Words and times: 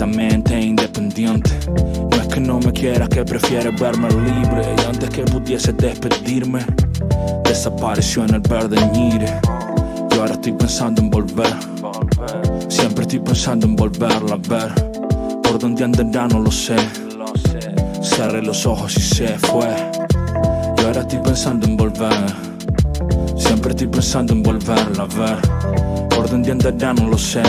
completamente 0.00 0.58
independiente. 0.58 1.50
No 2.10 2.22
es 2.22 2.28
que 2.28 2.40
no 2.40 2.58
me 2.58 2.72
quieras, 2.72 3.08
que 3.10 3.22
prefieres 3.22 3.78
verme 3.78 4.08
libre. 4.08 4.74
Y 4.78 4.88
antes 4.88 5.10
que 5.10 5.22
pudiese 5.24 5.74
despedirme, 5.74 6.60
desapareció 7.44 8.24
en 8.24 8.34
el 8.36 8.40
verde 8.40 8.78
ñire. 8.94 9.30
Y 10.10 10.18
ahora 10.18 10.32
estoy 10.32 10.52
pensando 10.52 11.02
en 11.02 11.10
volver. 11.10 11.54
Siempre 12.68 13.02
estoy 13.02 13.18
pensando 13.18 13.66
en 13.66 13.76
volverla 13.76 14.36
a 14.36 14.48
ver. 14.48 14.74
Por 15.42 15.58
dónde 15.58 15.84
andará 15.84 16.28
no 16.28 16.40
lo 16.40 16.50
sé. 16.50 16.76
Cerré 18.00 18.40
los 18.40 18.64
ojos 18.64 18.96
y 18.96 19.00
se 19.00 19.38
fue. 19.38 19.68
Y 20.78 20.84
ahora 20.86 21.02
estoy 21.02 21.18
pensando 21.18 21.66
en 21.66 21.76
volver. 21.76 22.34
Siempre 23.36 23.72
estoy 23.72 23.88
pensando 23.88 24.32
en 24.32 24.42
volverla 24.42 25.02
a 25.02 25.06
ver. 25.06 25.59
Dónde 26.30 26.52
andará 26.52 26.94
no 26.94 27.08
lo 27.08 27.18
sé. 27.18 27.42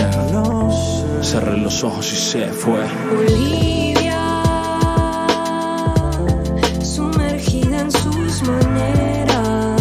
Cerré 1.22 1.56
los 1.58 1.84
ojos 1.84 2.12
y 2.14 2.16
se 2.16 2.48
fue. 2.48 2.80
Olivia, 3.16 4.42
sumergida 6.84 7.82
en 7.82 7.92
sus 7.92 8.42
maneras. 8.42 9.78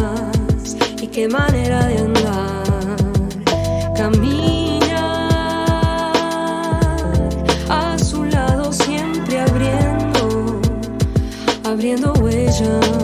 Y 1.00 1.06
qué 1.06 1.28
manera 1.28 1.86
de 1.86 1.98
andar. 1.98 2.96
Caminar 3.96 4.92
a 7.70 7.96
su 7.98 8.24
lado, 8.24 8.70
siempre 8.70 9.41
abriendo, 9.41 10.60
abriendo 11.64 12.12
huella. 12.20 12.99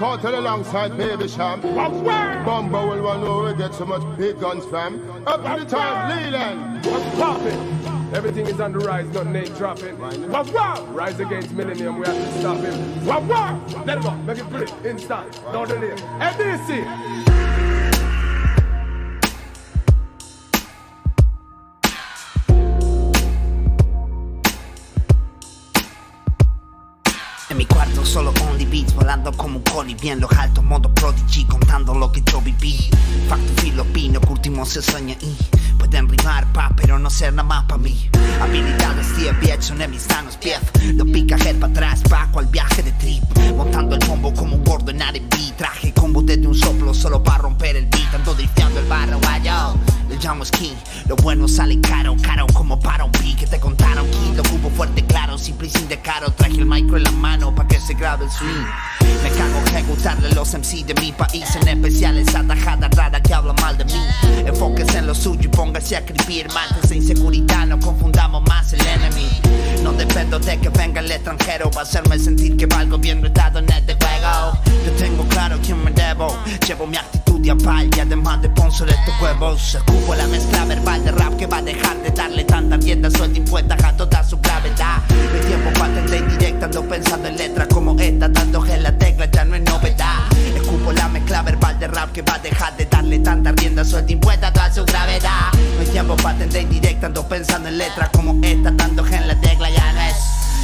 Cartel 0.00 0.38
alongside 0.38 0.96
Baby 0.96 1.28
Sham. 1.28 1.60
Bumbo 1.60 2.88
will 2.88 3.02
want 3.02 3.50
to 3.50 3.62
get 3.62 3.74
so 3.74 3.84
much 3.84 4.00
big 4.16 4.40
guns, 4.40 4.64
fam. 4.64 4.98
Up 5.26 5.42
to 5.42 5.62
the 5.62 5.70
time, 5.70 6.32
Leland. 6.32 6.86
What's 6.86 7.16
poppin'? 7.16 8.14
Everything 8.14 8.46
is 8.46 8.58
on 8.62 8.72
the 8.72 8.78
rise, 8.78 9.06
nothing 9.12 9.36
ain't 9.36 9.54
dropping. 9.58 9.98
Wah 9.98 10.42
wah! 10.54 10.86
Rise 10.88 11.20
against 11.20 11.52
Millennium, 11.52 11.98
we 11.98 12.06
have 12.06 12.16
to 12.16 12.38
stop 12.38 12.60
him. 12.60 13.04
Wah 13.04 13.20
wah! 13.20 13.82
Let 13.84 13.98
him 13.98 14.06
up, 14.06 14.18
make 14.24 14.38
it 14.38 14.48
pretty, 14.48 14.72
instant, 14.88 15.38
don't 15.52 15.68
delay. 15.68 15.90
NDC! 15.90 17.49
Solo 28.04 28.32
only 28.48 28.64
beats 28.64 28.94
Volando 28.94 29.32
como 29.32 29.58
un 29.58 29.62
colibrí 29.62 30.08
en 30.10 30.20
los 30.20 30.32
altos 30.32 30.64
Modo 30.64 30.92
prodigy 30.94 31.44
contando 31.44 31.94
lo 31.94 32.10
que 32.10 32.22
yo 32.22 32.40
viví. 32.40 32.76
Facto 33.28 33.62
filipino 33.62 34.20
que 34.20 34.32
último 34.32 34.64
se 34.64 34.82
sueña 34.82 35.16
y 35.20 35.36
Pueden 35.80 36.08
rimar 36.08 36.46
pa 36.52 36.70
pero 36.76 36.98
no 36.98 37.08
ser 37.08 37.32
nada 37.32 37.48
más 37.48 37.64
pa 37.64 37.78
mí. 37.78 38.08
Habilidades 38.40 39.16
10 39.16 39.40
viejas 39.40 39.64
son 39.64 39.80
en 39.80 39.90
mis 39.90 40.06
manos 40.08 40.36
pief 40.36 40.60
Lo 40.94 41.04
pica 41.04 41.36
head 41.36 41.56
para 41.56 41.72
atrás 41.72 42.02
pa' 42.08 42.28
cual 42.30 42.46
viaje 42.46 42.82
de 42.82 42.92
trip. 42.92 43.22
Montando 43.56 43.96
el 43.96 44.06
bombo 44.06 44.32
como 44.34 44.56
un 44.56 44.64
gordo 44.64 44.90
en 44.90 45.00
R&B 45.00 45.54
Traje 45.56 45.92
combo 45.92 46.22
desde 46.22 46.46
un 46.46 46.54
soplo 46.54 46.94
solo 46.94 47.22
para 47.22 47.38
romper 47.38 47.76
el 47.76 47.86
beat. 47.86 48.14
Ando 48.14 48.34
drifteando 48.34 48.78
el 48.78 48.86
barro 48.86 49.18
vaya. 49.20 49.68
Le 50.08 50.16
llamo 50.16 50.44
ski 50.44 50.72
Lo 51.06 51.16
bueno 51.16 51.48
sale 51.48 51.80
caro, 51.80 52.14
caro 52.22 52.46
como 52.52 52.78
para 52.78 53.04
un 53.04 53.12
beat. 53.12 53.38
Que 53.38 53.46
te 53.46 53.58
contaron 53.58 54.06
que 54.06 54.36
lo 54.36 54.42
cubo 54.42 54.70
fuerte 54.70 55.04
claro 55.06 55.38
Simple 55.38 55.68
y 55.68 55.70
sin 55.70 55.88
descaro. 55.88 56.30
Traje 56.32 56.58
el 56.58 56.66
micro 56.66 56.98
en 56.98 57.04
la 57.04 57.12
mano 57.12 57.54
pa' 57.54 57.66
que 57.66 57.80
se 57.80 57.94
grabe 57.94 58.26
el 58.26 58.30
swing. 58.30 58.66
Me 59.22 59.30
cago 59.30 59.58
ejecutarle 59.66 60.30
los 60.34 60.54
MC 60.54 60.84
de 60.86 60.94
mi 60.94 61.12
país 61.12 61.44
En 61.56 61.68
especial 61.68 62.16
esa 62.18 62.42
tajada 62.42 62.88
rara 62.88 63.20
que 63.20 63.34
habla 63.34 63.52
mal 63.54 63.76
de 63.76 63.84
mí. 63.84 64.06
Enfóquese 64.46 64.98
en 64.98 65.06
lo 65.06 65.14
suyo 65.14 65.42
y 65.44 65.48
póngase 65.70 65.94
a 65.94 66.00
escribir 66.00 66.48
Mátese 66.52 66.96
inseguridad, 66.96 67.66
no 67.66 67.78
confundamos 67.78 68.42
más 68.48 68.72
el 68.72 68.80
enemy. 68.80 69.28
No 69.84 69.92
dependo 69.92 70.38
de 70.38 70.58
que 70.58 70.68
venga 70.68 71.00
el 71.00 71.10
extranjero 71.10 71.70
Va 71.70 71.80
a 71.80 71.84
hacerme 71.84 72.18
sentir 72.18 72.56
que 72.56 72.66
valgo 72.66 72.98
bien 72.98 73.22
retado 73.22 73.60
en 73.60 73.70
este 73.70 73.94
juego. 73.94 74.58
Yo 74.84 74.92
tengo 74.98 75.24
claro 75.28 75.58
quién 75.64 75.82
me 75.84 75.92
debo. 75.92 76.36
Llevo 76.66 76.86
mi 76.86 76.96
actitud 76.96 77.40
de 77.40 77.52
apal 77.52 77.88
y 77.96 78.00
además 78.00 78.42
de 78.42 78.48
sponsor 78.48 78.90
estos 78.90 79.14
huevos. 79.20 79.74
Escupo 79.76 80.14
la 80.14 80.26
mezcla 80.26 80.64
verbal 80.64 81.04
de 81.04 81.12
rap 81.12 81.36
que 81.36 81.46
va 81.46 81.58
a 81.58 81.62
dejar 81.62 82.02
de 82.02 82.10
darle 82.10 82.44
tanta 82.44 82.76
rienda 82.76 83.10
suelta 83.10 83.38
impuesta 83.38 83.76
a 83.80 83.96
toda 83.96 84.24
su 84.24 84.38
gravedad. 84.38 84.98
Hay 85.08 85.46
tiempo 85.46 85.70
para 85.78 85.92
atender 85.92 86.20
indirecta, 86.20 86.66
ando 86.66 86.88
pensando 86.88 87.28
en 87.28 87.36
letras 87.36 87.68
como 87.68 87.96
esta 88.00 88.32
Tanto 88.32 88.62
que 88.62 88.76
Atender 96.24 96.62
indirecta, 96.62 97.06
ando 97.06 97.26
pensando 97.26 97.68
en 97.68 97.78
letras 97.78 98.08
como 98.10 98.38
esta 98.42 98.74
Tanto 98.76 99.02
que 99.02 99.16
en 99.16 99.26
la 99.26 99.40
tecla 99.40 99.70
ya 99.70 99.92
no 99.92 100.00
es 100.00 100.16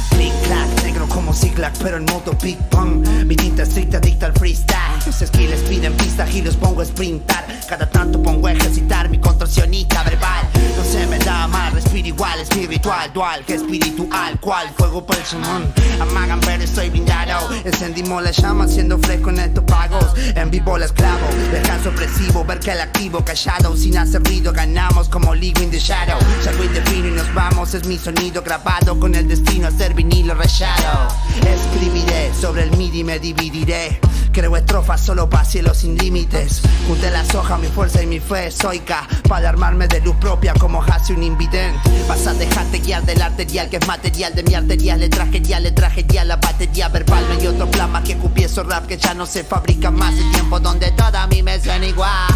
Click 0.09 0.33
clack, 0.43 0.83
negro 0.83 1.07
como 1.07 1.33
Ziglag, 1.33 1.73
pero 1.83 1.97
en 1.97 2.05
modo 2.05 2.31
Big 2.41 2.57
Bang. 2.71 3.05
Mi 3.25 3.35
tinta 3.35 3.63
estricta 3.63 3.99
dicta 3.99 4.27
al 4.27 4.33
freestyle. 4.33 4.77
Mis 5.05 5.15
skills 5.15 5.61
piden 5.69 5.93
pista 5.93 6.27
y 6.31 6.41
los 6.41 6.55
pongo 6.55 6.81
a 6.81 6.85
sprintar. 6.85 7.45
Cada 7.67 7.89
tanto 7.89 8.23
pongo 8.23 8.47
a 8.47 8.53
ejercitar 8.53 9.09
mi 9.09 9.19
contorsionista 9.19 10.01
verbal. 10.03 10.47
No 10.77 10.83
se 10.85 11.05
me 11.07 11.19
da 11.19 11.47
mal, 11.47 11.73
respiro 11.73 12.07
igual, 12.07 12.39
espiritual, 12.39 13.11
dual, 13.13 13.43
que 13.45 13.55
espiritual, 13.55 14.39
cual 14.39 14.69
fuego 14.77 15.05
por 15.05 15.17
el 15.17 15.25
sumón. 15.25 15.73
Amagan, 15.99 16.39
pero 16.39 16.63
estoy 16.63 16.89
blindado. 16.89 17.49
Encendimos 17.65 18.23
la 18.23 18.31
llama, 18.31 18.69
siendo 18.69 18.97
fresco 18.99 19.31
en 19.31 19.39
estos 19.39 19.65
pagos. 19.65 20.05
En 20.35 20.49
vivo 20.49 20.77
la 20.77 20.85
esclavo, 20.85 21.27
descanso 21.51 21.89
opresivo, 21.89 22.45
ver 22.45 22.59
que 22.61 22.71
el 22.71 22.79
activo 22.79 23.25
callado, 23.25 23.75
sin 23.75 23.97
hacer 23.97 24.23
ruido, 24.23 24.53
ganamos 24.53 25.09
como 25.09 25.35
Ligo 25.35 25.61
in 25.61 25.69
the 25.69 25.79
Shadow. 25.79 26.19
Salgo 26.41 26.63
y 26.63 26.69
defino 26.69 27.09
y 27.09 27.11
nos 27.11 27.33
vamos, 27.33 27.73
es 27.73 27.85
mi 27.85 27.97
sonido 27.97 28.41
grabado 28.43 28.97
con 28.97 29.13
el 29.13 29.27
destino 29.27 29.67
a 29.67 29.71
ser 29.71 29.93
vinilo 29.93 30.35
rayado. 30.35 31.09
Escribiré 31.45 32.31
sobre 32.33 32.63
el 32.63 32.77
MIDI, 32.77 33.03
me 33.03 33.19
dividiré. 33.19 33.99
Creo 34.37 34.55
estrofas 34.55 35.01
solo 35.01 35.27
para 35.27 35.43
cielos 35.45 35.77
sin 35.77 35.97
límites. 35.97 36.61
Junté 36.87 37.09
las 37.09 37.33
hojas, 37.33 37.59
mi 37.59 37.65
fuerza 37.69 38.03
y 38.03 38.05
mi 38.05 38.19
fe 38.19 38.45
estoica. 38.45 39.07
Para 39.27 39.49
armarme 39.49 39.87
de 39.87 39.99
luz 39.99 40.15
propia 40.17 40.53
como 40.53 40.83
hace 40.83 41.13
un 41.13 41.23
invidente. 41.23 41.79
Vas 42.07 42.27
a 42.27 42.35
dejarte 42.35 42.77
guiar 42.77 43.03
del 43.03 43.19
arterial 43.23 43.67
que 43.67 43.77
es 43.77 43.87
material 43.87 44.35
de 44.35 44.43
mi 44.43 44.53
arterial. 44.53 44.99
Le 44.99 45.09
traje 45.09 45.41
ya, 45.41 45.59
le 45.59 45.71
traje 45.71 46.05
ya 46.07 46.23
la 46.23 46.35
batería 46.35 46.87
verbal. 46.87 47.25
No 47.27 47.39
hay 47.39 47.47
otro 47.47 47.71
plan 47.71 47.91
más 47.91 48.03
que 48.03 48.15
cupiezo 48.15 48.61
rap 48.61 48.85
que 48.85 48.99
ya 48.99 49.15
no 49.15 49.25
se 49.25 49.43
fabrica 49.43 49.89
más. 49.89 50.13
El 50.13 50.31
tiempo 50.31 50.59
donde 50.59 50.91
toda 50.91 51.25
mí 51.25 51.41
me 51.41 51.59
suena 51.59 51.87
igual. 51.87 52.35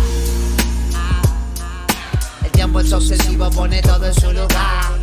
El 2.44 2.50
tiempo 2.50 2.80
es 2.80 2.92
obsesivo, 2.92 3.52
pone 3.52 3.80
todo 3.84 4.08
en 4.08 4.14
su 4.16 4.34
lugar. 4.34 5.01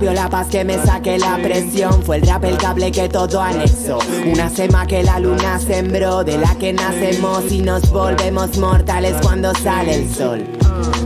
La 0.00 0.30
paz 0.30 0.46
que 0.48 0.64
me 0.64 0.78
saque 0.78 1.18
la 1.18 1.36
presión. 1.36 2.02
Fue 2.02 2.16
el 2.16 2.22
rap 2.22 2.44
el 2.44 2.56
cable 2.56 2.90
que 2.90 3.08
todo 3.08 3.40
anexó 3.40 3.98
Una 4.32 4.48
sema 4.48 4.86
que 4.86 5.02
la 5.02 5.18
luna 5.18 5.58
sembró 5.58 6.24
De 6.24 6.38
la 6.38 6.54
que 6.54 6.72
nacemos 6.72 7.50
y 7.50 7.60
nos 7.60 7.90
volvemos 7.90 8.56
mortales 8.58 9.14
cuando 9.20 9.52
sale 9.54 9.94
el 9.96 10.14
sol. 10.14 10.46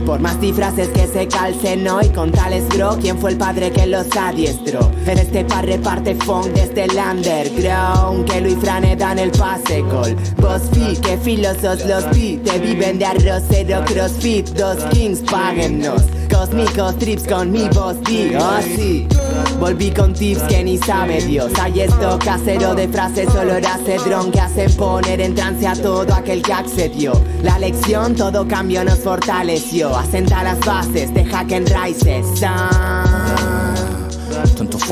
Por 0.05 0.19
más 0.19 0.39
disfraces 0.39 0.89
que 0.89 1.07
se 1.07 1.27
calcen 1.27 1.87
hoy 1.87 2.07
con 2.09 2.31
tales 2.31 2.67
bro 2.69 2.97
¿Quién 3.01 3.17
fue 3.17 3.31
el 3.31 3.37
padre 3.37 3.71
que 3.71 3.87
los 3.87 4.07
adiestró? 4.15 4.91
En 5.05 5.17
este 5.17 5.43
par 5.45 5.65
reparte 5.65 6.15
funk 6.15 6.47
desde 6.47 6.83
el 6.83 6.91
underground 6.91 8.29
Que 8.29 8.41
Luis 8.41 8.57
Frane 8.59 8.95
dan 8.95 9.19
el 9.19 9.31
pase 9.31 9.81
gol. 9.81 10.15
Vos 10.37 10.61
fi, 10.71 10.95
que 10.97 11.17
filosos 11.17 11.85
los 11.85 12.09
vi 12.11 12.37
Te 12.37 12.59
viven 12.59 12.99
de 12.99 13.05
arrocero 13.05 13.83
crossfit 13.85 14.49
Dos 14.49 14.77
kings, 14.91 15.19
páguennos 15.21 16.03
Cósmicos 16.43 16.97
trips 16.97 17.23
con 17.25 17.51
mi 17.51 17.69
voz 17.69 17.95
di 18.01 18.35
Oh 18.35 18.59
sí. 18.75 19.07
Volví 19.61 19.91
con 19.91 20.13
tips 20.13 20.41
que 20.49 20.61
ni 20.61 20.77
sabe 20.77 21.21
Dios. 21.21 21.53
Hay 21.57 21.79
esto 21.79 22.19
casero 22.19 22.75
de 22.75 22.89
frases 22.89 23.33
olor 23.33 23.65
a 23.65 23.77
cedrón 23.77 24.29
Que 24.29 24.41
hacen 24.41 24.69
poner 24.75 25.21
en 25.21 25.35
trance 25.35 25.65
a 25.65 25.73
todo 25.73 26.13
aquel 26.13 26.41
que 26.41 26.51
accedió. 26.51 27.13
La 27.43 27.57
lección 27.59 28.13
todo 28.13 28.45
cambio 28.45 28.83
nos 28.83 28.99
fortaleció. 28.99 29.95
Asenta 29.95 30.43
las 30.43 30.59
bases 30.59 31.13
de 31.13 31.23
Hack 31.23 31.53
and 31.53 31.69
Rises 31.69 32.43
ah. 32.45 32.92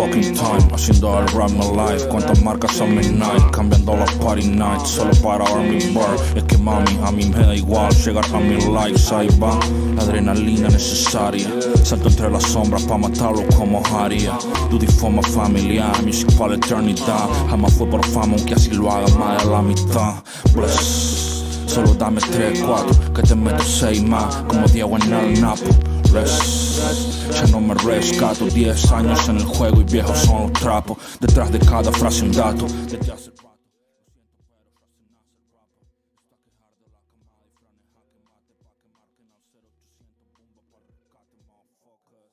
Fucking 0.01 0.33
time. 0.33 0.67
Haciendo 0.73 1.19
el 1.19 1.27
rap 1.27 1.51
my 1.51 1.67
life. 1.77 2.07
Cuántas 2.09 2.41
marcas 2.41 2.81
a 2.81 2.85
midnight 2.85 3.51
Cambiando 3.51 3.95
las 3.95 4.11
party 4.15 4.47
nights. 4.47 4.89
Solo 4.89 5.11
para 5.21 5.45
mi 5.61 5.77
bar 5.93 6.15
Es 6.35 6.43
que 6.45 6.57
mami 6.57 6.97
a 7.03 7.11
mí 7.11 7.25
me 7.25 7.45
da 7.45 7.55
igual 7.55 7.93
Llegar 7.93 8.25
a 8.33 8.39
mis 8.39 8.65
likes 8.65 9.13
Ahí 9.13 9.27
va 9.39 9.59
la 9.95 10.01
adrenalina 10.01 10.69
necesaria. 10.69 11.47
Salto 11.83 12.07
entre 12.07 12.31
las 12.31 12.43
sombras 12.43 12.83
pa' 12.83 12.97
matarlo 12.97 13.43
como 13.55 13.83
haría. 13.95 14.39
Duty 14.71 14.87
forma 14.87 15.21
familiar 15.21 16.01
Music 16.03 16.33
para 16.35 16.53
la 16.53 16.55
eternidad. 16.55 17.29
Jamás 17.49 17.73
fue 17.73 17.87
por 17.87 18.03
fama 18.07 18.35
aunque 18.37 18.55
así 18.55 18.71
lo 18.71 18.91
haga 18.91 19.07
más 19.19 19.43
de 19.43 19.51
la 19.51 19.61
mitad. 19.61 20.15
Bless. 20.55 21.43
Solo 21.67 21.93
dame 21.93 22.21
3, 22.21 22.63
4 22.65 23.13
Que 23.13 23.21
te 23.21 23.35
meto 23.35 23.63
6 23.63 24.01
más. 24.03 24.35
Como 24.47 24.67
Diego 24.67 24.97
en 24.97 25.13
el 25.13 25.41
Napo. 25.41 25.67
Res, 26.11 26.60
ya 26.71 27.47
no 27.51 27.59
me 27.59 27.73
rescato 27.75 28.45
10 28.45 28.91
años 28.91 29.27
en 29.29 29.37
el 29.37 29.45
juego 29.45 29.81
y 29.81 29.83
viejos 29.83 30.17
son 30.19 30.43
los 30.43 30.53
trapos 30.53 30.97
Detrás 31.19 31.51
de 31.51 31.59
cada 31.59 31.91
frase 31.91 32.23
un 32.23 32.31
dato 32.31 32.65
Desde 32.65 33.11
hace 33.11 33.31
rato, 33.31 33.67
lo 33.67 33.91
siento, 33.91 34.39
pero 34.39 34.71
frase 34.71 35.03
nace 35.09 35.27
el 35.27 35.43
rapo. 35.43 36.07
Está 36.15 36.37
quejar 36.39 36.75
de 36.79 36.87
la 36.87 37.01
camada 37.03 37.43
y 37.43 37.51
franes 37.51 38.15
jaque 38.23 38.23
mate 38.23 38.55
Pa' 38.63 38.79
que 38.79 38.87
marquen 38.95 39.27
al 39.27 39.43
0800 39.43 40.31
Pumba 40.39 40.63
para 40.71 40.85
el 40.85 40.95
rescate, 40.95 41.35
motherfuckers 41.43 42.31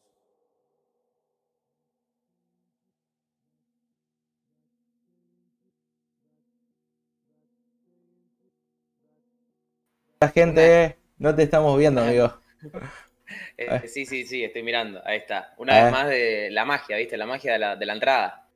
La 10.20 10.28
gente, 10.28 10.98
no 11.18 11.34
te 11.34 11.42
estamos 11.42 11.76
viendo, 11.78 12.02
amigo. 12.02 12.32
Eh, 13.56 13.88
sí, 13.88 14.06
sí, 14.06 14.24
sí, 14.26 14.44
estoy 14.44 14.62
mirando. 14.62 15.02
Ahí 15.06 15.18
está. 15.18 15.54
Una 15.58 15.76
A 15.76 15.78
vez 15.78 15.88
más 15.88 16.08
de 16.08 16.48
la 16.50 16.64
magia, 16.64 16.96
¿viste? 16.96 17.16
La 17.16 17.26
magia 17.26 17.52
de 17.52 17.58
la, 17.58 17.76
de 17.76 17.86
la 17.86 17.92
entrada. 17.94 18.48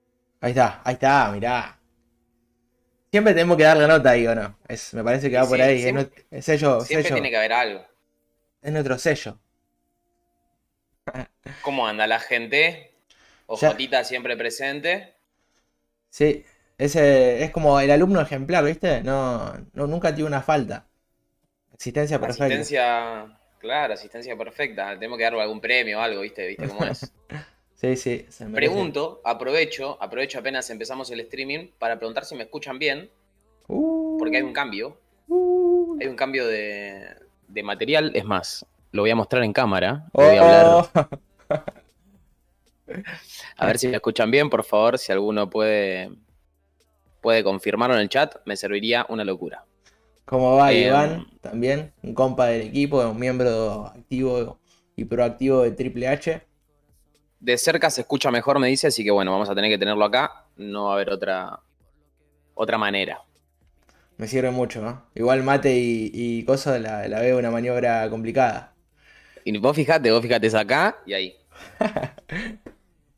Ahí 0.43 0.51
está, 0.51 0.83
ahí 0.85 0.93
está, 0.95 1.33
mirá. 1.33 1.79
Siempre 3.11 3.35
tenemos 3.35 3.57
que 3.57 3.65
darle 3.65 3.87
nota 3.87 4.11
ahí, 4.11 4.27
¿o 4.27 4.35
no? 4.35 4.59
Es, 4.69 4.95
me 4.95 5.05
parece 5.05 5.31
que 5.31 5.37
va 5.37 5.47
Sí, 5.47 5.49
por 5.49 5.61
ahí. 5.61 5.85
Es, 5.85 5.95
siempre- 5.95 6.27
es 6.31 6.45
sello, 6.45 6.85
Siempre 6.85 7.11
sello. 7.11 7.13
tiene 7.13 7.31
que 7.31 7.37
haber 7.37 7.53
algo. 7.53 7.87
Es 8.61 8.73
nuestro 8.73 8.99
sello. 8.99 9.39
¿Cómo 11.63 11.87
anda 11.87 12.07
la 12.07 12.21
gente? 12.21 12.93
Ya. 13.61 13.79
Ojotita 13.79 14.05
siempre 14.05 14.37
presente. 14.37 15.15
Sí, 16.11 16.45
ese 16.79 17.43
es 17.45 17.51
como 17.51 17.81
el 17.81 17.91
alumno 17.91 18.21
ejemplar, 18.21 18.65
¿viste? 18.65 19.03
No, 19.03 19.53
no 19.73 19.87
nunca 19.87 20.15
tiene 20.15 20.29
una 20.29 20.43
falta. 20.43 20.89
Existencia 21.73 22.21
perfecta. 22.21 22.69
Asistencia, 22.69 22.87
claro, 23.63 23.95
asistencia 23.95 24.37
perfecta. 24.37 24.93
Tenemos 24.95 25.17
que 25.17 25.25
darle 25.25 25.41
algún 25.41 25.61
premio 25.61 25.99
o 25.99 26.03
algo, 26.03 26.21
¿viste? 26.21 26.47
¿Viste 26.49 26.69
cómo 26.69 26.85
es? 26.85 27.11
Sí, 27.75 27.97
sí, 27.97 28.27
se 28.29 28.45
merece. 28.45 28.55
Pregunto, 28.71 29.21
aprovecho, 29.25 29.99
aprovecho 30.01 30.39
apenas 30.39 30.71
empezamos 30.71 31.11
el 31.11 31.19
streaming 31.19 31.67
para 31.81 31.97
preguntar 31.99 32.25
si 32.25 32.37
me 32.37 32.45
escuchan 32.45 32.79
bien, 32.79 33.11
Uh, 33.67 34.19
porque 34.19 34.37
hay 34.37 34.43
un 34.45 34.53
cambio. 34.53 34.99
uh. 35.27 35.97
Hay 36.01 36.07
un 36.07 36.15
cambio 36.15 36.47
de, 36.47 37.09
de 37.49 37.63
material. 37.65 38.13
Es 38.15 38.25
más, 38.25 38.65
lo 38.93 39.03
voy 39.03 39.11
a 39.11 39.17
mostrar 39.17 39.43
en 39.43 39.53
cámara. 39.53 40.05
le 40.17 40.25
voy 40.25 40.37
a 40.37 40.41
hablar. 40.43 40.67
Oh, 40.95 41.13
A 43.57 43.67
ver 43.67 43.79
si 43.79 43.89
me 43.89 43.97
escuchan 43.97 44.31
bien, 44.31 44.49
por 44.49 44.63
favor. 44.65 44.97
Si 44.97 45.11
alguno 45.11 45.51
puede, 45.51 46.11
puede 47.21 47.43
confirmarlo 47.43 47.97
en 47.97 48.03
el 48.03 48.09
chat, 48.09 48.37
me 48.45 48.57
serviría 48.57 49.07
una 49.09 49.25
locura. 49.25 49.65
¿Cómo 50.33 50.57
va 50.57 50.73
Eh, 50.73 50.87
Iván? 50.87 51.27
También, 51.43 51.93
un 52.03 52.15
compa 52.15 52.47
del 52.47 52.63
equipo, 52.63 53.07
un 53.07 53.19
miembro 53.19 53.85
activo 53.85 54.59
y 54.97 55.05
proactivo 55.05 55.61
de 55.61 55.73
Triple 55.73 56.09
H. 56.09 56.41
De 57.39 57.59
cerca 57.59 57.91
se 57.91 58.01
escucha 58.01 58.31
mejor, 58.31 58.59
me 58.59 58.69
dice, 58.69 58.87
así 58.87 59.05
que 59.05 59.11
bueno, 59.11 59.31
vamos 59.31 59.51
a 59.51 59.55
tener 59.55 59.71
que 59.71 59.77
tenerlo 59.77 60.07
acá. 60.07 60.47
No 60.57 60.85
va 60.85 60.93
a 60.93 60.95
haber 60.95 61.11
otra, 61.11 61.61
otra 62.55 62.79
manera. 62.79 63.21
Me 64.17 64.27
sirve 64.27 64.51
mucho, 64.51 64.81
¿no? 64.81 65.05
Igual 65.15 65.43
mate 65.43 65.77
y, 65.77 66.11
y 66.15 66.45
cosa 66.45 66.79
la, 66.79 67.07
la 67.09 67.21
veo 67.21 67.39
una 67.39 67.51
maniobra 67.51 68.09
complicada. 68.09 68.73
Y 69.45 69.59
vos 69.59 69.77
fijate, 69.77 70.11
vos 70.13 70.23
fijate, 70.23 70.47
es 70.47 70.55
acá 70.55 70.97
y 71.05 71.13
ahí. 71.13 71.37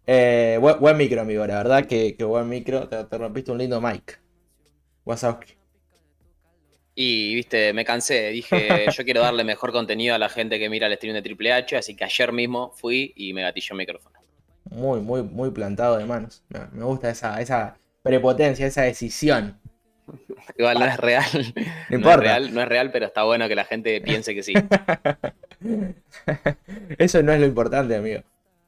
Eh, 0.06 0.58
buen, 0.60 0.80
buen 0.80 0.98
micro, 0.98 1.22
amigo, 1.22 1.46
la 1.46 1.56
verdad 1.56 1.86
que, 1.86 2.14
que 2.14 2.24
buen 2.24 2.46
micro. 2.46 2.88
Te, 2.88 3.04
te 3.04 3.16
rompiste 3.16 3.52
un 3.52 3.56
lindo 3.56 3.80
mic. 3.80 4.20
Wazowski. 5.06 5.54
Y 6.94 7.34
viste, 7.34 7.72
me 7.72 7.84
cansé, 7.84 8.30
dije, 8.30 8.86
yo 8.96 9.04
quiero 9.04 9.20
darle 9.20 9.42
mejor 9.42 9.72
contenido 9.72 10.14
a 10.14 10.18
la 10.18 10.28
gente 10.28 10.58
que 10.58 10.68
mira 10.68 10.86
el 10.86 10.94
stream 10.94 11.14
de 11.14 11.22
Triple 11.22 11.52
H, 11.52 11.76
así 11.76 11.96
que 11.96 12.04
ayer 12.04 12.32
mismo 12.32 12.72
fui 12.76 13.12
y 13.16 13.32
me 13.32 13.42
gatilló 13.42 13.72
el 13.72 13.78
micrófono. 13.78 14.20
Muy, 14.70 15.00
muy, 15.00 15.22
muy 15.22 15.50
plantado 15.50 15.98
de 15.98 16.04
manos. 16.04 16.42
Me, 16.48 16.84
gusta 16.84 17.10
esa, 17.10 17.40
esa 17.40 17.76
prepotencia, 18.02 18.66
esa 18.66 18.82
decisión. 18.82 19.58
Igual 20.56 20.78
no 20.78 20.86
es 20.86 20.96
real. 20.96 21.54
No, 21.90 21.96
importa. 21.96 22.14
es 22.14 22.20
real, 22.20 22.54
no 22.54 22.62
es 22.62 22.68
real, 22.68 22.90
pero 22.92 23.06
está 23.06 23.24
bueno 23.24 23.48
que 23.48 23.54
la 23.54 23.64
gente 23.64 24.00
piense 24.00 24.34
que 24.34 24.42
sí. 24.42 24.54
Eso 26.98 27.22
no 27.22 27.32
es 27.32 27.40
lo 27.40 27.46
importante, 27.46 27.96
amigo. 27.96 28.22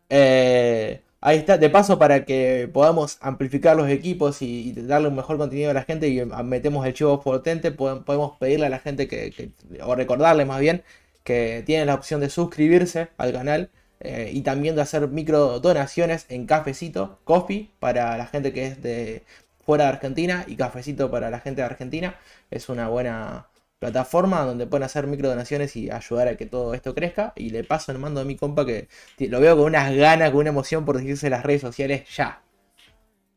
Eh, 0.09 1.03
ahí 1.27 1.39
está, 1.39 1.59
de 1.59 1.71
paso 1.71 1.99
para 1.99 2.25
que 2.25 2.69
podamos 2.73 3.19
amplificar 3.21 3.77
los 3.77 3.89
equipos 3.89 4.43
y, 4.43 4.73
darle 4.73 5.09
un 5.09 5.17
mejor 5.17 5.37
contenido 5.39 5.71
a 5.71 5.75
la 5.75 5.83
gente 5.85 6.09
y 6.09 6.21
ah, 6.21 6.43
metemos 6.43 6.87
el 6.87 6.95
chivo 6.95 7.21
potente, 7.21 7.71
po- 7.73 8.03
podemos 8.05 8.39
pedirle 8.39 8.67
a 8.67 8.71
la 8.71 8.79
gente 8.79 9.09
que, 9.09 9.31
que- 9.33 9.51
o 9.83 9.95
recordarle 9.95 10.45
más 10.45 10.61
bien, 10.61 10.83
que 11.25 11.63
tienen 11.67 11.87
la 11.89 11.95
opción 11.95 12.21
de 12.21 12.31
suscribirse 12.31 13.09
al 13.19 13.33
canal 13.33 13.71
eh, 14.01 14.31
y 14.33 14.43
también 14.43 14.77
de 14.77 14.83
hacer 14.83 15.09
micro 15.09 15.59
donaciones 15.61 16.27
en 16.29 16.47
cafecito, 16.47 17.19
coffee, 17.25 17.71
para 17.81 18.17
la 18.19 18.27
gente 18.27 18.53
que 18.53 18.67
es 18.67 18.83
de 18.83 19.25
fuera 19.65 19.85
de 19.85 19.91
Argentina 19.91 20.45
y 20.47 20.57
cafecito 20.57 21.11
para 21.11 21.31
la 21.31 21.41
gente 21.41 21.61
de 21.63 21.67
Argentina. 21.67 22.15
Es 22.51 22.69
una 22.69 22.89
buena 22.89 23.49
plataforma 23.79 24.43
donde 24.43 24.67
pueden 24.67 24.85
hacer 24.85 25.07
micro 25.07 25.29
donaciones 25.29 25.77
y 25.77 25.91
ayudar 25.91 26.29
a 26.29 26.37
que 26.37 26.47
todo 26.47 26.75
esto 26.75 26.95
crezca. 26.95 27.33
Y 27.37 27.51
le 27.51 27.65
paso 27.65 27.93
el 27.93 27.99
mando 27.99 28.21
a 28.21 28.25
mi 28.25 28.37
compa 28.37 28.65
que 28.67 28.89
lo 29.19 29.41
veo 29.41 29.57
con 29.57 29.67
unas 29.67 29.95
ganas, 29.95 30.31
con 30.31 30.41
una 30.41 30.51
emoción 30.51 30.85
por 30.85 30.97
decirse 30.99 31.31
las 31.31 31.43
redes 31.45 31.61
sociales 31.63 32.09
ya. 32.15 32.43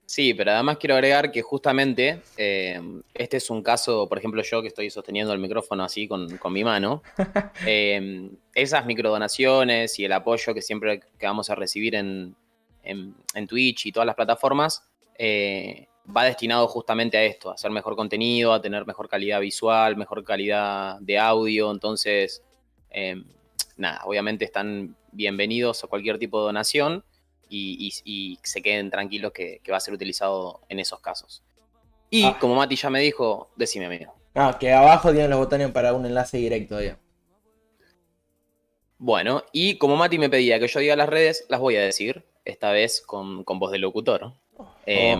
Sí, 0.05 0.33
pero 0.33 0.51
además 0.51 0.77
quiero 0.79 0.95
agregar 0.95 1.31
que 1.31 1.43
justamente 1.43 2.21
eh, 2.35 2.81
este 3.13 3.37
es 3.37 3.47
un 3.51 3.61
caso, 3.61 4.09
por 4.09 4.17
ejemplo, 4.17 4.41
yo 4.41 4.59
que 4.63 4.69
estoy 4.69 4.89
sosteniendo 4.89 5.31
el 5.33 5.39
micrófono 5.39 5.83
así 5.83 6.07
con, 6.07 6.35
con 6.37 6.51
mi 6.51 6.63
mano. 6.63 7.03
eh, 7.67 8.31
esas 8.55 8.87
microdonaciones 8.87 9.99
y 9.99 10.05
el 10.05 10.13
apoyo 10.13 10.55
que 10.55 10.63
siempre 10.63 11.01
que 11.19 11.25
vamos 11.27 11.51
a 11.51 11.55
recibir 11.55 11.93
en, 11.93 12.35
en- 12.83 13.13
en 13.35 13.45
Twitch 13.47 13.85
y 13.85 13.91
todas 13.91 14.07
las 14.07 14.15
plataformas 14.15 14.81
eh, 15.15 15.88
va 16.15 16.23
destinado 16.25 16.67
justamente 16.67 17.17
a 17.17 17.23
esto, 17.23 17.49
a 17.51 17.53
hacer 17.53 17.71
mejor 17.71 17.95
contenido, 17.95 18.53
a 18.53 18.61
tener 18.61 18.85
mejor 18.85 19.07
calidad 19.09 19.39
visual, 19.41 19.95
mejor 19.95 20.23
calidad 20.23 20.97
de 21.01 21.17
audio. 21.19 21.71
Entonces, 21.71 22.43
eh, 22.89 23.21
nada, 23.77 24.01
obviamente 24.05 24.45
están 24.45 24.95
bienvenidos 25.11 25.83
a 25.83 25.87
cualquier 25.87 26.17
tipo 26.19 26.39
de 26.39 26.45
donación 26.45 27.03
y, 27.47 27.87
y- 28.03 28.31
y 28.31 28.39
se 28.43 28.61
queden 28.61 28.89
tranquilos 28.91 29.31
que, 29.31 29.59
que 29.63 29.71
va 29.71 29.77
a 29.77 29.81
ser 29.81 29.93
utilizado 29.93 30.61
en 30.69 30.79
esos 30.79 30.99
casos. 30.99 31.43
Y 32.09 32.23
Ah. 32.23 32.37
como 32.39 32.55
Mati 32.55 32.75
ya 32.75 32.89
me 32.89 32.99
dijo, 33.01 33.49
decime 33.55 33.85
amigo. 33.85 34.13
Ah, 34.35 34.57
que 34.59 34.71
abajo 34.71 35.11
tienen 35.11 35.29
los 35.29 35.39
botones 35.39 35.69
para 35.71 35.93
un 35.93 36.05
enlace 36.05 36.37
directo, 36.37 36.77
digamos. 36.77 37.01
Bueno, 38.97 39.43
y 39.53 39.77
como 39.77 39.95
Mati 39.95 40.17
me 40.17 40.29
pedía 40.29 40.59
que 40.59 40.67
yo 40.67 40.79
diga 40.79 40.95
las 40.95 41.07
redes, 41.09 41.45
las 41.49 41.59
voy 41.59 41.75
a 41.77 41.81
decir, 41.81 42.25
esta 42.45 42.71
vez 42.71 43.01
con, 43.01 43.43
con 43.43 43.59
voz 43.59 43.71
de 43.71 43.79
locutor. 43.79 44.33
Eh, 44.85 45.15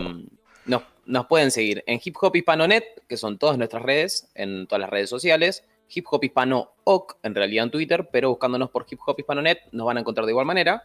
nos, 0.69 1.25
pueden 1.27 1.51
seguir 1.51 1.83
en 1.88 1.99
Hip 2.03 2.15
Hop 2.21 2.35
Hispanonet, 2.35 3.03
que 3.07 3.17
son 3.17 3.38
todas 3.38 3.57
nuestras 3.57 3.83
redes, 3.83 4.31
en 4.35 4.67
todas 4.67 4.81
las 4.81 4.89
redes 4.89 5.09
sociales. 5.09 5.65
Hip 5.89 6.05
Hop 6.11 6.23
Hispano 6.23 6.73
OC, 6.83 7.17
en 7.23 7.33
realidad 7.35 7.65
en 7.65 7.71
Twitter, 7.71 8.09
pero 8.11 8.29
buscándonos 8.29 8.69
por 8.69 8.85
Hip 8.89 8.99
Hop 9.05 9.19
Hispanonet 9.19 9.59
nos 9.71 9.88
van 9.88 9.97
a 9.97 9.99
encontrar 10.01 10.25
de 10.25 10.31
igual 10.31 10.45
manera. 10.45 10.83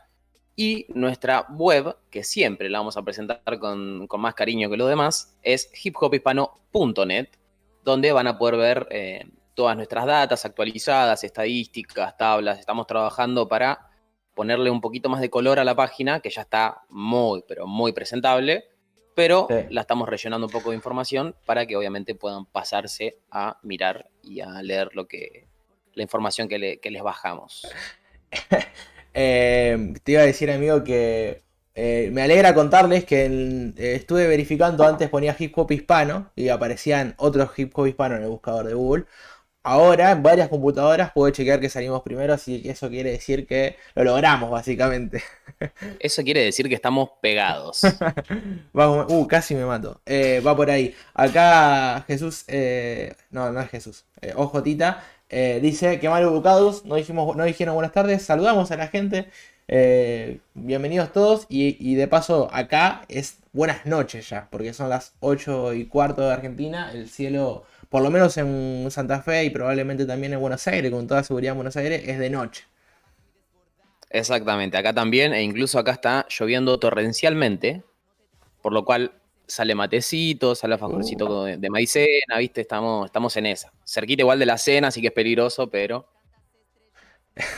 Y 0.57 0.87
nuestra 0.95 1.47
web, 1.51 1.97
que 2.11 2.23
siempre 2.23 2.71
la 2.71 2.79
vamos 2.79 2.97
a 2.97 3.03
presentar 3.03 3.59
con, 3.59 4.07
con 4.07 4.21
más 4.21 4.35
cariño 4.35 4.71
que 4.71 4.77
los 4.77 4.89
demás, 4.89 5.37
es 5.43 5.71
hiphophispano.net, 5.85 7.29
donde 7.83 8.13
van 8.13 8.29
a 8.29 8.39
poder 8.39 8.57
ver 8.57 8.87
eh, 8.91 9.27
todas 9.55 9.77
nuestras 9.77 10.07
datas 10.07 10.45
actualizadas, 10.45 11.25
estadísticas, 11.25 12.17
tablas. 12.17 12.61
Estamos 12.61 12.87
trabajando 12.87 13.49
para 13.49 13.91
ponerle 14.35 14.71
un 14.71 14.81
poquito 14.81 15.09
más 15.09 15.21
de 15.21 15.31
color 15.31 15.59
a 15.59 15.65
la 15.65 15.75
página, 15.75 16.21
que 16.21 16.31
ya 16.31 16.43
está 16.43 16.83
muy, 16.89 17.45
pero 17.47 17.67
muy 17.67 17.93
presentable, 17.93 18.65
pero 19.15 19.47
Sí. 19.49 19.67
la 19.71 19.81
estamos 19.83 20.09
rellenando 20.09 20.47
un 20.47 20.53
poco 20.53 20.71
de 20.71 20.77
información 20.77 21.35
para 21.47 21.67
que 21.67 21.77
obviamente 21.77 22.15
puedan 22.15 22.47
pasarse 22.47 23.17
a 23.31 23.59
mirar 23.63 24.09
y 24.23 24.41
a 24.41 24.63
leer 24.63 24.91
lo 24.95 25.07
que 25.07 25.47
la 25.95 26.03
información 26.03 26.49
que, 26.49 26.59
le- 26.59 26.79
que 26.79 26.91
les 26.91 27.03
bajamos. 27.03 27.67
Eh, 29.17 29.95
te 30.03 30.13
iba 30.13 30.23
a 30.23 30.27
decir, 30.27 30.51
amigo, 30.51 30.83
que 30.83 31.43
eh, 31.77 32.09
me 32.13 32.23
alegra 32.23 32.53
contarles 32.53 33.05
que 33.05 33.27
en- 33.27 33.75
eh, 33.79 33.95
estuve 33.95 34.27
verificando 34.27 34.85
antes, 34.85 35.09
ponía 35.09 35.37
hip 35.39 35.57
hop 35.57 35.71
hispano 35.71 36.31
y 36.35 36.49
aparecían 36.49 37.15
otros 37.19 37.51
hip 37.57 37.71
hop 37.79 37.87
hispano 37.87 38.17
en 38.17 38.23
el 38.23 38.29
buscador 38.29 38.67
de 38.67 38.75
Google. 38.75 39.05
Ahora 39.67 40.11
en 40.11 40.23
varias 40.23 40.49
computadoras 40.51 41.11
puedo 41.13 41.31
chequear 41.31 41.59
que 41.59 41.71
salimos 41.71 42.03
primero, 42.03 42.35
así 42.35 42.63
que 42.63 42.71
eso 42.71 42.91
quiere 42.91 43.13
decir 43.13 43.47
que 43.47 43.77
lo 43.95 44.05
logramos, 44.05 44.51
básicamente. 44.51 45.23
Eso 46.01 46.23
quiere 46.23 46.45
decir 46.45 46.69
que 46.69 46.75
estamos 46.75 47.11
pegados. 47.23 47.81
Vamos, 48.75 49.07
uh, 49.09 49.27
casi 49.27 49.55
me 49.55 49.65
mato. 49.65 50.03
Eh, 50.05 50.43
va 50.47 50.55
por 50.55 50.71
ahí. 50.71 50.95
Acá 51.15 52.05
Jesús, 52.07 52.45
eh, 52.49 53.15
no, 53.31 53.53
no 53.53 53.61
es 53.61 53.71
Jesús, 53.71 54.05
eh, 54.21 54.35
OJita, 54.37 55.03
eh, 55.31 55.61
dice 55.63 55.99
que 55.99 56.09
mal 56.11 56.23
educados, 56.23 56.85
no, 56.85 56.97
dijimos, 56.97 57.35
no 57.35 57.45
dijeron 57.45 57.75
buenas 57.75 57.93
tardes, 57.93 58.23
saludamos 58.23 58.71
a 58.71 58.77
la 58.77 58.89
gente, 58.89 59.31
bienvenidos 60.53 61.11
todos 61.13 61.47
y, 61.49 61.77
y 61.81 61.95
de 61.95 62.07
paso 62.07 62.51
acá 62.53 63.07
es 63.09 63.39
buenas 63.55 63.87
noches 63.87 64.29
ya, 64.29 64.49
porque 64.51 64.75
son 64.75 64.91
las 64.91 65.15
8 65.21 65.73
y 65.73 65.87
cuarto 65.87 66.21
de 66.23 66.35
Argentina, 66.35 66.91
el 66.93 67.09
cielo, 67.09 67.65
por 67.95 68.03
lo 68.03 68.11
menos 68.11 68.37
en 68.39 68.89
Santa 68.91 69.23
Fe 69.23 69.45
y 69.45 69.51
probablemente 69.51 70.05
también 70.05 70.33
en 70.33 70.41
Buenos 70.41 70.67
Aires, 70.67 70.91
con 70.91 71.07
toda 71.07 71.23
seguridad 71.23 71.53
en 71.53 71.59
Buenos 71.59 71.77
Aires, 71.77 72.03
es 72.05 72.19
de 72.19 72.29
noche. 72.29 72.65
Exactamente, 74.11 74.77
acá 74.77 74.93
también, 74.93 75.33
e 75.33 75.43
incluso 75.43 75.79
acá 75.79 75.93
está 75.93 76.27
lloviendo 76.29 76.77
torrencialmente, 76.81 77.85
por 78.63 78.73
lo 78.73 78.85
cual 78.85 79.13
sale 79.47 79.77
matecito, 79.77 80.57
sale 80.57 80.75
alfajorcito 80.75 81.45
de, 81.45 81.57
de 81.57 81.71
maicena, 81.71 82.39
¿viste? 82.39 82.63
Estamos, 82.63 83.07
estamos 83.07 83.37
en 83.37 83.47
esa. 83.47 83.73
Cerquita 83.87 84.23
igual 84.23 84.41
de 84.41 84.47
la 84.47 84.59
cena, 84.59 84.89
así 84.89 85.01
que 85.01 85.07
es 85.07 85.13
peligroso, 85.13 85.71
pero 85.71 86.09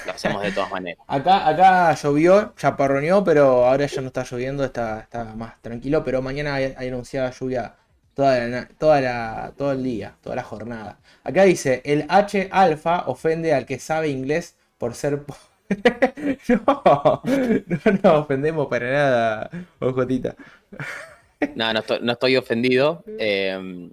lo 0.04 0.12
hacemos 0.12 0.42
de 0.42 0.52
todas 0.52 0.70
maneras. 0.70 1.02
Acá, 1.08 1.48
acá 1.48 1.94
llovió, 1.94 2.52
chaparroneó, 2.58 3.24
pero 3.24 3.64
ahora 3.64 3.86
ya 3.86 4.02
no 4.02 4.08
está 4.08 4.22
lloviendo, 4.22 4.66
está, 4.66 5.00
está 5.00 5.24
más 5.34 5.62
tranquilo, 5.62 6.04
pero 6.04 6.20
mañana 6.20 6.56
hay, 6.56 6.74
hay 6.76 6.88
anunciada 6.88 7.30
lluvia 7.30 7.76
toda 8.16 8.68
toda 8.78 9.00
la, 9.02 9.52
todo 9.58 9.72
el 9.72 9.84
día, 9.84 10.16
toda 10.22 10.36
la 10.36 10.42
jornada. 10.42 10.98
Acá 11.22 11.44
dice, 11.44 11.82
el 11.84 12.06
H 12.08 12.48
alfa 12.50 13.04
ofende 13.06 13.52
al 13.52 13.66
que 13.66 13.78
sabe 13.78 14.08
inglés 14.08 14.56
por 14.78 14.94
ser 14.94 15.22
pobre. 15.22 15.40
no, 16.48 17.22
no 17.66 17.92
nos 18.02 18.12
ofendemos 18.24 18.68
para 18.68 18.90
nada, 18.90 19.50
ojotita. 19.80 20.34
No, 21.54 21.72
no 21.74 21.80
estoy, 21.80 21.98
no 22.00 22.12
estoy 22.12 22.36
ofendido. 22.38 23.04
eh, 23.18 23.90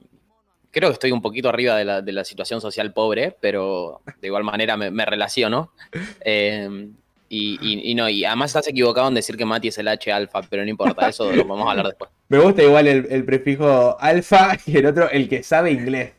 creo 0.71 0.89
que 0.89 0.93
estoy 0.93 1.11
un 1.11 1.21
poquito 1.21 1.49
arriba 1.49 1.75
de 1.75 1.83
la, 1.85 2.01
de 2.01 2.11
la 2.13 2.23
situación 2.23 2.61
social 2.61 2.93
pobre, 2.93 3.35
pero 3.41 4.01
de 4.21 4.27
igual 4.27 4.45
manera 4.45 4.77
me, 4.77 5.05
relaciono. 5.05 5.73
Eh, 6.21 6.89
y, 7.33 7.57
y- 7.61 7.91
y 7.91 7.95
no, 7.95 8.07
y 8.09 8.23
además 8.25 8.51
estás 8.51 8.67
equivocado 8.67 9.07
en 9.07 9.15
decir 9.15 9.35
que 9.37 9.45
Mati 9.45 9.69
es 9.69 9.77
el 9.77 9.87
H 9.87 10.11
alfa, 10.11 10.41
pero 10.49 10.63
no 10.63 10.69
importa, 10.69 11.07
eso 11.09 11.31
lo 11.31 11.45
vamos 11.45 11.67
a 11.67 11.71
hablar 11.71 11.87
después. 11.87 12.09
Me 12.29 12.39
gusta 12.39 12.63
igual 12.63 12.87
el, 12.87 13.07
el 13.09 13.25
prefijo 13.25 13.97
alfa 13.99 14.57
y 14.65 14.77
el 14.77 14.85
otro 14.85 15.09
el 15.09 15.27
que 15.29 15.43
sabe 15.43 15.71
inglés. 15.71 16.13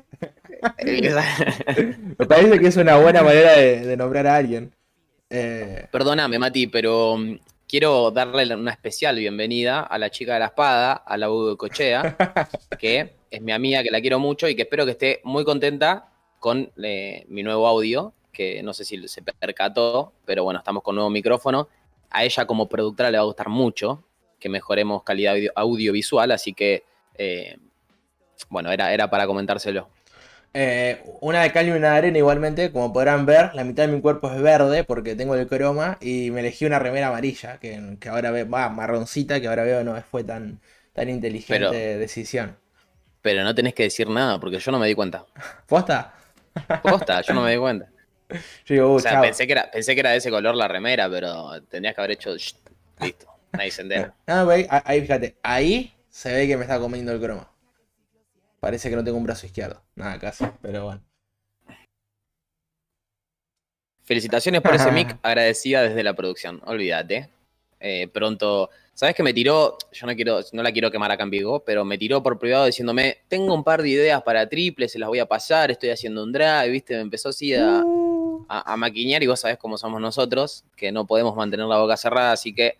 Me 2.18 2.26
parece 2.26 2.59
que 2.59 2.66
es 2.68 2.76
una 2.76 2.97
buena 2.97 3.23
manera 3.23 3.52
de, 3.52 3.80
de 3.87 3.97
nombrar 3.97 4.26
a 4.26 4.37
alguien. 4.37 4.73
Eh, 5.30 5.87
Perdóname, 5.90 6.38
Mati, 6.38 6.66
pero 6.68 7.16
mm, 7.16 7.38
quiero 7.68 8.11
darle 8.11 8.54
una 8.54 8.71
especial 8.73 9.16
bienvenida 9.16 9.80
a 9.80 9.99
la 9.99 10.11
chica 10.11 10.35
de 10.35 10.40
la 10.40 10.47
espada, 10.47 10.92
a 10.94 11.16
la 11.16 11.30
U 11.30 11.50
de 11.50 11.56
Cochea, 11.56 12.16
que 12.78 13.14
es 13.30 13.42
mi 13.42 13.52
amiga, 13.52 13.83
que 13.83 13.90
la 13.90 14.00
quiero 14.00 14.18
mucho 14.18 14.49
y 14.49 14.54
que 14.54 14.62
espero 14.62 14.85
que 14.85 14.92
esté 14.92 15.21
muy 15.25 15.44
contenta 15.44 16.09
con 16.38 16.71
eh, 16.83 17.25
mi 17.28 17.42
nuevo 17.42 17.66
audio, 17.66 18.12
que 18.35 18.62
no 18.62 18.75
sé 18.75 18.85
si 18.85 19.09
se 19.09 19.23
percató, 19.23 20.12
pero 20.26 20.45
bueno, 20.45 20.59
estamos 20.59 20.83
con 20.83 20.95
nuevo 20.97 21.09
micrófono. 21.09 21.69
A 22.11 22.25
ella 22.25 22.47
como 22.47 22.69
productora 22.69 23.11
le 23.11 23.17
va 23.17 23.23
a 23.23 23.26
gustar 23.26 23.49
mucho 23.49 24.05
que 24.38 24.50
mejoremos 24.50 25.03
calidad 25.05 25.33
audio- 25.35 25.53
audiovisual, 25.57 26.31
así 26.33 26.53
que, 26.53 26.85
eh, 27.14 27.57
bueno, 28.50 28.71
era, 28.71 28.93
era 28.93 29.09
para 29.09 29.26
comentárselo. 29.26 29.88
Eh, 30.57 31.03
una 31.21 31.43
de 31.43 31.50
cal 31.50 31.67
y 31.67 31.71
una 31.73 31.93
de 31.93 31.97
arena 31.99 32.19
igualmente, 32.19 32.71
como 32.71 32.93
podrán 32.93 33.26
ver, 33.26 33.53
la 33.55 33.64
mitad 33.64 33.87
de 33.88 33.93
mi 33.93 34.00
cuerpo 34.00 34.31
es 34.31 34.41
verde 34.41 34.85
porque 34.85 35.17
tengo 35.17 35.35
el 35.35 35.49
croma 35.49 35.99
y 36.00 36.31
me 36.31 36.41
elegí 36.41 36.64
una 36.64 36.79
remera 36.79 37.09
amarilla, 37.09 37.59
que, 37.59 37.97
que 37.99 38.09
ahora 38.09 38.31
veo, 38.31 38.49
va, 38.49 38.69
marroncita, 38.69 39.41
que 39.41 39.49
ahora 39.49 39.64
veo 39.64 39.83
no 39.83 40.00
fue 40.03 40.23
tan, 40.23 40.61
tan 40.93 41.09
inteligente 41.09 41.55
Pero- 41.59 41.73
decisión. 41.73 42.57
Pero 43.23 43.43
no 43.43 43.55
tenés 43.55 43.73
que 43.75 43.85
decir 43.85 44.09
nada, 44.11 44.38
porque 44.38 44.59
yo 44.59 44.71
no 44.71 44.79
me 44.79 44.87
di 44.87 44.95
cuenta. 44.95 45.25
¿Posta? 45.67 46.14
Posta, 46.83 47.23
yo 47.23 47.33
no 47.35 47.41
me 47.43 47.53
di 47.53 47.57
cuenta. 47.59 47.88
Yo 48.66 48.75
digo, 48.75 48.93
uh, 48.93 48.95
O 48.97 49.00
sea, 49.00 49.12
chao. 49.12 49.23
pensé 49.23 49.47
que, 49.47 49.52
era, 49.52 49.71
pensé 49.71 49.95
que 49.95 50.00
era 50.00 50.11
de 50.11 50.16
ese 50.16 50.31
color 50.31 50.54
la 50.54 50.69
remera, 50.69 51.09
pero 51.09 51.62
tendrías 51.64 51.95
que 51.95 52.00
haber 52.00 52.12
hecho. 52.12 52.37
shh, 52.37 52.54
listo, 53.00 53.26
nadie 53.52 53.71
se 53.71 53.83
entera. 53.83 54.14
Ah, 54.26 54.47
ahí, 54.49 54.66
ahí, 54.69 55.00
fíjate, 55.00 55.37
ahí 55.43 55.95
se 56.09 56.33
ve 56.33 56.47
que 56.47 56.57
me 56.57 56.62
está 56.62 56.78
comiendo 56.78 57.12
el 57.12 57.21
croma. 57.21 57.50
Parece 58.61 58.88
que 58.88 58.97
no 58.97 59.04
tengo 59.04 59.19
un 59.19 59.25
brazo 59.25 59.47
izquierdo. 59.47 59.83
Nada, 59.95 60.19
casi, 60.19 60.47
pero 60.62 60.85
bueno. 60.85 61.02
Felicitaciones 64.04 64.61
por 64.61 64.75
ese 64.75 64.90
mic, 64.90 65.19
agradecida 65.23 65.83
desde 65.83 66.02
la 66.02 66.14
producción. 66.14 66.62
Olvídate. 66.64 67.31
Eh, 67.81 68.09
pronto. 68.09 68.71
¿Sabes 68.95 69.14
que 69.14 69.23
me 69.23 69.35
tiró? 69.35 69.76
Yo 69.93 70.07
no 70.07 70.14
quiero, 70.14 70.40
no 70.52 70.62
la 70.62 70.73
quiero 70.73 70.90
quemar 70.90 71.11
acá 71.11 71.25
en 71.25 71.31
Vigo, 71.31 71.64
pero 71.64 71.85
me 71.85 71.99
tiró 71.99 72.23
por 72.23 72.38
privado 72.38 72.66
diciéndome: 72.66 73.19
Tengo 73.28 73.52
un 73.52 73.64
par 73.64 73.83
de 73.83 73.90
ideas 73.90 74.23
para 74.23 74.49
triple, 74.49 74.88
se 74.88 74.99
las 74.99 75.09
voy 75.09 75.19
a 75.19 75.26
pasar, 75.26 75.71
estoy 75.71 75.90
haciendo 75.90 76.23
un 76.23 76.33
drive, 76.33 76.69
¿viste? 76.71 76.95
Me 76.95 77.00
empezó 77.00 77.31
así 77.31 77.54
a, 77.54 77.83
a, 78.49 78.73
a 78.73 78.77
maquinear 78.77 79.23
y 79.23 79.27
vos 79.27 79.41
sabés 79.41 79.59
cómo 79.59 79.79
somos 79.79 80.01
nosotros, 80.01 80.65
que 80.77 80.93
no 80.93 81.07
podemos 81.07 81.35
mantener 81.37 81.67
la 81.67 81.79
boca 81.79 81.97
cerrada, 81.97 82.33
así 82.33 82.55
que 82.55 82.79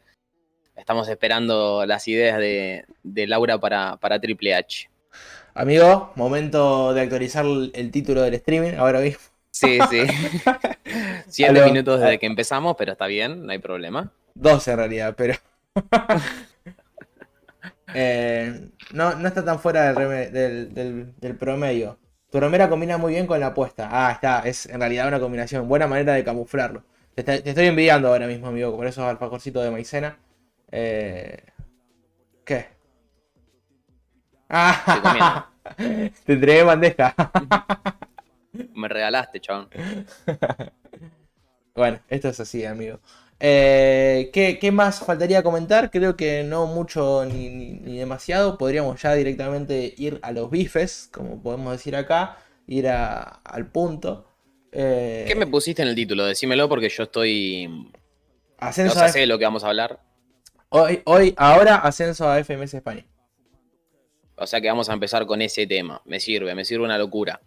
estamos 0.76 1.09
esperando 1.09 1.85
las 1.87 2.06
ideas 2.09 2.38
de, 2.38 2.85
de 3.02 3.26
Laura 3.26 3.59
para, 3.59 3.97
para 3.97 4.21
Triple 4.21 4.54
H. 4.54 4.88
Amigo, 5.54 6.12
momento 6.16 6.92
de 6.94 7.02
actualizar 7.02 7.44
el, 7.44 7.90
título 7.92 8.23
del 8.23 8.35
streaming 8.35 8.73
ahora 8.76 9.00
mismo. 9.00 9.21
Sí, 9.52 9.78
sí. 9.88 10.00
Siete 11.28 11.64
minutos 11.64 12.00
desde 12.00 12.18
que 12.18 12.26
empezamos, 12.26 12.75
pero 12.76 12.92
está 12.92 13.06
bien, 13.06 13.47
no 13.47 13.52
hay 13.52 13.59
problema. 13.59 14.11
12 14.35 14.71
en 14.73 14.76
realidad, 14.76 15.14
pero. 15.16 15.35
Eh, 17.97 18.71
no, 18.92 19.14
no 19.14 19.28
está 19.28 19.44
tan 19.44 19.61
fuera 19.61 19.85
del, 19.92 19.97
reme- 19.97 20.30
del, 20.30 20.75
del- 20.75 21.14
del 21.21 21.37
promedio. 21.37 21.97
Tu 22.34 22.40
remera 22.40 22.68
combina 22.68 22.98
muy 22.98 23.12
bien 23.12 23.28
con 23.28 23.38
la 23.38 23.46
apuesta. 23.46 23.88
Ah, 23.92 24.10
está, 24.10 24.40
es 24.40 24.66
en 24.66 24.80
realidad 24.80 25.06
una 25.06 25.20
combinación. 25.20 25.68
Buena 25.68 25.86
manera 25.86 26.14
de 26.14 26.24
camuflarlo. 26.24 26.82
Te, 27.14 27.48
estoy 27.48 27.66
envidiando 27.66 28.08
ahora 28.08 28.26
mismo, 28.26 28.48
amigo, 28.48 28.74
por 28.74 28.88
esos 28.88 29.04
alfajorcitos 29.04 29.62
de 29.62 29.70
maicena. 29.70 30.18
Eh, 30.72 31.44
¿Qué? 32.44 32.66
Ah, 34.48 35.48
te 36.26 36.32
entregué 36.32 36.64
bandeja. 36.64 37.14
Me 38.74 38.88
regalaste, 38.88 39.40
chabón. 39.40 39.68
Bueno, 41.76 41.98
esto 42.08 42.28
es 42.28 42.38
así, 42.38 42.64
amigo. 42.64 43.00
Eh, 43.40 44.30
¿qué, 44.32 44.58
qué 44.58 44.72
más 44.72 45.00
faltaría 45.00 45.42
comentar? 45.42 45.90
Creo 45.90 46.16
que 46.16 46.44
no 46.44 46.66
mucho 46.66 47.24
ni, 47.26 47.48
ni- 47.48 47.72
ni 47.80 47.98
demasiado. 47.98 48.56
Podríamos 48.58 49.00
ya 49.02 49.14
directamente 49.14 49.94
ir 49.98 50.18
a 50.22 50.32
los 50.32 50.50
bifes, 50.50 51.08
como 51.12 51.42
podemos 51.42 51.72
decir 51.72 51.96
acá, 51.96 52.38
ir 52.66 52.88
a- 52.88 53.20
al 53.44 53.66
punto. 53.70 54.26
Eh, 54.72 55.24
¿Qué 55.26 55.34
me 55.34 55.46
pusiste 55.46 55.82
en 55.82 55.88
el 55.88 55.94
título? 55.94 56.24
Decímelo 56.24 56.68
porque 56.68 56.88
yo 56.88 57.02
estoy. 57.04 57.66
No 57.68 57.92
ascenso 58.58 58.98
sé 58.98 59.04
a 59.04 59.08
sé 59.08 59.18
de 59.20 59.26
lo 59.26 59.38
que 59.38 59.44
vamos 59.44 59.64
a 59.64 59.68
hablar. 59.68 60.00
hoy, 60.70 61.02
hoy, 61.04 61.34
ahora 61.36 61.76
ascenso 61.76 62.28
a 62.28 62.38
FMS 62.38 62.76
España. 62.76 63.04
O 64.36 64.46
sea 64.46 64.60
que 64.60 64.68
vamos 64.68 64.88
a 64.88 64.94
empezar 64.94 65.26
con 65.26 65.42
ese 65.42 65.66
tema. 65.66 66.00
Me 66.06 66.18
sirve, 66.18 66.54
me 66.54 66.64
sirve 66.64 66.84
una 66.84 66.98
locura. 66.98 67.40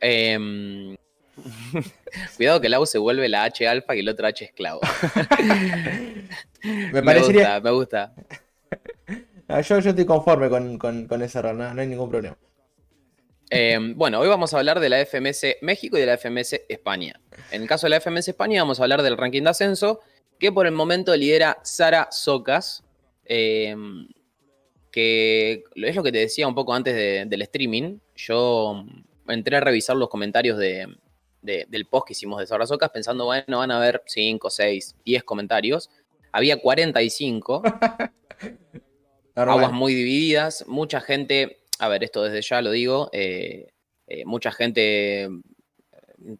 Em, 0.00 0.96
cuidado 2.36 2.60
que 2.60 2.66
el 2.68 2.74
AU 2.74 2.86
se 2.86 2.98
vuelve 2.98 3.28
la 3.28 3.44
H 3.44 3.66
alfa 3.66 3.94
y 3.96 4.00
el 4.00 4.08
otro 4.08 4.26
H 4.26 4.44
esclavo. 4.44 4.80
Me 6.62 6.92
me 6.92 7.02
parecería. 7.02 7.54
gusta, 7.54 7.60
me 7.60 7.70
gusta. 7.70 8.14
Ah, 9.48 9.60
Yo, 9.60 9.78
yo 9.80 9.90
estoy 9.90 10.04
conforme 10.06 10.48
con, 10.48 10.78
con, 10.78 11.06
con 11.06 11.22
ese 11.22 11.38
error, 11.38 11.54
no, 11.54 11.72
no 11.74 11.80
hay 11.80 11.86
ningún 11.86 12.10
problema. 12.10 12.36
Em, 13.50 13.94
bueno, 13.96 14.18
hoy 14.18 14.28
vamos 14.28 14.54
a 14.54 14.58
hablar 14.58 14.80
de 14.80 14.88
la 14.88 15.04
FMS 15.04 15.56
México 15.60 15.98
y 15.98 16.00
de 16.00 16.06
la 16.06 16.16
FMS 16.16 16.62
España. 16.68 17.20
En 17.50 17.60
el 17.62 17.68
caso 17.68 17.86
de 17.86 17.90
la 17.90 18.00
FMS 18.00 18.28
España 18.28 18.62
vamos 18.62 18.80
a 18.80 18.84
hablar 18.84 19.02
del 19.02 19.18
ranking 19.18 19.42
de 19.42 19.50
ascenso, 19.50 20.00
que 20.38 20.50
por 20.52 20.66
el 20.66 20.72
momento 20.72 21.14
lidera 21.14 21.58
Sara 21.62 22.08
Socas, 22.10 22.82
em, 23.26 24.08
que 24.90 25.64
es 25.76 25.96
lo 25.96 26.02
que 26.02 26.12
te 26.12 26.18
decía 26.18 26.48
un 26.48 26.54
poco 26.54 26.72
antes 26.72 26.94
de- 26.94 27.24
del 27.26 27.42
streaming. 27.42 27.98
Yo 28.16 28.84
entré 29.28 29.56
a 29.56 29.60
revisar 29.60 29.96
los 29.96 30.08
comentarios 30.08 30.56
de- 30.58 30.86
de- 31.42 31.66
del 31.68 31.86
post 31.86 32.06
que 32.06 32.12
hicimos 32.12 32.38
de 32.40 32.46
Sara 32.46 32.66
Socas 32.66 32.90
pensando, 32.90 33.24
bueno, 33.26 33.58
van 33.58 33.70
a 33.70 33.76
haber 33.76 34.02
5, 34.06 34.48
6, 34.50 34.96
10 35.04 35.22
comentarios. 35.24 35.90
Había 36.32 36.56
45, 36.60 37.62
Normal. 37.62 38.12
aguas 39.36 39.72
muy 39.72 39.94
divididas, 39.94 40.64
mucha 40.66 41.00
gente, 41.00 41.60
a 41.78 41.88
ver, 41.88 42.04
esto 42.04 42.22
desde 42.22 42.40
ya 42.42 42.62
lo 42.62 42.70
digo, 42.70 43.10
eh, 43.12 43.68
eh, 44.06 44.24
mucha 44.24 44.50
gente, 44.52 45.24
eh, 45.24 45.28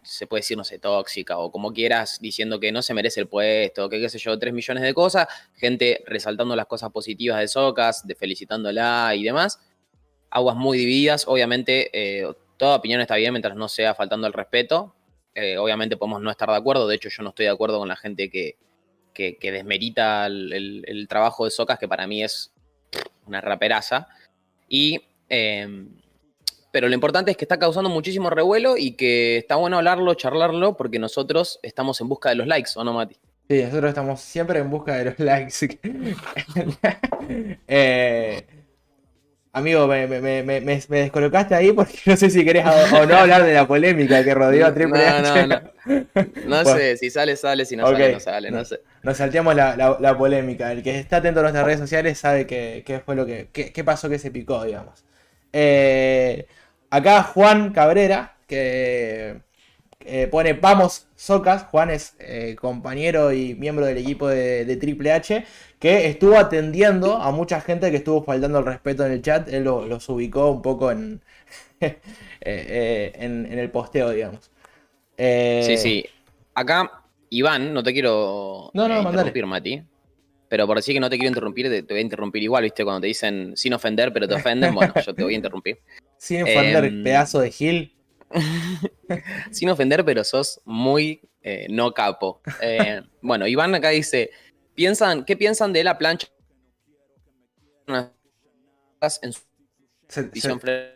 se 0.03 0.27
puede 0.27 0.41
decir, 0.41 0.57
no 0.57 0.65
sé, 0.65 0.79
tóxica 0.79 1.39
o 1.39 1.51
como 1.51 1.73
quieras, 1.73 2.19
diciendo 2.21 2.61
que 2.61 2.73
no 2.73 2.83
se 2.83 2.95
merece 2.95 3.21
el 3.21 3.29
puesto, 3.29 3.89
que 3.89 4.01
qué 4.01 4.09
sé 4.09 4.19
yo, 4.19 4.39
3 4.39 4.53
millones 4.55 4.83
de 4.83 4.95
cosas, 4.95 5.27
gente 5.57 6.03
resaltando 6.07 6.55
las 6.57 6.67
cosas 6.67 6.91
positivas 6.91 7.39
de 7.41 7.49
Socas, 7.49 8.07
de 8.07 8.15
felicitándola 8.15 9.13
y 9.15 9.25
demás. 9.25 9.59
Aguas 10.31 10.57
muy 10.57 10.79
divididas, 10.79 11.27
obviamente 11.29 11.91
eh, 11.93 12.27
toda 12.63 12.77
opinión 12.77 13.01
está 13.01 13.17
bien 13.17 13.33
mientras 13.33 13.57
no 13.57 13.67
sea 13.67 13.93
faltando 13.93 14.29
el 14.29 14.33
respeto. 14.33 14.95
Eh, 15.35 15.59
obviamente 15.59 15.97
podemos 15.97 16.23
no 16.23 16.31
estar 16.31 16.49
de 16.49 16.55
acuerdo, 16.55 16.87
de 16.87 16.95
hecho 16.95 17.09
yo 17.09 17.25
no 17.25 17.31
estoy 17.31 17.47
de 17.47 17.51
acuerdo 17.51 17.81
con 17.81 17.89
la 17.89 17.97
gente 17.97 18.31
que, 18.31 18.57
que, 19.13 19.37
desmerita 19.51 20.27
el, 20.27 21.07
trabajo 21.09 21.45
de 21.45 21.51
Socas, 21.51 21.81
que 21.81 21.89
para 21.89 22.07
mí 22.07 22.23
es 22.23 22.53
una 23.27 23.41
raperaza. 23.41 24.07
Y, 24.69 25.01
eh, 25.29 25.89
pero 26.71 26.87
lo 26.87 26.95
importante 26.95 27.33
es 27.33 27.37
que 27.37 27.47
está 27.47 27.59
causando 27.59 27.91
muchísimo 27.91 28.31
revuelo 28.31 28.77
y 28.77 28.93
que 28.93 29.39
está 29.39 29.57
bueno 29.57 29.79
hablarlo, 29.79 30.15
charlarlo, 30.15 30.77
porque 30.77 31.01
nosotros 31.01 31.59
estamos 31.65 32.01
en 32.01 32.09
busca 32.09 32.29
de 32.29 32.37
los 32.37 32.47
likes, 32.47 32.71
¿o 32.77 32.85
no, 32.85 32.93
Mati? 32.93 33.17
Sí, 33.51 33.61
nosotros 33.61 33.89
estamos 33.89 34.21
siempre 34.21 34.61
en 34.61 34.71
busca 34.71 34.99
de 34.99 35.05
los 35.07 35.19
likes. 35.19 35.81
Eh, 37.67 38.62
amigo, 39.53 39.87
me, 39.87 40.07
me- 40.07 40.43
me- 40.43 40.61
me- 40.61 40.81
descolocaste 40.89 41.55
ahí 41.55 41.73
porque 41.73 41.99
no 42.07 42.17
sé 42.17 42.31
si 42.31 42.45
querés 42.45 42.65
o, 42.67 43.07
no 43.07 43.17
hablar 43.17 43.45
de 43.45 43.55
la 43.55 43.67
polémica 43.67 44.23
que 44.25 44.35
rodeó 44.35 44.67
a 44.67 44.75
Triple 44.75 44.99
No, 44.99 45.29
H. 45.29 45.47
no, 45.47 45.61
no. 45.61 45.73
No 46.47 46.63
Bueno. 46.63 46.77
sé, 46.77 46.97
si 46.97 47.11
sale, 47.11 47.37
sale, 47.37 47.65
si 47.65 47.77
no 47.77 47.85
Ok. 47.87 47.93
sale, 47.93 48.13
no 48.13 48.21
sale, 48.21 48.51
no 48.51 48.65
sé. 48.65 48.81
Nos 49.03 49.17
salteamos 49.17 49.55
la, 49.55 49.77
la- 49.77 49.97
la 50.01 50.17
polémica. 50.17 50.71
El 50.73 50.83
que 50.83 50.99
está 50.99 51.17
atento 51.19 51.41
a 51.41 51.43
nuestras 51.43 51.65
redes 51.67 51.81
sociales 51.81 52.19
sabe 52.19 52.47
que, 52.47 52.83
qué 52.87 53.01
fue 53.01 53.15
lo 53.17 53.27
que. 53.27 53.49
qué 53.53 53.85
pasó 53.85 54.09
que 54.09 54.19
se 54.19 54.31
picó, 54.31 54.65
digamos. 54.65 55.05
Eh, 55.53 56.47
acá 56.91 57.23
Juan 57.23 57.73
Cabrera, 57.73 58.37
que 58.47 59.37
eh, 60.07 60.27
pone 60.29 60.53
Vamos 60.55 61.09
Socas. 61.17 61.65
Juan 61.65 61.91
es 61.91 62.15
eh, 62.19 62.57
compañero 62.59 63.33
y 63.33 63.55
miembro 63.55 63.87
del 63.87 63.99
equipo 63.99 64.29
de, 64.29 64.65
de 64.65 64.77
Triple 64.77 65.13
H, 65.13 65.45
que 65.79 66.07
estuvo 66.09 66.39
atendiendo 66.39 67.17
a 67.17 67.31
mucha 67.33 67.61
gente 67.61 67.91
que 67.91 67.99
estuvo 67.99 68.23
faltando 68.25 68.59
el 68.59 68.67
respeto 68.67 69.05
en 69.07 69.13
el 69.13 69.23
chat. 69.23 69.49
Él 69.49 69.65
lo- 69.65 69.87
los 69.87 70.09
ubicó 70.09 70.51
un 70.51 70.63
poco 70.63 70.91
en, 70.93 71.23
eh, 71.81 73.13
en, 73.17 73.47
en 73.47 73.59
el 73.59 73.71
posteo, 73.71 74.11
digamos. 74.11 74.51
Sí, 75.61 75.77
sí. 75.77 76.05
Acá, 76.55 76.91
Iván, 77.31 77.73
no 77.73 77.83
te 77.83 77.93
quiero 77.93 78.71
No, 78.75 78.89
no, 78.89 79.01
interrumpir, 79.03 79.47
Mati. 79.47 79.83
Pero 80.49 80.67
por 80.67 80.77
decir 80.77 80.95
que 80.95 81.01
no 81.01 81.09
te 81.09 81.17
quiero 81.17 81.29
interrumpir, 81.29 81.69
te, 81.69 81.83
te 81.83 81.95
voy 81.95 81.99
a 82.01 82.03
interrumpir 82.03 82.43
igual, 82.43 82.65
¿viste? 82.65 82.85
Cuando 82.85 83.01
te 83.01 83.07
dicen 83.07 83.57
sin 83.57 83.73
ofender, 83.73 84.13
pero 84.13 84.29
te 84.29 84.35
ofenden, 84.35 84.75
bueno, 84.75 84.95
yo 85.05 85.15
te 85.15 85.23
voy 85.23 85.33
a 85.33 85.37
interrumpir. 85.37 85.79
Sin 86.19 86.43
ofender, 86.43 86.85
Em, 86.85 87.03
pedazo 87.03 87.41
de 87.41 87.51
Gil. 87.51 87.93
Sin 89.51 89.69
ofender, 89.69 90.05
pero 90.05 90.25
sos 90.25 90.61
muy 90.65 91.21
eh, 91.43 91.67
no 91.71 91.93
capo. 91.93 92.41
Eh, 92.61 93.03
bueno, 93.21 93.47
Iván 93.47 93.75
acá 93.75 93.91
dice, 93.91 94.31
¿piensan, 94.75 95.25
¿qué 95.25 95.37
piensan 95.37 95.73
de 95.73 95.85
la 95.85 95.99
plancha 95.99 96.27
en 99.23 99.33
su 99.33 99.41
Se- 100.09 100.23
visión 100.25 100.61
se- 100.61 100.95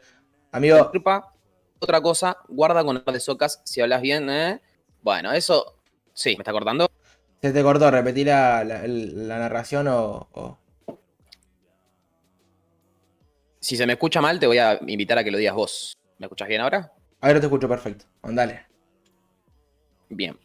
amigo, 0.53 0.77
Disculpa, 0.79 1.33
Otra 1.81 2.01
cosa, 2.01 2.38
guarda 2.49 2.85
con 2.85 2.96
hablar 2.96 3.12
de 3.14 3.20
socas 3.20 3.61
si 3.64 3.81
hablas 3.81 4.01
bien, 4.01 4.31
¿eh? 4.31 4.61
Bueno, 5.03 5.33
eso, 5.33 5.81
sí, 6.14 6.37
¿me 6.37 6.42
está 6.42 6.53
cortando? 6.53 6.88
se 7.42 7.53
te 7.53 7.62
cortó, 7.62 7.90
repetí 7.90 8.25
la, 8.25 8.64
la- 8.64 8.85
el- 8.85 9.29
la 9.29 9.38
narración 9.38 9.88
o, 9.88 10.29
o- 10.33 10.59
Si 13.61 13.77
se 13.77 13.85
me 13.87 13.94
escucha 13.94 14.20
mal, 14.20 14.38
te 14.38 14.46
voy 14.46 14.59
a 14.59 14.79
invitar 14.87 15.18
a 15.18 15.25
que 15.25 15.31
lo 15.31 15.38
digas 15.38 15.55
vos. 15.55 15.99
¿Me 16.18 16.27
escuchas 16.27 16.46
bien 16.49 16.61
ahora? 16.61 16.92
Ahora 17.27 17.41
te 17.41 17.47
escucho 17.47 17.69
perfecto. 17.69 18.05
Andale. 18.23 18.67
Bien. 20.09 20.39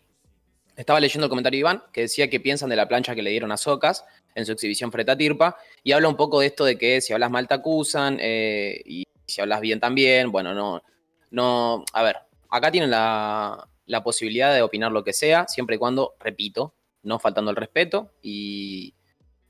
Estaba 0.75 0.99
leyendo 0.99 1.25
el 1.27 1.29
comentario 1.29 1.57
de 1.57 1.59
Iván 1.59 1.83
que 1.93 2.01
decía 2.01 2.27
que 2.27 2.39
piensan 2.39 2.69
de 2.71 2.75
la 2.75 2.87
plancha 2.87 3.13
que 3.13 3.21
le 3.21 3.29
dieron 3.29 3.51
a 3.51 3.57
Socas 3.57 4.03
en 4.33 4.47
su 4.47 4.53
exhibición 4.53 4.91
frente 4.91 5.11
a 5.11 5.15
Tirpa 5.15 5.57
y 5.83 5.91
habla 5.91 6.07
un 6.09 6.15
poco 6.15 6.39
de 6.39 6.47
esto 6.47 6.65
de 6.65 6.79
que 6.79 6.99
si 7.01 7.13
hablas 7.13 7.29
mal 7.29 7.47
te 7.47 7.53
acusan 7.53 8.17
eh, 8.19 8.81
y 8.83 9.05
si 9.27 9.41
hablas 9.41 9.61
bien 9.61 9.79
también. 9.79 10.31
Bueno, 10.31 10.55
no, 10.55 10.81
no. 11.29 11.85
A 11.93 12.01
ver, 12.01 12.17
acá 12.49 12.71
tienen 12.71 12.89
la, 12.89 13.67
la 13.85 14.03
posibilidad 14.03 14.51
de 14.51 14.63
opinar 14.63 14.91
lo 14.91 15.03
que 15.03 15.13
sea, 15.13 15.47
siempre 15.47 15.75
y 15.75 15.79
cuando, 15.79 16.15
repito, 16.19 16.73
no 17.03 17.19
faltando 17.19 17.51
el 17.51 17.57
respeto 17.57 18.09
y, 18.23 18.95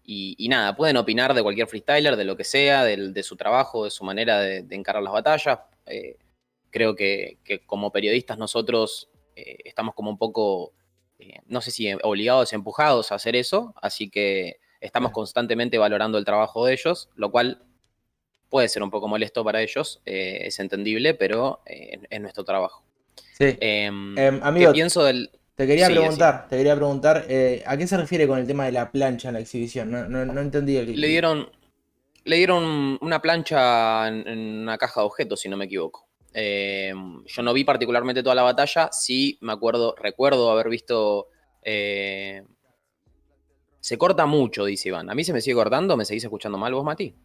y- 0.03 0.49
nada, 0.49 0.75
pueden 0.75 0.97
opinar 0.97 1.33
de 1.33 1.43
cualquier 1.43 1.67
freestyler, 1.67 2.17
de 2.17 2.25
lo 2.25 2.35
que 2.35 2.43
sea, 2.43 2.83
del- 2.83 3.13
de, 3.13 3.23
su 3.23 3.37
trabajo, 3.37 3.85
de 3.85 3.91
su 3.91 4.03
manera 4.03 4.39
de, 4.41 4.63
de 4.63 4.75
encarar 4.75 5.01
las 5.01 5.13
batallas. 5.13 5.59
Eh, 5.85 6.17
creo 6.71 6.95
que, 6.95 7.37
que 7.43 7.59
como 7.65 7.91
periodistas 7.91 8.37
nosotros 8.37 9.09
eh, 9.35 9.57
estamos 9.65 9.93
como 9.93 10.09
un 10.09 10.17
poco, 10.17 10.73
eh, 11.19 11.39
no 11.45 11.61
sé 11.61 11.71
si 11.71 11.91
obligados, 12.03 12.53
empujados 12.53 13.11
a 13.11 13.15
hacer 13.15 13.35
eso, 13.35 13.73
así 13.81 14.09
que 14.09 14.57
estamos 14.79 15.11
constantemente 15.11 15.77
valorando 15.77 16.17
el 16.17 16.25
trabajo 16.25 16.65
de 16.65 16.73
ellos, 16.73 17.09
lo 17.15 17.29
cual 17.31 17.63
puede 18.49 18.67
ser 18.67 18.83
un 18.83 18.89
poco 18.91 19.07
molesto 19.07 19.43
para 19.43 19.61
ellos, 19.61 20.01
eh, 20.05 20.39
es 20.45 20.59
entendible, 20.59 21.13
pero 21.13 21.61
es- 21.65 21.99
es 22.09 22.21
nuestro 22.21 22.43
trabajo. 22.43 22.83
Sí. 23.37 23.55
Em, 23.59 24.17
Em, 24.17 24.39
amigo, 24.43 24.71
¿Qué 24.71 24.73
pienso 24.73 25.03
del...? 25.03 25.29
Te 25.55 25.67
quería 25.67 25.87
Sí, 25.87 25.93
preguntar, 25.93 26.47
te 26.47 26.57
quería 26.57 26.75
preguntar, 26.75 27.25
eh, 27.29 27.61
¿a 27.67 27.77
qué 27.77 27.85
se 27.85 27.95
refiere 27.95 28.27
con 28.27 28.39
el 28.39 28.47
tema 28.47 28.65
de 28.65 28.71
la 28.71 28.91
plancha 28.91 29.27
en 29.27 29.35
la 29.35 29.39
exhibición? 29.41 29.91
No, 29.91 30.07
no, 30.09 30.25
no 30.25 30.41
entendí 30.41 30.75
el... 30.77 30.99
Le 30.99 31.07
dieron, 31.07 31.49
le 32.23 32.35
dieron 32.37 32.97
una 33.01 33.21
plancha 33.21 34.07
en, 34.07 34.27
en 34.27 34.39
una 34.63 34.77
caja 34.77 35.01
de 35.01 35.05
objetos, 35.07 35.39
si 35.41 35.49
no 35.49 35.57
me 35.57 35.65
equivoco. 35.65 36.07
Eh, 36.33 36.93
yo 37.25 37.41
no 37.43 37.53
vi 37.53 37.63
particularmente 37.63 38.23
toda 38.23 38.35
la 38.35 38.43
batalla, 38.43 38.89
sí 38.91 39.37
me 39.41 39.51
acuerdo, 39.53 39.95
recuerdo 39.97 40.49
haber 40.51 40.69
visto. 40.69 41.27
eh, 41.63 42.43
se 43.79 43.97
corta 43.97 44.25
mucho, 44.25 44.65
dice 44.65 44.89
Iván. 44.89 45.09
¿A 45.09 45.15
mí 45.15 45.23
se 45.23 45.33
me 45.33 45.41
sigue 45.41 45.55
cortando? 45.55 45.97
¿Me 45.97 46.05
seguís 46.05 46.23
escuchando 46.23 46.57
mal 46.57 46.73
vos, 46.73 46.83
Mati? 46.83 47.15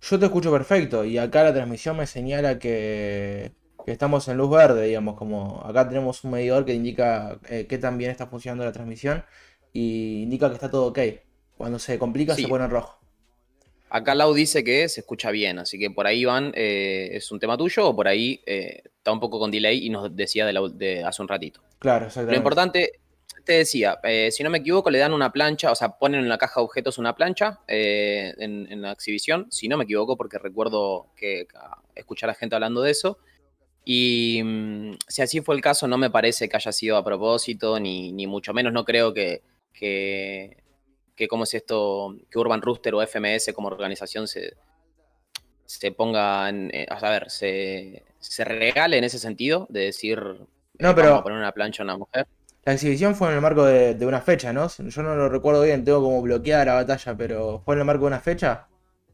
Yo 0.00 0.18
te 0.18 0.26
escucho 0.26 0.52
perfecto 0.52 1.04
y 1.04 1.18
acá 1.18 1.42
la 1.42 1.52
transmisión 1.52 1.96
me 1.96 2.06
señala 2.06 2.58
que, 2.60 3.50
que 3.84 3.90
estamos 3.92 4.28
en 4.28 4.36
luz 4.36 4.48
verde, 4.50 4.86
digamos, 4.86 5.16
como 5.16 5.60
acá 5.64 5.88
tenemos 5.88 6.22
un 6.22 6.30
medidor 6.30 6.64
que 6.64 6.72
indica 6.74 7.40
eh, 7.48 7.66
qué 7.68 7.78
tan 7.78 7.98
bien 7.98 8.12
está 8.12 8.28
funcionando 8.28 8.64
la 8.64 8.70
transmisión 8.72 9.24
y 9.72 10.22
indica 10.22 10.48
que 10.48 10.54
está 10.54 10.70
todo 10.70 10.86
ok. 10.86 10.98
Cuando 11.56 11.80
se 11.80 11.98
complica 11.98 12.36
Sí. 12.36 12.42
se 12.42 12.48
pone 12.48 12.64
en 12.66 12.70
rojo. 12.70 12.97
Acá 13.90 14.14
Lau 14.14 14.34
dice 14.34 14.62
que 14.64 14.88
se 14.88 15.00
escucha 15.00 15.30
bien, 15.30 15.58
así 15.58 15.78
que 15.78 15.90
por 15.90 16.06
ahí, 16.06 16.20
Iván, 16.20 16.52
eh, 16.54 17.10
es 17.12 17.30
un 17.32 17.38
tema 17.40 17.56
tuyo 17.56 17.88
o 17.88 17.96
por 17.96 18.06
ahí 18.08 18.40
eh, 18.46 18.82
está 18.84 19.12
un 19.12 19.20
poco 19.20 19.38
con 19.38 19.50
delay 19.50 19.86
y 19.86 19.90
nos 19.90 20.14
decía 20.14 20.44
de, 20.46 20.52
la- 20.52 20.68
de 20.68 21.04
hace 21.04 21.22
un 21.22 21.28
ratito. 21.28 21.60
Claro, 21.78 22.00
Lo 22.00 22.06
exactamente. 22.08 22.36
importante, 22.36 22.92
te 23.44 23.52
decía, 23.54 23.98
eh, 24.02 24.30
si 24.30 24.42
no 24.42 24.50
me 24.50 24.58
equivoco, 24.58 24.90
le 24.90 24.98
dan 24.98 25.14
una 25.14 25.32
plancha, 25.32 25.72
o 25.72 25.74
sea, 25.74 25.90
ponen 25.98 26.20
en 26.20 26.28
la 26.28 26.36
caja 26.36 26.60
de 26.60 26.64
objetos 26.64 26.98
una 26.98 27.14
plancha 27.16 27.60
eh, 27.66 28.34
en, 28.38 28.70
en 28.70 28.82
la 28.82 28.92
exhibición, 28.92 29.46
si 29.50 29.68
no 29.68 29.78
me 29.78 29.84
equivoco, 29.84 30.16
porque 30.18 30.38
recuerdo 30.38 31.06
que 31.16 31.46
escuchar 31.94 32.28
a 32.28 32.34
gente 32.34 32.54
hablando 32.56 32.82
de 32.82 32.90
eso. 32.90 33.18
Y 33.86 34.42
mm, 34.44 34.92
si 35.08 35.22
así 35.22 35.40
fue 35.40 35.54
el 35.54 35.62
caso, 35.62 35.88
no 35.88 35.96
me 35.96 36.10
parece 36.10 36.46
que 36.46 36.56
haya 36.56 36.72
sido 36.72 36.98
a 36.98 37.04
propósito, 37.04 37.80
ni, 37.80 38.12
ni 38.12 38.26
mucho 38.26 38.52
menos, 38.52 38.70
no 38.70 38.84
creo 38.84 39.14
que, 39.14 39.40
que, 39.72 40.58
que 41.18 41.28
cómo 41.28 41.44
es 41.44 41.52
esto, 41.52 42.16
que 42.30 42.38
Urban 42.38 42.62
Rooster 42.62 42.94
o 42.94 43.02
FMS 43.02 43.52
como 43.52 43.68
organización 43.68 44.28
se, 44.28 44.54
se 45.66 45.92
ponga, 45.92 46.48
en, 46.48 46.70
eh, 46.72 46.86
a 46.88 47.10
ver, 47.10 47.28
se, 47.30 48.04
se 48.20 48.44
regale 48.44 48.96
en 48.98 49.04
ese 49.04 49.18
sentido, 49.18 49.66
de 49.68 49.80
decir, 49.80 50.18
No, 50.78 50.94
pero- 50.94 51.08
vamos 51.08 51.20
a 51.20 51.22
poner 51.24 51.38
una 51.38 51.52
plancha 51.52 51.82
a 51.82 51.84
una 51.84 51.98
mujer. 51.98 52.26
La 52.64 52.74
exhibición 52.74 53.14
fue 53.14 53.28
en 53.28 53.34
el 53.34 53.40
marco 53.40 53.64
de, 53.64 53.94
de 53.94 54.06
una 54.06 54.20
fecha, 54.20 54.52
¿no? 54.52 54.68
Yo 54.68 55.02
no 55.02 55.14
lo 55.16 55.28
recuerdo 55.28 55.62
bien, 55.62 55.84
tengo 55.84 56.02
como 56.02 56.20
bloqueada 56.22 56.64
la 56.66 56.74
batalla, 56.74 57.16
pero 57.16 57.60
¿fue 57.64 57.74
en 57.74 57.80
el 57.80 57.84
marco 57.86 58.02
de 58.02 58.08
una 58.08 58.20
fecha? 58.20 58.66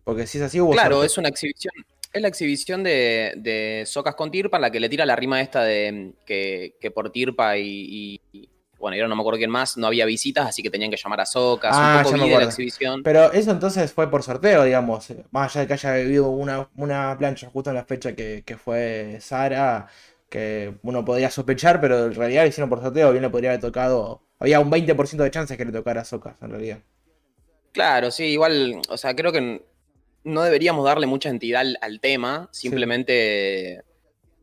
Porque 0.02 0.26
si 0.26 0.38
es 0.38 0.44
así, 0.44 0.60
hubo 0.60 0.72
Claro, 0.72 0.96
sorteo. 0.96 1.04
es 1.04 1.18
una 1.18 1.28
exhibición. 1.28 1.72
Es 2.12 2.20
la 2.22 2.28
exhibición 2.28 2.82
de, 2.84 3.32
de 3.36 3.84
Socas 3.86 4.14
con 4.14 4.30
Tirpa, 4.30 4.58
en 4.58 4.62
la 4.62 4.70
que 4.70 4.80
le 4.80 4.88
tira 4.88 5.06
la 5.06 5.16
rima 5.16 5.40
esta 5.40 5.62
de 5.64 6.12
que, 6.26 6.76
que 6.80 6.90
por 6.90 7.10
Tirpa 7.10 7.56
y, 7.56 8.20
y- 8.32 8.48
bueno, 8.84 8.98
yo 8.98 9.08
no 9.08 9.16
me 9.16 9.22
acuerdo 9.22 9.38
quién 9.38 9.48
más, 9.48 9.78
no 9.78 9.86
había 9.86 10.04
visitas, 10.04 10.46
así 10.46 10.62
que 10.62 10.68
tenían 10.68 10.90
que 10.90 10.98
llamar 10.98 11.18
a 11.22 11.24
Socas. 11.24 11.70
Ah, 11.74 12.02
un 12.04 12.12
poco 12.12 12.22
vi 12.22 12.28
de 12.28 12.36
la 12.36 12.44
exhibición. 12.44 13.02
Pero 13.02 13.32
eso 13.32 13.50
entonces 13.50 13.90
fue 13.90 14.10
por 14.10 14.22
sorteo, 14.22 14.62
digamos. 14.62 15.10
Más 15.30 15.56
allá 15.56 15.62
de 15.62 15.66
que 15.68 15.72
haya 15.72 15.94
vivido 15.94 16.28
una, 16.28 16.68
una 16.76 17.16
plancha 17.16 17.48
justo 17.48 17.70
en 17.70 17.76
la 17.76 17.86
fecha 17.86 18.14
que, 18.14 18.42
que 18.44 18.58
fue 18.58 19.16
Sara, 19.22 19.86
que 20.28 20.74
uno 20.82 21.02
podría 21.02 21.30
sospechar, 21.30 21.80
pero 21.80 22.04
en 22.04 22.14
realidad 22.14 22.42
lo 22.42 22.48
hicieron 22.48 22.68
por 22.68 22.82
sorteo. 22.82 23.10
Bien 23.10 23.22
le 23.22 23.30
podría 23.30 23.52
haber 23.52 23.62
tocado. 23.62 24.20
Había 24.38 24.60
un 24.60 24.70
20% 24.70 25.16
de 25.16 25.30
chances 25.30 25.56
que 25.56 25.64
le 25.64 25.72
tocara 25.72 26.02
a 26.02 26.04
Socas, 26.04 26.36
en 26.42 26.50
realidad. 26.50 26.80
Claro, 27.72 28.10
sí, 28.10 28.24
igual, 28.24 28.82
o 28.90 28.98
sea, 28.98 29.16
creo 29.16 29.32
que 29.32 29.64
no 30.24 30.42
deberíamos 30.42 30.84
darle 30.84 31.06
mucha 31.06 31.30
entidad 31.30 31.62
al, 31.62 31.78
al 31.80 32.00
tema, 32.00 32.50
simplemente 32.52 33.82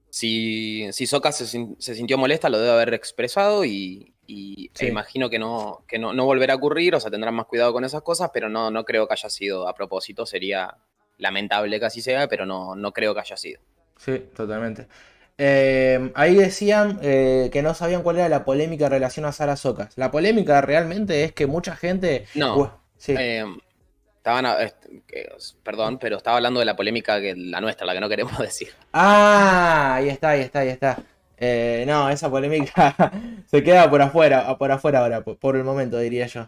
si, 0.09 0.87
si 0.93 1.05
Soka 1.05 1.31
se, 1.31 1.45
se 1.45 1.95
sintió 1.95 2.17
molesta 2.17 2.49
lo 2.49 2.57
debe 2.57 2.71
haber 2.71 2.95
expresado 2.95 3.63
y, 3.65 4.10
y- 4.33 4.65
e 4.67 4.69
Sí. 4.73 4.85
imagino 4.87 5.29
que, 5.29 5.39
no, 5.39 5.83
que 5.87 5.99
no, 5.99 6.13
no 6.13 6.25
volverá 6.25 6.53
a 6.53 6.57
ocurrir, 6.57 6.95
o 6.95 6.99
sea, 6.99 7.11
tendrán 7.11 7.33
más 7.35 7.45
cuidado 7.47 7.73
con 7.73 7.83
esas 7.83 8.01
cosas, 8.01 8.29
pero 8.33 8.49
no, 8.49 8.71
no 8.71 8.83
creo 8.85 9.07
que 9.07 9.13
haya 9.13 9.29
sido 9.29 9.67
a 9.67 9.73
propósito, 9.75 10.25
sería 10.25 10.75
lamentable 11.17 11.79
que 11.79 11.85
así 11.85 12.01
sea, 12.01 12.27
pero 12.27 12.45
no, 12.45 12.75
no 12.75 12.91
creo 12.93 13.13
que 13.13 13.19
haya 13.19 13.37
sido. 13.37 13.59
Sí, 13.97 14.17
totalmente. 14.35 14.87
Eh, 15.37 16.11
ahí 16.15 16.35
decían 16.35 16.99
eh, 17.01 17.49
que 17.51 17.61
no 17.61 17.73
sabían 17.73 18.03
cuál 18.03 18.17
era 18.17 18.29
la 18.29 18.43
polémica 18.45 18.85
en 18.85 18.91
relación 18.91 19.25
a 19.25 19.31
Sara 19.31 19.55
Socas. 19.55 19.97
La 19.97 20.11
polémica 20.11 20.61
realmente 20.61 21.23
es 21.23 21.33
que 21.33 21.47
mucha 21.47 21.75
gente. 21.75 22.25
No. 22.35 22.79
Sí. 22.97 23.15
Eh, 23.17 23.43
estaban, 24.17 24.45
perdón, 25.63 25.97
pero 25.99 26.17
estaba 26.17 26.37
hablando 26.37 26.59
de 26.59 26.65
la 26.67 26.75
polémica 26.75 27.19
que 27.19 27.33
la 27.35 27.59
nuestra, 27.61 27.85
la 27.87 27.93
que 27.93 27.99
no 28.01 28.09
queremos 28.09 28.37
decir. 28.39 28.69
Ah, 28.93 29.95
ahí 29.95 30.09
está, 30.09 30.29
ahí 30.29 30.41
está, 30.41 30.59
ahí 30.59 30.69
está. 30.69 30.97
Eh, 31.43 31.85
no, 31.87 32.07
esa 32.07 32.29
polémica 32.29 32.95
se 33.47 33.63
queda 33.63 33.89
por 33.89 33.99
afuera, 33.99 34.55
por 34.59 34.71
afuera 34.71 34.99
ahora, 34.99 35.23
por, 35.23 35.39
por 35.39 35.55
el 35.55 35.63
momento, 35.63 35.97
diría 35.97 36.27
yo. 36.27 36.47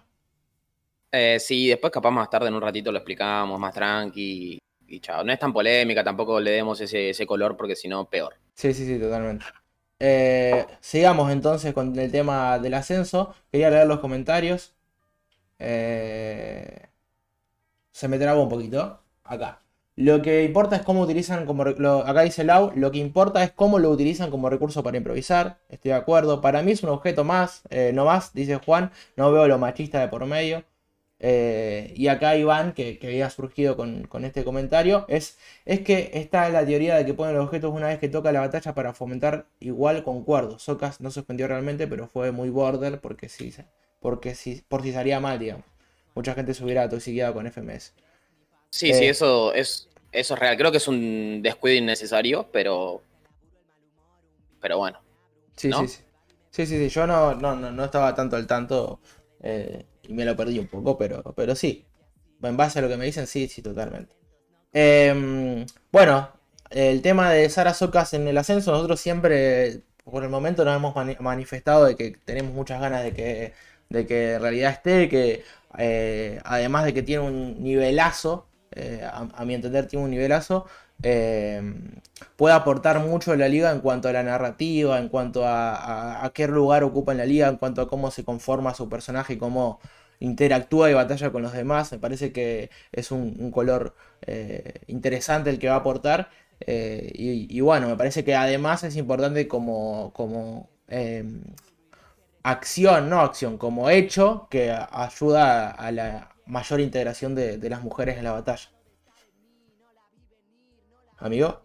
Eh, 1.11 1.39
sí, 1.39 1.67
después 1.67 1.91
capaz 1.91 2.11
más 2.11 2.29
tarde 2.29 2.49
en 2.49 2.53
un 2.53 2.61
ratito 2.61 2.91
lo 2.91 2.99
explicamos 2.99 3.59
más 3.59 3.73
tranqui 3.73 4.59
y 4.87 4.99
chao. 4.99 5.23
No 5.23 5.33
es 5.33 5.39
tan 5.39 5.51
polémica, 5.51 6.03
tampoco 6.03 6.39
le 6.39 6.51
demos 6.51 6.79
ese, 6.79 7.09
ese 7.09 7.25
color 7.25 7.57
porque 7.57 7.75
si 7.75 7.87
no, 7.87 8.05
peor. 8.07 8.35
Sí, 8.53 8.71
sí, 8.71 8.85
sí, 8.85 8.99
totalmente. 8.99 9.45
Eh, 9.97 10.63
sigamos 10.79 11.31
entonces 11.31 11.73
con 11.73 11.97
el 11.97 12.11
tema 12.11 12.59
del 12.59 12.75
ascenso. 12.75 13.33
Quería 13.51 13.71
leer 13.71 13.87
los 13.87 13.99
comentarios. 13.99 14.75
Eh, 15.57 16.87
se 17.91 18.07
me 18.07 18.19
trabó 18.19 18.43
un 18.43 18.49
poquito. 18.49 19.01
Acá. 19.23 19.62
Lo 19.95 20.21
que 20.23 20.43
importa 20.43 20.75
es 20.75 20.81
cómo 20.81 21.01
utilizan 21.01 21.45
como... 21.45 21.63
lo- 21.65 22.05
acá 22.07 22.21
dice 22.21 22.43
Lau, 22.43 22.71
lo 22.75 22.91
que 22.91 22.97
importa 22.99 23.43
es 23.43 23.51
cómo 23.51 23.77
lo 23.79 23.89
utilizan 23.91 24.31
como 24.31 24.49
recurso 24.49 24.83
para 24.83 24.97
improvisar. 24.97 25.59
Estoy 25.69 25.89
de 25.91 25.97
acuerdo. 25.97 26.41
Para 26.41 26.61
mí 26.63 26.71
es 26.71 26.83
un 26.83 26.89
objeto 26.89 27.23
más, 27.23 27.61
eh, 27.69 27.91
no 27.93 28.05
más, 28.05 28.33
dice 28.33 28.55
Juan. 28.57 28.91
No 29.15 29.31
veo 29.31 29.47
lo 29.47 29.57
machista 29.59 29.99
de 29.99 30.07
por 30.07 30.25
medio. 30.25 30.63
Eh, 31.19 31.93
y 31.95 32.07
acá 32.07 32.35
Iván, 32.35 32.73
que, 32.73 32.97
que 32.99 33.07
había 33.07 33.29
surgido 33.29 33.77
con, 33.77 34.03
con 34.07 34.25
este 34.25 34.43
comentario, 34.43 35.05
es, 35.07 35.37
es 35.65 35.79
que 35.81 36.11
está 36.15 36.49
la 36.49 36.65
teoría 36.65 36.95
de 36.95 37.05
que 37.05 37.13
ponen 37.13 37.35
los 37.35 37.45
objetos 37.45 37.71
una 37.73 37.87
vez 37.87 37.99
que 37.99 38.09
toca 38.09 38.31
la 38.33 38.41
batalla 38.41 38.73
para 38.75 38.93
fomentar 38.93 39.45
igual 39.59 40.03
concuerdo. 40.03 40.59
Socas 40.59 40.99
no 41.01 41.11
suspendió 41.11 41.47
realmente, 41.47 41.87
pero 41.87 42.07
fue 42.07 42.31
muy 42.31 42.49
border 42.49 42.99
porque 42.99 43.29
sí, 43.29 43.51
se- 43.51 43.65
porque 44.01 44.35
sí, 44.35 44.63
por 44.67 44.81
si 44.83 44.91
salía 44.91 45.19
mal, 45.21 45.39
digamos. 45.39 45.65
Mucha 46.15 46.33
gente 46.33 46.53
se 46.53 46.63
hubiera 46.63 46.89
toxiqueado 46.89 47.33
con 47.35 47.47
FMS. 47.47 47.93
Sí, 48.73 48.89
Eh. 48.89 48.93
sí, 48.93 49.05
eso 49.05 49.53
es, 49.53 49.87
eso 50.11 50.33
es 50.33 50.39
real. 50.39 50.57
Creo 50.57 50.71
que 50.71 50.77
es 50.77 50.87
un 50.87 51.41
descuido 51.43 51.77
innecesario, 51.77 52.47
pero. 52.51 53.01
Pero 54.61 54.77
bueno. 54.79 54.99
Sí, 55.55 55.69
¿No? 55.69 55.79
sí, 55.81 55.87
sí. 55.87 56.01
Sí, 56.49 56.65
sí, 56.65 56.77
sí. 56.77 56.89
Yo 56.89 57.05
no, 57.05 57.35
no, 57.35 57.55
no, 57.55 57.71
no 57.71 57.85
estaba 57.85 58.15
tanto 58.15 58.35
al 58.35 58.47
tanto 58.47 58.99
eh, 59.41 59.85
y 60.07 60.13
me 60.13 60.25
lo 60.25 60.35
perdí 60.35 60.57
un 60.59 60.67
poco, 60.67 60.97
pero, 60.97 61.21
pero 61.35 61.55
sí. 61.55 61.85
En 62.41 62.57
base 62.57 62.79
a 62.79 62.81
lo 62.81 62.89
que 62.89 62.97
me 62.97 63.05
dicen, 63.05 63.27
sí, 63.27 63.47
sí, 63.47 63.61
totalmente. 63.61 64.15
Em, 64.73 65.65
bueno, 65.91 66.29
el 66.71 67.01
tema 67.01 67.31
de 67.31 67.49
Sara 67.49 67.73
Socas 67.73 68.13
en 68.13 68.27
el 68.27 68.37
ascenso, 68.37 68.71
nosotros 68.71 68.99
siempre, 68.99 69.81
por 70.03 70.23
el 70.23 70.29
momento, 70.29 70.65
nos 70.65 70.75
hemos 70.75 70.95
mani- 70.95 71.17
manifestado 71.19 71.85
de 71.85 71.95
que 71.95 72.11
tenemos 72.25 72.53
muchas 72.53 72.81
ganas 72.81 73.03
de 73.03 73.13
que, 73.13 73.53
de 73.89 74.07
que 74.07 74.33
en 74.33 74.41
realidad 74.41 74.71
esté, 74.71 75.09
que 75.09 75.43
eh, 75.77 76.41
además 76.45 76.85
de 76.85 76.93
que 76.93 77.03
tiene 77.03 77.23
un 77.23 77.63
nivelazo, 77.63 78.47
eh, 78.75 79.07
a, 79.11 79.45
mi 79.45 79.53
entender 79.53 79.87
tiene 79.87 80.05
un 80.05 80.11
nivelazo, 80.11 80.65
eh, 81.01 81.61
puede 82.35 82.55
aportar 82.55 82.99
mucho 82.99 83.31
a 83.31 83.35
la 83.35 83.47
liga 83.47 83.71
en 83.71 83.81
cuanto 83.81 84.09
a 84.09 84.13
la 84.13 84.23
narrativa, 84.23 84.99
en 84.99 85.09
cuanto 85.09 85.43
a, 85.45 86.31
qué 86.33 86.47
lugar 86.47 86.83
ocupa 86.83 87.11
en 87.11 87.19
la 87.19 87.25
liga, 87.25 87.47
en 87.47 87.57
cuanto 87.57 87.81
a 87.81 87.87
cómo 87.87 88.11
se 88.11 88.23
conforma 88.23 88.73
su 88.73 88.89
personaje 88.89 89.33
y 89.33 89.37
cómo 89.37 89.79
interactúa 90.19 90.89
y 90.89 90.93
batalla 90.93 91.31
con 91.31 91.41
los 91.41 91.53
demás. 91.53 91.91
Me 91.91 91.99
parece 91.99 92.31
que 92.31 92.69
es 92.91 93.11
un, 93.11 93.51
color 93.51 93.95
eh, 94.21 94.81
interesante 94.87 95.49
el 95.49 95.59
que 95.59 95.67
va 95.69 95.75
a 95.75 95.77
aportar. 95.79 96.29
y, 96.65 97.47
y 97.57 97.61
bueno, 97.61 97.87
me 97.89 97.97
parece 97.97 98.23
que 98.23 98.35
además 98.35 98.83
es 98.83 98.95
importante 98.95 99.47
como, 99.47 100.13
como 100.13 100.69
eh, 100.87 101.23
acción, 102.43 103.09
no 103.09 103.21
acción, 103.21 103.57
como 103.57 103.89
hecho 103.89 104.47
que 104.49 104.71
ayuda 104.71 105.71
a 105.71 105.91
la 105.91 106.32
mayor 106.45 106.79
integración 106.79 107.35
de, 107.35 107.57
de 107.57 107.69
las 107.69 107.81
mujeres 107.81 108.17
en 108.17 108.23
la 108.23 108.31
batalla. 108.33 108.69
Amigo. 111.17 111.63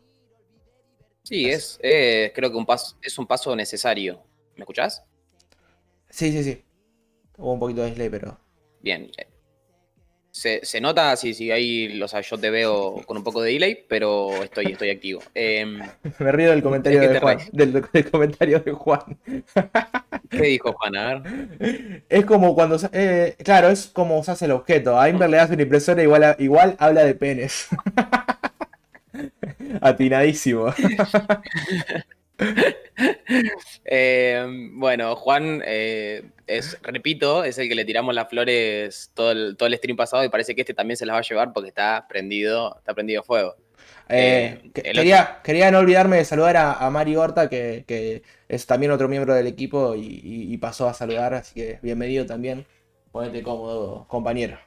Sí, 1.25 1.51
es, 1.51 1.79
eh, 1.83 2.33
creo 2.35 2.51
que 2.51 2.57
un 2.57 2.65
paso, 2.65 2.97
es 3.03 3.19
un 3.19 3.27
paso 3.27 3.55
necesario. 3.55 4.25
¿Me 4.57 4.63
escuchás? 4.63 5.05
Sí, 6.09 6.33
sí, 6.33 6.43
sí. 6.43 6.65
Hubo 7.37 7.53
un 7.53 7.59
poquito 7.61 7.83
de 7.83 7.91
delay, 7.91 8.09
pero. 8.09 8.39
Bien. 8.81 9.11
Se, 10.31 10.61
se 10.65 10.81
nota, 10.81 11.17
sí, 11.17 11.35
sí, 11.35 11.51
ahí, 11.51 12.01
o 12.01 12.07
sea, 12.07 12.21
yo 12.21 12.39
te 12.39 12.51
veo 12.51 13.03
con 13.07 13.17
un 13.17 13.25
poco 13.25 13.43
de 13.43 13.53
delay, 13.53 13.85
pero 13.89 14.43
estoy, 14.45 14.67
estoy 14.73 14.91
activo. 14.91 15.21
Em, 15.35 15.81
Me 16.19 16.33
río 16.33 16.51
del 16.51 16.63
comentario 16.63 17.01
¿De 17.01 17.19
Juan. 17.19 17.39
Del, 17.53 17.85
del 17.93 18.11
comentario 18.11 18.61
de 18.61 18.73
Juan. 18.73 19.19
¿Qué 20.31 20.43
dijo 20.43 20.73
Juan? 20.75 20.97
A 20.97 21.15
ver. 21.21 22.03
Es 22.09 22.25
como 22.27 22.55
cuando. 22.55 22.79
se- 22.79 22.91
eh, 22.93 23.37
claro, 23.43 23.69
es 23.69 23.87
como 23.87 24.19
usas 24.19 24.41
el 24.43 24.51
objeto. 24.53 24.99
A 25.01 25.09
Inver 25.09 25.31
le 25.31 25.39
das 25.39 25.51
una 25.51 25.63
impresora 25.63 26.03
igual, 26.03 26.23
a- 26.23 26.37
igual 26.39 26.77
habla 26.79 27.05
de 27.05 27.15
penes. 27.15 27.69
Atinadísimo. 29.81 30.73
Eh, 33.85 34.45
bueno, 34.73 35.17
Juan, 35.17 35.63
eh, 35.65 36.31
es, 36.47 36.79
repito, 36.83 37.45
es 37.45 37.59
el 37.59 37.69
que 37.69 37.75
le 37.75 37.85
tiramos 37.85 38.15
las 38.15 38.29
flores 38.29 39.11
todo 39.15 39.31
el, 39.33 39.57
todo 39.57 39.67
el 39.67 39.77
stream 39.77 39.97
pasado 39.97 40.25
y 40.25 40.29
parece 40.29 40.55
que 40.55 40.63
este 40.63 40.75
también 40.75 40.97
se 40.97 41.07
las 41.07 41.15
va 41.15 41.19
a 41.21 41.23
llevar 41.23 41.53
porque 41.53 41.69
está 41.69 42.07
prendido, 42.09 42.77
está 42.79 42.95
prendido 42.95 43.23
fuego. 43.23 43.57
Eh, 44.09 44.61
Eh, 44.75 44.83
quería, 44.93 45.41
quería 45.45 45.71
no 45.71 45.79
olvidarme 45.79 46.17
de 46.17 46.25
saludar 46.25 46.57
a, 46.57 46.73
a 46.75 46.91
Mari 46.91 47.17
Horta, 47.17 47.49
que, 47.49 47.85
que 47.87 48.23
es 48.49 48.67
también 48.67 48.93
otro 48.93 49.09
miembro 49.09 49.35
del 49.35 49.47
equipo 49.47 49.95
y, 49.95 50.01
y- 50.01 50.53
y 50.53 50.57
pasó 50.59 50.89
a 50.89 50.95
saludar, 50.95 51.35
así 51.35 51.55
que 51.55 51.79
bienvenido 51.83 52.27
también. 52.27 52.67
Ponete 53.13 53.43
cómodo, 53.43 54.07
compañero. 54.09 54.59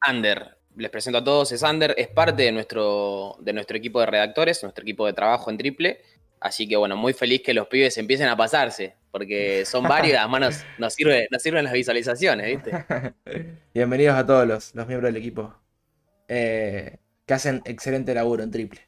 Ander, 0.00 0.56
les 0.76 0.90
presento 0.90 1.18
a 1.18 1.24
todos, 1.24 1.50
es 1.52 1.62
Ander, 1.62 1.94
es 1.96 2.08
parte 2.08 2.42
de 2.44 2.52
nuestro, 2.52 3.36
de 3.40 3.52
nuestro 3.52 3.76
equipo 3.76 4.00
de 4.00 4.06
redactores, 4.06 4.62
nuestro 4.62 4.82
equipo 4.82 5.06
de 5.06 5.12
trabajo 5.12 5.50
en 5.50 5.58
triple. 5.58 6.00
Así 6.40 6.68
que 6.68 6.76
bueno, 6.76 6.96
muy 6.96 7.12
feliz 7.12 7.42
que 7.42 7.54
los 7.54 7.66
pibes 7.68 7.96
empiecen 7.98 8.28
a 8.28 8.36
pasarse, 8.36 8.94
porque 9.10 9.64
son 9.64 9.82
varios 9.88 10.14
y 10.14 10.16
además 10.16 10.40
nos, 10.40 10.64
nos, 10.78 10.94
sirve, 10.94 11.28
nos 11.30 11.42
sirven 11.42 11.64
las 11.64 11.72
visualizaciones, 11.72 12.46
¿viste? 12.46 12.84
Bienvenidos 13.74 14.16
a 14.16 14.26
todos 14.26 14.46
los, 14.46 14.74
los 14.74 14.86
miembros 14.86 15.12
del 15.12 15.20
equipo 15.20 15.54
eh, 16.28 16.98
que 17.26 17.34
hacen 17.34 17.62
excelente 17.64 18.14
laburo 18.14 18.42
en 18.42 18.50
triple. 18.50 18.80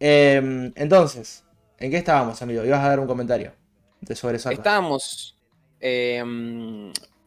Eh, 0.00 0.72
entonces, 0.74 1.44
¿en 1.78 1.90
qué 1.90 1.98
estábamos, 1.98 2.40
amigo? 2.42 2.64
Ibas 2.64 2.84
a 2.84 2.88
dar 2.88 3.00
un 3.00 3.06
comentario 3.06 3.52
de 4.00 4.14
sobre 4.14 4.38
Soccer. 4.38 4.58
Estábamos. 4.58 5.36
eh, 5.80 6.22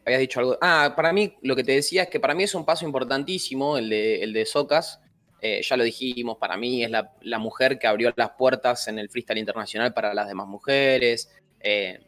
habías 0.05 0.19
dicho 0.19 0.39
algo. 0.39 0.57
Ah, 0.61 0.93
para 0.95 1.13
mí, 1.13 1.35
lo 1.41 1.55
que 1.55 1.63
te 1.63 1.73
decía 1.73 2.03
es 2.03 2.09
que 2.09 2.19
para 2.19 2.33
mí 2.33 2.43
es 2.43 2.55
un 2.55 2.65
paso 2.65 2.85
importantísimo 2.85 3.77
el 3.77 3.89
de, 3.89 4.23
el 4.23 4.33
de 4.33 4.45
Socas. 4.45 4.99
Eh, 5.43 5.61
ya 5.63 5.75
lo 5.75 5.83
dijimos, 5.83 6.37
para 6.37 6.55
mí 6.55 6.83
es 6.83 6.91
la, 6.91 7.39
mujer 7.39 7.79
que 7.79 7.87
abrió 7.87 8.13
las 8.15 8.29
puertas 8.31 8.87
en 8.87 8.99
el 8.99 9.09
freestyle 9.09 9.39
internacional 9.39 9.91
para 9.91 10.13
las 10.13 10.27
demás 10.27 10.47
mujeres. 10.47 11.31
Eh, 11.59 11.99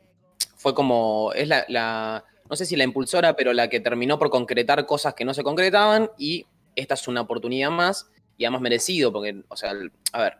fue 0.56 0.76
como. 0.76 1.34
Es 1.34 1.48
la, 1.48 2.24
No 2.48 2.56
sé 2.56 2.66
si 2.66 2.76
la 2.76 2.84
impulsora, 2.84 3.36
pero 3.36 3.52
la 3.52 3.70
que 3.70 3.80
terminó 3.80 4.20
por 4.20 4.30
concretar 4.30 4.86
cosas 4.86 5.16
que 5.16 5.26
no 5.26 5.34
se 5.34 5.44
concretaban. 5.44 6.12
Y 6.18 6.46
esta 6.76 6.94
es 6.94 7.08
una 7.08 7.22
oportunidad 7.22 7.72
más. 7.72 8.10
Y 8.38 8.46
además 8.46 8.62
merecido, 8.62 9.12
porque, 9.12 9.44
o 9.48 9.56
sea, 9.56 9.74
a 10.12 10.22
ver, 10.22 10.38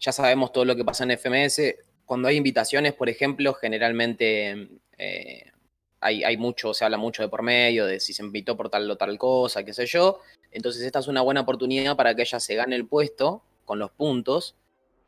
ya 0.00 0.12
sabemos 0.12 0.52
todo 0.52 0.64
lo 0.64 0.76
que 0.76 0.84
pasa 0.84 1.04
en 1.04 1.10
FMS. 1.18 1.60
Cuando 2.06 2.28
hay 2.28 2.36
invitaciones, 2.36 2.94
por 2.94 3.10
ejemplo, 3.10 3.52
generalmente 3.54 4.68
eh, 4.96 5.52
hay, 6.04 6.22
hay 6.22 6.36
mucho, 6.36 6.74
se 6.74 6.84
habla 6.84 6.98
mucho 6.98 7.22
de 7.22 7.30
por 7.30 7.42
medio, 7.42 7.86
de 7.86 7.98
si 7.98 8.12
se 8.12 8.22
invitó 8.22 8.58
por 8.58 8.68
tal 8.68 8.90
o 8.90 8.96
tal 8.96 9.16
cosa, 9.16 9.64
qué 9.64 9.72
sé 9.72 9.86
yo. 9.86 10.20
Entonces 10.52 10.82
esta 10.82 10.98
es 10.98 11.08
una 11.08 11.22
buena 11.22 11.40
oportunidad 11.40 11.96
para 11.96 12.14
que 12.14 12.22
ella 12.22 12.38
se 12.38 12.54
gane 12.54 12.76
el 12.76 12.86
puesto 12.86 13.42
con 13.64 13.78
los 13.78 13.90
puntos, 13.90 14.54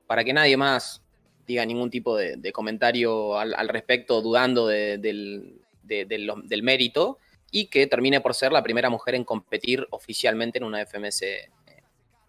para 0.06 0.24
que 0.24 0.32
nadie 0.32 0.56
más 0.56 1.02
diga 1.46 1.66
ningún 1.66 1.90
tipo 1.90 2.16
de, 2.16 2.50
comentario 2.50 3.38
al, 3.38 3.68
respecto, 3.68 4.22
dudando 4.22 4.66
de, 4.66 4.96
del, 4.96 5.60
del, 5.82 6.62
mérito, 6.62 7.18
y 7.50 7.66
que 7.66 7.86
termine 7.86 8.22
por 8.22 8.34
ser 8.34 8.50
la 8.50 8.62
primera 8.62 8.88
mujer 8.88 9.16
en 9.16 9.24
competir 9.24 9.86
oficialmente 9.90 10.58
en 10.58 10.64
una 10.64 10.80
FMS, 10.80 11.22
eh, 11.22 11.50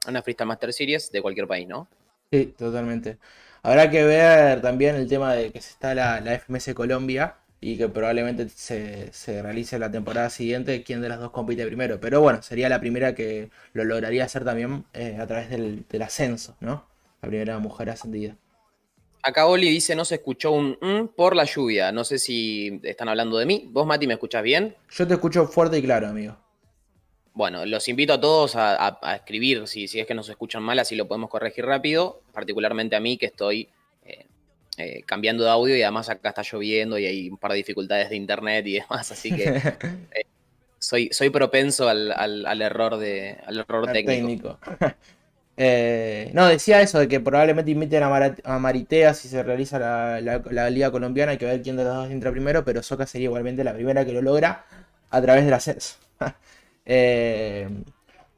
una 0.10 0.22
Freestyle 0.22 0.48
Master 0.48 0.74
Series 0.74 1.10
de 1.10 1.22
cualquier 1.22 1.48
país, 1.48 1.68
¿no? 1.68 1.88
Sí, 2.32 2.54
totalmente. 2.58 3.18
Habrá 3.64 3.90
que 3.90 4.04
ver 4.04 4.62
también 4.62 4.96
el 4.96 5.08
tema 5.08 5.34
de 5.34 5.52
que 5.52 5.62
se 5.62 5.72
está 5.72 5.96
la, 5.96 6.20
la 6.20 6.38
FMS 6.38 6.74
Colombia 6.74 7.38
y 7.60 7.78
que 7.78 7.90
probablemente 7.90 8.50
se, 8.50 9.12
se, 9.12 9.42
realice 9.42 9.80
la 9.80 9.92
temporada 9.92 10.30
siguiente 10.30 10.84
quién 10.84 11.02
de 11.02 11.10
las 11.10 11.20
dos 11.20 11.32
compite 11.32 11.66
primero. 11.66 12.00
Pero 12.00 12.22
bueno, 12.22 12.42
sería 12.44 12.70
la 12.70 12.80
primera 12.80 13.16
que 13.16 13.50
lo 13.74 13.84
lograría 13.84 14.26
hacer 14.26 14.46
también 14.46 14.86
eh, 14.94 15.18
a 15.20 15.26
través 15.26 15.50
del, 15.50 15.86
del, 15.90 16.02
ascenso, 16.04 16.56
¿no? 16.60 16.86
La 17.22 17.30
primera 17.30 17.58
mujer 17.58 17.90
ascendida. 17.90 18.36
Acá 19.24 19.48
Oli 19.48 19.70
dice 19.70 19.96
no 19.96 20.06
se 20.06 20.16
escuchó 20.16 20.52
un 20.52 20.78
mm 20.80 21.16
por 21.16 21.36
la 21.36 21.46
lluvia. 21.46 21.92
No 21.92 22.04
sé 22.04 22.20
si 22.20 22.80
están 22.84 23.10
hablando 23.10 23.38
de 23.38 23.48
mí. 23.48 23.68
¿Vos, 23.72 23.88
Mati, 23.88 24.06
me 24.06 24.14
escuchás 24.14 24.44
bien? 24.44 24.76
Yo 24.92 25.08
te 25.08 25.16
escucho 25.16 25.48
fuerte 25.48 25.80
y 25.80 25.82
claro, 25.82 26.08
amigo. 26.08 26.38
Bueno, 27.34 27.66
los 27.66 27.88
invito 27.88 28.14
a 28.14 28.22
todos 28.22 28.56
a, 28.56 28.76
a, 28.76 29.00
a 29.02 29.16
escribir 29.16 29.68
si, 29.68 29.88
si 29.88 30.00
es 30.00 30.08
que 30.08 30.16
nos 30.16 30.30
escuchan 30.30 30.64
mal, 30.64 30.80
así 30.80 30.96
lo 30.96 31.08
podemos 31.08 31.30
corregir 31.30 31.66
rápido. 31.66 32.22
Particularmente 32.34 32.96
a 32.96 33.00
mí, 33.00 33.18
que 33.18 33.28
estoy 33.28 33.70
eh, 34.78 35.04
cambiando 35.06 35.44
de 35.44 35.50
audio 35.50 35.76
y 35.76 35.82
además 35.82 36.10
acá 36.10 36.30
está 36.30 36.44
lloviendo 36.44 36.98
y 37.00 37.06
hay 37.06 37.30
un 37.30 37.38
par 37.38 37.52
de 37.52 37.58
dificultades 37.58 38.10
de 38.10 38.16
internet 38.16 38.66
y 38.68 38.74
demás, 38.74 39.12
así 39.12 39.36
que 39.36 39.44
eh, 40.12 40.26
soy, 40.80 41.10
soy 41.12 41.30
propenso 41.30 41.90
al, 41.90 42.12
al, 42.12 42.46
al, 42.46 42.62
error, 42.62 42.98
de, 42.98 43.38
al 43.46 43.60
error 43.60 43.92
técnico. 43.92 44.60
técnico. 44.60 44.60
eh, 45.58 46.30
no, 46.34 46.48
decía 46.48 46.82
eso 46.82 47.00
de 47.00 47.08
que 47.08 47.20
probablemente 47.20 47.72
inviten 47.72 48.04
a, 48.04 48.10
Mar 48.10 48.36
a 48.44 48.60
Maritea 48.60 49.14
si 49.14 49.28
se 49.28 49.42
realiza 49.42 49.80
la, 49.80 50.22
la, 50.22 50.44
la, 50.52 50.70
liga 50.70 50.92
colombiana, 50.92 51.32
hay 51.32 51.38
que 51.38 51.46
ver 51.46 51.62
quién 51.62 51.76
de 51.76 51.84
los 51.84 51.96
dos 51.96 52.12
entra 52.12 52.32
primero, 52.32 52.64
pero 52.64 52.84
Soca 52.84 53.08
sería 53.08 53.26
igualmente 53.26 53.64
la 53.64 53.74
primera 53.74 54.06
que 54.06 54.14
lo 54.14 54.22
logra 54.22 54.66
a 55.10 55.22
través 55.22 55.46
del 55.46 55.54
ascenso. 55.54 55.96
Eh, 56.90 57.68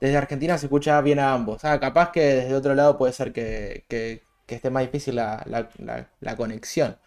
desde 0.02 0.18
Argentina 0.18 0.58
se 0.58 0.66
escucha 0.66 1.00
bien 1.02 1.20
a 1.20 1.34
ambos. 1.34 1.64
Ah, 1.64 1.80
capaz 1.80 2.12
que 2.12 2.22
desde 2.22 2.56
otro 2.56 2.74
lado 2.74 2.98
puede 2.98 3.14
ser 3.14 3.32
que, 3.32 3.86
que, 3.88 4.24
que 4.50 4.56
esté 4.56 4.72
más 4.72 4.84
difícil 4.84 5.16
la, 5.16 5.44
la, 5.46 5.70
la, 5.78 6.10
la 6.20 6.36
conexión. 6.36 6.98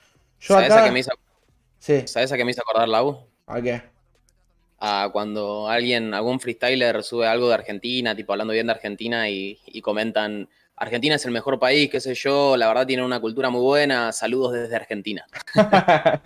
Yo 0.40 0.55
¿Sabes, 0.55 0.70
acá... 0.70 0.83
a 0.83 0.85
qué 0.87 0.92
me 0.92 1.00
hizo... 1.00 1.11
sí. 1.81 2.07
¿Sabes 2.07 2.31
a 2.31 2.37
qué 2.37 2.44
me 2.44 2.52
hizo 2.52 2.62
acordar 2.62 2.88
la 2.88 3.02
U? 3.02 3.18
¿A 3.46 3.61
qué? 3.61 3.83
A 4.78 5.11
cuando 5.12 5.68
alguien, 5.68 6.14
algún 6.14 6.38
freestyler 6.38 7.02
sube 7.02 7.26
algo 7.26 7.48
de 7.48 7.55
Argentina, 7.55 8.14
tipo 8.14 8.33
hablando 8.33 8.52
bien 8.52 8.66
de 8.66 8.72
Argentina 8.72 9.28
y, 9.28 9.59
y 9.66 9.83
comentan, 9.83 10.48
Argentina 10.76 11.16
es 11.16 11.24
el 11.24 11.33
mejor 11.33 11.59
país, 11.59 11.90
qué 11.90 12.00
sé 12.00 12.14
yo, 12.14 12.57
la 12.57 12.68
verdad 12.68 12.87
tiene 12.87 13.05
una 13.05 13.20
cultura 13.20 13.50
muy 13.50 13.61
buena, 13.61 14.12
saludos 14.12 14.52
desde 14.52 14.76
Argentina. 14.76 15.26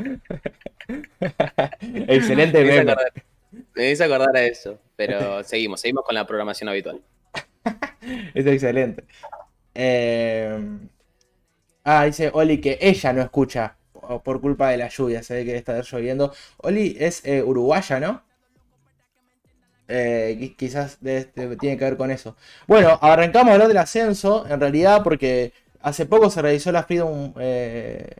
Excelente 2.08 2.62
me, 2.64 2.74
hizo 2.74 2.82
acordar, 2.82 3.12
me 3.74 3.90
hizo 3.90 4.04
acordar 4.04 4.36
a 4.36 4.42
eso, 4.44 4.78
pero 4.96 5.42
seguimos, 5.44 5.80
seguimos 5.80 6.04
con 6.04 6.14
la 6.14 6.26
programación 6.26 6.68
habitual. 6.68 7.00
es 8.34 8.46
excelente. 8.46 9.04
Eh... 9.74 10.58
Ah, 11.88 12.04
dice 12.04 12.30
Oli 12.34 12.60
que 12.60 12.78
ella 12.80 13.12
no 13.12 13.22
escucha 13.22 13.76
por 14.24 14.40
culpa 14.40 14.70
de 14.70 14.76
la 14.76 14.88
lluvia, 14.88 15.22
se 15.22 15.34
ve 15.34 15.44
que 15.44 15.56
está 15.56 15.80
lloviendo. 15.82 16.32
Oli 16.58 16.96
es 16.98 17.24
eh, 17.24 17.42
uruguaya, 17.42 18.00
¿no? 18.00 18.22
Eh, 19.88 20.54
quizás 20.58 20.98
de, 21.00 21.26
tiene 21.60 21.78
que 21.78 21.84
ver 21.84 21.96
con 21.96 22.10
eso. 22.10 22.36
Bueno, 22.66 22.98
arrancamos 23.00 23.50
a 23.50 23.54
hablar 23.54 23.68
del 23.68 23.76
ascenso, 23.76 24.44
en 24.48 24.58
realidad, 24.60 25.02
porque 25.04 25.52
hace 25.80 26.06
poco 26.06 26.28
se 26.28 26.42
realizó 26.42 26.72
la 26.72 26.82
Freedom 26.82 27.32
eh, 27.38 28.16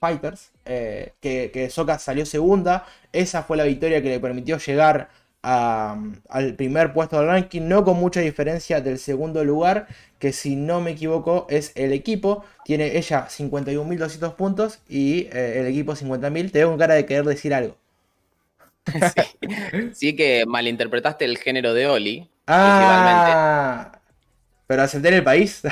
Fighters, 0.00 0.52
eh, 0.64 1.14
que, 1.20 1.50
que 1.52 1.70
salió 1.70 2.24
segunda. 2.24 2.86
Esa 3.12 3.42
fue 3.42 3.56
la 3.56 3.64
victoria 3.64 4.00
que 4.00 4.10
le 4.10 4.20
permitió 4.20 4.58
llegar 4.58 5.08
a, 5.50 5.96
al 6.28 6.54
primer 6.54 6.92
puesto 6.92 7.18
del 7.18 7.26
ranking, 7.26 7.62
no 7.62 7.82
con 7.82 7.96
mucha 7.96 8.20
diferencia 8.20 8.82
del 8.82 8.98
segundo 8.98 9.44
lugar, 9.44 9.88
que 10.18 10.34
si 10.34 10.56
no 10.56 10.82
me 10.82 10.90
equivoco 10.90 11.46
es 11.48 11.72
el 11.74 11.94
equipo. 11.94 12.44
Tiene 12.64 12.98
ella 12.98 13.26
51.200 13.28 14.34
puntos 14.34 14.80
y 14.90 15.28
eh, 15.32 15.60
el 15.60 15.66
equipo 15.66 15.94
50.000. 15.94 16.52
Te 16.52 16.58
veo 16.58 16.68
con 16.68 16.78
cara 16.78 16.94
de 16.94 17.06
querer 17.06 17.24
decir 17.24 17.54
algo. 17.54 17.76
Sí. 18.88 19.90
sí, 19.92 20.16
que 20.16 20.44
malinterpretaste 20.46 21.24
el 21.24 21.38
género 21.38 21.74
de 21.74 21.86
Oli. 21.86 22.28
Ah, 22.46 24.00
pero 24.66 24.82
acepté 24.82 25.08
en 25.08 25.14
el 25.14 25.24
país. 25.24 25.62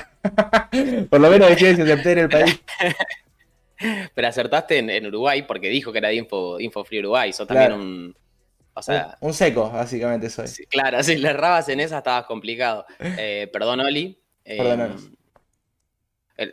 Por 1.11 1.21
lo 1.21 1.31
menos 1.31 1.49
decía 1.49 1.75
que 1.75 1.83
acepté 1.83 2.13
en 2.13 2.19
el 2.19 2.29
país. 2.29 2.61
Pero 4.15 4.29
acertaste 4.29 4.79
en, 4.79 4.89
en, 4.89 5.07
Uruguay 5.07 5.43
porque 5.43 5.69
dijo 5.69 5.93
que 5.93 5.99
era 5.99 6.09
de 6.09 6.15
Info, 6.15 6.59
Info 6.59 6.83
Free 6.83 7.01
Uruguay. 7.01 7.31
Sos 7.35 7.47
claro. 7.47 7.75
también 7.75 7.91
un, 7.91 8.17
o 8.79 8.83
sea, 8.83 9.17
un, 9.21 9.29
un, 9.29 9.35
seco, 9.35 9.71
básicamente 9.71 10.29
soy. 10.29 10.49
Sí, 10.49 10.67
claro, 10.67 11.03
si 11.03 11.17
le 11.17 11.31
errabas 11.31 11.67
en 11.71 11.81
esa 11.81 11.99
estabas 11.99 12.27
complicado. 12.27 12.85
Eh, 13.01 13.49
perdón, 13.51 13.81
Oli. 13.81 14.21
Eh, 14.45 14.95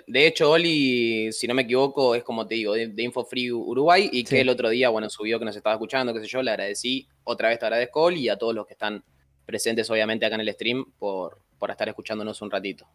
de 0.07 0.25
hecho, 0.25 0.49
Oli, 0.51 1.33
si 1.33 1.47
no 1.47 1.53
me 1.53 1.63
equivoco, 1.63 2.15
es 2.15 2.23
como 2.23 2.47
te 2.47 2.55
digo, 2.55 2.73
de, 2.75 2.87
de 2.87 3.03
Info 3.03 3.25
Free 3.25 3.51
Uruguay 3.51 4.09
y 4.09 4.23
que 4.23 4.37
sí. 4.37 4.37
el 4.37 4.47
otro 4.47 4.69
día, 4.69 4.87
bueno, 4.87 5.09
subió 5.09 5.37
que 5.37 5.43
nos 5.43 5.57
estaba 5.57 5.75
escuchando, 5.75 6.13
qué 6.13 6.21
sé 6.21 6.27
yo, 6.27 6.41
le 6.41 6.51
agradecí. 6.51 7.09
Otra 7.25 7.49
vez 7.49 7.59
te 7.59 7.65
agradezco, 7.65 8.03
Oli, 8.03 8.21
y 8.21 8.29
a 8.29 8.37
todos 8.37 8.55
los 8.55 8.65
que 8.65 8.73
están 8.73 9.03
presentes, 9.45 9.89
obviamente, 9.89 10.25
acá 10.25 10.35
en 10.35 10.41
el 10.41 10.53
stream 10.53 10.85
por, 10.97 11.39
por 11.59 11.71
estar 11.71 11.89
escuchándonos 11.89 12.41
un 12.41 12.51
ratito. 12.51 12.87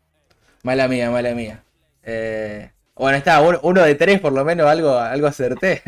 Mala 0.62 0.88
mía, 0.88 1.10
mala 1.10 1.34
mía. 1.34 1.62
Eh, 2.02 2.70
bueno, 2.94 3.18
está, 3.18 3.42
uno 3.42 3.82
de 3.82 3.94
tres 3.94 4.20
por 4.20 4.32
lo 4.32 4.42
menos, 4.44 4.66
algo, 4.66 4.96
algo 4.96 5.26
acerté. 5.26 5.82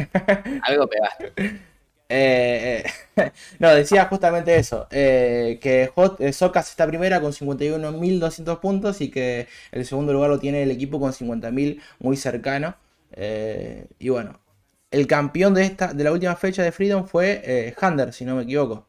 algo 0.62 0.86
pegaste. 0.86 1.60
Eh, 2.12 2.82
eh, 3.16 3.32
no, 3.60 3.72
decía 3.74 4.06
justamente 4.06 4.56
eso, 4.56 4.88
eh, 4.90 5.60
que 5.62 5.90
Hot, 5.94 6.20
Socas 6.32 6.68
está 6.68 6.86
primera 6.86 7.20
con 7.20 7.32
51.200 7.32 8.58
puntos 8.58 9.00
y 9.00 9.10
que 9.10 9.46
el 9.70 9.86
segundo 9.86 10.12
lugar 10.12 10.28
lo 10.30 10.40
tiene 10.40 10.64
el 10.64 10.72
equipo 10.72 10.98
con 10.98 11.12
50.000 11.12 11.80
muy 12.00 12.16
cercano. 12.16 12.76
Y 13.98 14.08
bueno, 14.08 14.40
el 14.90 15.06
campeón 15.06 15.54
de, 15.54 15.64
esta, 15.64 15.92
de 15.92 16.04
la 16.04 16.12
última 16.12 16.36
fecha 16.36 16.62
de 16.62 16.72
Freedom 16.72 17.06
fue 17.06 17.74
Hander, 17.80 18.12
si 18.12 18.24
no 18.24 18.36
me 18.36 18.42
equivoco. 18.42 18.88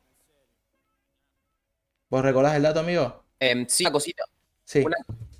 ¿Vos 2.09 2.23
recordás 2.23 2.55
el 2.55 2.63
dato, 2.63 2.81
amigo? 2.81 3.23
Eh, 3.39 3.65
sí, 3.69 3.83
una 3.83 3.93
cosita. 3.93 4.23
Sí. 4.65 4.79
Una, 4.79 4.97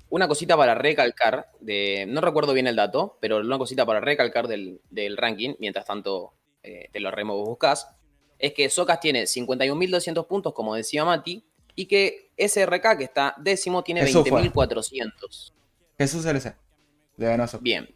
una, 0.08 0.28
cosita 0.28 0.56
para 0.56 0.74
recalcar, 0.74 1.50
de, 1.60 2.06
no 2.08 2.22
recuerdo 2.22 2.54
bien 2.54 2.66
el 2.66 2.76
dato, 2.76 3.18
pero 3.20 3.40
una 3.40 3.58
cosita 3.58 3.84
para 3.84 4.00
recalcar 4.00 4.48
del, 4.48 4.80
del 4.88 5.18
ranking, 5.18 5.54
mientras 5.58 5.84
tanto 5.84 6.32
eh, 6.62 6.88
te 6.92 7.00
lo 7.00 7.10
remo 7.10 7.36
buscas, 7.36 7.88
es 8.38 8.52
que 8.54 8.68
Socas 8.68 9.00
tiene 9.00 9.22
51.200 9.22 10.26
puntos, 10.26 10.52
como 10.52 10.74
decía 10.74 11.04
Mati, 11.04 11.44
y 11.74 11.86
que 11.86 12.30
SRK, 12.36 12.98
que 12.98 13.04
está 13.04 13.34
décimo, 13.38 13.82
tiene 13.82 14.04
20.400. 14.04 15.52
Jesús 15.96 16.26
LC, 16.26 16.56
de 17.16 17.26
Venoso. 17.28 17.58
Bien. 17.60 17.88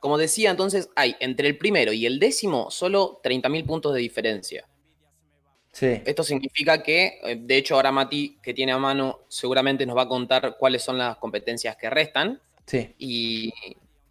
Como 0.00 0.18
decía, 0.18 0.50
entonces 0.50 0.90
hay 0.96 1.16
entre 1.20 1.48
el 1.48 1.58
primero 1.58 1.92
y 1.92 2.06
el 2.06 2.18
décimo 2.18 2.70
solo 2.70 3.20
30.000 3.22 3.66
puntos 3.66 3.94
de 3.94 4.00
diferencia. 4.00 4.68
Sí. 5.72 6.02
Esto 6.04 6.22
significa 6.22 6.82
que, 6.82 7.18
eh, 7.22 7.36
de 7.40 7.56
hecho, 7.56 7.74
ahora 7.74 7.90
Mati, 7.90 8.38
que 8.42 8.54
tiene 8.54 8.72
a 8.72 8.78
mano, 8.78 9.20
seguramente 9.28 9.84
nos 9.86 9.96
va 9.96 10.02
a 10.02 10.08
contar 10.08 10.56
cuáles 10.58 10.82
son 10.82 10.98
las 10.98 11.16
competencias 11.16 11.76
que 11.76 11.90
restan. 11.90 12.40
Sí. 12.66 12.94
Y, 12.98 13.52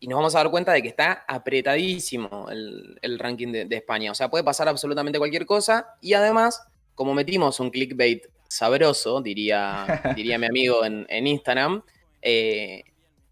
y 0.03 0.07
nos 0.07 0.17
vamos 0.17 0.35
a 0.35 0.39
dar 0.39 0.51
cuenta 0.51 0.73
de 0.73 0.81
que 0.81 0.89
está 0.89 1.23
apretadísimo 1.25 2.49
el, 2.49 2.99
el 3.01 3.17
ranking 3.17 3.53
de, 3.53 3.63
de, 3.63 3.77
España. 3.77 4.11
O 4.11 4.15
sea, 4.15 4.29
puede 4.29 4.43
pasar 4.43 4.67
absolutamente 4.67 5.17
cualquier 5.17 5.45
cosa. 5.45 5.95
Y 6.01 6.13
además, 6.13 6.61
como 6.93 7.13
metimos 7.13 7.61
un 7.61 7.69
clickbait 7.69 8.25
sabroso, 8.49 9.21
diría, 9.21 10.01
diría 10.17 10.37
mi 10.37 10.47
amigo 10.47 10.83
en, 10.83 11.05
en 11.07 11.25
Instagram, 11.25 11.83
eh, 12.21 12.83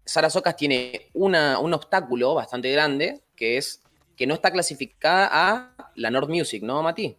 Sara 0.06 0.30
Socas 0.30 0.56
tiene 0.56 1.10
una, 1.12 1.58
un 1.58 1.74
obstáculo 1.74 2.32
bastante 2.32 2.72
grande, 2.72 3.20
que 3.36 3.58
es 3.58 3.82
que 4.16 4.26
no 4.26 4.32
está 4.32 4.50
clasificada 4.50 5.28
a 5.30 5.74
la 5.96 6.10
North 6.10 6.30
Music, 6.30 6.62
¿no, 6.62 6.82
Mati? 6.82 7.14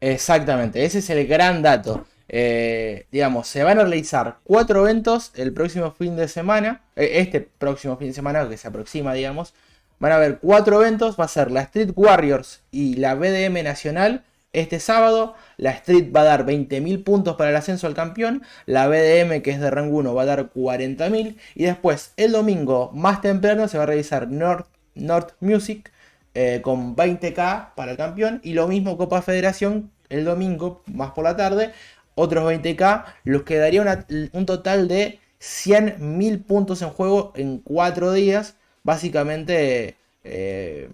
Exactamente, 0.00 0.84
ese 0.84 1.00
es 1.00 1.10
el 1.10 1.26
gran 1.26 1.62
dato. 1.62 2.06
Eh, 2.28 3.06
digamos, 3.10 3.48
se 3.48 3.62
van 3.62 3.78
a 3.78 3.82
realizar 3.82 4.38
cuatro 4.44 4.80
eventos 4.86 5.32
el 5.34 5.52
próximo 5.52 5.92
fin 5.92 6.16
de 6.16 6.28
semana. 6.28 6.82
Eh, 6.96 7.20
este 7.20 7.40
próximo 7.40 7.96
fin 7.96 8.08
de 8.08 8.14
semana 8.14 8.48
que 8.48 8.56
se 8.56 8.68
aproxima, 8.68 9.14
digamos. 9.14 9.54
Van 9.98 10.12
a 10.12 10.16
haber 10.16 10.38
cuatro 10.38 10.82
eventos. 10.82 11.18
Va 11.18 11.24
a 11.24 11.28
ser 11.28 11.50
la 11.50 11.62
Street 11.62 11.90
Warriors 11.96 12.62
y 12.70 12.96
la 12.96 13.14
BDM 13.14 13.62
Nacional. 13.64 14.24
Este 14.52 14.80
sábado, 14.80 15.34
la 15.56 15.70
Street 15.72 16.10
va 16.14 16.22
a 16.22 16.24
dar 16.24 16.46
20.000 16.46 17.04
puntos 17.04 17.36
para 17.36 17.50
el 17.50 17.56
ascenso 17.56 17.86
al 17.86 17.94
campeón. 17.94 18.42
La 18.66 18.88
BDM, 18.88 19.42
que 19.42 19.50
es 19.50 19.60
de 19.60 19.70
rango 19.70 19.98
1, 19.98 20.14
va 20.14 20.22
a 20.22 20.26
dar 20.26 20.50
40.000. 20.52 21.36
Y 21.54 21.64
después, 21.64 22.12
el 22.16 22.32
domingo, 22.32 22.90
más 22.94 23.20
temprano, 23.20 23.68
se 23.68 23.78
va 23.78 23.84
a 23.84 23.86
realizar 23.86 24.28
North, 24.28 24.66
North 24.94 25.34
Music 25.40 25.92
eh, 26.34 26.60
con 26.62 26.96
20k 26.96 27.74
para 27.74 27.92
el 27.92 27.96
campeón. 27.96 28.40
Y 28.42 28.54
lo 28.54 28.68
mismo 28.68 28.96
Copa 28.96 29.22
Federación 29.22 29.90
el 30.08 30.24
domingo, 30.24 30.82
más 30.86 31.12
por 31.12 31.24
la 31.24 31.36
tarde, 31.36 31.72
otros 32.18 32.44
20k, 32.44 33.04
los 33.24 33.42
que 33.42 33.56
daría 33.56 33.82
una, 33.82 34.06
un 34.32 34.46
total 34.46 34.88
de 34.88 35.20
100.000 35.40 36.44
puntos 36.44 36.82
en 36.82 36.90
juego 36.90 37.32
en 37.36 37.58
4 37.58 38.12
días. 38.12 38.56
Básicamente 38.82 39.96
eh, 40.24 40.88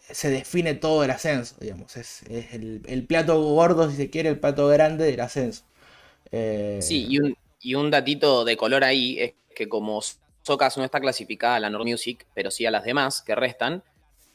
se 0.00 0.30
define 0.30 0.74
todo 0.74 1.04
el 1.04 1.10
ascenso, 1.10 1.56
digamos. 1.60 1.96
Es, 1.96 2.22
el, 2.52 3.04
plato 3.06 3.42
gordo, 3.42 3.90
si 3.90 3.96
se 3.96 4.10
quiere, 4.10 4.28
el 4.28 4.38
plato 4.38 4.68
grande 4.68 5.04
del 5.04 5.20
ascenso. 5.20 5.64
Eh, 6.30 6.78
sí, 6.80 7.06
y 7.08 7.18
un, 7.18 7.36
y 7.60 7.74
un 7.74 7.90
datito 7.90 8.44
de 8.44 8.56
color 8.56 8.84
ahí 8.84 9.18
es 9.18 9.34
que 9.54 9.68
como 9.68 10.00
Socas 10.42 10.76
no 10.76 10.84
está 10.84 11.00
clasificada 11.00 11.56
a 11.56 11.60
la 11.60 11.70
Nord 11.70 11.86
Music, 11.86 12.26
pero 12.34 12.50
sí 12.50 12.66
a 12.66 12.70
las 12.70 12.84
demás 12.84 13.22
que 13.22 13.34
restan, 13.34 13.82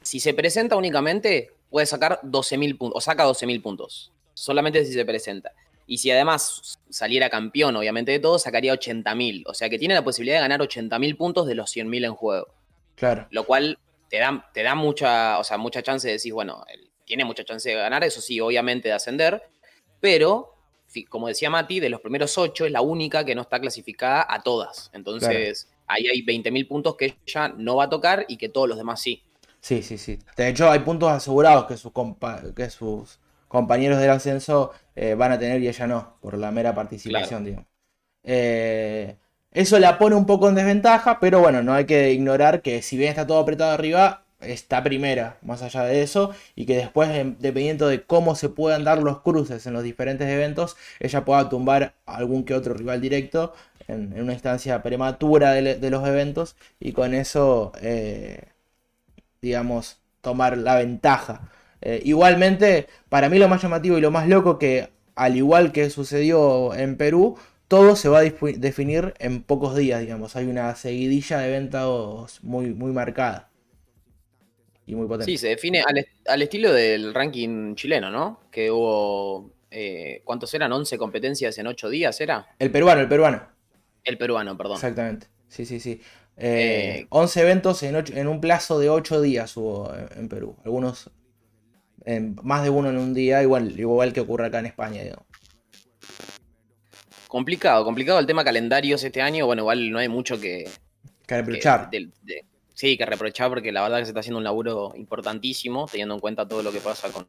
si 0.01 0.19
se 0.19 0.33
presenta 0.33 0.75
únicamente, 0.75 1.51
puede 1.69 1.85
sacar 1.85 2.19
12.000 2.23 2.77
puntos, 2.77 2.97
o 2.97 3.01
saca 3.01 3.25
12.000 3.25 3.61
puntos, 3.61 4.11
solamente 4.33 4.83
si 4.85 4.93
se 4.93 5.05
presenta. 5.05 5.53
Y 5.89 5.97
si 5.97 6.11
además 6.11 6.79
saliera 6.91 7.31
campeón, 7.31 7.75
obviamente 7.75 8.11
de 8.11 8.19
todo, 8.19 8.37
sacaría 8.37 8.71
80.000. 8.71 9.41
O 9.47 9.55
sea 9.55 9.71
que 9.71 9.79
tiene 9.79 9.95
la 9.95 10.03
posibilidad 10.03 10.37
de 10.37 10.41
ganar 10.41 10.61
80.000 10.61 11.17
puntos 11.17 11.47
de 11.47 11.55
los 11.55 11.75
100.000 11.75 12.05
en 12.05 12.13
juego. 12.13 12.53
Claro. 12.93 13.25
Lo 13.31 13.43
cual 13.43 13.79
te 14.07 14.19
da, 14.19 14.51
te 14.53 14.61
da 14.61 14.75
mucha, 14.75 15.39
o 15.39 15.43
sea, 15.43 15.57
mucha 15.57 15.81
chance 15.81 16.07
de 16.07 16.13
decir, 16.13 16.31
bueno, 16.31 16.63
tiene 17.05 17.25
mucha 17.25 17.43
chance 17.43 17.67
de 17.67 17.73
ganar, 17.73 18.03
eso 18.03 18.21
sí, 18.21 18.39
obviamente 18.39 18.89
de 18.89 18.93
ascender, 18.93 19.41
pero 19.99 20.53
como 21.09 21.27
decía 21.27 21.49
Mati, 21.49 21.79
de 21.79 21.89
los 21.89 22.01
primeros 22.01 22.37
8 22.37 22.67
es 22.67 22.71
la 22.71 22.81
única 22.81 23.25
que 23.25 23.33
no 23.33 23.41
está 23.41 23.59
clasificada 23.59 24.27
a 24.29 24.43
todas. 24.43 24.91
Entonces, 24.93 25.69
ahí 25.87 26.07
hay 26.07 26.23
20.000 26.23 26.67
puntos 26.67 26.95
que 26.97 27.17
ella 27.25 27.47
no 27.57 27.77
va 27.77 27.85
a 27.85 27.89
tocar 27.89 28.25
y 28.27 28.37
que 28.37 28.49
todos 28.49 28.69
los 28.69 28.77
demás 28.77 29.01
sí. 29.01 29.23
Sí, 29.59 29.81
sí, 29.81 29.97
sí. 29.97 30.19
De 30.37 30.49
hecho, 30.49 30.69
hay 30.69 30.79
puntos 30.79 31.09
asegurados 31.09 31.65
que 31.65 31.77
sus, 31.77 31.91
que 32.55 32.69
sus 32.69 33.19
compañeros 33.49 33.99
del 33.99 34.11
ascenso 34.11 34.71
eh, 34.95 35.15
van 35.15 35.33
a 35.33 35.39
tener 35.39 35.61
y 35.61 35.67
ella 35.67 35.87
no, 35.87 36.15
por 36.21 36.37
la 36.37 36.51
mera 36.51 36.73
participación, 36.73 37.43
digamos. 37.43 37.67
Eh, 38.23 39.17
eso 39.51 39.79
la 39.79 39.97
pone 39.97 40.15
un 40.15 40.25
poco 40.25 40.47
en 40.47 40.55
desventaja, 40.55 41.19
pero 41.19 41.39
bueno, 41.39 41.63
no 41.63 41.73
hay 41.73 41.85
que 41.85 42.13
ignorar 42.13 42.61
que 42.61 42.81
si 42.81 42.95
bien 42.97 43.09
está 43.09 43.25
todo 43.25 43.39
apretado 43.39 43.71
arriba, 43.71 44.23
está 44.41 44.83
primera, 44.83 45.37
más 45.41 45.61
allá 45.63 45.83
de 45.83 46.01
eso, 46.01 46.33
y 46.55 46.65
que 46.65 46.77
después, 46.77 47.09
dependiendo 47.39 47.87
de 47.87 48.03
cómo 48.03 48.35
se 48.35 48.49
puedan 48.49 48.83
dar 48.83 49.01
los 49.01 49.21
cruces 49.21 49.65
en 49.65 49.73
los 49.73 49.83
diferentes 49.83 50.27
eventos, 50.29 50.77
ella 50.99 51.25
pueda 51.25 51.49
tumbar 51.49 51.95
algún 52.05 52.43
que 52.45 52.53
otro 52.53 52.73
rival 52.75 53.01
directo 53.01 53.53
en, 53.87 54.13
una 54.21 54.33
instancia 54.33 54.83
prematura 54.83 55.51
de, 55.53 55.89
los 55.89 56.07
eventos, 56.07 56.55
y 56.79 56.93
con 56.93 57.13
eso, 57.13 57.71
eh, 57.81 58.43
digamos, 59.41 59.97
tomar 60.21 60.57
la 60.57 60.75
ventaja. 60.75 61.49
Eh, 61.81 62.01
igualmente, 62.03 62.87
para 63.09 63.29
mí 63.29 63.39
lo 63.39 63.47
más 63.47 63.61
llamativo 63.61 63.97
y 63.97 64.01
lo 64.01 64.11
más 64.11 64.27
loco 64.27 64.59
que, 64.59 64.89
al 65.15 65.37
igual 65.37 65.71
que 65.71 65.89
sucedió 65.89 66.73
en 66.73 66.97
Perú, 66.97 67.37
todo 67.67 67.95
se 67.95 68.09
va 68.09 68.19
a 68.19 68.23
definir 68.23 69.13
en 69.19 69.43
pocos 69.43 69.75
días, 69.75 70.01
digamos. 70.01 70.35
Hay 70.35 70.47
una 70.47 70.75
seguidilla 70.75 71.39
de 71.39 71.47
eventos 71.49 72.43
muy, 72.43 72.73
muy 72.73 72.91
marcada. 72.91 73.49
Y 74.85 74.95
muy 74.95 75.07
potente. 75.07 75.31
Sí, 75.31 75.37
se 75.37 75.49
define 75.49 75.83
al, 76.25 76.41
estilo 76.41 76.73
del 76.73 77.13
ranking 77.13 77.75
chileno, 77.75 78.09
¿no? 78.09 78.41
Que 78.51 78.71
hubo. 78.71 79.51
Eh, 79.69 80.23
¿Cuántos 80.25 80.51
eran? 80.55 80.71
¿11 80.71 80.97
competencias 80.97 81.59
en 81.59 81.67
8 81.67 81.89
días 81.89 82.19
era? 82.21 82.47
El 82.57 82.71
peruano, 82.71 83.01
el 83.01 83.07
peruano. 83.07 83.47
El 84.03 84.17
peruano, 84.17 84.57
perdón. 84.57 84.77
Exactamente. 84.77 85.27
Sí, 85.47 85.65
sí, 85.65 85.79
sí. 85.79 86.01
11 86.37 87.39
eh, 87.39 87.43
eventos 87.43 87.83
en, 87.83 87.95
en, 87.95 88.27
un 88.27 88.41
plazo 88.41 88.79
de 88.79 88.89
8 88.89 89.21
días 89.21 89.55
hubo 89.57 89.93
en 90.15 90.27
Perú. 90.27 90.55
Algunos 90.65 91.11
más 92.41 92.63
de 92.63 92.69
uno 92.69 92.89
en 92.89 92.97
un 92.97 93.13
día, 93.13 93.41
igual, 93.41 93.79
igual 93.79 94.13
que 94.13 94.21
ocurre 94.21 94.47
acá 94.47 94.59
en 94.59 94.67
España, 94.67 95.01
Complicado, 97.27 97.85
complicado 97.85 98.17
el 98.17 98.25
tema 98.25 98.43
calendarios 98.43 99.03
este 99.03 99.21
año. 99.21 99.45
Bueno, 99.45 99.61
igual 99.61 99.91
no 99.91 99.99
hay 99.99 100.09
mucho 100.09 100.39
que. 100.39 100.67
Que 101.27 101.37
reprochar. 101.37 101.91
sí, 102.73 102.97
que 102.97 103.05
reprochar 103.05 103.49
porque 103.49 103.71
la 103.71 103.83
verdad 103.83 103.99
que 103.99 104.05
se 104.05 104.09
está 104.09 104.21
haciendo 104.21 104.39
un 104.39 104.43
laburo 104.43 104.93
importantísimo, 104.95 105.85
teniendo 105.85 106.15
en 106.15 106.21
cuenta 106.21 106.47
todo 106.47 106.63
lo 106.63 106.71
que 106.71 106.79
pasa 106.79 107.09
con, 107.11 107.27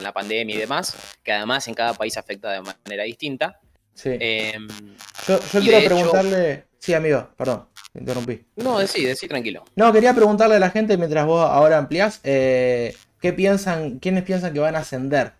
la 0.00 0.12
pandemia 0.12 0.54
y 0.54 0.58
demás, 0.58 1.16
que 1.24 1.32
además 1.32 1.66
en 1.66 1.74
cada 1.74 1.94
país 1.94 2.16
afecta 2.16 2.52
de 2.52 2.60
manera 2.60 3.02
distinta. 3.02 3.58
Sí. 3.92 4.10
Em, 4.20 4.68
yo, 5.26 5.40
quiero 5.60 5.84
preguntarle. 5.84 6.66
Sí, 6.78 6.94
amigo, 6.94 7.28
perdón, 7.36 7.66
interrumpí. 7.92 8.44
No, 8.54 8.78
decí, 8.78 9.04
decí 9.04 9.26
tranquilo. 9.26 9.64
No, 9.74 9.92
quería 9.92 10.14
preguntarle 10.14 10.54
a 10.54 10.60
la 10.60 10.70
gente 10.70 10.96
mientras 10.96 11.26
vos 11.26 11.44
ahora 11.44 11.76
ampliás. 11.76 12.20
Eh, 12.22 12.94
¿Qué 13.20 13.32
piensan, 13.32 13.98
quiénes 13.98 14.24
piensan 14.24 14.52
que 14.52 14.60
van 14.60 14.76
a 14.76 14.80
ascender? 14.80 15.32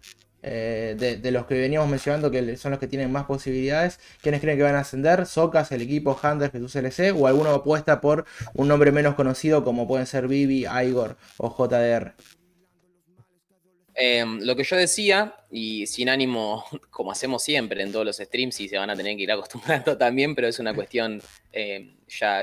Eh, 0.43 1.19
de, 1.21 1.31
los 1.31 1.45
que 1.45 1.55
veníamos 1.55 1.89
mencionando 1.91 2.31
que 2.31 2.57
son 2.57 2.71
los 2.71 2.81
que 2.81 2.87
tienen 2.87 3.13
más 3.13 3.27
posibilidades, 3.27 4.01
¿quiénes 4.23 4.41
creen 4.41 4.57
que 4.57 4.63
van 4.63 4.75
a 4.75 4.81
ascender? 4.81 5.27
¿Socas, 5.27 5.71
el 5.73 5.83
equipo, 5.83 6.19
Hunters, 6.23 6.53
Jesús 6.53 6.77
LC? 6.77 7.13
¿O 7.13 7.27
alguno 7.27 7.51
apuesta 7.51 8.01
por 8.01 8.25
un 8.55 8.69
nombre 8.69 8.91
menos 8.93 9.15
conocido 9.15 9.65
como 9.65 9.87
pueden 9.87 10.07
ser 10.07 10.29
Vivi, 10.29 10.67
Igor 10.67 11.17
o 11.37 11.55
JDR? 11.55 12.15
Em, 13.95 14.41
lo 14.41 14.57
que 14.57 14.65
yo 14.65 14.77
decía, 14.77 15.35
y 15.51 15.87
sin 15.87 16.09
ánimo, 16.09 16.65
como 16.91 17.13
hacemos 17.13 17.43
siempre 17.43 17.83
en 17.83 17.93
todos 17.93 18.07
los 18.07 18.17
streams, 18.17 18.59
y 18.61 18.69
se 18.69 18.79
van 18.79 18.89
a 18.89 18.97
tener 18.97 19.15
que 19.15 19.25
ir 19.25 19.33
acostumbrando 19.33 19.97
también, 19.99 20.35
pero 20.35 20.49
es 20.49 20.59
una 20.59 20.75
cuestión 20.75 21.21
em, 21.53 21.97
ya 22.09 22.43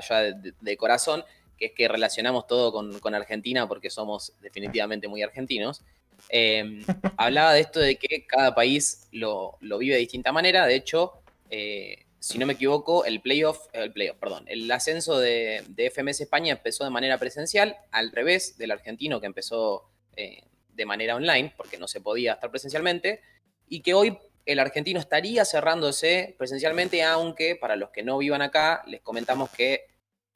de, 0.61 0.77
corazón, 0.77 1.23
que 1.57 1.67
es 1.67 1.71
que 1.73 1.87
relacionamos 1.87 2.47
todo 2.47 2.71
con, 2.71 3.15
Argentina 3.15 3.67
porque 3.67 3.89
somos 3.89 4.33
definitivamente 4.41 5.07
muy 5.07 5.21
argentinos. 5.23 5.83
Em, 6.29 6.83
hablaba 7.17 7.53
de 7.53 7.61
esto 7.61 7.79
de 7.79 7.95
que 7.97 8.25
cada 8.25 8.53
país 8.55 9.07
lo, 9.11 9.57
vive 9.61 9.95
de 9.95 9.99
distinta 10.01 10.31
manera. 10.31 10.65
De 10.65 10.75
hecho, 10.75 11.13
eh, 11.49 12.05
si 12.19 12.37
no 12.37 12.45
me 12.45 12.53
equivoco, 12.53 13.05
el 13.05 13.21
playoff, 13.21 13.67
el 13.73 13.91
playoff, 13.91 14.17
perdón, 14.17 14.45
el 14.47 14.69
ascenso 14.71 15.19
de, 15.19 15.63
FMS 15.93 16.21
España 16.21 16.53
empezó 16.53 16.83
de 16.83 16.89
manera 16.89 17.17
presencial, 17.17 17.77
al 17.91 18.11
revés 18.11 18.57
del 18.57 18.71
argentino 18.71 19.19
que 19.19 19.27
empezó 19.27 19.89
eh, 20.15 20.43
de 20.73 20.85
manera 20.85 21.15
online, 21.15 21.53
porque 21.55 21.77
no 21.77 21.87
se 21.87 22.01
podía 22.01 22.33
estar 22.33 22.49
presencialmente, 22.51 23.21
y 23.69 23.81
que 23.81 23.93
hoy 23.93 24.17
el 24.45 24.59
argentino 24.59 24.99
estaría 24.99 25.45
cerrándose 25.45 26.35
presencialmente, 26.37 27.03
aunque 27.03 27.55
para 27.55 27.75
los 27.75 27.89
que 27.91 28.03
no 28.03 28.17
vivan 28.17 28.41
acá, 28.41 28.83
les 28.87 29.01
comentamos 29.01 29.49
que 29.51 29.85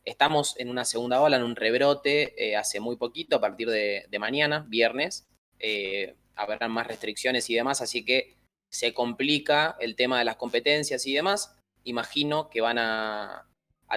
Estamos 0.03 0.55
en 0.57 0.69
una 0.69 0.83
segunda 0.83 1.21
ola, 1.21 1.37
en 1.37 1.43
un 1.43 1.55
rebrote 1.55 2.33
eh, 2.37 2.55
hace 2.55 2.79
muy 2.79 2.95
poquito, 2.95 3.35
a 3.35 3.41
partir 3.41 3.69
de, 3.69 4.07
mañana, 4.19 4.65
viernes. 4.67 5.27
Eh, 5.59 6.15
habrán 6.35 6.71
más 6.71 6.87
restricciones 6.87 7.49
y 7.49 7.55
demás, 7.55 7.81
así 7.81 8.03
que 8.03 8.35
se 8.69 8.93
complica 8.93 9.77
el 9.79 9.95
tema 9.95 10.17
de 10.17 10.25
las 10.25 10.37
competencias 10.37 11.05
y 11.05 11.13
demás. 11.13 11.55
Imagino 11.83 12.49
que 12.49 12.61
van 12.61 12.79
a, 12.79 13.47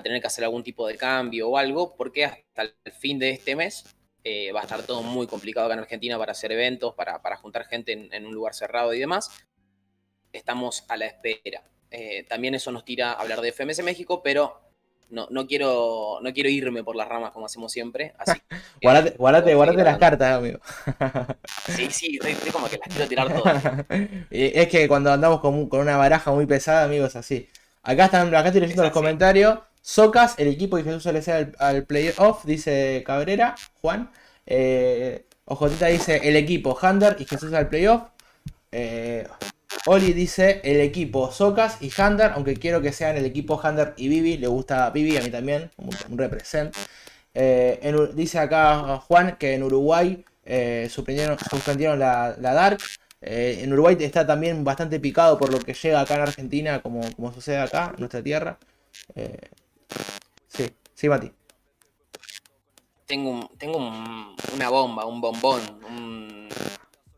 tener 0.02 0.20
que 0.20 0.26
hacer 0.26 0.44
algún 0.44 0.62
tipo 0.62 0.86
de 0.86 0.96
cambio 0.96 1.48
o 1.48 1.56
algo, 1.56 1.96
porque 1.96 2.26
hasta 2.26 2.62
el 2.62 2.92
fin 2.92 3.18
de 3.18 3.30
este 3.30 3.56
mes 3.56 3.84
eh, 4.24 4.52
va 4.52 4.60
a 4.60 4.64
estar 4.64 4.82
todo 4.84 5.02
muy 5.02 5.26
complicado 5.26 5.66
acá 5.66 5.74
en 5.74 5.80
Argentina 5.80 6.18
para 6.18 6.32
hacer 6.32 6.52
eventos, 6.52 6.94
para, 6.94 7.36
juntar 7.36 7.64
gente 7.64 7.92
en, 7.92 8.26
un 8.26 8.34
lugar 8.34 8.52
cerrado 8.52 8.92
y 8.92 8.98
demás. 8.98 9.30
Estamos 10.32 10.84
a 10.88 10.98
la 10.98 11.06
espera. 11.06 11.62
también 12.28 12.54
eso 12.54 12.72
nos 12.72 12.84
tira 12.84 13.12
a 13.12 13.20
hablar 13.20 13.40
de 13.40 13.52
FMS 13.52 13.82
México, 13.84 14.22
pero 14.22 14.63
no, 15.10 15.26
no, 15.30 15.46
quiero, 15.46 16.18
no 16.22 16.32
quiero 16.32 16.48
irme 16.48 16.82
por 16.82 16.96
las 16.96 17.08
ramas 17.08 17.32
como 17.32 17.46
hacemos 17.46 17.72
siempre. 17.72 18.14
Así 18.18 18.40
guardate, 18.82 19.54
guardate, 19.54 19.84
las 19.84 19.98
cartas, 19.98 20.38
amigo. 20.38 20.58
sí, 21.68 21.88
sí, 21.90 22.18
estoy, 22.22 22.50
como 22.50 22.68
que 22.68 22.78
las 22.78 22.88
quiero 22.88 23.08
tirar 23.08 23.34
todas. 23.42 23.64
es 24.30 24.68
que 24.68 24.88
cuando 24.88 25.12
andamos 25.12 25.40
con, 25.40 25.68
una 25.70 25.96
baraja 25.96 26.32
muy 26.32 26.46
pesada, 26.46 26.84
amigos, 26.84 27.16
así. 27.16 27.48
Acá 27.82 28.06
están, 28.06 28.28
acá 28.34 28.46
estoy 28.48 28.62
leyendo 28.62 28.82
los 28.82 28.92
comentarios. 28.92 29.58
Socas, 29.82 30.34
el 30.38 30.48
equipo 30.48 30.76
que 30.78 30.84
Jesús 30.84 31.04
le 31.12 31.20
sea 31.20 31.36
al, 31.36 31.54
al 31.58 31.84
playoff, 31.84 32.44
dice 32.44 33.02
Cabrera, 33.06 33.54
Juan. 33.82 34.10
Eh, 34.46 35.26
Ojotita 35.46 35.86
dice 35.86 36.20
el 36.24 36.36
equipo, 36.36 36.78
Hunter 36.80 37.16
y 37.18 37.24
Jesús 37.26 37.52
al 37.52 37.68
playoff. 37.68 38.02
Eh, 38.72 39.26
Oli 39.86 40.12
dice 40.12 40.60
el 40.64 40.80
equipo 40.80 41.30
Socas 41.30 41.78
y 41.80 41.86
Hunter, 41.86 42.32
aunque 42.34 42.56
quiero 42.56 42.80
que 42.80 42.92
sean 42.92 43.16
el 43.16 43.24
equipo 43.24 43.60
Hunter 43.62 43.94
y 43.96 44.08
Vivi, 44.08 44.38
le 44.38 44.46
gusta 44.46 44.90
Vivi 44.90 45.16
a 45.16 45.22
mí 45.22 45.30
también, 45.30 45.70
un, 45.76 46.18
represent. 46.18 46.74
Eh, 47.34 47.94
dice 48.14 48.38
acá 48.38 48.98
Juan 48.98 49.36
que 49.36 49.54
en 49.54 49.62
Uruguay 49.62 50.24
eh, 50.44 50.88
suspendieron, 50.90 51.98
la, 51.98 52.36
Dark. 52.38 52.78
Eh, 53.20 53.60
en 53.62 53.72
Uruguay 53.72 53.96
está 54.00 54.26
también 54.26 54.64
bastante 54.64 55.00
picado 55.00 55.38
por 55.38 55.50
lo 55.50 55.58
que 55.58 55.72
llega 55.72 56.00
acá 56.00 56.14
en 56.16 56.20
Argentina, 56.20 56.82
como, 56.82 57.00
como 57.16 57.32
sucede 57.32 57.58
acá, 57.58 57.92
en 57.94 58.00
nuestra 58.00 58.22
tierra. 58.22 58.58
sí, 60.48 60.70
sí, 60.94 61.08
Mati. 61.08 61.32
Tengo, 63.06 63.50
tengo 63.58 63.76
una 63.76 64.70
bomba, 64.70 65.04
un 65.04 65.20
bombón, 65.20 65.60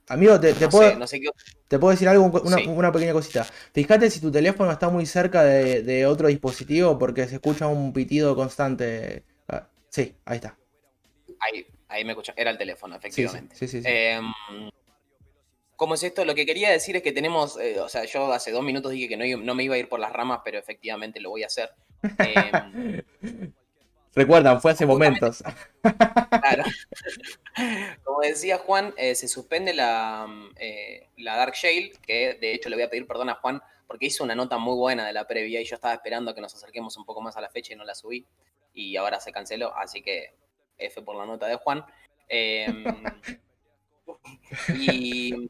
Amigo, 0.09 0.39
te, 0.39 0.55
puedo, 0.69 1.05
te 1.67 1.79
puedo 1.79 1.91
decir 1.91 2.09
algo, 2.09 2.25
una, 2.25 2.93
pequeña 2.93 3.13
cosita. 3.13 3.45
Fíjate 3.73 4.09
si 4.09 4.21
tu 4.21 4.31
teléfono 4.31 4.71
está 4.71 4.89
muy 4.89 5.05
cerca 5.05 5.43
de, 5.43 6.07
otro 6.07 6.29
dispositivo 6.29 6.99
porque 6.99 7.27
se 7.27 7.37
escucha 7.37 7.67
un 7.67 7.93
pitido 7.93 8.37
constante. 8.37 9.25
Ah, 9.49 9.69
sí, 9.89 10.15
ahí 10.25 10.37
está. 10.37 10.57
Ahí, 11.41 11.67
ahí 11.89 12.05
me 12.05 12.13
escucha. 12.13 12.35
Era 12.37 12.53
el 12.53 12.59
teléfono, 12.59 12.95
efectivamente. 12.95 13.57
Sí, 13.57 13.67
sí, 13.67 13.83
sí. 13.83 13.89
Em, 13.89 14.33
¿Cómo 15.75 15.95
es 15.95 16.03
esto? 16.05 16.25
Lo 16.25 16.35
que 16.35 16.47
quería 16.47 16.71
decir 16.71 16.97
es 16.97 17.03
que 17.03 17.13
tenemos, 17.13 17.59
eh, 17.59 17.81
o 17.81 17.89
sea, 17.89 18.05
yo 18.05 18.33
hace 18.33 18.53
dos 18.53 18.63
minutos 18.63 18.93
dije 18.93 19.09
que 19.09 19.17
no, 19.17 19.43
no, 19.43 19.55
me 19.55 19.65
iba 19.65 19.75
a 19.75 19.79
ir 19.79 19.89
por 19.89 20.01
las 20.01 20.13
ramas, 20.13 20.41
pero 20.45 20.59
efectivamente 20.59 21.21
lo 21.21 21.31
voy 21.31 21.43
a 21.43 21.47
hacer. 21.47 21.71
Eh, 22.19 23.03
Recuerdan, 24.17 24.63
fue 24.63 24.71
hace 24.71 24.87
momentos. 24.87 25.45
Claro. 25.83 26.65
Como 28.05 28.21
decía 28.21 28.57
Juan, 28.57 28.95
eh, 28.97 29.15
se 29.15 29.29
suspende 29.29 29.75
la, 29.75 30.27
eh, 30.57 31.09
la 31.19 31.37
Dark 31.37 31.53
Shale, 31.55 31.93
que 32.01 32.39
de 32.41 32.55
hecho 32.55 32.71
le 32.71 32.77
voy 32.77 32.85
a 32.85 32.91
pedir 32.91 33.07
perdón 33.07 33.29
a 33.29 33.35
Juan 33.35 33.61
porque 33.87 34.07
hizo 34.07 34.25
una 34.25 34.35
nota 34.35 34.57
muy 34.57 34.75
buena 34.75 35.07
de 35.07 35.13
la 35.13 35.27
previa 35.27 35.61
y 35.61 35.65
yo 35.67 35.75
estaba 35.75 35.93
esperando 35.93 36.35
que 36.35 36.41
nos 36.41 36.55
acerquemos 36.55 36.97
un 36.97 37.05
poco 37.05 37.21
más 37.21 37.37
a 37.37 37.43
la 37.43 37.51
fecha 37.51 37.75
y 37.75 37.77
no 37.77 37.85
la 37.85 37.95
subí. 37.95 38.25
Y 38.73 38.97
ahora 38.97 39.21
se 39.21 39.33
canceló, 39.33 39.77
así 39.77 40.01
que 40.01 40.33
F 40.79 41.03
por 41.03 41.15
la 41.17 41.27
nota 41.27 41.47
de 41.47 41.57
Juan. 41.57 41.85
Em, 42.27 42.85
y, 44.79 45.47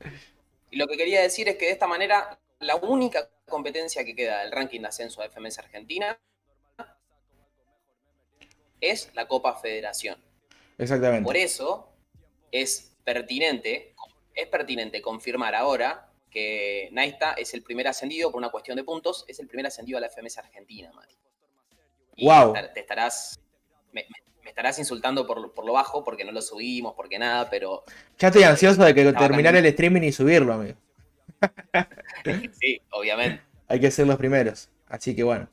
y 0.73 0.77
lo 0.77 0.89
que 0.89 0.97
quería 0.97 1.23
decir 1.23 1.49
es 1.49 1.55
que 1.55 1.67
de 1.67 1.73
esta 1.73 1.87
manera 1.87 2.37
la 2.59 2.75
única 2.75 3.29
competencia 3.47 4.05
que 4.05 4.17
queda 4.17 4.41
del 4.41 4.51
ranking 4.51 4.81
de 4.81 4.89
ascenso 4.89 5.23
de 5.23 5.29
FMS 5.31 5.61
Argentina 5.61 6.19
es 8.81 9.11
la 9.15 9.27
Copa 9.27 9.55
Federación. 9.57 10.19
Exactamente. 10.79 11.25
Por 11.25 11.37
eso 11.37 11.89
es 12.53 12.97
pertinente, 13.05 13.95
es 14.35 14.47
pertinente 14.49 15.01
confirmar 15.03 15.55
ahora 15.55 16.11
que 16.31 16.89
Naista 16.93 17.33
es 17.33 17.55
el 17.55 17.63
primer 17.63 17.89
ascendido 17.89 18.31
por 18.31 18.39
una 18.39 18.51
cuestión 18.51 18.77
de 18.77 18.85
puntos, 18.85 19.25
es 19.29 19.39
el 19.41 19.47
primer 19.49 19.67
ascendido 19.67 19.97
a 19.99 20.01
la 20.01 20.09
FMS 20.11 20.39
Argentina, 20.39 20.93
Mati. 20.93 21.15
Y 22.17 22.25
Guau. 22.25 22.53
te- 22.53 22.81
estarás. 22.81 23.41
Me, 23.93 24.03
me- 24.03 24.27
me 24.43 24.51
estarás 24.51 24.79
insultando 24.79 25.27
por, 25.27 25.53
por 25.55 25.67
lo 25.67 25.73
bajo 25.73 26.05
porque 26.05 26.25
no 26.25 26.31
lo 26.31 26.41
subimos, 26.41 26.95
porque 26.95 27.19
nada, 27.19 27.51
pero 27.51 27.83
Ya 28.19 28.29
estoy 28.29 28.45
ansioso 28.45 28.85
de 28.85 28.95
que 28.95 29.13
terminar 29.13 29.57
el 29.57 29.67
streaming 29.67 30.03
y 30.03 30.13
subirlo, 30.13 30.53
amigo. 30.53 30.77
sí, 32.61 32.81
obviamente. 32.93 33.43
Hay 33.69 33.81
que 33.81 33.91
ser 33.91 34.07
los 34.07 34.17
primeros. 34.17 34.69
Así 34.89 35.17
que 35.17 35.25
bueno. 35.25 35.49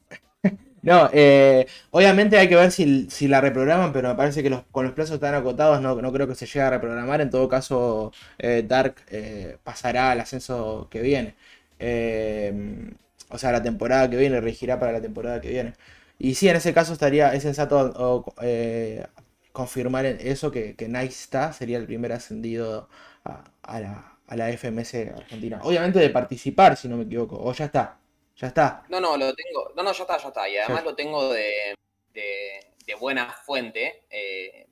No, 0.84 1.10
eh, 1.14 1.66
obviamente 1.92 2.38
hay 2.38 2.50
que 2.50 2.56
ver 2.56 2.72
si, 2.72 3.10
si 3.10 3.28
la 3.30 3.40
reprograman, 3.42 3.94
pero 3.94 4.10
me 4.10 4.16
parece 4.16 4.44
que 4.44 4.50
los, 4.50 4.64
con 4.72 4.84
los 4.86 4.94
plazos 4.94 5.20
tan 5.20 5.34
acotados 5.34 5.82
no, 5.82 5.96
no 6.02 6.12
creo 6.12 6.28
que 6.28 6.36
se 6.36 6.46
llegue 6.46 6.62
a 6.62 6.70
reprogramar. 6.72 7.22
En 7.22 7.30
todo 7.30 7.48
caso, 7.48 8.12
eh, 8.38 8.66
Dark 8.68 8.96
eh, 9.10 9.58
pasará 9.64 10.12
al 10.12 10.20
ascenso 10.20 10.88
que 10.92 11.02
viene. 11.02 11.36
Eh, 11.80 12.92
o 13.30 13.38
sea, 13.38 13.52
la 13.54 13.64
temporada 13.64 14.10
que 14.10 14.18
viene, 14.18 14.42
regirá 14.42 14.80
para 14.80 14.92
la 14.92 15.02
temporada 15.02 15.40
que 15.42 15.50
viene. 15.50 15.74
Y 16.20 16.36
sí, 16.36 16.50
en 16.50 16.58
ese 16.58 16.74
caso 16.74 16.94
estaría, 16.94 17.34
es 17.34 17.44
sensato 17.44 17.78
o, 17.96 18.34
eh, 18.42 19.06
confirmar 19.54 20.06
eso 20.06 20.52
que, 20.52 20.76
que 20.76 20.88
Nice 20.90 21.08
está, 21.24 21.54
sería 21.54 21.78
el 21.78 21.86
primer 21.86 22.12
ascendido 22.12 22.90
a, 23.24 23.44
a 23.64 23.80
la, 23.80 24.18
a 24.28 24.36
la 24.36 24.50
FMS 24.50 24.96
Argentina. 25.16 25.60
Obviamente 25.64 26.00
de 26.00 26.10
participar, 26.10 26.76
si 26.78 26.88
no 26.90 26.98
me 26.98 27.04
equivoco. 27.04 27.38
O 27.42 27.54
ya 27.54 27.66
está. 27.66 28.00
Ya 28.36 28.48
está. 28.48 28.84
No, 28.90 29.00
no, 29.00 29.16
lo 29.18 29.34
tengo. 29.34 29.72
No, 29.76 29.84
no, 29.84 29.92
ya 29.92 30.04
está, 30.04 30.18
ya 30.18 30.28
está. 30.28 30.50
Y 30.50 30.58
además 30.58 30.82
Sí. 30.82 30.86
lo 30.90 30.96
tengo 30.96 31.32
de, 31.34 31.76
de- 32.14 32.68
de 32.86 32.96
buena 32.96 33.28
fuente. 33.32 34.04
eh, 34.10 34.68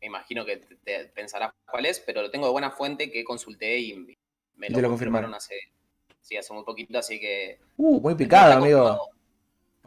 me 0.00 0.06
imagino 0.08 0.44
que 0.44 0.58
te, 0.58 0.76
te 0.76 1.04
pensarás 1.06 1.52
cuál 1.68 1.86
es, 1.86 1.98
pero 2.00 2.22
lo 2.22 2.30
tengo 2.30 2.46
de 2.46 2.52
buena 2.52 2.70
fuente 2.70 3.10
que 3.10 3.24
consulté 3.24 3.78
y 3.78 3.94
me 4.56 4.68
lo, 4.68 4.76
te 4.76 4.82
lo 4.82 4.88
confirmaron 4.88 5.30
confirmaron. 5.30 5.34
hace, 5.34 5.54
sí, 6.20 6.36
hace 6.36 6.52
muy 6.52 6.64
poquito, 6.64 6.98
así 6.98 7.18
que. 7.18 7.58
Uh, 7.76 8.00
muy 8.00 8.14
picado, 8.14 8.52
amigo. 8.52 9.10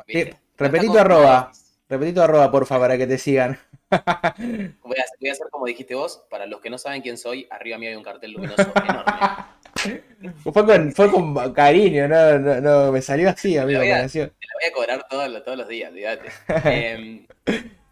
está 0.07 0.69
tu 0.81 0.97
arroba. 0.97 1.51
tu 1.87 2.21
arroba, 2.21 2.51
porfa, 2.51 2.79
para 2.79 2.97
que 2.97 3.07
te 3.07 3.17
sigan. 3.17 3.57
Voy 3.89 3.97
a, 4.97 5.05
voy 5.19 5.29
a 5.29 5.31
hacer 5.31 5.47
como 5.51 5.65
dijiste 5.67 5.95
vos. 5.95 6.23
Para 6.29 6.45
los 6.47 6.59
que 6.59 6.69
no 6.69 6.77
saben 6.77 7.01
quién 7.01 7.17
soy, 7.17 7.47
arriba 7.49 7.77
mío 7.77 7.89
hay 7.89 7.95
un 7.95 8.03
cartel 8.03 8.31
luminoso 8.31 8.61
enorme. 8.75 9.11
Fue 10.43 10.53
con, 10.65 10.91
fue 10.93 11.11
con 11.11 11.53
cariño, 11.53 12.07
no, 12.07 12.39
no, 12.39 12.61
no, 12.61 12.91
me 12.91 13.01
salió 13.01 13.29
así, 13.29 13.57
amigo. 13.57 13.79
voy 13.79 13.89
a- 13.91 13.97
me. 14.03 14.27
Te 14.27 14.47
la 14.47 14.53
voy 14.53 14.69
a 14.69 14.73
cobrar 14.73 15.07
todos 15.09 15.29
los- 15.29 15.43
todos 15.43 15.57
los 15.57 15.67
días, 15.67 15.91
olvídate. 15.91 16.29
Em, 16.65 17.25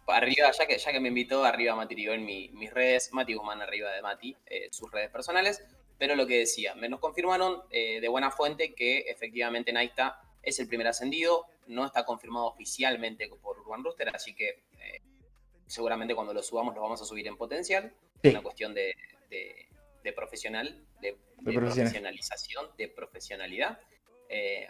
arriba, 0.06 0.50
ya 0.50 0.66
que, 0.66 0.78
ya 0.78 0.92
que 0.92 1.00
me 1.00 1.08
invitó, 1.08 1.44
arriba 1.44 1.74
Mati 1.74 1.94
Ribón, 1.94 2.24
mi, 2.24 2.48
mis 2.50 2.72
redes, 2.72 3.10
Mati 3.12 3.34
Guzmán 3.34 3.60
arriba 3.62 3.90
de 3.92 4.02
Mati, 4.02 4.36
eh, 4.46 4.68
sus 4.70 4.90
redes 4.90 5.10
personales. 5.10 5.62
Pero 5.98 6.14
lo 6.14 6.26
que 6.26 6.38
decía, 6.38 6.74
me 6.76 6.88
nos 6.88 7.00
confirmaron 7.00 7.62
eh, 7.70 8.00
de 8.00 8.08
buena 8.08 8.30
fuente 8.30 8.72
que 8.74 8.98
efectivamente 9.08 9.72
Naista 9.72 10.20
es 10.42 10.58
el 10.60 10.68
primer 10.68 10.86
ascendido, 10.86 11.46
no 11.66 11.84
está 11.84 12.04
confirmado 12.04 12.46
oficialmente 12.46 13.28
por 13.42 13.58
Urban 13.58 13.82
Rooster, 13.84 14.08
así 14.14 14.32
que 14.34 14.48
eh, 14.48 15.02
seguramente 15.66 16.14
cuando 16.14 16.32
lo 16.32 16.42
subamos 16.42 16.74
lo 16.74 16.82
vamos 16.82 17.02
a 17.02 17.04
subir 17.04 17.26
en 17.26 17.36
potencial. 17.36 17.92
Sí. 18.22 18.30
Una 18.30 18.42
cuestión 18.42 18.74
de, 18.74 18.94
de- 19.28 19.67
de 20.08 20.12
profesional, 20.14 20.66
de, 21.00 21.08
de 21.08 21.52
profesional. 21.52 21.62
profesionalización, 21.62 22.66
de 22.76 22.88
profesionalidad. 22.88 23.78
Eh, 24.28 24.66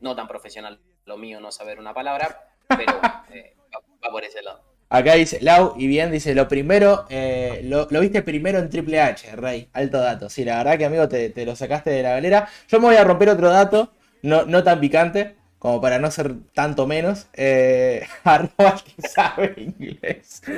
no 0.00 0.16
tan 0.16 0.26
profesional 0.28 0.80
lo 1.04 1.16
mío 1.16 1.40
no 1.40 1.50
saber 1.52 1.78
una 1.78 1.94
palabra, 1.94 2.54
pero 2.68 3.00
eh, 3.32 3.54
va, 3.74 3.80
va 4.04 4.10
por 4.10 4.24
ese 4.24 4.42
lado. 4.42 4.62
Acá 4.88 5.14
dice 5.14 5.38
Lau 5.40 5.74
y 5.76 5.86
bien, 5.86 6.10
dice 6.10 6.34
lo 6.34 6.48
primero, 6.48 7.06
eh, 7.08 7.60
lo, 7.62 7.86
lo 7.90 8.00
viste 8.00 8.22
primero 8.22 8.58
en 8.58 8.68
Triple 8.68 9.00
H, 9.00 9.36
Rey, 9.36 9.68
alto 9.72 10.00
dato. 10.00 10.28
Sí, 10.28 10.44
la 10.44 10.56
verdad 10.58 10.78
que 10.78 10.84
amigo 10.86 11.08
te, 11.08 11.30
te 11.30 11.46
lo 11.46 11.54
sacaste 11.54 11.90
de 11.90 12.02
la 12.02 12.10
galera. 12.10 12.48
Yo 12.68 12.80
me 12.80 12.86
voy 12.86 12.96
a 12.96 13.04
romper 13.04 13.28
otro 13.28 13.50
dato, 13.50 13.92
no, 14.22 14.44
no 14.46 14.64
tan 14.64 14.80
picante, 14.80 15.36
como 15.60 15.80
para 15.80 16.00
no 16.00 16.10
ser 16.10 16.34
tanto 16.54 16.88
menos. 16.88 17.28
Eh, 17.34 18.04
arroba 18.24 18.74
el 18.74 18.82
que 18.82 19.08
sabe 19.08 19.54
inglés. 19.58 20.42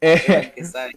Que 0.00 0.64
sabe. 0.64 0.92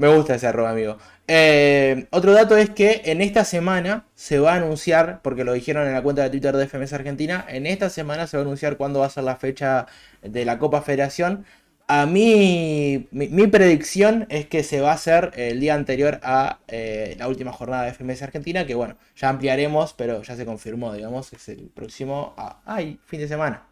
Me 0.00 0.08
gusta 0.08 0.34
ese 0.34 0.46
arroba, 0.46 0.70
amigo. 0.70 0.96
Eh, 1.28 2.06
otro 2.10 2.32
dato 2.32 2.56
es 2.56 2.70
que 2.70 3.02
en 3.04 3.20
esta 3.20 3.44
semana 3.44 4.06
se 4.14 4.38
va 4.38 4.54
a 4.54 4.56
anunciar, 4.56 5.20
porque 5.20 5.44
lo 5.44 5.52
dijeron 5.52 5.86
en 5.86 5.92
la 5.92 6.02
cuenta 6.02 6.22
de 6.22 6.30
Twitter 6.30 6.56
de 6.56 6.66
FMS 6.66 6.94
Argentina, 6.94 7.44
en 7.46 7.66
esta 7.66 7.90
semana 7.90 8.26
se 8.26 8.38
va 8.38 8.42
a 8.42 8.46
anunciar 8.46 8.78
cuándo 8.78 9.00
va 9.00 9.06
a 9.06 9.10
ser 9.10 9.24
la 9.24 9.36
fecha 9.36 9.86
de 10.22 10.46
la 10.46 10.58
Copa 10.58 10.80
Federación. 10.80 11.44
A 11.86 12.06
mí, 12.06 13.08
mi, 13.10 13.28
mi 13.28 13.46
predicción 13.46 14.26
es 14.30 14.46
que 14.46 14.62
se 14.62 14.80
va 14.80 14.92
a 14.92 14.94
hacer 14.94 15.32
el 15.36 15.60
día 15.60 15.74
anterior 15.74 16.18
a 16.22 16.60
eh, 16.68 17.14
la 17.18 17.28
última 17.28 17.52
jornada 17.52 17.84
de 17.84 17.92
FMS 17.92 18.22
Argentina, 18.22 18.66
que 18.66 18.74
bueno, 18.74 18.96
ya 19.16 19.28
ampliaremos, 19.28 19.92
pero 19.92 20.22
ya 20.22 20.34
se 20.34 20.46
confirmó, 20.46 20.94
digamos, 20.94 21.30
es 21.34 21.46
el 21.50 21.68
próximo, 21.68 22.34
ay, 22.64 22.98
fin 23.04 23.20
de 23.20 23.28
semana. 23.28 23.68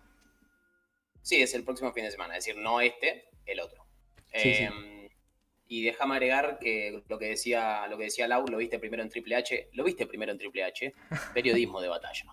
Sí, 1.23 1.41
es 1.41 1.55
el 1.55 1.65
próximo 1.65 1.91
fin 1.95 2.05
de 2.05 2.11
semana, 2.11 2.37
es 2.37 2.45
decir, 2.45 2.61
no 2.61 2.83
este, 2.83 3.31
el 3.47 3.61
otro. 3.61 3.87
Sí, 4.35 4.53
sí. 4.53 4.69
Y 5.71 5.83
déjame 5.85 6.15
agregar 6.15 6.59
que 6.59 7.03
lo 7.09 7.19
que 7.19 7.27
decía, 7.29 7.87
lo 7.89 7.99
que 7.99 8.05
decía 8.05 8.27
Lau, 8.27 8.47
lo 8.49 8.57
viste 8.57 8.79
primero 8.79 9.03
en 9.03 9.11
Triple 9.11 9.37
H, 9.37 9.69
lo 9.75 9.85
viste 9.85 10.07
primero 10.07 10.33
en 10.33 10.39
Triple 10.39 10.65
H, 10.65 10.95
periodismo 11.35 11.81
de 11.83 11.89
batalla. 11.89 12.25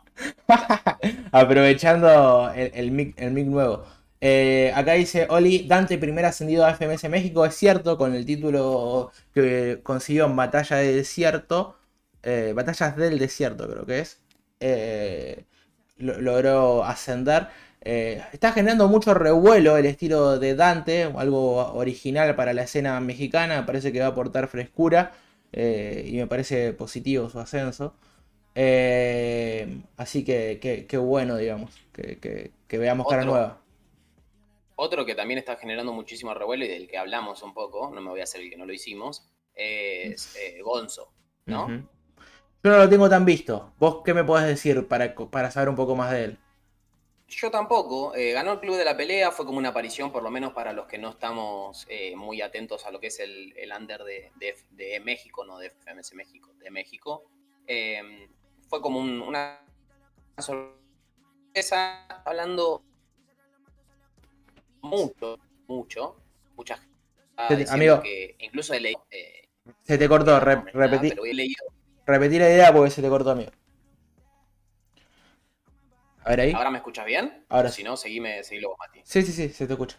Aprovechando 1.32 2.52
el, 2.56 2.72
el 2.74 2.92
mic, 2.92 3.14
el 3.20 3.32
mic 3.32 3.46
nuevo. 3.48 3.86
Eh, 4.22 4.72
acá 4.74 4.94
dice 4.94 5.28
Oli, 5.30 5.68
Dante 5.68 5.98
primer 5.98 6.26
ascendido 6.26 6.66
a 6.66 6.74
FMS 6.74 7.10
México, 7.10 7.46
es 7.46 7.56
cierto, 7.56 7.98
con 7.98 8.16
el 8.16 8.26
título 8.26 9.12
que 9.34 9.82
consiguió 9.84 10.26
en 10.26 10.36
Batalla 10.36 10.78
de 10.78 10.96
Desierto, 10.96 11.78
eh, 12.24 12.54
Batallas 12.56 12.96
del 12.96 13.20
Desierto 13.20 13.70
creo 13.70 13.86
que 13.86 14.00
es, 14.00 14.24
eh, 14.62 15.44
lo- 15.98 16.20
logró 16.22 16.84
ascender. 16.84 17.48
Eh, 17.86 18.22
está 18.34 18.52
generando 18.52 18.88
mucho 18.88 19.14
revuelo 19.14 19.78
el 19.78 19.86
estilo 19.86 20.40
de 20.40 20.56
Dante, 20.56 21.04
algo 21.04 21.74
original 21.76 22.36
para 22.36 22.54
la 22.54 22.64
escena 22.64 23.00
mexicana, 23.00 23.62
me 23.62 23.68
parece 23.68 23.94
que 23.94 24.00
va 24.00 24.08
a 24.08 24.10
aportar 24.10 24.48
frescura 24.48 25.14
eh, 25.54 26.04
y 26.08 26.18
me 26.18 26.28
parece 26.28 26.74
positivo 26.74 27.30
su 27.30 27.40
ascenso. 27.40 27.94
Eh, 28.56 29.82
así 29.98 30.24
que 30.26 30.60
qué 30.90 30.98
bueno, 30.98 31.38
digamos, 31.38 31.72
que, 31.94 32.20
que- 32.20 32.52
que 32.68 32.78
veamos 32.80 33.08
cara 33.08 33.26
nueva. 33.26 33.60
Otro 34.78 35.06
que 35.06 35.16
también 35.16 35.38
está 35.38 35.56
generando 35.58 35.94
muchísimo 35.94 36.34
revuelo 36.34 36.66
y 36.66 36.68
del 36.68 36.88
que 36.88 36.98
hablamos 36.98 37.42
un 37.44 37.54
poco, 37.54 37.92
no 37.94 38.02
me 38.02 38.10
voy 38.10 38.20
a 38.22 38.24
hacer 38.24 38.42
el 38.42 38.50
que 38.50 38.58
no 38.58 38.66
lo 38.66 38.74
hicimos, 38.74 39.28
es 39.54 40.36
eh, 40.36 40.62
Gonzo, 40.62 41.14
¿no? 41.46 41.68
Yo 42.64 42.72
no 42.72 42.78
lo 42.80 42.90
tengo 42.90 43.10
tan 43.10 43.26
visto. 43.26 43.74
¿Vos 43.80 44.02
qué 44.04 44.14
me 44.14 44.24
podés 44.24 44.48
decir 44.48 44.88
para, 44.88 45.16
para 45.16 45.52
saber 45.52 45.70
un 45.70 45.76
poco 45.76 45.96
más 45.96 46.12
de 46.12 46.24
él? 46.26 46.38
Yo 47.28 47.50
tampoco. 47.52 48.16
eh, 48.16 48.32
ganó 48.34 48.54
el 48.54 48.60
club 48.60 48.78
de 48.78 48.86
la 48.86 48.96
pelea, 48.96 49.32
fue 49.32 49.46
como 49.46 49.58
una 49.58 49.70
aparición, 49.70 50.12
por 50.12 50.22
lo 50.24 50.30
menos 50.32 50.54
para 50.54 50.74
los 50.74 50.86
que 50.88 50.98
no 50.98 51.10
estamos 51.10 51.86
eh, 51.90 52.16
muy 52.16 52.42
atentos 52.42 52.86
a 52.86 52.92
lo 52.92 53.00
que 53.00 53.08
es 53.08 53.20
el, 53.20 53.54
el 53.58 53.72
under 53.72 54.04
de, 54.04 54.32
de- 54.36 54.56
de 54.72 55.00
México, 55.00 55.44
no 55.46 55.58
de 55.58 55.68
FMS 55.68 56.16
México, 56.16 56.52
de 56.60 56.72
México. 56.72 57.24
Eh, 57.68 58.30
fue 58.70 58.80
como 58.82 59.00
un- 59.00 59.22
una 59.22 59.60
sorpresa, 60.38 62.06
hablando 62.26 62.84
mucho, 64.82 65.40
mucho, 65.68 66.16
mucha 66.56 66.78
gente. 66.78 67.66
amigo. 67.70 68.02
que 68.02 68.36
incluso 68.40 68.74
he 68.74 68.80
leído. 68.80 69.06
eh, 69.10 69.50
Se 69.82 69.98
te 69.98 70.08
cortó, 70.08 70.32
no 70.32 70.40
re- 70.40 70.56
nombres 70.58 70.76
nada, 70.76 70.88
repetí, 70.88 71.10
pero 71.10 71.26
he 71.26 71.34
leído. 71.34 71.66
repetí 72.06 72.38
la 72.40 72.50
idea 72.50 72.72
porque 72.74 72.92
se 72.92 73.02
te 73.02 73.10
cortó, 73.10 73.32
amigo. 73.32 73.52
A 76.26 76.32
ver 76.32 76.40
ahí. 76.40 76.52
¿Ahora 76.54 76.72
me 76.72 76.80
escuchas 76.80 77.06
bien? 77.06 77.46
Ahora 77.50 77.70
Si 77.70 77.84
no, 77.84 77.96
seguime, 77.96 78.44
seguilo 78.44 78.70
vos, 78.70 78.78
Mati. 78.80 79.00
Sí, 79.04 79.22
sí, 79.22 79.32
sí, 79.32 79.50
se 79.50 79.68
te 79.68 79.74
escucha. 79.74 79.98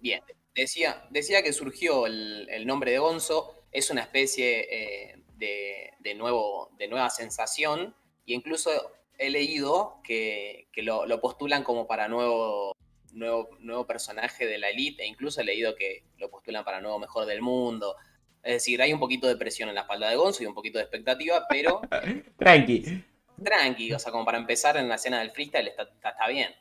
Bien, 0.00 0.22
decía, 0.54 1.06
decía 1.10 1.42
que 1.42 1.52
surgió 1.52 2.06
el, 2.06 2.48
el 2.48 2.66
nombre 2.66 2.90
de 2.90 2.98
Gonzo, 2.98 3.52
es 3.70 3.90
una 3.90 4.00
especie 4.00 4.60
eh, 4.70 5.22
de, 5.34 5.92
de 6.00 6.14
nuevo, 6.14 6.70
de 6.78 6.88
nueva 6.88 7.10
sensación, 7.10 7.94
e 8.26 8.32
incluso 8.32 8.70
he 9.18 9.28
leído 9.28 10.00
que, 10.02 10.68
que 10.72 10.82
lo, 10.82 11.04
lo 11.04 11.20
postulan 11.20 11.62
como 11.64 11.86
para 11.86 12.08
nuevo, 12.08 12.74
nuevo, 13.12 13.50
nuevo 13.60 13.86
personaje 13.86 14.46
de 14.46 14.56
la 14.56 14.70
elite, 14.70 15.02
e 15.02 15.06
incluso 15.06 15.42
he 15.42 15.44
leído 15.44 15.76
que 15.76 16.04
lo 16.16 16.30
postulan 16.30 16.64
para 16.64 16.80
nuevo 16.80 16.98
mejor 16.98 17.26
del 17.26 17.42
mundo. 17.42 17.94
Es 18.42 18.54
decir, 18.54 18.80
hay 18.80 18.94
un 18.94 19.00
poquito 19.00 19.26
de 19.26 19.36
presión 19.36 19.68
en 19.68 19.74
la 19.74 19.82
espalda 19.82 20.08
de 20.08 20.16
Gonzo 20.16 20.42
y 20.42 20.46
un 20.46 20.54
poquito 20.54 20.78
de 20.78 20.84
expectativa, 20.84 21.44
pero 21.46 21.82
Tranqui. 22.38 23.04
Tranqui, 23.42 23.92
o 23.92 23.98
sea, 23.98 24.12
como 24.12 24.24
para 24.24 24.38
empezar 24.38 24.76
en 24.76 24.88
la 24.88 24.96
escena 24.96 25.20
del 25.20 25.30
freestyle 25.30 25.68
está, 25.68 25.82
está, 25.84 26.10
está 26.10 26.28
bien. 26.28 26.54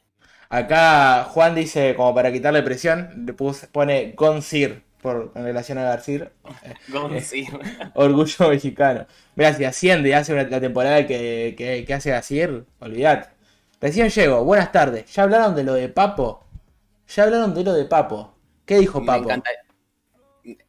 Acá 0.49 1.23
Juan 1.25 1.55
dice, 1.55 1.95
como 1.95 2.13
para 2.13 2.31
quitarle 2.31 2.61
presión, 2.63 3.25
le 3.25 3.33
puse- 3.33 3.67
pone 3.67 4.13
Gonzir 4.15 4.83
por, 5.01 5.31
en 5.35 5.43
relación 5.43 5.77
a 5.77 5.83
Garcir. 5.83 6.31
Sí. 7.21 7.47
Orgullo 7.95 8.49
mexicano. 8.49 9.05
Mira, 9.35 9.53
si 9.53 9.63
asciende 9.65 10.09
y 10.09 10.13
hace 10.13 10.33
una, 10.33 10.43
la 10.43 10.61
temporada 10.61 11.05
que, 11.07 11.55
que, 11.57 11.83
que 11.85 11.93
hace 11.93 12.11
Garcir, 12.11 12.65
olvidate. 12.79 13.29
Recién 13.81 14.09
llego, 14.09 14.43
buenas 14.43 14.71
tardes. 14.71 15.11
¿Ya 15.13 15.23
hablaron 15.23 15.55
de 15.55 15.63
lo 15.63 15.73
de 15.73 15.89
Papo? 15.89 16.45
¿Ya 17.07 17.23
hablaron 17.23 17.53
de 17.53 17.63
lo 17.63 17.73
de 17.73 17.85
Papo? 17.85 18.33
¿Qué 18.65 18.77
dijo 18.79 19.01
Me, 19.01 19.07
Papo? 19.07 19.29
encanta- 19.29 19.49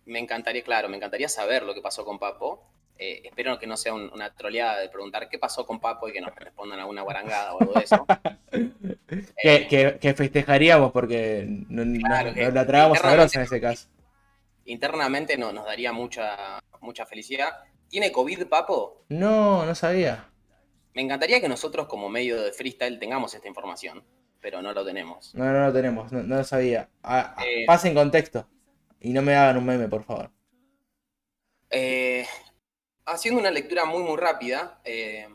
me 0.06 0.18
encantaría, 0.18 0.62
claro, 0.62 0.88
me 0.88 0.96
encantaría 0.96 1.28
saber 1.28 1.62
lo 1.62 1.74
que 1.74 1.80
pasó 1.82 2.04
con 2.04 2.18
Papo. 2.18 2.64
Eh, 2.98 3.20
espero 3.24 3.58
que 3.58 3.66
no 3.66 3.76
sea 3.76 3.92
un- 3.92 4.10
una 4.14 4.34
troleada 4.34 4.80
de 4.80 4.88
preguntar 4.88 5.28
qué 5.28 5.38
pasó 5.38 5.66
con 5.66 5.78
Papo 5.80 6.08
y 6.08 6.12
que 6.12 6.20
nos 6.20 6.34
respondan 6.34 6.80
alguna 6.80 7.02
guarangada 7.02 7.54
o 7.54 7.60
algo 7.60 7.74
de 7.74 7.80
eso. 7.84 8.06
Que, 9.42 9.66
que- 9.68 9.98
que 10.00 10.14
festejaríamos 10.14 10.92
porque 10.92 11.44
no, 11.48 11.82
Claro, 12.06 12.32
la 12.52 12.66
tragamos 12.66 12.98
a 12.98 13.00
internamente- 13.02 13.36
en 13.38 13.42
ese 13.42 13.60
caso. 13.60 13.88
Internamente 14.64 15.36
no, 15.38 15.52
nos 15.52 15.64
daría 15.66 15.92
mucha, 15.92 16.58
mucha 16.80 17.06
felicidad. 17.06 17.50
¿Tiene 17.88 18.10
COVID, 18.10 18.46
Papo? 18.46 19.04
No, 19.10 19.64
no 19.64 19.74
sabía. 19.74 20.28
Me 20.94 21.02
encantaría 21.02 21.40
que 21.40 21.48
nosotros 21.48 21.86
como 21.86 22.08
medio 22.08 22.40
de 22.42 22.52
freestyle 22.52 22.98
tengamos 22.98 23.32
esta 23.34 23.46
información, 23.46 24.02
pero 24.40 24.60
no 24.62 24.72
lo 24.72 24.84
tenemos. 24.84 25.34
No, 25.34 25.44
no 25.44 25.66
lo 25.66 25.72
tenemos, 25.72 26.10
no, 26.10 26.22
no 26.22 26.36
lo 26.36 26.44
sabía. 26.44 26.88
Ah, 27.02 27.34
ah, 27.36 27.44
Eh. 27.46 27.64
pasen 27.66 27.94
contexto. 27.94 28.48
Y 29.00 29.12
no 29.12 29.22
me 29.22 29.34
hagan 29.36 29.58
un 29.58 29.66
meme, 29.66 29.86
por 29.88 30.02
favor. 30.04 30.30
Eh, 31.70 32.26
haciendo 33.06 33.40
una 33.40 33.50
lectura 33.50 33.84
muy, 33.84 34.02
muy 34.02 34.16
rápida, 34.16 34.80
eh, 34.84 35.28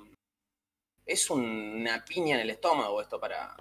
es 1.05 1.29
un- 1.29 1.43
una 1.81 2.03
piña 2.05 2.35
en 2.35 2.41
el 2.41 2.49
estómago 2.51 3.01
esto 3.01 3.19
para, 3.19 3.55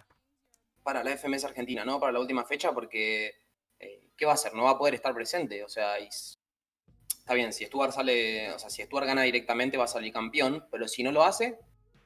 para 0.83 1.03
la 1.03 1.13
FMS 1.13 1.45
Argentina, 1.47 1.85
¿no? 1.85 1.99
Para 1.99 2.13
la 2.13 2.21
última 2.21 2.45
fecha, 2.45 2.73
porque 2.73 3.35
eh, 3.79 4.09
¿qué 4.17 4.27
va 4.27 4.33
a 4.33 4.35
hacer? 4.35 4.55
No 4.55 4.65
va 4.65 4.71
a 4.73 4.79
poder 4.79 4.95
estar 4.95 5.15
presente. 5.15 5.65
O 5.65 5.69
sea, 5.69 5.99
y 5.99 6.09
está 6.09 7.35
bien, 7.35 7.53
si 7.53 7.65
Stuart 7.65 7.93
sale, 7.93 8.53
o 8.53 8.59
sea, 8.59 8.69
si 8.71 8.83
Stuart 8.83 9.07
gana 9.07 9.23
directamente 9.23 9.77
va 9.79 9.85
a 9.85 9.89
salir 9.89 10.13
campeón, 10.13 10.67
pero 10.71 10.87
si 10.87 11.03
no 11.03 11.13
lo 11.13 11.25
hace, 11.25 11.59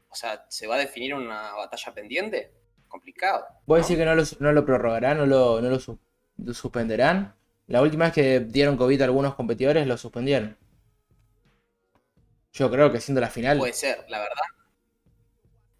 o 0.08 0.14
sea, 0.14 0.46
¿se 0.48 0.66
va 0.66 0.76
a 0.76 0.78
definir 0.78 1.14
una 1.14 1.52
batalla 1.54 1.92
pendiente? 1.92 2.52
Complicado. 2.88 3.44
¿Vos 3.66 3.80
decís 3.80 3.96
que 3.96 4.04
no 4.04 4.14
lo, 4.14 4.22
no 4.38 4.52
lo 4.52 4.64
prorrogarán, 4.64 5.18
no 5.18 5.26
lo, 5.26 5.60
no 5.60 5.68
lo, 5.68 5.80
su- 5.80 5.98
lo 6.36 6.54
suspenderán? 6.54 7.34
La 7.66 7.82
última 7.82 8.04
vez 8.04 8.14
que 8.14 8.40
dieron 8.40 8.76
COVID 8.76 9.00
a 9.00 9.04
algunos 9.06 9.34
competidores 9.34 9.84
lo 9.86 9.96
suspendieron. 9.96 10.56
Yo 12.54 12.70
creo 12.70 12.90
que 12.90 13.00
siendo 13.02 13.20
la 13.20 13.28
final. 13.28 13.58
Puede 13.58 13.72
ser, 13.74 14.04
la 14.08 14.18
verdad. 14.20 14.44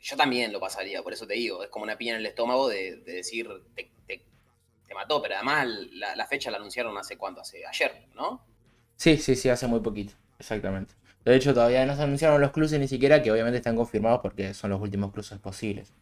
Yo 0.00 0.16
también 0.16 0.52
lo 0.52 0.60
pasaría, 0.60 1.02
por 1.02 1.12
eso 1.12 1.26
te 1.26 1.34
digo. 1.34 1.62
Es 1.62 1.70
como 1.70 1.84
una 1.84 1.96
piña 1.96 2.12
en 2.14 2.20
el 2.20 2.26
estómago 2.26 2.68
de, 2.68 2.96
de 2.96 3.12
decir, 3.14 3.48
te, 3.74 3.90
te- 4.06 4.24
te 4.86 4.94
mató, 4.94 5.22
pero 5.22 5.36
además 5.36 5.66
la, 5.92 6.14
la 6.16 6.26
fecha 6.26 6.50
la 6.50 6.58
anunciaron 6.58 6.96
hace 6.98 7.16
cuánto, 7.16 7.40
hace 7.40 7.64
ayer, 7.66 8.08
¿no? 8.14 8.46
Sí, 8.96 9.16
sí, 9.18 9.34
sí, 9.36 9.48
hace 9.48 9.66
muy 9.66 9.80
poquito. 9.80 10.14
Exactamente. 10.38 10.94
De 11.24 11.34
hecho, 11.36 11.54
todavía 11.54 11.84
no 11.86 11.96
se 11.96 12.02
anunciaron 12.02 12.40
los 12.40 12.50
cruces 12.52 12.78
ni 12.78 12.88
siquiera, 12.88 13.22
que 13.22 13.32
obviamente 13.32 13.58
están 13.58 13.76
confirmados 13.76 14.20
porque 14.22 14.52
son 14.54 14.70
los 14.70 14.80
últimos 14.80 15.12
cruces 15.12 15.38
posibles. 15.38 15.92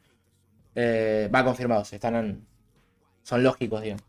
Eh, 0.77 1.31
va 1.35 1.45
confirmados, 1.45 1.93
están 1.95 2.17
en- 2.17 2.47
son 3.25 3.43
lógicos, 3.45 3.83
digamos. 3.83 4.05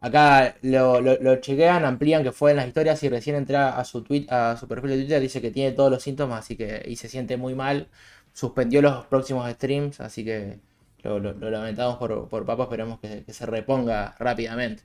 Acá 0.00 0.56
lo, 0.62 1.00
lo, 1.00 1.16
lo 1.20 1.36
chequean, 1.40 1.84
amplían 1.84 2.22
que 2.22 2.32
fue 2.32 2.52
en 2.52 2.56
las 2.58 2.66
historias 2.68 3.02
y 3.02 3.08
recién 3.10 3.36
entra 3.36 3.78
a 3.78 3.84
su 3.84 4.02
tweet, 4.02 4.26
a 4.30 4.56
su 4.56 4.66
perfil 4.66 4.90
de 4.90 4.96
Twitter, 4.98 5.20
dice 5.20 5.42
que 5.42 5.50
tiene 5.50 5.72
todos 5.72 5.90
los 5.90 6.02
síntomas, 6.02 6.40
así 6.40 6.56
que, 6.56 6.82
y 6.86 6.96
se 6.96 7.08
siente 7.08 7.36
muy 7.36 7.54
mal. 7.54 7.88
Suspendió 8.32 8.80
los 8.82 9.06
próximos 9.06 9.50
streams, 9.50 10.00
así 10.00 10.24
que 10.24 10.60
lo, 11.02 11.18
lamentamos 11.50 11.98
por, 11.98 12.28
por 12.28 12.46
Papa, 12.46 12.64
esperamos 12.64 13.00
que, 13.00 13.24
que 13.24 13.32
se 13.34 13.44
reponga 13.46 14.14
rápidamente. 14.18 14.84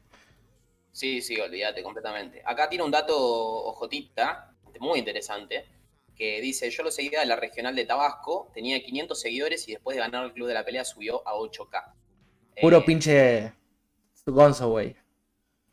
Sí, 0.92 1.22
sí, 1.22 1.40
olvídate 1.40 1.84
completamente. 1.84 2.42
Acá 2.46 2.70
tiene 2.70 2.84
un 2.84 2.92
dato 2.92 3.16
ojotita, 3.66 4.56
muy 4.80 5.00
interesante, 5.00 5.66
que 6.16 6.40
dice, 6.42 6.70
yo 6.72 6.84
lo 6.84 6.92
seguía 6.92 7.20
de 7.20 7.26
la 7.26 7.36
regional 7.36 7.76
de 7.76 7.86
Tabasco, 7.86 8.50
tenía 8.54 8.82
500 8.82 9.20
seguidores 9.20 9.68
y 9.68 9.74
después 9.74 9.96
de 9.96 10.02
ganar 10.02 10.26
el 10.26 10.34
club 10.34 10.48
de 10.48 10.54
la 10.54 10.64
pelea 10.66 10.86
subió 10.86 11.28
a 11.28 11.34
8K. 11.36 11.94
Puro 12.60 12.78
Eh, 12.78 12.84
pinche 12.84 13.54
Gonzo, 14.26 14.70
güey. 14.70 14.96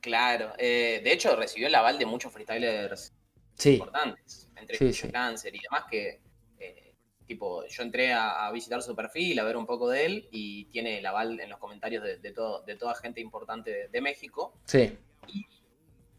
Claro, 0.02 0.52
eh, 0.58 1.00
de 1.02 1.12
hecho 1.12 1.34
recibió 1.36 1.68
el 1.68 1.74
aval 1.74 1.98
de 1.98 2.04
muchos 2.04 2.30
freestylers 2.32 3.14
Sí, 3.54 3.74
importantes, 3.74 4.50
entre 4.56 4.76
Sí, 4.76 4.84
ellos 4.84 4.96
sí. 4.98 5.10
Cáncer 5.10 5.54
y 5.54 5.60
demás, 5.60 5.84
que 5.90 6.20
eh, 6.58 6.94
tipo, 7.26 7.64
yo 7.66 7.82
entré 7.82 8.12
a, 8.12 8.46
a 8.46 8.52
visitar 8.52 8.82
su 8.82 8.94
perfil, 8.94 9.38
a 9.38 9.44
ver 9.44 9.56
un 9.56 9.64
poco 9.66 9.88
de 9.88 10.04
él, 10.04 10.28
y 10.30 10.64
tiene 10.66 10.98
el 10.98 11.06
aval 11.06 11.40
en 11.40 11.48
los 11.48 11.58
comentarios 11.58 12.02
de, 12.04 12.18
de 12.18 12.32
todo, 12.32 12.62
de 12.62 12.76
toda 12.76 12.94
gente 12.96 13.20
importante 13.22 13.70
de, 13.70 13.88
de 13.88 14.00
México. 14.02 14.52
sí. 14.66 14.98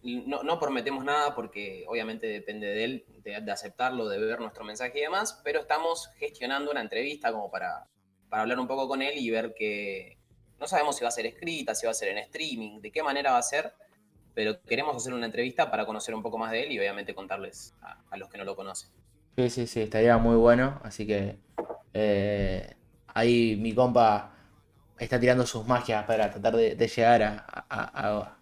Y 0.06 0.18
No, 0.28 0.44
no 0.44 0.60
prometemos 0.60 1.04
nada 1.06 1.34
porque 1.34 1.86
obviamente 1.88 2.28
depende 2.28 2.68
de 2.68 2.84
él, 2.84 3.06
de, 3.24 3.40
de 3.40 3.52
aceptarlo, 3.54 4.10
de 4.10 4.18
ver 4.18 4.40
nuestro 4.42 4.66
mensaje 4.66 5.00
y 5.00 5.02
demás, 5.02 5.40
pero 5.46 5.62
estamos 5.62 6.10
gestionando 6.18 6.72
una 6.72 6.82
entrevista 6.82 7.32
como 7.32 7.50
para, 7.50 7.88
para 8.28 8.42
hablar 8.42 8.60
un 8.60 8.68
poco 8.68 8.88
con 8.90 9.02
él 9.02 9.18
y 9.18 9.30
ver 9.30 9.54
que 9.54 10.18
no 10.60 10.68
sabemos 10.68 10.96
si 10.98 11.04
va 11.04 11.10
a 11.10 11.12
ser 11.12 11.26
escrita, 11.26 11.76
si 11.76 11.86
va 11.86 11.92
a 11.92 11.96
ser 11.96 12.10
en 12.10 12.20
streaming, 12.20 12.82
de 12.82 12.92
qué 12.92 13.04
manera 13.04 13.32
va 13.32 13.38
a 13.38 13.44
ser, 13.44 13.74
pero 14.34 14.62
queremos 14.64 14.96
hacer 14.96 15.14
una 15.14 15.26
entrevista 15.26 15.70
para 15.70 15.86
conocer 15.86 16.16
un 16.16 16.24
poco 16.24 16.38
más 16.38 16.52
de 16.52 16.64
él 16.64 16.72
y 16.72 16.80
obviamente 16.80 17.14
contarles 17.14 17.74
a, 17.82 18.18
los 18.18 18.30
que 18.30 18.38
no 18.38 18.44
lo 18.46 18.56
conocen. 18.56 18.90
Sí, 19.38 19.50
sí, 19.50 19.68
sí, 19.68 19.82
estaría 19.82 20.18
muy 20.18 20.36
bueno. 20.36 20.80
Así 20.84 21.06
que 21.08 21.38
eh, 21.94 22.76
ahí 23.08 23.56
mi 23.60 23.74
compa 23.74 24.32
está 25.00 25.20
tirando 25.20 25.46
sus 25.46 25.66
magias 25.68 26.06
para 26.06 26.30
tratar 26.32 26.56
de, 26.56 26.76
llegar 26.88 27.24
a, 27.24 27.46
a, 27.70 28.36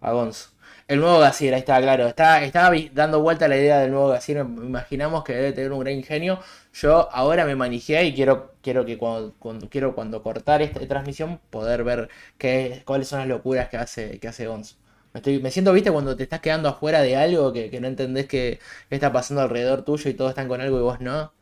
a- 0.00 0.12
Gonzo. 0.12 0.50
El 0.86 1.00
nuevo 1.00 1.18
Gazir, 1.18 1.52
ahí 1.54 1.60
está, 1.60 1.80
claro. 1.82 2.06
Está, 2.06 2.70
vi- 2.70 2.90
dando 2.94 3.20
vuelta 3.20 3.46
la 3.48 3.56
idea 3.56 3.78
del 3.80 3.90
nuevo 3.90 4.08
Gazir. 4.08 4.38
Imaginamos 4.38 5.24
que 5.24 5.34
debe 5.34 5.52
tener 5.52 5.72
un 5.72 5.80
gran 5.80 5.94
ingenio. 5.94 6.40
Yo 6.80 7.12
ahora 7.12 7.44
me 7.44 7.56
manejé 7.56 8.04
y 8.04 8.14
quiero, 8.14 8.54
quiero 8.62 8.84
que 8.86 8.98
cuando, 8.98 9.34
quiero 9.68 9.96
cuando 9.96 10.22
cortar 10.22 10.62
esta 10.62 10.86
transmisión 10.86 11.40
poder 11.50 11.82
ver 11.82 12.08
qué, 12.38 12.82
cuáles 12.84 13.08
son 13.08 13.18
las 13.18 13.28
locuras 13.28 13.68
que 13.68 13.76
hace, 13.78 14.20
que 14.20 14.28
hace 14.28 14.46
Gonzo. 14.46 14.76
Me, 15.12 15.18
estoy, 15.18 15.40
me 15.40 15.50
siento, 15.50 15.72
viste, 15.72 15.90
cuando 15.90 16.16
te 16.16 16.22
estás 16.22 16.40
quedando 16.40 16.68
afuera 16.68 17.02
de 17.02 17.16
algo 17.16 17.52
que, 17.52 17.68
que 17.70 17.80
no 17.80 17.88
entendés 17.88 18.26
que, 18.26 18.60
está 18.90 19.12
pasando 19.12 19.42
alrededor 19.42 19.84
tuyo 19.84 20.08
y 20.08 20.14
todos 20.14 20.30
están 20.30 20.46
con 20.46 20.60
algo 20.60 20.78
y 20.78 20.82
vos 20.82 21.00
no. 21.00 21.32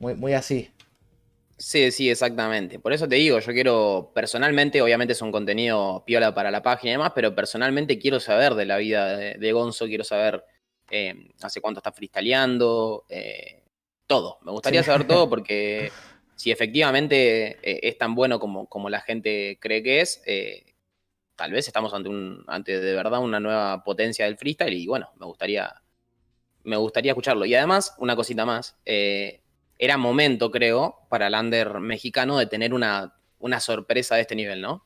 Muy, 0.00 0.14
muy 0.14 0.32
así. 0.32 0.70
Sí, 1.56 1.92
sí, 1.92 2.10
exactamente. 2.10 2.80
Por 2.80 2.92
eso 2.92 3.06
te 3.08 3.16
digo, 3.16 3.38
yo 3.38 3.52
quiero 3.52 4.10
personalmente, 4.14 4.82
obviamente 4.82 5.12
es 5.12 5.22
un 5.22 5.30
contenido 5.30 6.02
piola 6.04 6.34
para 6.34 6.50
la 6.50 6.62
página 6.62 6.90
y 6.90 6.94
demás, 6.94 7.12
pero 7.14 7.34
personalmente 7.34 7.98
quiero 7.98 8.18
saber 8.18 8.54
de 8.54 8.64
la 8.64 8.78
vida 8.78 9.16
de, 9.16 9.34
de 9.34 9.52
Gonzo, 9.52 9.86
quiero 9.86 10.02
saber 10.02 10.42
eh, 10.90 11.14
hace 11.42 11.60
cuánto 11.60 11.78
está 11.78 11.92
freestyleando, 11.92 13.04
eh, 13.08 13.59
todo. 14.10 14.38
Me 14.42 14.50
gustaría 14.52 14.82
Sí. 14.82 14.86
saber 14.86 15.06
todo 15.06 15.28
porque 15.30 15.90
si 16.34 16.50
efectivamente 16.50 17.58
eh, 17.62 17.80
es 17.82 17.96
tan 17.96 18.14
bueno 18.14 18.38
como, 18.40 18.66
como 18.66 18.90
la 18.90 19.00
gente 19.00 19.56
cree 19.60 19.82
que 19.82 20.00
es, 20.00 20.22
eh, 20.26 20.74
tal 21.36 21.52
vez 21.52 21.66
estamos 21.68 21.94
ante, 21.94 22.08
un, 22.10 22.44
ante 22.48 22.80
de 22.80 22.94
verdad 22.94 23.20
una 23.20 23.40
nueva 23.40 23.84
potencia 23.84 24.24
del 24.26 24.36
freestyle 24.36 24.74
y 24.74 24.86
bueno, 24.86 25.10
me 25.18 25.26
gustaría, 25.26 25.72
me 26.64 26.76
gustaría 26.76 27.12
escucharlo. 27.12 27.44
Y 27.46 27.54
además, 27.54 27.94
una 27.98 28.16
cosita 28.16 28.44
más. 28.44 28.76
eh, 28.84 29.40
era 29.82 29.96
momento, 29.96 30.50
creo, 30.50 31.06
para 31.08 31.28
el 31.28 31.34
under 31.34 31.80
mexicano 31.80 32.36
de 32.36 32.44
tener 32.46 32.74
una, 32.74 33.14
una 33.38 33.60
sorpresa 33.60 34.14
de 34.16 34.20
este 34.20 34.34
nivel, 34.34 34.60
¿no? 34.60 34.84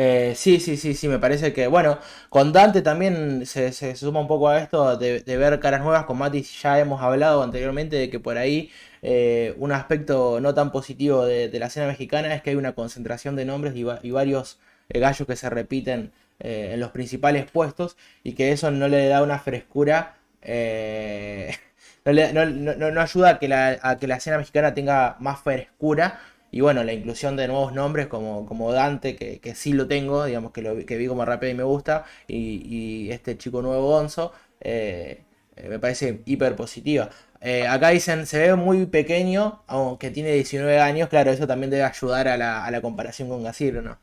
Eh, 0.00 0.34
sí, 0.36 0.60
sí, 0.60 0.76
sí, 0.76 0.94
sí, 0.94 1.08
me 1.08 1.18
parece 1.18 1.52
que, 1.52 1.66
bueno, 1.66 1.98
con 2.28 2.52
Dante 2.52 2.82
también 2.82 3.44
se, 3.46 3.72
se 3.72 3.96
suma 3.96 4.20
un 4.20 4.28
poco 4.28 4.48
a 4.48 4.58
esto 4.60 4.96
de, 4.96 5.22
ver 5.36 5.58
caras 5.58 5.80
nuevas, 5.82 6.04
con 6.04 6.18
Mati 6.18 6.42
ya 6.42 6.78
hemos 6.78 7.02
hablado 7.02 7.42
anteriormente 7.42 7.96
de 7.96 8.08
que 8.08 8.20
por 8.20 8.38
ahí 8.38 8.70
eh, 9.02 9.54
un 9.58 9.72
aspecto 9.72 10.40
no 10.40 10.54
tan 10.54 10.70
positivo 10.70 11.24
de, 11.26 11.50
la 11.58 11.66
escena 11.66 11.88
mexicana 11.88 12.32
es 12.34 12.42
que 12.42 12.50
hay 12.50 12.56
una 12.56 12.74
concentración 12.74 13.34
de 13.34 13.44
nombres 13.44 13.74
y, 13.74 13.82
va- 13.82 13.98
y 14.02 14.12
varios 14.12 14.60
eh, 14.88 15.00
gallos 15.00 15.26
que 15.26 15.34
se 15.36 15.50
repiten 15.50 16.12
eh, 16.38 16.70
en 16.74 16.80
los 16.80 16.92
principales 16.92 17.50
puestos 17.50 17.96
y 18.22 18.34
que 18.34 18.52
eso 18.52 18.70
no 18.70 18.86
le 18.86 19.08
da 19.08 19.22
una 19.24 19.40
frescura, 19.40 20.14
no, 22.04 22.12
le- 22.12 22.32
no- 22.32 22.46
no- 22.46 22.90
no 22.90 23.00
ayuda 23.00 23.30
a 23.30 23.38
que, 23.38 23.48
la, 23.48 23.78
a 23.82 23.96
que 23.98 24.06
la 24.06 24.16
escena 24.16 24.38
mexicana 24.38 24.74
tenga 24.74 25.16
más 25.20 25.40
frescura. 25.40 26.20
Y 26.50 26.60
bueno, 26.62 26.82
la 26.84 26.92
inclusión 26.92 27.36
de 27.36 27.46
nuevos 27.48 27.72
nombres 27.74 28.06
como, 28.08 28.46
como 28.46 28.72
Dante, 28.72 29.16
que, 29.16 29.40
que 29.40 29.54
sí 29.54 29.72
lo 29.72 29.86
tengo, 29.88 30.24
digamos 30.24 30.52
que 30.52 30.62
lo 30.62 30.74
vi- 30.76 30.84
que 30.86 30.96
vi 30.96 31.06
como 31.06 31.24
rapero 31.24 31.52
y 31.52 31.54
me 31.56 31.62
gusta, 31.64 32.04
y, 32.26 32.62
y 33.06 33.10
este 33.12 33.36
chico 33.38 33.62
nuevo 33.62 33.88
Gonzo, 33.88 34.32
eh, 34.60 35.24
eh, 35.56 35.68
me 35.68 35.78
parece 35.78 36.22
hiper 36.26 36.56
positiva. 36.56 37.10
Eh, 37.40 37.66
acá 37.66 37.90
dicen, 37.90 38.26
se 38.26 38.38
ve 38.38 38.54
muy 38.56 38.86
pequeño, 38.86 39.62
aunque 39.66 40.10
tiene 40.10 40.32
19 40.32 40.80
años, 40.80 41.08
claro, 41.08 41.30
eso 41.30 41.46
también 41.46 41.70
debe 41.70 41.84
ayudar 41.84 42.28
a 42.28 42.36
la, 42.36 42.64
a 42.64 42.70
la 42.70 42.80
comparación 42.82 43.28
con 43.28 43.42
Gasir, 43.44 43.74
¿no? 43.82 43.98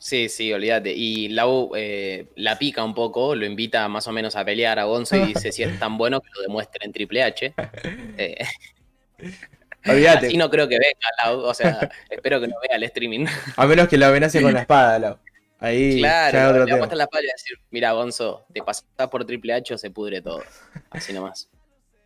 Sí, 0.00 0.28
sí, 0.28 0.52
olvídate. 0.52 0.92
Y 0.92 1.28
Lau 1.28 1.70
eh, 1.76 2.28
la 2.36 2.58
pica 2.58 2.84
un 2.84 2.94
poco, 2.94 3.34
lo 3.34 3.46
invita 3.46 3.88
más 3.88 4.06
o 4.08 4.12
menos 4.12 4.34
a 4.36 4.44
pelear 4.44 4.78
a 4.78 4.84
Gonzo 4.84 5.16
y 5.16 5.20
dice 5.20 5.52
si 5.52 5.62
es 5.62 5.76
tan 5.78 5.96
bueno 5.96 6.20
que 6.20 6.28
lo 6.36 6.42
demuestre 6.42 6.84
en 6.84 6.92
Triple 6.92 7.22
H. 7.22 7.54
Eh, 8.16 8.36
Olvídate. 9.86 10.26
así 10.26 10.36
no 10.36 10.50
creo 10.50 10.68
que 10.68 10.78
venga 10.78 11.08
Lau, 11.24 11.40
o 11.40 11.54
sea, 11.54 11.88
espero 12.10 12.40
que 12.40 12.48
no 12.48 12.54
vea 12.62 12.76
el 12.76 12.84
streaming. 12.84 13.26
A 13.56 13.66
menos 13.66 13.88
que 13.88 13.98
lo 13.98 14.06
amenace 14.06 14.40
con 14.42 14.52
la 14.52 14.60
espada, 14.62 14.98
Lau. 14.98 15.18
Ahí 15.58 16.00
Claro, 16.00 16.44
otro 16.50 16.64
le 16.64 16.72
apuesta 16.72 16.96
la 16.96 17.06
pala 17.06 17.24
y 17.24 17.30
decir, 17.32 17.58
mira 17.70 17.92
Gonzo, 17.92 18.46
te 18.52 18.62
pasás 18.62 18.84
por 19.10 19.24
Triple 19.24 19.54
H 19.54 19.74
o 19.74 19.78
se 19.78 19.90
pudre 19.90 20.20
todo. 20.22 20.44
Así 20.90 21.12
nomás. 21.12 21.48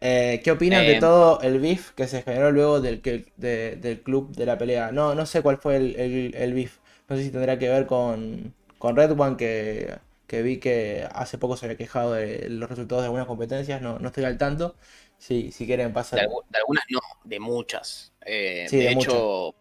Eh, 0.00 0.40
¿Qué 0.44 0.52
opinan 0.52 0.86
de 0.86 0.94
Eh, 0.94 1.00
todo 1.00 1.40
el 1.40 1.58
beef 1.60 1.90
que 1.92 2.06
se 2.06 2.22
generó 2.22 2.52
luego 2.52 2.80
del, 2.80 3.02
de- 3.36 3.76
del 3.76 4.00
club 4.02 4.34
de 4.36 4.46
la 4.46 4.56
pelea? 4.58 4.92
No, 4.92 5.14
no 5.14 5.26
sé 5.26 5.42
cuál 5.42 5.58
fue 5.58 5.76
el, 5.76 5.96
el, 5.96 6.34
el 6.36 6.54
beef. 6.54 6.78
No 7.08 7.16
sé 7.16 7.24
si 7.24 7.30
tendrá 7.30 7.58
que 7.58 7.68
ver 7.68 7.86
con, 7.86 8.54
con 8.78 8.96
Red 8.96 9.18
One, 9.18 9.36
que, 9.36 9.98
que 10.28 10.42
vi 10.42 10.58
que 10.58 11.08
hace 11.12 11.38
poco 11.38 11.56
se 11.56 11.66
había 11.66 11.76
quejado 11.76 12.12
de 12.12 12.48
los 12.48 12.68
resultados 12.70 13.02
de 13.02 13.06
algunas 13.06 13.26
competencias. 13.26 13.82
No, 13.82 13.98
no 13.98 14.08
estoy 14.08 14.24
al 14.24 14.38
tanto. 14.38 14.76
Si, 15.18 15.50
si 15.52 15.66
quieren 15.66 15.88
De, 15.88 15.94
pasar. 15.94 16.18
de 16.20 16.24
algunas 16.24 16.84
no, 16.90 17.00
de 17.24 17.40
muchas. 17.40 18.12
Eh, 18.24 18.66
Sí, 18.68 18.76
de, 18.78 18.84
de 18.84 18.92
hecho, 18.92 19.54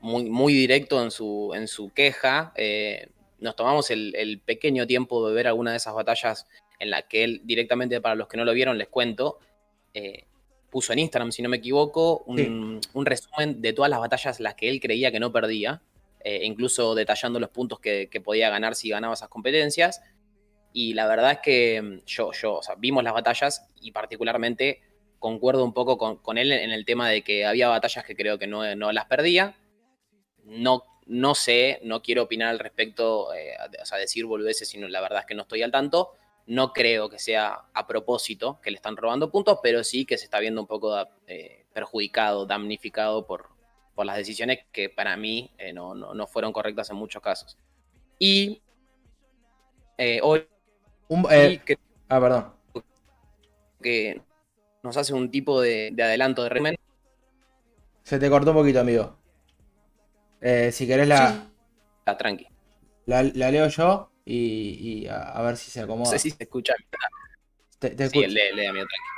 muy, 0.00 0.24
muy 0.30 0.54
directo 0.54 1.02
en 1.02 1.10
su, 1.10 1.52
en 1.54 1.66
su 1.68 1.90
queja. 1.92 2.52
eh, 2.56 3.08
nos 3.40 3.56
tomamos 3.56 3.90
el, 3.90 4.14
el 4.16 4.38
pequeño 4.38 4.86
tiempo 4.86 5.28
de 5.28 5.34
ver 5.34 5.46
alguna 5.48 5.72
de 5.72 5.76
esas 5.76 5.92
batallas 5.94 6.46
en 6.78 6.90
la 6.90 7.02
que 7.02 7.24
él, 7.24 7.42
directamente 7.44 8.00
para 8.00 8.14
los 8.14 8.28
que 8.28 8.36
no 8.36 8.44
lo 8.44 8.52
vieron, 8.54 8.78
les 8.78 8.88
cuento, 8.88 9.38
eh, 9.92 10.24
puso 10.70 10.92
en 10.92 11.00
Instagram, 11.00 11.30
si 11.32 11.42
no 11.42 11.48
me 11.48 11.58
equivoco, 11.58 12.22
un, 12.26 12.80
un 12.94 13.06
resumen 13.06 13.60
de 13.60 13.72
todas 13.72 13.90
las 13.90 14.00
batallas 14.00 14.40
las 14.40 14.54
que 14.54 14.68
él 14.68 14.80
creía 14.80 15.12
que 15.12 15.20
no 15.20 15.30
perdía, 15.30 15.82
incluso 16.24 16.94
detallando 16.94 17.38
los 17.38 17.50
puntos 17.50 17.78
que, 17.80 18.08
que 18.10 18.20
podía 18.20 18.48
ganar 18.48 18.74
si 18.74 18.88
ganaba 18.88 19.12
esas 19.14 19.28
competencias. 19.28 20.00
Y 20.76 20.94
la 20.94 21.06
verdad 21.06 21.30
es 21.30 21.38
que 21.38 21.80
mm, 21.80 22.04
yo, 22.04 22.28
o 22.28 22.62
sea, 22.62 22.74
vimos 22.76 23.04
las 23.04 23.14
batallas 23.14 23.70
y 23.80 23.92
particularmente 23.92 24.82
concuerdo 25.20 25.64
un 25.64 25.72
poco 25.72 25.96
con, 25.96 26.36
él 26.36 26.50
en 26.52 26.72
el 26.72 26.84
tema 26.84 27.08
de 27.08 27.22
que 27.22 27.46
había 27.46 27.68
batallas 27.68 28.04
que 28.04 28.16
creo 28.16 28.38
que 28.38 28.48
no, 28.48 28.74
no 28.74 28.90
las 28.92 29.06
perdía. 29.06 29.56
No, 30.42 30.82
no 31.06 31.36
sé, 31.36 31.78
no 31.84 32.02
quiero 32.02 32.24
opinar 32.24 32.48
al 32.48 32.58
respecto, 32.58 33.32
eh, 33.32 33.54
o 33.80 33.86
sea, 33.86 33.98
decir 33.98 34.26
boludeces, 34.26 34.68
sino 34.68 34.88
la 34.88 35.00
verdad 35.00 35.20
es 35.20 35.26
que 35.26 35.36
no 35.36 35.42
estoy 35.42 35.62
al 35.62 35.70
tanto. 35.70 36.10
No 36.46 36.72
creo 36.72 37.08
que 37.08 37.20
sea 37.20 37.66
a 37.72 37.86
propósito 37.86 38.60
que 38.60 38.72
le 38.72 38.76
están 38.76 38.96
robando 38.96 39.30
puntos, 39.30 39.60
pero 39.62 39.84
sí 39.84 40.04
que 40.04 40.18
se 40.18 40.24
está 40.24 40.40
viendo 40.40 40.60
un 40.60 40.66
poco 40.66 40.92
eh, 41.28 41.66
perjudicado, 41.72 42.46
damnificado 42.46 43.26
por, 43.26 43.48
por 43.94 44.06
las 44.06 44.16
decisiones 44.16 44.58
que 44.72 44.90
para 44.90 45.16
mí 45.16 45.52
eh, 45.56 45.72
no, 45.72 45.94
no, 45.94 46.14
no 46.14 46.26
fueron 46.26 46.52
correctas 46.52 46.90
en 46.90 46.96
muchos 46.96 47.22
casos. 47.22 47.56
Y 48.18 48.60
eh, 49.96 50.18
hoy 50.22 50.46
Un- 51.08 51.26
eh, 51.30 51.60
que, 51.64 51.76
ah, 52.08 52.20
perdón. 52.20 52.52
que 53.82 54.20
nos 54.82 54.96
hace 54.96 55.14
un 55.14 55.30
tipo 55.30 55.60
de, 55.60 55.90
de 55.92 56.02
adelanto 56.02 56.42
de 56.42 56.48
régimen. 56.48 56.76
Se 58.04 58.18
te 58.18 58.30
cortó 58.30 58.50
un 58.52 58.56
poquito, 58.58 58.80
amigo. 58.80 59.16
Eh, 60.40 60.70
si 60.72 60.86
querés 60.86 61.08
la, 61.08 61.46
Está 62.00 62.16
tranqui. 62.16 62.46
la, 63.06 63.22
la 63.22 63.50
leo 63.50 63.68
yo 63.68 64.10
y, 64.24 65.02
y 65.04 65.06
a, 65.08 65.22
a 65.22 65.42
ver 65.42 65.56
si 65.56 65.70
se 65.70 65.80
No 65.80 65.84
acomoda. 65.84 66.12
sé 66.12 66.18
si 66.18 66.30
se 66.30 66.44
escucha. 66.44 66.74
Te- 67.78 67.90
te 67.90 68.08
Sí, 68.08 68.26
lee, 68.26 68.52
lee, 68.54 68.66
amigo, 68.66 68.86
tranqui. 68.86 69.14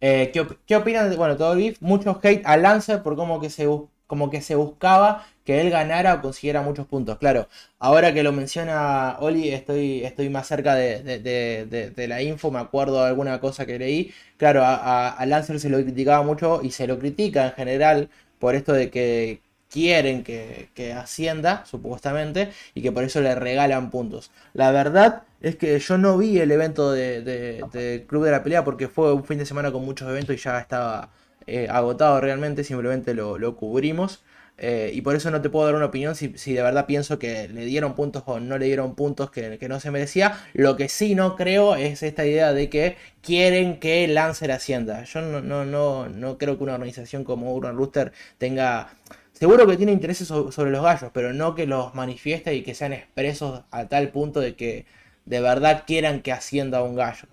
Eh, 0.00 0.30
¿qué, 0.32 0.46
qué 0.66 0.76
opinan 0.76 1.10
de 1.10 1.16
bueno, 1.16 1.36
todo 1.36 1.52
el 1.52 1.58
beef? 1.58 1.82
Mucho 1.82 2.18
hate 2.22 2.42
a 2.46 2.56
Lancer 2.56 3.02
por 3.02 3.16
como 3.16 3.40
que 3.40 3.50
se, 3.50 3.66
como 4.10 4.30
que 4.30 4.42
se 4.42 4.56
buscaba 4.56 5.24
que 5.44 5.60
él 5.62 5.70
ganara 5.70 6.14
o 6.14 6.22
consiguiera 6.22 6.62
muchos 6.62 6.86
puntos. 6.86 7.18
Claro, 7.18 7.48
ahora 7.78 8.12
que 8.14 8.22
lo 8.22 8.32
menciona 8.32 9.16
Oli, 9.20 9.50
estoy, 9.50 10.04
estoy 10.04 10.28
más 10.30 10.46
cerca 10.48 10.74
de, 10.74 11.02
de- 11.02 12.08
la 12.08 12.22
info, 12.22 12.50
me 12.50 12.58
acuerdo 12.60 13.02
de 13.02 13.08
alguna 13.08 13.40
cosa 13.40 13.66
que 13.66 13.78
leí. 13.78 14.12
Claro, 14.36 14.62
a, 14.64 15.24
Lancer 15.26 15.60
se 15.60 15.68
lo 15.70 15.78
criticaba 15.82 16.22
mucho 16.24 16.60
y 16.62 16.70
se 16.72 16.86
lo 16.86 16.98
critica 16.98 17.46
en 17.46 17.52
general 17.52 18.10
por 18.38 18.54
esto 18.54 18.72
de 18.72 18.90
que 18.90 19.40
quieren 19.68 20.24
que, 20.24 20.68
que 20.74 20.92
ascienda, 20.92 21.64
supuestamente, 21.66 22.50
y 22.74 22.82
que 22.82 22.90
por 22.92 23.04
eso 23.04 23.20
le 23.20 23.34
regalan 23.36 23.90
puntos. 23.90 24.30
La 24.54 24.72
verdad 24.72 25.22
es 25.40 25.56
que 25.56 25.78
yo 25.78 25.98
no 25.98 26.18
vi 26.18 26.38
el 26.38 26.50
evento 26.50 26.92
de, 26.92 27.22
de- 27.22 27.64
del 27.72 28.06
Club 28.06 28.24
de 28.24 28.30
la 28.32 28.42
Pelea 28.42 28.64
porque 28.64 28.88
fue 28.88 29.12
un 29.14 29.24
fin 29.24 29.38
de 29.38 29.46
semana 29.46 29.70
con 29.72 29.84
muchos 29.84 30.08
eventos 30.08 30.34
y 30.34 30.38
ya 30.38 30.58
estaba 30.58 31.10
eh, 31.50 31.68
agotado 31.70 32.20
realmente, 32.20 32.64
simplemente 32.64 33.14
lo, 33.14 33.38
lo 33.38 33.56
cubrimos. 33.56 34.22
eh, 34.62 34.90
y 34.92 35.00
por 35.00 35.16
eso 35.16 35.30
no 35.30 35.40
te 35.40 35.48
puedo 35.48 35.64
dar 35.66 35.74
una 35.74 35.86
opinión 35.86 36.14
si, 36.14 36.36
si 36.36 36.52
de 36.52 36.62
verdad 36.62 36.84
pienso 36.86 37.18
que 37.18 37.48
le 37.48 37.64
dieron 37.64 37.94
puntos 37.94 38.22
o 38.26 38.40
no 38.40 38.58
le 38.58 38.66
dieron 38.66 38.94
puntos 38.94 39.30
que, 39.30 39.56
que 39.58 39.68
no 39.68 39.80
se 39.80 39.90
merecía. 39.90 40.38
Lo 40.52 40.76
que 40.76 40.88
sí 40.88 41.14
no 41.14 41.34
creo 41.36 41.76
es 41.76 42.02
esta 42.02 42.26
idea 42.26 42.52
de 42.52 42.68
que 42.68 42.96
quieren 43.22 43.80
que 43.80 44.06
Lancer 44.08 44.52
ascienda. 44.52 45.04
Yo 45.04 45.22
no, 45.22 45.40
no, 45.40 45.64
no, 45.64 46.08
no 46.08 46.36
creo 46.38 46.58
que 46.58 46.64
una 46.64 46.74
organización 46.74 47.24
como 47.24 47.54
Urban 47.54 47.76
Rooster 47.76 48.12
tenga 48.38 48.92
Seguro 49.32 49.66
que 49.66 49.76
tiene 49.76 49.92
intereses 49.92 50.28
so- 50.28 50.52
sobre 50.52 50.70
los 50.70 50.82
gallos, 50.82 51.10
pero 51.14 51.32
no 51.32 51.54
que 51.54 51.66
los 51.66 51.94
manifieste 51.94 52.54
y 52.54 52.62
que 52.62 52.74
sean 52.74 52.92
expresos 52.92 53.62
a 53.70 53.88
tal 53.88 54.10
punto 54.10 54.40
de 54.40 54.54
que 54.54 54.84
de 55.24 55.40
verdad 55.40 55.84
quieran 55.86 56.20
que 56.22 56.32
ascienda 56.32 56.82
un 56.82 56.94
gallo. 56.96 57.26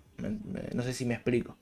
No 0.74 0.84
sé 0.84 0.93
si 0.93 1.05
me 1.05 1.15
explico. 1.15 1.57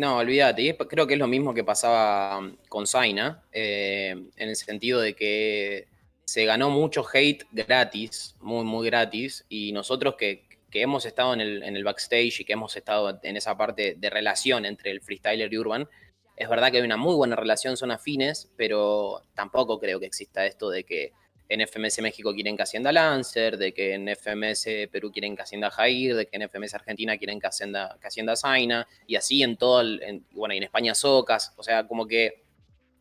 No, 0.00 0.16
olvídate. 0.16 0.78
Creo 0.88 1.06
que 1.06 1.12
es 1.12 1.18
lo 1.18 1.26
mismo 1.26 1.52
que 1.52 1.62
pasaba 1.62 2.38
um, 2.38 2.56
con 2.70 2.86
Zaina, 2.86 3.44
eh, 3.52 4.12
en 4.34 4.48
el 4.48 4.56
sentido 4.56 4.98
de 4.98 5.14
que 5.14 5.88
se 6.24 6.46
ganó 6.46 6.70
mucho 6.70 7.04
hate 7.12 7.44
gratis, 7.52 8.34
muy, 8.40 8.64
muy 8.64 8.86
gratis, 8.86 9.44
y 9.50 9.72
nosotros 9.72 10.14
que, 10.16 10.48
que 10.70 10.80
hemos 10.80 11.04
estado 11.04 11.34
en 11.34 11.42
el, 11.42 11.62
en 11.62 11.76
el 11.76 11.84
backstage 11.84 12.40
y 12.40 12.44
que 12.46 12.54
hemos 12.54 12.74
estado 12.78 13.20
en 13.22 13.36
esa 13.36 13.58
parte 13.58 13.94
de 13.98 14.08
relación 14.08 14.64
entre 14.64 14.90
el 14.90 15.02
freestyler 15.02 15.52
y 15.52 15.58
Urban, 15.58 15.86
es 16.34 16.48
verdad 16.48 16.70
que 16.70 16.78
hay 16.78 16.84
una 16.84 16.96
muy 16.96 17.14
buena 17.14 17.36
relación, 17.36 17.76
son 17.76 17.90
afines, 17.90 18.50
pero 18.56 19.22
tampoco 19.34 19.78
creo 19.78 20.00
que 20.00 20.06
exista 20.06 20.46
esto 20.46 20.70
de 20.70 20.84
que 20.84 21.12
en 21.50 21.60
FMS 21.60 22.00
México 22.00 22.32
quieren 22.32 22.56
que 22.56 22.62
ascienda 22.62 22.92
Lancer, 22.92 23.58
de 23.58 23.72
que 23.74 23.94
en 23.94 24.08
FMS 24.08 24.88
Perú 24.90 25.10
quieren 25.12 25.36
que 25.36 25.42
ascienda 25.42 25.70
Jair, 25.70 26.16
de 26.16 26.26
que 26.26 26.36
en 26.36 26.42
FMS 26.48 26.74
Argentina 26.74 27.18
quieren 27.18 27.40
que 27.40 27.46
ascienda, 27.48 27.98
que 28.00 28.06
ascienda 28.06 28.36
Zaina, 28.36 28.86
y 29.06 29.16
así 29.16 29.42
en 29.42 29.56
todo, 29.56 29.80
el, 29.82 30.02
en- 30.02 30.24
bueno, 30.32 30.54
y 30.54 30.58
en 30.58 30.62
España 30.62 30.94
Socas, 30.94 31.52
o 31.56 31.62
sea, 31.62 31.86
como 31.86 32.06
que 32.06 32.42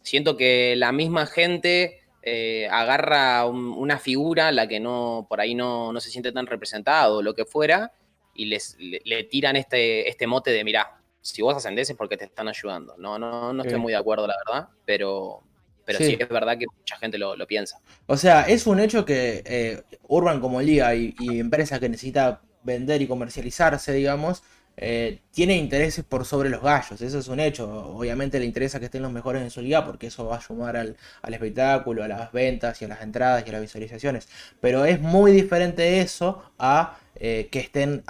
siento 0.02 0.36
que 0.36 0.76
la 0.76 0.92
misma 0.92 1.26
gente 1.26 2.02
eh, 2.22 2.68
agarra 2.70 3.46
un- 3.46 3.70
una 3.78 3.98
figura 3.98 4.50
a 4.50 4.52
la 4.52 4.68
que 4.68 4.80
no, 4.82 5.26
por 5.30 5.40
ahí 5.40 5.56
no, 5.56 5.94
no 5.94 6.00
se 6.02 6.10
siente 6.10 6.32
tan 6.34 6.48
representado 6.48 7.18
o 7.18 7.22
lo 7.22 7.34
que 7.34 7.46
fuera, 7.46 7.94
y 8.34 8.46
les, 8.46 8.76
le, 8.80 9.02
le 9.06 9.24
tiran 9.26 9.56
este, 9.56 10.10
este 10.10 10.28
mote 10.28 10.52
de, 10.52 10.64
mirá, 10.64 11.00
si 11.22 11.42
vos 11.42 11.56
ascendés 11.56 11.90
es 11.90 11.96
porque 11.96 12.18
te 12.18 12.26
están 12.26 12.48
ayudando. 12.48 12.96
No, 12.98 13.20
no, 13.20 13.54
no 13.54 13.62
estoy 13.62 13.78
muy 13.82 13.92
de 13.94 13.98
acuerdo, 14.00 14.26
la 14.28 14.36
verdad, 14.46 14.70
pero, 14.86 15.44
pero 15.90 16.00
Sí. 16.00 16.06
sí. 16.06 16.18
es 16.20 16.30
verdad 16.30 16.58
que 16.58 16.66
mucha 16.78 16.98
gente 16.98 17.18
lo, 17.18 17.36
lo 17.36 17.48
piensa. 17.48 17.82
O 18.08 18.18
sea, 18.18 18.44
es 18.44 18.66
un 18.68 18.80
hecho 18.80 19.06
que 19.06 19.44
eh, 19.46 19.84
Urban 20.08 20.40
como 20.42 20.62
liga 20.62 20.96
y, 20.96 21.16
y 21.20 21.40
empresa 21.40 21.80
que 21.80 21.90
necesita 21.90 22.42
vender 22.64 23.02
y 23.02 23.08
comercializarse, 23.08 23.94
digamos, 23.94 24.44
eh, 24.82 25.20
tiene 25.32 25.58
intereses 25.58 26.06
por 26.06 26.26
sobre 26.26 26.50
los 26.50 26.62
gallos. 26.62 27.02
Eso 27.02 27.20
es 27.20 27.28
un 27.28 27.40
hecho. 27.40 27.70
Obviamente 27.96 28.40
le 28.40 28.46
interesa 28.46 28.80
que 28.80 28.86
estén 28.86 29.02
los 29.04 29.12
mejores 29.12 29.42
en 29.44 29.52
su 29.52 29.62
liga 29.62 29.86
porque 29.86 30.08
eso 30.08 30.26
va 30.26 30.38
a 30.38 30.42
sumar 30.42 30.78
al, 30.78 30.98
al 31.22 31.34
espectáculo, 31.34 32.04
a 32.04 32.08
las 32.08 32.32
ventas 32.32 32.82
y 32.82 32.86
a 32.86 32.88
las 32.88 33.02
entradas 33.02 33.44
y 33.46 33.50
a 33.50 33.52
las 33.54 33.62
visualizaciones. 33.62 34.28
Pero 34.62 34.86
es 34.86 35.00
muy 35.02 35.32
diferente 35.32 36.00
eso 36.02 36.42
a 36.58 36.98
eh, 37.16 37.50
que 37.52 37.60
estén 37.60 38.04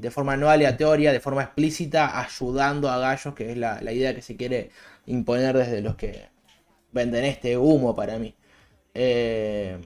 de 0.00 0.10
forma 0.10 0.36
no 0.36 0.48
aleatoria, 0.48 1.12
de 1.12 1.20
forma 1.20 1.42
explícita, 1.42 2.20
ayudando 2.20 2.88
a 2.90 2.98
gallos, 2.98 3.34
que 3.34 3.50
es 3.52 3.56
la, 3.56 3.80
la 3.82 3.92
idea 3.92 4.14
que 4.14 4.22
se 4.22 4.36
quiere 4.36 4.70
imponer 5.06 5.56
desde 5.56 5.80
los 5.82 5.96
que 5.96 6.30
venden 6.92 7.24
este 7.24 7.56
humo 7.58 7.94
para 7.94 8.18
mí. 8.18 8.34
Eh, 8.94 9.78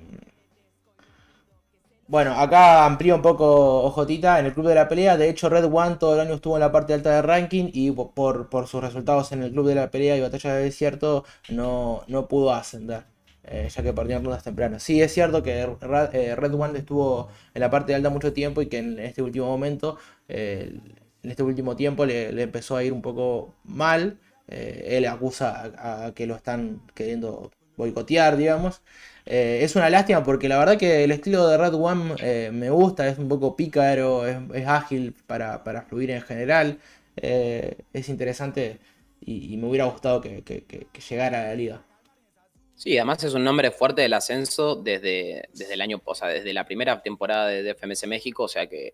bueno, 2.08 2.34
acá 2.34 2.84
amplío 2.86 3.16
un 3.16 3.22
poco 3.22 3.82
Ojotita 3.82 4.38
en 4.38 4.46
el 4.46 4.54
club 4.54 4.68
de 4.68 4.76
la 4.76 4.88
pelea. 4.88 5.16
De 5.16 5.28
hecho, 5.28 5.48
Red 5.48 5.64
One 5.72 5.96
todo 5.96 6.14
el 6.14 6.20
año 6.20 6.34
estuvo 6.34 6.54
en 6.56 6.60
la 6.60 6.70
parte 6.70 6.94
alta 6.94 7.10
del 7.16 7.24
ranking 7.24 7.68
y 7.72 7.90
po- 7.90 8.12
por, 8.12 8.48
por 8.48 8.68
sus 8.68 8.80
resultados 8.80 9.32
en 9.32 9.42
el 9.42 9.50
club 9.52 9.66
de 9.66 9.74
la 9.74 9.90
pelea 9.90 10.16
y 10.16 10.20
batalla 10.20 10.54
de 10.54 10.62
desierto 10.64 11.24
no, 11.48 12.02
no 12.06 12.28
pudo 12.28 12.52
ascender, 12.52 13.04
eh, 13.44 13.68
ya 13.74 13.82
que 13.82 13.92
perdió 13.92 14.16
en 14.18 14.24
rondas 14.24 14.44
tempranas. 14.44 14.84
Sí, 14.84 15.02
es 15.02 15.12
cierto 15.12 15.42
que 15.42 15.60
eh, 15.62 16.36
Red 16.36 16.54
One 16.54 16.78
estuvo 16.78 17.28
en 17.54 17.60
la 17.60 17.70
parte 17.70 17.92
alta 17.94 18.08
mucho 18.10 18.32
tiempo 18.32 18.62
y 18.62 18.66
que 18.68 18.78
en 18.78 18.98
este 19.00 19.20
último 19.22 19.46
momento, 19.46 19.98
en 20.28 21.30
este 21.30 21.42
último 21.42 21.74
tiempo 21.76 22.06
le 22.06 22.40
empezó 22.42 22.76
a 22.76 22.84
ir 22.84 22.92
un 22.92 23.02
poco 23.02 23.54
mal. 23.64 24.18
Eh, 24.48 24.96
él 24.96 25.06
acusa 25.06 25.72
a, 26.06 26.12
que 26.14 26.26
lo 26.26 26.36
están 26.36 26.80
queriendo 26.94 27.50
boicotear, 27.76 28.36
digamos. 28.36 28.82
Eh, 29.26 29.60
es 29.62 29.76
una 29.76 29.90
lástima 29.90 30.22
porque 30.24 30.48
la 30.48 30.58
verdad 30.58 30.78
que 30.78 31.04
el 31.04 31.10
estilo 31.12 31.48
de 31.48 31.58
Red 31.58 31.74
One 31.74 32.14
eh, 32.20 32.50
me 32.52 32.70
gusta, 32.70 33.08
es 33.08 33.18
un 33.18 33.28
poco 33.28 33.56
pícaro, 33.56 34.26
es, 34.26 34.38
es 34.54 34.66
ágil 34.66 35.14
para, 35.26 35.64
para 35.64 35.82
fluir 35.82 36.10
en 36.10 36.22
general. 36.22 36.78
es 37.16 38.08
interesante 38.08 38.78
y, 39.20 39.56
me 39.56 39.66
hubiera 39.68 39.86
gustado 39.86 40.20
que- 40.20 40.42
que 40.44 41.00
llegara 41.08 41.40
a 41.40 41.44
la 41.48 41.54
liga. 41.54 41.82
Sí, 42.76 42.98
además 42.98 43.24
es 43.24 43.32
un 43.32 43.42
nombre 43.42 43.70
fuerte 43.70 44.02
del 44.02 44.12
ascenso 44.12 44.76
desde, 44.76 45.48
desde 45.54 45.72
el 45.74 45.80
año, 45.80 46.00
o 46.04 46.14
sea, 46.14 46.28
desde 46.28 46.52
la 46.52 46.66
primera 46.66 47.00
temporada 47.00 47.48
de 47.48 47.70
FMS 47.70 48.06
México, 48.06 48.42
o 48.44 48.48
sea 48.48 48.66
que, 48.66 48.92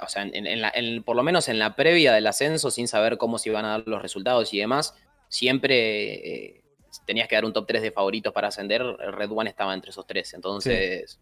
o 0.00 0.08
sea, 0.08 0.22
en, 0.22 0.60
la- 0.60 0.72
en- 0.74 1.02
por 1.02 1.16
lo 1.16 1.22
menos 1.22 1.48
en 1.48 1.58
la 1.58 1.74
previa 1.74 2.12
del 2.12 2.26
ascenso, 2.26 2.70
sin 2.70 2.88
saber 2.88 3.18
cómo 3.18 3.38
se 3.38 3.50
iban 3.50 3.64
a 3.64 3.70
dar 3.70 3.82
los 3.86 4.00
resultados 4.02 4.52
y 4.54 4.58
demás, 4.58 4.94
siempre 5.28 6.14
eh, 6.54 6.64
tenías 7.04 7.28
que 7.28 7.34
dar 7.34 7.44
un 7.44 7.52
top 7.52 7.66
3 7.66 7.82
de 7.82 7.92
favoritos 7.92 8.32
para 8.32 8.48
ascender, 8.48 8.82
Red 8.82 9.30
One 9.30 9.50
estaba 9.50 9.74
entre 9.74 9.90
esos 9.90 10.06
tres, 10.06 10.34
entonces, 10.34 11.20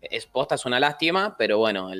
es 0.00 0.26
posta, 0.26 0.54
es 0.54 0.64
una 0.66 0.78
lástima, 0.78 1.36
pero 1.36 1.58
bueno, 1.58 1.90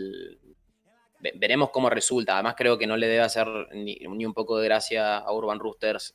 veremos 1.34 1.70
cómo 1.70 1.90
resulta, 1.90 2.34
además 2.34 2.54
creo 2.56 2.78
que 2.78 2.86
no 2.86 2.96
le 2.96 3.08
debe 3.08 3.22
hacer 3.22 3.48
ni, 3.72 3.98
un 4.06 4.34
poco 4.34 4.58
de 4.58 4.64
gracia 4.66 5.18
a 5.18 5.32
Urban 5.32 5.58
Roosters 5.58 6.14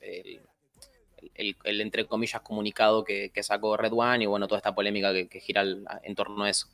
el, 1.36 1.82
entre 1.82 2.06
comillas 2.06 2.42
comunicado 2.42 3.04
que, 3.04 3.32
sacó 3.42 3.78
Red 3.78 3.94
One 3.94 4.24
y 4.24 4.28
bueno, 4.28 4.48
toda 4.48 4.58
esta 4.58 4.76
polémica 4.76 5.14
que, 5.14 5.40
gira 5.40 5.64
en 6.04 6.16
torno 6.16 6.44
a 6.44 6.50
eso. 6.50 6.68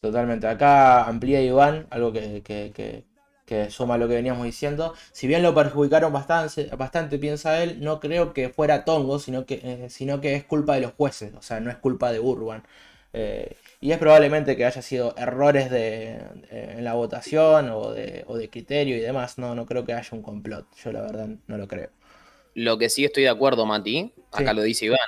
Totalmente. 0.00 0.46
Acá 0.46 1.04
amplía 1.04 1.42
Iván, 1.42 1.86
algo 1.90 2.12
que, 2.12 2.42
que- 2.42 2.72
que- 2.74 3.04
que 3.44 3.68
suma 3.70 3.98
lo 3.98 4.08
que 4.08 4.14
veníamos 4.14 4.44
diciendo. 4.44 4.94
Si 5.12 5.26
bien 5.26 5.42
lo 5.42 5.54
perjudicaron 5.54 6.12
bastante, 6.12 6.66
bastante 6.76 7.18
piensa 7.18 7.62
él, 7.62 7.80
no 7.80 8.00
creo 8.00 8.32
que 8.32 8.48
fuera 8.48 8.84
Tongo, 8.84 9.18
sino 9.18 9.44
que, 9.44 9.60
eh, 9.62 9.90
sino 9.90 10.20
que 10.20 10.36
es 10.36 10.44
culpa 10.44 10.74
de 10.76 10.82
los 10.82 10.92
jueces, 10.94 11.34
o 11.34 11.42
sea, 11.42 11.60
no 11.60 11.70
es 11.70 11.76
culpa 11.76 12.12
de 12.12 12.20
Urban. 12.20 12.62
Eh, 13.12 13.56
y 13.80 13.90
es 13.92 13.98
probablemente 13.98 14.56
que 14.56 14.64
haya 14.64 14.82
sido 14.82 15.14
errores 15.18 15.68
de, 15.70 16.12
eh, 16.50 16.74
en 16.78 16.84
la 16.84 16.94
votación 16.94 17.68
o 17.70 17.90
de, 17.92 18.24
o 18.28 18.36
de 18.38 18.48
criterio 18.48 18.96
y 18.96 19.00
demás. 19.00 19.36
No, 19.38 19.54
no 19.56 19.66
creo 19.66 19.84
que 19.84 19.92
haya 19.94 20.08
un 20.12 20.22
complot. 20.22 20.66
Yo 20.82 20.92
la 20.92 21.02
verdad 21.02 21.28
no 21.48 21.58
lo 21.58 21.66
creo. 21.68 21.90
Lo 22.54 22.78
que 22.78 22.88
sí 22.90 23.04
estoy 23.04 23.24
de 23.24 23.28
acuerdo, 23.28 23.66
Mati, 23.66 24.12
acá 24.32 24.52
Sí. 24.52 24.56
lo 24.56 24.62
dice 24.62 24.86
Iván, 24.86 24.98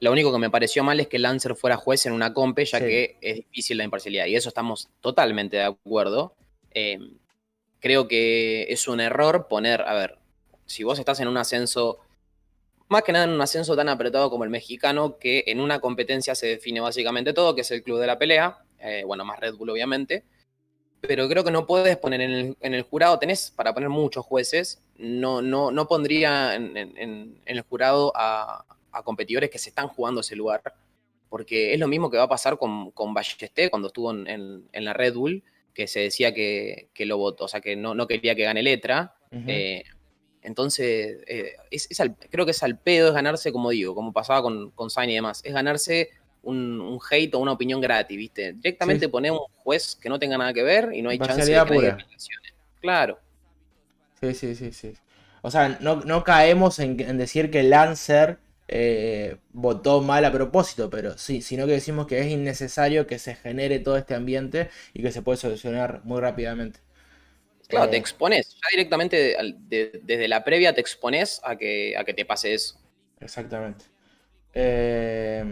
lo 0.00 0.12
único 0.12 0.32
que 0.32 0.38
me 0.38 0.50
pareció 0.50 0.84
mal 0.84 1.00
es 1.00 1.06
que 1.08 1.18
Lancer 1.18 1.54
fuera 1.56 1.76
juez 1.76 2.04
en 2.06 2.12
una 2.12 2.34
compe, 2.34 2.64
ya 2.64 2.78
Sí. 2.78 2.84
que 2.84 3.16
es 3.20 3.36
difícil 3.36 3.78
la 3.78 3.84
imparcialidad, 3.84 4.26
y 4.26 4.36
eso 4.36 4.48
estamos 4.48 4.88
totalmente 5.00 5.56
de 5.56 5.64
acuerdo. 5.64 6.34
Eh, 6.72 6.98
creo 7.80 8.06
que 8.08 8.64
es 8.68 8.88
un 8.88 9.00
error 9.00 9.46
poner, 9.48 9.82
a 9.82 9.94
ver, 9.94 10.18
si 10.66 10.82
vos 10.84 10.98
estás 10.98 11.20
en 11.20 11.28
un 11.28 11.36
ascenso, 11.36 11.98
más 12.88 13.02
que 13.02 13.12
nada 13.12 13.24
en 13.24 13.30
un 13.32 13.40
ascenso 13.40 13.74
tan 13.76 13.88
apretado 13.88 14.30
como 14.30 14.44
el 14.44 14.50
mexicano, 14.50 15.18
que 15.18 15.44
en 15.46 15.60
una 15.60 15.80
competencia 15.80 16.34
se 16.34 16.46
define 16.46 16.80
básicamente 16.80 17.32
todo, 17.32 17.54
que 17.54 17.62
es 17.62 17.70
el 17.70 17.82
club 17.82 17.98
de 18.00 18.06
la 18.06 18.18
pelea, 18.18 18.58
eh, 18.80 19.02
bueno, 19.06 19.24
más 19.24 19.40
Red 19.40 19.54
Bull 19.54 19.70
obviamente, 19.70 20.24
pero 21.00 21.28
creo 21.28 21.44
que 21.44 21.50
no 21.50 21.66
puedes 21.66 21.96
poner 21.96 22.20
en 22.20 22.30
el, 22.32 22.56
en 22.60 22.74
el 22.74 22.82
jurado, 22.82 23.18
tenés 23.18 23.50
para 23.54 23.72
poner 23.74 23.88
muchos 23.88 24.24
jueces, 24.26 24.82
no, 24.98 25.40
no, 25.42 25.70
no 25.70 25.86
pondría 25.88 26.54
en, 26.54 26.76
en- 26.76 26.96
en- 26.98 27.40
en 27.44 27.56
el 27.56 27.62
jurado 27.62 28.12
a, 28.16 28.64
a 28.98 29.02
competidores 29.02 29.50
que 29.50 29.58
se 29.58 29.70
están 29.70 29.88
jugando 29.88 30.20
ese 30.20 30.36
lugar, 30.36 30.62
porque 31.28 31.74
es 31.74 31.80
lo 31.80 31.88
mismo 31.88 32.10
que 32.10 32.16
va 32.18 32.24
a 32.24 32.28
pasar 32.28 32.58
con, 32.58 32.90
con 32.92 33.12
Ballesté 33.14 33.68
cuando 33.70 33.88
estuvo 33.88 34.10
en, 34.12 34.26
en- 34.26 34.68
en 34.72 34.84
la 34.84 34.92
Red 34.92 35.14
Bull, 35.14 35.42
que 35.74 35.86
se 35.86 36.00
decía 36.00 36.32
que, 36.32 36.88
que 36.94 37.04
lo 37.06 37.18
votó, 37.18 37.44
o 37.44 37.48
sea, 37.48 37.60
que 37.60 37.76
no, 37.76 37.94
no 37.94 38.06
quería 38.06 38.34
que 38.34 38.44
gane 38.44 38.62
letra. 38.62 39.14
Eh, 39.46 39.82
entonces, 40.42 41.18
eh, 41.26 41.56
es, 41.70 41.90
es 41.90 42.00
al- 42.00 42.16
creo 42.30 42.44
que 42.44 42.52
es 42.52 42.62
al 42.62 42.78
pedo, 42.78 43.08
es 43.08 43.14
ganarse, 43.14 43.52
como 43.52 43.70
digo, 43.70 43.94
como 43.94 44.12
pasaba 44.12 44.42
con, 44.42 44.70
con 44.70 44.88
Sainz 44.90 45.10
y 45.12 45.14
demás, 45.16 45.40
es 45.44 45.52
ganarse 45.52 46.10
un, 46.42 46.80
un 46.80 47.00
hate 47.10 47.34
o 47.34 47.40
una 47.40 47.52
opinión 47.52 47.80
gratis, 47.80 48.16
¿viste? 48.16 48.52
Directamente 48.52 49.06
Sí. 49.06 49.10
poner 49.10 49.32
un 49.32 49.40
juez 49.56 49.96
que 50.00 50.08
no 50.08 50.18
tenga 50.18 50.38
nada 50.38 50.52
que 50.54 50.62
ver 50.62 50.90
y 50.94 51.02
no 51.02 51.10
hay 51.10 51.18
chance 51.18 51.44
de 51.44 51.58
que 51.58 51.74
pura. 51.74 51.98
Claro. 52.80 53.18
Sí, 54.20 54.32
sí, 54.34 54.54
sí, 54.54 54.72
sí. 54.72 54.94
O 55.42 55.50
sea, 55.50 55.76
no, 55.80 55.96
no 55.96 56.24
caemos 56.24 56.78
en, 56.78 56.98
en 57.00 57.18
decir 57.18 57.50
que 57.50 57.62
Lancer 57.62 58.38
eh, 58.68 59.38
votó 59.52 60.02
mal 60.02 60.24
a 60.24 60.32
propósito, 60.32 60.90
pero 60.90 61.18
sí, 61.18 61.42
sino 61.42 61.66
que 61.66 61.72
decimos 61.72 62.06
que 62.06 62.20
es 62.20 62.26
innecesario 62.28 63.06
que 63.06 63.18
se 63.18 63.34
genere 63.36 63.78
todo 63.80 63.96
este 63.96 64.14
ambiente 64.14 64.70
y 64.94 65.02
que 65.02 65.12
se 65.12 65.22
puede 65.22 65.38
solucionar 65.38 66.00
muy 66.04 66.20
rápidamente. 66.20 66.80
Claro, 67.68 67.88
Eh, 67.88 67.90
te 67.90 67.96
expones, 67.96 68.54
ya 68.54 68.68
directamente 68.70 69.16
de- 69.68 70.00
desde 70.04 70.28
la 70.28 70.44
previa 70.44 70.72
te 70.74 70.80
expones 70.80 71.40
a 71.44 71.56
que, 71.56 71.96
a 71.96 72.04
que 72.04 72.14
te 72.14 72.24
pase 72.24 72.54
eso. 72.54 72.78
Exactamente. 73.20 73.84
Eh, 74.54 75.44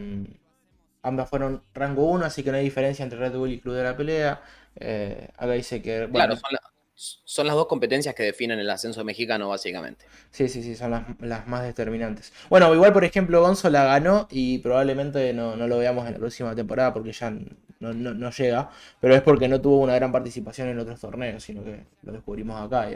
ambas 1.03 1.29
fueron 1.31 1.63
rango 1.75 2.07
1, 2.07 2.25
así 2.27 2.43
que 2.43 2.51
no 2.51 2.57
hay 2.59 2.65
diferencia 2.65 3.03
entre 3.03 3.19
Red 3.19 3.35
Bull 3.37 3.53
y 3.53 3.61
Club 3.61 3.75
de 3.75 3.83
la 3.85 3.97
Pelea. 3.97 4.43
Eh, 4.77 5.29
acá 5.37 5.53
dice 5.53 5.83
que, 5.83 6.07
bueno, 6.07 6.33
Claro, 6.33 6.37
son, 6.37 6.49
la- 6.53 6.74
son 6.97 7.47
las 7.47 7.57
dos 7.57 7.67
competencias 7.67 8.15
que 8.15 8.23
definen 8.23 8.59
el 8.61 8.71
ascenso 8.71 9.05
mexicano, 9.05 9.49
básicamente. 9.49 10.05
Sí, 10.31 10.49
sí, 10.49 10.63
sí, 10.63 10.77
son 10.77 10.93
las, 10.93 11.05
las 11.21 11.47
más 11.47 11.63
determinantes. 11.65 12.33
Bueno, 12.49 12.73
igual, 12.75 12.93
por 12.93 13.05
ejemplo, 13.05 13.41
Gonzo 13.41 13.69
la 13.71 13.85
ganó 13.85 14.29
y 14.31 14.59
probablemente 14.59 15.33
no, 15.33 15.57
no 15.57 15.67
lo 15.67 15.79
veamos 15.79 16.07
en 16.07 16.13
la 16.13 16.19
próxima 16.19 16.55
temporada 16.55 16.93
porque 16.93 17.13
ya 17.13 17.31
no, 17.31 17.93
no- 17.93 18.15
no 18.15 18.31
llega, 18.31 18.71
pero 19.01 19.15
es 19.15 19.23
porque 19.23 19.49
no 19.49 19.61
tuvo 19.61 19.79
una 19.81 19.95
gran 19.97 20.13
participación 20.13 20.69
en 20.69 20.79
otros 20.79 21.01
torneos, 21.01 21.43
sino 21.43 21.65
que 21.65 21.85
lo 22.03 22.13
descubrimos 22.13 22.61
acá. 22.61 22.89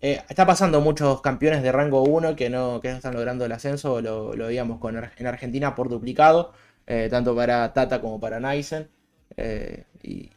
Eh, 0.00 0.20
está 0.28 0.46
pasando 0.46 0.80
muchos 0.80 1.20
campeones 1.22 1.62
de 1.62 1.72
rango 1.72 2.02
1 2.04 2.36
que 2.36 2.48
no, 2.50 2.80
que 2.80 2.90
están 2.90 3.14
logrando 3.14 3.44
el 3.44 3.52
ascenso, 3.52 4.00
lo, 4.00 4.34
lo 4.36 4.46
veíamos 4.46 4.78
con, 4.78 4.96
en 4.96 5.26
Argentina 5.26 5.74
por 5.74 5.88
duplicado, 5.88 6.52
eh, 6.86 7.08
tanto 7.10 7.34
para 7.34 7.72
Tata 7.72 8.00
como 8.00 8.20
para 8.20 8.38
Naisen. 8.40 8.88
eh, 9.36 9.84
y- 10.02 10.30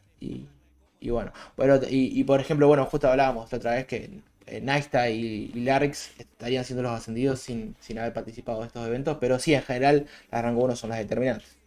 y 1.01 1.09
bueno, 1.11 1.33
bueno 1.57 1.79
y, 1.89 2.19
y 2.19 2.23
por 2.23 2.39
ejemplo, 2.41 2.67
bueno, 2.67 2.85
justo 2.85 3.09
hablábamos 3.09 3.51
la 3.51 3.57
otra 3.57 3.73
vez 3.73 3.87
que 3.87 4.09
eh, 4.47 4.61
Naista 4.61 5.09
y, 5.09 5.51
y 5.53 5.61
Larix 5.61 6.11
estarían 6.19 6.65
siendo 6.65 6.83
los 6.83 6.93
ascendidos 6.93 7.39
sin, 7.41 7.75
sin 7.81 7.99
haber 7.99 8.13
participado 8.13 8.61
de 8.61 8.67
estos 8.67 8.87
eventos, 8.87 9.17
pero 9.19 9.39
sí, 9.39 9.53
en 9.53 9.63
general, 9.63 10.07
las 10.31 10.43
rango 10.43 10.63
1 10.65 10.75
son 10.77 10.91
las 10.91 10.99
determinantes. 10.99 11.57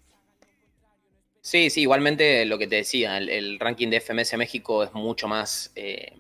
Sí, 1.41 1.69
sí, 1.69 1.83
igualmente 1.83 2.47
lo 2.47 2.57
que 2.59 2.67
te 2.67 2.77
decía, 2.77 3.19
el, 3.19 3.29
el 3.29 3.59
ranking 3.61 3.89
de 3.91 3.99
FMS 3.99 4.37
México 4.37 4.83
es 4.83 4.93
mucho 4.95 5.29
más 5.29 5.73
eh, 5.77 6.13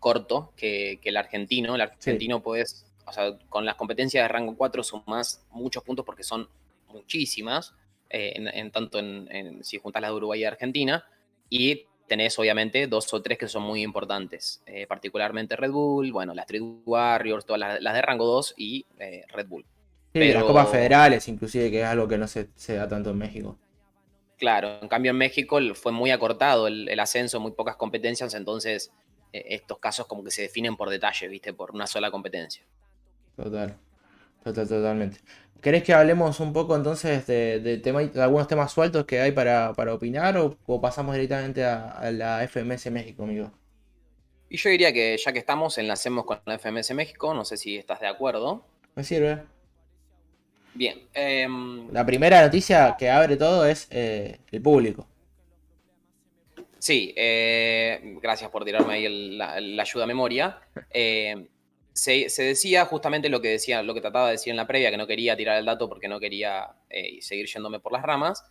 corto 0.00 0.52
que, 0.56 1.00
que 1.02 1.10
el 1.10 1.16
argentino. 1.18 1.74
El 1.76 1.82
argentino 1.82 2.42
puedes, 2.42 2.86
o 3.06 3.12
sea, 3.12 3.38
con 3.50 3.66
las 3.66 3.76
competencias 3.76 4.24
de 4.24 4.28
rango 4.28 4.56
4 4.56 4.82
sumás 4.84 5.44
muchos 5.50 5.84
puntos 5.84 6.06
porque 6.06 6.24
son 6.24 6.48
muchísimas, 6.88 7.74
eh, 8.10 8.34
en, 8.36 8.48
en 8.48 8.70
tanto 8.72 8.98
en, 9.00 9.28
en- 9.32 9.64
si 9.64 9.78
juntas 9.78 10.02
las 10.02 10.10
de 10.12 10.16
Uruguay 10.16 10.40
y 10.42 10.44
Argentina, 10.44 11.04
y 11.50 11.86
tenés 12.10 12.36
obviamente 12.40 12.88
dos 12.88 13.14
o 13.14 13.22
tres 13.22 13.38
que 13.38 13.46
son 13.46 13.62
muy 13.62 13.82
importantes, 13.82 14.64
eh, 14.66 14.84
particularmente 14.88 15.54
Red 15.54 15.70
Bull, 15.70 16.10
bueno, 16.10 16.34
las 16.34 16.42
Street 16.46 16.64
Warriors, 16.84 17.46
todas 17.46 17.60
las, 17.60 17.80
las 17.80 17.94
de 17.94 18.02
rango 18.02 18.26
2 18.26 18.54
y 18.56 18.84
eh, 18.98 19.22
Red 19.28 19.46
Bull. 19.46 19.64
Sí, 20.12 20.32
las 20.32 20.42
copas 20.42 20.68
federales, 20.68 21.28
inclusive, 21.28 21.70
que 21.70 21.82
es 21.82 21.86
algo 21.86 22.08
que 22.08 22.18
no 22.18 22.26
se, 22.26 22.48
se 22.56 22.74
da 22.74 22.88
tanto 22.88 23.10
en 23.10 23.18
México. 23.18 23.56
Claro, 24.38 24.80
en 24.82 24.88
cambio 24.88 25.12
en 25.12 25.18
México 25.18 25.60
fue 25.74 25.92
muy 25.92 26.10
acortado 26.10 26.66
el, 26.66 26.88
el 26.88 26.98
ascenso, 26.98 27.38
muy 27.38 27.52
pocas 27.52 27.76
competencias, 27.76 28.34
entonces 28.34 28.90
eh, 29.32 29.44
estos 29.50 29.78
casos 29.78 30.08
como 30.08 30.24
que 30.24 30.32
se 30.32 30.42
definen 30.42 30.76
por 30.76 30.90
detalle, 30.90 31.28
¿viste? 31.28 31.52
Por 31.52 31.70
una 31.70 31.86
sola 31.86 32.10
competencia. 32.10 32.64
Total, 33.36 33.76
total, 34.44 34.68
totalmente. 34.68 35.20
¿Querés 35.60 35.82
que 35.84 35.92
hablemos 35.94 36.40
un 36.40 36.52
poco 36.52 36.74
entonces 36.76 37.26
de, 37.26 37.60
de 37.60 37.78
tema- 37.78 38.02
de 38.04 38.22
algunos 38.22 38.48
temas 38.48 38.72
sueltos 38.72 39.04
que 39.04 39.20
hay 39.20 39.32
para, 39.32 39.74
para 39.74 39.94
opinar 39.94 40.36
o, 40.38 40.58
o 40.66 40.80
pasamos 40.80 41.14
directamente 41.14 41.64
a, 41.64 41.90
a 41.90 42.10
la 42.10 42.42
FMS 42.44 42.90
México, 42.90 43.24
amigo? 43.24 43.52
Y 44.50 44.58
yo 44.58 44.68
diría 44.68 44.92
que 44.92 45.16
ya 45.16 45.32
que 45.32 45.38
estamos, 45.38 45.78
enlacemos 45.78 46.26
con 46.26 46.40
la 46.44 46.56
FMS 46.56 46.92
México, 46.92 47.32
no 47.32 47.46
sé 47.46 47.56
si 47.56 47.76
estás 47.78 48.00
de 48.00 48.06
acuerdo. 48.08 48.66
Me 48.96 49.02
sirve. 49.04 49.42
Bien, 50.74 50.98
em, 51.14 51.90
La 51.96 52.06
primera 52.06 52.40
noticia 52.40 52.96
que 52.98 53.10
abre 53.10 53.36
todo 53.36 53.66
es 53.66 53.86
eh, 53.90 54.40
el 54.50 54.62
público. 54.62 55.06
Sí, 56.78 57.12
eh, 57.16 58.00
gracias 58.22 58.50
por 58.50 58.64
tirarme 58.64 58.94
ahí 58.94 59.04
el- 59.04 59.38
la, 59.38 59.60
la 59.60 59.82
ayuda 59.82 60.04
a 60.04 60.06
memoria. 60.06 60.60
Se, 61.92 62.26
decía 62.38 62.86
justamente 62.86 63.28
lo 63.28 63.40
que 63.40 63.48
decía, 63.48 63.82
lo 63.82 63.94
que 63.94 64.00
trataba 64.00 64.26
de 64.26 64.32
decir 64.32 64.50
en 64.50 64.56
la 64.56 64.66
previa, 64.66 64.90
que 64.90 64.96
no 64.96 65.06
quería 65.06 65.36
tirar 65.36 65.58
el 65.58 65.64
dato 65.64 65.88
porque 65.88 66.08
no 66.08 66.20
quería 66.20 66.76
eh, 66.88 67.20
seguir 67.20 67.46
yéndome 67.46 67.80
por 67.80 67.92
las 67.92 68.02
ramas, 68.02 68.44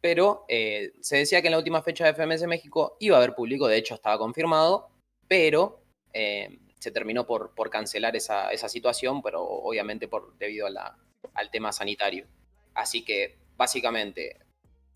pero 0.00 0.44
eh, 0.48 0.92
se 1.00 1.16
decía 1.16 1.40
que 1.40 1.48
en 1.48 1.52
la 1.52 1.58
última 1.58 1.82
fecha 1.82 2.04
de 2.04 2.14
FMS 2.14 2.46
México 2.46 2.96
iba 3.00 3.16
a 3.16 3.18
haber 3.18 3.34
público, 3.34 3.66
de 3.66 3.78
hecho 3.78 3.94
estaba 3.94 4.18
confirmado, 4.18 4.90
pero 5.28 5.80
eh, 6.12 6.58
se 6.78 6.90
terminó 6.90 7.26
por, 7.26 7.54
por 7.54 7.70
cancelar 7.70 8.14
esa, 8.14 8.50
esa 8.50 8.68
situación, 8.68 9.22
pero 9.22 9.42
obviamente 9.42 10.06
por, 10.06 10.36
debido 10.38 10.66
al 10.66 11.50
tema 11.50 11.72
sanitario. 11.72 12.26
Así 12.74 13.04
que 13.04 13.38
básicamente 13.56 14.43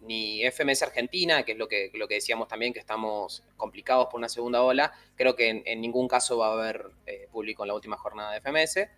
ni 0.01 0.43
FMS 0.45 0.83
Argentina, 0.85 1.43
que 1.45 1.53
es 1.53 1.59
lo 1.59 1.67
que, 1.69 1.91
lo 1.95 2.07
que 2.09 2.15
decíamos 2.15 2.49
también, 2.49 2.73
que 2.73 2.79
estamos 2.79 3.43
complicados 3.57 4.07
por 4.07 4.19
una 4.19 4.29
segunda 4.29 4.63
ola, 4.63 4.93
creo 5.17 5.35
que 5.37 5.49
en, 5.49 5.63
en 5.67 5.81
ningún 5.81 6.07
caso 6.09 6.39
va 6.39 6.49
a 6.49 6.53
haber 6.53 6.91
eh, 7.07 7.29
público 7.31 7.65
en 7.65 7.69
la 7.69 7.75
última 7.75 7.97
jornada 7.97 8.33
de 8.33 8.41
FMS. 8.41 8.89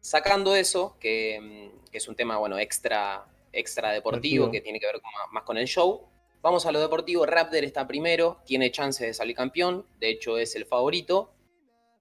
Sacando 0.00 0.54
eso, 0.54 0.96
que, 1.00 1.40
mm, 1.40 1.90
que 1.90 1.98
es 1.98 2.08
un 2.08 2.14
tema 2.14 2.38
bueno, 2.38 2.58
extra, 2.58 3.26
extra 3.52 3.90
deportivo, 3.90 4.44
Deportivo. 4.46 4.50
que 4.52 4.60
tiene 4.60 4.78
que 4.78 4.86
ver 4.86 5.00
con- 5.00 5.10
más 5.32 5.42
con 5.44 5.56
el 5.58 5.66
show, 5.66 6.08
Vamos 6.42 6.64
a 6.64 6.70
lo 6.70 6.78
deportivo. 6.78 7.26
Raptor 7.26 7.64
está 7.64 7.88
primero, 7.88 8.40
tiene 8.44 8.70
chances 8.70 9.04
de 9.08 9.14
salir 9.14 9.34
campeón, 9.34 9.84
de 9.98 10.10
hecho 10.10 10.38
es 10.38 10.54
el 10.54 10.64
favorito, 10.64 11.32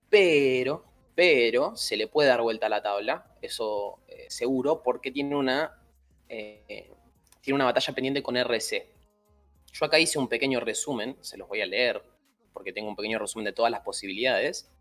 pero, 0.10 0.86
pero 1.16 1.76
se 1.76 1.98
le 1.98 2.08
puede 2.08 2.30
dar 2.30 2.44
vuelta 2.44 2.68
a 2.68 2.70
la 2.70 2.84
tabla, 2.84 3.34
eso 3.42 4.02
eh, 4.08 4.26
seguro, 4.30 4.84
porque 4.84 5.10
tiene 5.10 5.36
una, 5.36 5.82
eh, 6.30 6.94
tiene 7.46 7.56
una 7.56 7.66
batalla 7.66 7.94
pendiente 7.94 8.24
con 8.24 8.36
RC. 8.36 8.90
Yo 9.72 9.86
acá 9.86 10.00
hice 10.00 10.18
un 10.18 10.28
pequeño 10.28 10.60
resumen, 10.60 11.16
se 11.22 11.38
los 11.38 11.48
voy 11.48 11.62
a 11.62 11.68
leer, 11.68 12.02
porque 12.52 12.74
tengo 12.74 12.90
un 12.90 12.96
pequeño 12.96 13.20
resumen 13.20 13.46
de 13.46 13.54
todas 13.54 13.72
las 13.72 13.82
posibilidades. 13.82 14.72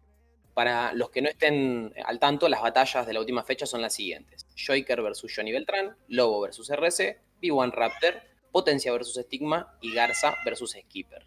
Para 0.54 0.94
los 0.94 1.10
que 1.10 1.20
no 1.20 1.28
estén 1.28 1.92
al 2.06 2.18
tanto, 2.18 2.48
las 2.48 2.62
batallas 2.62 3.06
de 3.06 3.12
la 3.12 3.20
última 3.20 3.42
fecha 3.42 3.66
son 3.66 3.82
las 3.82 3.92
siguientes. 3.92 4.46
Joker 4.56 5.02
versus 5.02 5.32
Johnny 5.34 5.52
Beltrán, 5.52 5.94
Lobo 6.08 6.40
versus 6.40 6.70
RC, 6.70 7.20
B1 7.42 7.70
Raptor, 7.70 8.22
Potencia 8.50 8.92
versus 8.92 9.22
Stigma 9.22 9.76
y 9.82 9.92
Garza 9.92 10.34
versus 10.44 10.72
Skipper. 10.80 11.26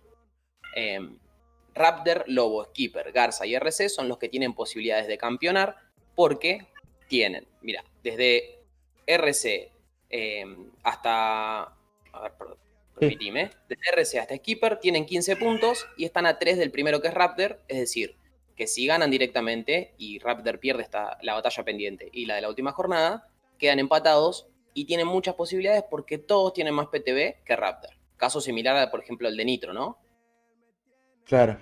Em, 0.75 1.19
Raptor, 1.75 2.23
Lobo, 2.27 2.65
Skipper, 2.65 3.11
Garza 3.11 3.45
y 3.45 3.53
RC 3.53 3.89
son 3.89 4.07
los 4.07 4.17
que 4.17 4.29
tienen 4.29 4.55
posibilidades 4.55 5.07
de 5.07 5.19
campeonar 5.19 5.75
porque 6.15 6.65
tienen, 7.07 7.47
mira, 7.61 7.83
desde 8.01 8.63
RC 9.05 9.76
em, 10.09 10.71
hasta... 10.83 11.63
A 11.63 12.21
ver, 12.21 12.33
perdón, 12.37 12.57
permitime. 12.99 13.51
Desde 13.69 13.89
RC 13.91 14.19
hasta 14.19 14.35
Skipper 14.35 14.79
tienen 14.79 15.05
15 15.05 15.35
puntos 15.35 15.87
y 15.97 16.05
están 16.05 16.25
a 16.25 16.39
3 16.39 16.57
del 16.57 16.71
primero 16.71 17.01
que 17.01 17.09
es 17.09 17.13
Raptor, 17.13 17.61
es 17.67 17.79
decir, 17.79 18.15
que 18.55 18.67
si 18.67 18.87
ganan 18.87 19.11
directamente 19.11 19.93
y 19.97 20.19
Raptor 20.19 20.59
pierde 20.59 20.83
esta, 20.83 21.17
la 21.21 21.35
batalla 21.35 21.63
pendiente 21.63 22.09
y 22.11 22.25
la 22.25 22.35
de 22.35 22.41
la 22.41 22.49
última 22.49 22.71
jornada, 22.71 23.29
quedan 23.59 23.79
empatados 23.79 24.47
y 24.73 24.85
tienen 24.85 25.07
muchas 25.07 25.35
posibilidades 25.35 25.83
porque 25.89 26.17
todos 26.17 26.53
tienen 26.53 26.73
más 26.73 26.87
PTB 26.87 27.43
que 27.43 27.55
Raptor. 27.55 27.91
Caso 28.17 28.41
similar 28.41 28.75
a, 28.77 28.91
por 28.91 29.01
ejemplo, 29.01 29.27
el 29.27 29.37
de 29.37 29.45
Nitro, 29.45 29.73
¿no? 29.73 29.99
Claro. 31.23 31.59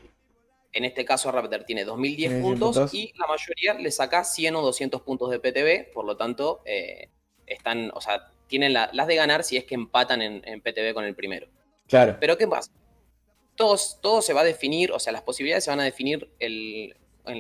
En 0.71 0.83
este 0.83 1.05
caso, 1.05 1.31
Raptor 1.31 1.63
tiene 1.63 1.85
2010 1.85 2.41
puntos, 2.41 2.93
y 2.93 3.13
la 3.17 3.27
mayoría 3.27 3.73
le 3.75 3.91
saca 3.91 4.23
100 4.23 4.55
o 4.55 4.61
200 4.61 5.01
puntos 5.01 5.31
de 5.31 5.39
PTB, 5.39 5.93
por 5.93 6.05
lo 6.05 6.17
tanto, 6.17 6.61
eh, 6.65 7.09
están, 7.45 7.91
o 7.93 8.01
sea, 8.01 8.29
tienen 8.47 8.73
las 8.73 9.07
de 9.07 9.15
ganar 9.15 9.43
si 9.43 9.57
es 9.57 9.65
que 9.65 9.75
empatan 9.75 10.21
en, 10.21 10.41
en 10.45 10.61
PTB 10.61 10.93
con 10.93 11.05
el 11.05 11.15
primero. 11.15 11.47
Claro. 11.87 12.17
Pero 12.19 12.37
¿qué 12.37 12.47
pasa? 12.47 12.71
todo, 13.55 14.21
se 14.21 14.33
va 14.33 14.41
a 14.41 14.45
definir, 14.45 14.91
o 14.91 14.99
sea, 14.99 15.13
las 15.13 15.21
posibilidades 15.21 15.63
se 15.63 15.71
van 15.71 15.79
a 15.79 15.83
definir 15.83 16.29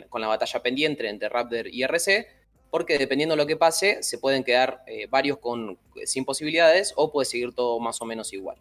con 0.09 0.21
la 0.21 0.27
batalla 0.27 0.61
pendiente 0.61 1.07
entre 1.07 1.29
Raptor 1.29 1.67
y 1.67 1.83
RC, 1.83 2.27
porque 2.71 2.97
dependiendo 2.97 3.33
de 3.33 3.37
lo 3.37 3.47
que 3.47 3.57
pase, 3.57 4.01
se 4.01 4.17
pueden 4.17 4.43
quedar 4.43 4.83
eh, 4.87 5.07
varios 5.09 5.37
con, 5.37 5.77
sin 6.05 6.25
posibilidades 6.25 6.93
o 6.95 7.11
puede 7.11 7.25
seguir 7.25 7.53
todo 7.53 7.79
más 7.79 8.01
o 8.01 8.05
menos 8.05 8.33
igual. 8.33 8.57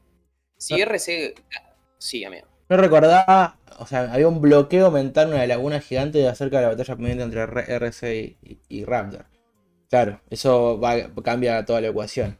Si 0.59 0.81
RC... 0.81 1.35
Sí, 1.99 2.25
amigo. 2.25 2.47
No 2.69 2.77
recordaba, 2.77 3.59
o 3.79 3.87
sea, 3.87 4.13
había 4.13 4.29
un 4.29 4.41
bloqueo 4.41 4.91
mental, 4.91 5.29
una 5.29 5.47
laguna 5.47 5.81
gigante 5.81 6.27
acerca 6.29 6.59
de 6.59 6.63
la 6.63 6.69
batalla 6.71 6.97
pendiente 6.97 7.25
entre 7.25 7.43
RC 7.43 8.37
y, 8.69 8.85
Raptor. 8.85 9.27
Claro, 9.89 10.21
eso 10.31 10.81
cambia 11.23 11.65
toda 11.65 11.81
la 11.81 11.89
ecuación. 11.89 12.39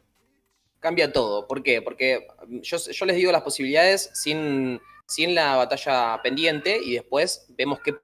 Cambia 0.79 1.11
todo. 1.11 1.47
¿Por 1.47 1.63
qué? 1.63 1.81
Porque 1.81 2.27
yo, 2.61 2.77
yo 2.77 3.05
les 3.05 3.15
digo 3.15 3.31
las 3.31 3.41
posibilidades 3.41 4.11
sin, 4.13 4.79
sin 5.07 5.35
la 5.35 5.55
batalla 5.55 6.19
pendiente 6.21 6.79
y 6.83 6.93
después 6.93 7.45
vemos 7.49 7.79
que, 7.79 7.95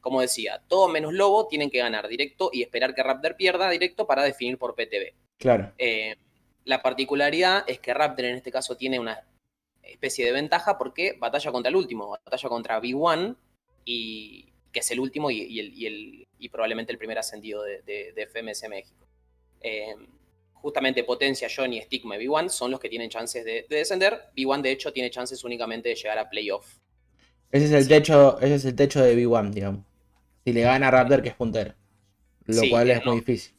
como 0.00 0.20
decía, 0.20 0.62
todo 0.66 0.88
menos 0.88 1.12
Lobo 1.12 1.46
tienen 1.46 1.70
que 1.70 1.78
ganar 1.78 2.08
directo 2.08 2.50
y 2.52 2.62
esperar 2.62 2.94
que 2.94 3.02
Raptor 3.02 3.36
pierda 3.36 3.70
directo 3.70 4.06
para 4.06 4.24
definir 4.24 4.58
por 4.58 4.74
PTB. 4.74 5.14
Claro. 5.38 5.72
Eh, 5.78 6.16
la 6.64 6.82
particularidad 6.82 7.64
es 7.66 7.80
que 7.80 7.94
Raptor 7.94 8.24
en 8.24 8.36
este 8.36 8.52
caso 8.52 8.76
tiene 8.76 8.98
una 8.98 9.24
especie 9.82 10.24
de 10.24 10.32
ventaja 10.32 10.78
porque 10.78 11.16
batalla 11.18 11.52
contra 11.52 11.70
el 11.70 11.76
último, 11.76 12.10
batalla 12.10 12.48
contra 12.48 12.80
B1 12.80 13.36
y 13.84 14.51
que 14.72 14.80
es 14.80 14.90
el 14.90 15.00
último 15.00 15.30
y, 15.30 15.60
el, 15.60 16.26
y 16.38 16.48
probablemente 16.48 16.92
el 16.92 16.98
primer 16.98 17.18
ascendido 17.18 17.62
de, 17.62 17.82
de, 17.82 18.26
FMS 18.26 18.68
México. 18.68 19.06
Eh, 19.60 19.94
justamente 20.54 21.04
Potencia, 21.04 21.48
Johnny, 21.54 21.80
Stigma 21.82 22.16
y 22.16 22.26
B1 22.26 22.48
son 22.48 22.70
los 22.70 22.80
que 22.80 22.88
tienen 22.88 23.10
chances 23.10 23.44
de, 23.44 23.66
descender. 23.68 24.30
B1, 24.36 24.62
de 24.62 24.70
hecho, 24.70 24.92
tiene 24.92 25.10
chances 25.10 25.44
únicamente 25.44 25.90
de 25.90 25.94
llegar 25.94 26.18
a 26.18 26.30
playoff. 26.30 26.78
Ese 27.50 27.66
es 27.66 27.72
el 27.72 27.88
techo, 27.88 28.40
ese 28.40 28.54
es 28.54 28.64
el 28.64 28.74
techo 28.74 29.02
de 29.02 29.14
B1, 29.14 29.50
digamos. 29.50 29.84
Si 30.44 30.52
le 30.52 30.62
gana 30.62 30.88
a 30.88 30.90
Raptor, 30.90 31.22
que 31.22 31.28
es 31.28 31.34
puntero. 31.34 31.74
Lo 32.46 32.62
cual 32.70 32.90
es 32.90 33.04
muy 33.04 33.16
difícil. 33.16 33.54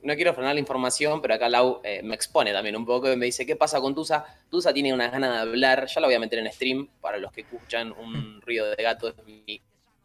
No, 0.00 0.14
quiero 0.14 0.32
frenar 0.32 0.54
la 0.54 0.60
información, 0.60 1.20
pero 1.20 1.34
acá 1.34 1.48
Lau 1.48 1.80
eh, 1.82 2.02
me 2.02 2.14
expone 2.14 2.52
también 2.52 2.76
un 2.76 2.86
poco 2.86 3.12
y 3.12 3.16
me 3.16 3.26
dice, 3.26 3.44
¿qué 3.44 3.56
pasa 3.56 3.80
con 3.80 3.94
Tusa? 3.94 4.24
Tusa 4.48 4.72
tiene 4.72 4.94
unas 4.94 5.10
ganas 5.10 5.32
de 5.32 5.38
hablar, 5.38 5.86
ya 5.86 6.00
lo 6.00 6.06
voy 6.06 6.14
a 6.14 6.20
meter 6.20 6.38
en 6.38 6.50
stream, 6.50 6.88
para 7.00 7.18
los 7.18 7.32
que 7.32 7.42
escuchan 7.42 7.92
un 7.92 8.40
ruido 8.40 8.70
de 8.70 8.82
gato, 8.82 9.08
es 9.08 9.14
mi, 9.26 9.60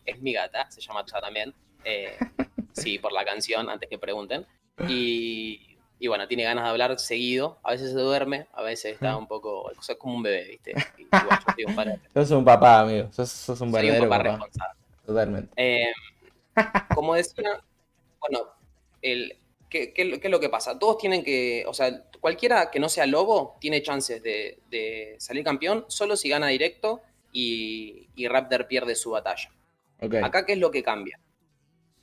gata, 0.06 0.70
se 0.70 0.82
llama 0.82 1.04
Tusa 1.04 1.22
también. 1.22 1.54
Eh, 1.84 2.18
sí, 2.74 3.00
por 3.00 3.12
la 3.12 3.26
canción, 3.26 3.70
antes 3.70 3.90
que 3.90 3.98
pregunten. 3.98 4.46
Y 4.88 5.74
y 6.04 6.10
bueno, 6.10 6.28
tiene 6.28 6.44
ganas 6.44 6.66
de 6.66 6.70
hablar 6.70 7.00
seguido. 7.00 7.60
A 7.64 7.72
veces 7.72 7.92
se 7.92 7.98
duerme, 7.98 8.48
a 8.52 8.62
veces 8.62 8.96
está 8.96 9.16
un 9.16 9.26
poco. 9.26 9.72
Es 9.72 9.96
como 9.98 10.16
un 10.16 10.24
bebé, 10.24 10.44
¿viste? 10.50 10.74
Y, 11.58 11.64
un 11.64 11.76
sos 12.14 12.32
un 12.32 12.44
papá, 12.44 12.82
amigo. 12.82 13.08
Sos, 13.14 13.62
un 13.62 13.72
verdadero 13.72 14.10
papá, 14.10 14.24
responsable. 14.24 14.80
Totalmente. 15.06 15.54
Eh, 15.56 15.94
como 16.94 17.16
decía, 17.16 17.62
bueno, 18.20 18.50
el, 19.02 19.38
¿qué, 19.70 19.94
es 19.96 20.30
lo 20.30 20.42
que 20.42 20.50
pasa? 20.50 20.78
Todos 20.78 20.98
tienen 20.98 21.24
que. 21.24 21.64
O 21.70 21.74
sea, 21.74 22.04
cualquiera 22.20 22.70
que 22.70 22.82
no 22.82 22.90
sea 22.90 23.06
lobo 23.06 23.56
tiene 23.62 23.82
chances 23.82 24.22
de, 24.22 25.16
salir 25.20 25.46
campeón 25.46 25.86
solo 25.88 26.18
si 26.18 26.28
gana 26.28 26.48
directo 26.48 27.02
y, 27.32 28.10
y 28.14 28.28
Raptor 28.28 28.68
pierde 28.68 28.96
su 28.96 29.12
batalla. 29.12 29.50
Acá, 30.24 30.46
¿qué 30.46 30.54
es 30.54 30.60
lo 30.60 30.72
que 30.72 30.84
cambia? 30.84 31.20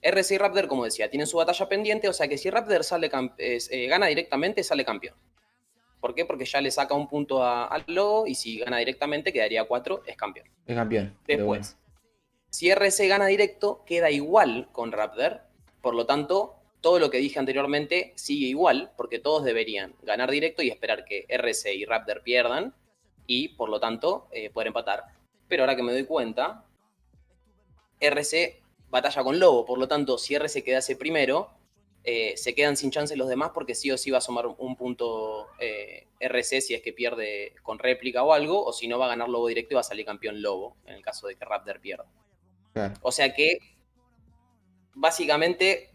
RC 0.03 0.35
y 0.35 0.39
Raptor, 0.39 0.67
como 0.67 0.85
decía, 0.85 1.11
tienen 1.11 1.27
su 1.27 1.37
batalla 1.37 1.69
pendiente, 1.69 2.09
o 2.09 2.13
sea 2.13 2.29
que 2.29 2.39
si 2.39 2.49
Raptor 2.51 2.85
sale 2.85 3.11
eh, 3.39 3.87
gana 3.87 4.07
directamente, 4.07 4.63
sale 4.65 4.85
campeón. 4.85 5.15
¿Por 6.01 6.15
qué? 6.15 6.25
Porque 6.25 6.47
ya 6.47 6.61
le 6.63 6.71
saca 6.71 6.95
un 6.95 7.09
punto 7.09 7.45
al 7.45 7.85
Lobo 7.87 8.27
y 8.27 8.35
si 8.35 8.59
gana 8.59 8.79
directamente 8.79 9.33
quedaría 9.33 9.65
4, 9.65 10.05
es 10.07 10.17
campeón. 10.17 10.47
Es 10.65 10.75
campeón. 10.75 11.15
Después, 11.27 11.77
si 12.49 12.71
RC 12.71 13.07
gana 13.09 13.27
directo, 13.27 13.85
queda 13.87 14.11
igual 14.11 14.69
con 14.73 14.93
Raptor. 14.93 15.43
Por 15.83 15.95
lo 15.95 16.07
tanto, 16.07 16.57
todo 16.81 16.99
lo 16.99 17.11
que 17.11 17.19
dije 17.19 17.39
anteriormente 17.39 18.13
sigue 18.17 18.47
igual, 18.47 18.93
porque 18.97 19.19
todos 19.19 19.45
deberían 19.45 19.95
ganar 20.03 20.31
directo 20.31 20.63
y 20.63 20.71
esperar 20.71 21.05
que 21.05 21.27
RC 21.29 21.75
y 21.75 21.85
Raptor 21.85 22.23
pierdan 22.23 22.75
y 23.27 23.49
por 23.49 23.69
lo 23.69 23.79
tanto 23.79 24.29
eh, 24.33 24.49
poder 24.49 24.69
empatar. 24.69 25.05
Pero 25.49 25.63
ahora 25.63 25.77
que 25.77 25.83
me 25.83 25.93
doy 25.93 26.05
cuenta, 26.05 26.65
RC 28.01 28.63
batalla 28.91 29.23
con 29.23 29.39
Lobo. 29.39 29.65
Por 29.65 29.79
lo 29.79 29.89
tanto, 29.89 30.19
si 30.19 30.35
R 30.35 30.49
se 30.49 30.65
quedase 30.65 30.97
primero, 30.97 31.51
eh, 32.03 32.35
se 32.37 32.55
quedan 32.55 32.77
sin 32.77 32.91
chance 32.91 33.15
los 33.15 33.29
demás 33.29 33.51
porque 33.53 33.75
sí 33.75 33.91
o 33.91 33.99
sí 33.99 34.11
va 34.11 34.19
a 34.19 34.23
sumar 34.23 34.47
un 34.47 34.75
punto 34.75 35.49
eh, 35.59 36.07
RC 36.19 36.63
si 36.63 36.75
es 36.75 36.81
que 36.81 36.95
pierde 36.95 37.55
con 37.63 37.79
réplica 37.79 38.23
o 38.23 38.33
algo, 38.33 38.65
o 38.65 38.73
si 38.73 38.89
no 38.89 38.99
va 38.99 39.07
a 39.07 39.11
ganar 39.11 39.29
Lobo 39.29 39.49
directo 39.49 39.75
y 39.75 39.77
va 39.77 39.81
a 39.81 39.85
salir 39.85 40.07
campeón 40.07 40.41
Lobo, 40.41 40.77
en 40.87 40.95
el 40.95 41.03
caso 41.03 41.27
de 41.27 41.37
que 41.37 41.45
Raptor 41.45 41.81
pierda. 41.81 42.07
O 43.03 43.13
sea 43.13 43.35
que 43.35 43.59
básicamente 44.95 45.91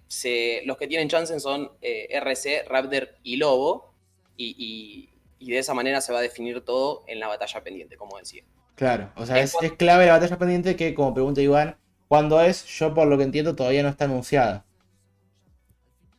los 0.65 0.77
que 0.77 0.87
tienen 0.87 1.09
chance 1.09 1.39
son 1.39 1.71
eh, 1.81 2.07
RC, 2.11 2.65
Raptor 2.67 3.15
y 3.23 3.37
Lobo, 3.37 3.93
y, 4.37 5.09
de 5.39 5.59
esa 5.59 5.73
manera 5.73 6.01
se 6.01 6.11
va 6.11 6.19
a 6.19 6.21
definir 6.23 6.65
todo 6.65 7.03
en 7.07 7.19
la 7.19 7.27
batalla 7.27 7.63
pendiente, 7.63 7.97
como 7.97 8.17
decía. 8.17 8.43
Claro, 8.75 9.11
o 9.15 9.25
sea, 9.25 9.39
es, 9.39 9.55
es 9.61 9.73
clave 9.73 10.07
la 10.07 10.13
batalla 10.13 10.37
pendiente 10.37 10.75
que, 10.75 10.93
como 10.95 11.13
pregunta 11.13 11.41
Iván, 11.41 11.77
¿Cuándo 12.07 12.39
es? 12.41 12.65
Yo 12.65 12.93
por 12.93 13.07
lo 13.07 13.17
que 13.17 13.23
entiendo 13.23 13.55
todavía 13.55 13.83
no 13.83 13.89
está 13.89 14.05
anunciada. 14.05 14.65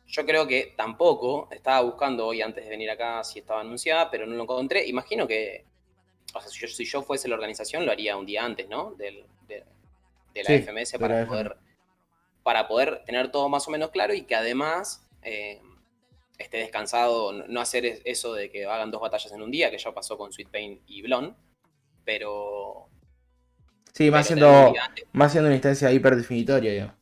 Yo 0.07 0.25
creo 0.25 0.47
que 0.47 0.73
tampoco. 0.75 1.47
Estaba 1.51 1.81
buscando 1.81 2.25
hoy 2.27 2.41
antes 2.41 2.63
de 2.63 2.69
venir 2.69 2.89
acá 2.89 3.23
si 3.23 3.39
estaba 3.39 3.61
anunciada, 3.61 4.09
pero 4.09 4.25
no 4.25 4.35
lo 4.35 4.43
encontré. 4.43 4.85
Imagino 4.87 5.27
que, 5.27 5.65
o 6.33 6.41
sea, 6.41 6.49
si 6.49 6.85
yo, 6.85 7.01
fuese 7.03 7.27
la 7.27 7.35
organización 7.35 7.85
lo 7.85 7.91
haría 7.91 8.17
un 8.17 8.25
día 8.25 8.43
antes, 8.43 8.67
¿no? 8.67 8.93
de, 8.97 9.25
la 10.35 10.61
FMS 10.61 10.99
para, 10.99 11.25
poder, 11.25 11.57
para 12.43 12.67
poder 12.67 13.03
tener 13.05 13.31
todo 13.31 13.49
más 13.49 13.67
o 13.67 13.71
menos 13.71 13.89
claro 13.89 14.13
y 14.13 14.21
que 14.21 14.35
además 14.35 15.03
eh, 15.23 15.59
esté 16.37 16.57
descansado, 16.57 17.33
no 17.33 17.59
hacer 17.59 18.01
eso 18.05 18.33
de 18.33 18.51
que 18.51 18.65
hagan 18.65 18.91
dos 18.91 19.01
batallas 19.01 19.31
en 19.31 19.41
un 19.41 19.49
día, 19.49 19.71
que 19.71 19.79
ya 19.79 19.91
pasó 19.93 20.17
con 20.17 20.31
Sweet 20.31 20.49
Pain 20.49 20.81
y 20.85 21.01
Blon, 21.01 21.35
pero 22.05 22.87
Sí, 23.97 24.11
más 24.11 24.27
siendo, 24.27 24.75
más 25.11 25.31
siendo 25.31 25.47
una 25.47 25.55
instancia 25.55 25.91
hiperdefinitoria, 25.91 26.71
digamos. 26.71 26.95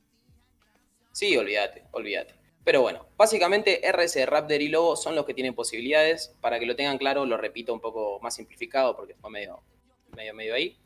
Sí, 1.12 1.36
olvídate, 1.36 1.84
olvídate. 1.92 2.36
Pero 2.64 2.84
bueno, 2.84 3.06
básicamente 3.18 3.82
RS, 3.92 4.26
Raptor 4.26 4.62
y 4.62 4.70
Lobo 4.70 4.96
son 4.96 5.14
los 5.14 5.26
que 5.26 5.34
tienen 5.34 5.54
posibilidades. 5.54 6.34
Para 6.40 6.58
que 6.58 6.66
lo 6.66 6.74
tengan 6.78 6.98
claro, 6.98 7.26
lo 7.26 7.36
repito 7.36 7.74
un 7.74 7.82
poco 7.82 8.22
más 8.22 8.36
simplificado 8.36 8.96
porque 8.96 9.14
fue 9.16 9.30
medio, 9.30 9.62
medio, 10.16 10.34
medio 10.34 10.56
ahí. 10.56 10.78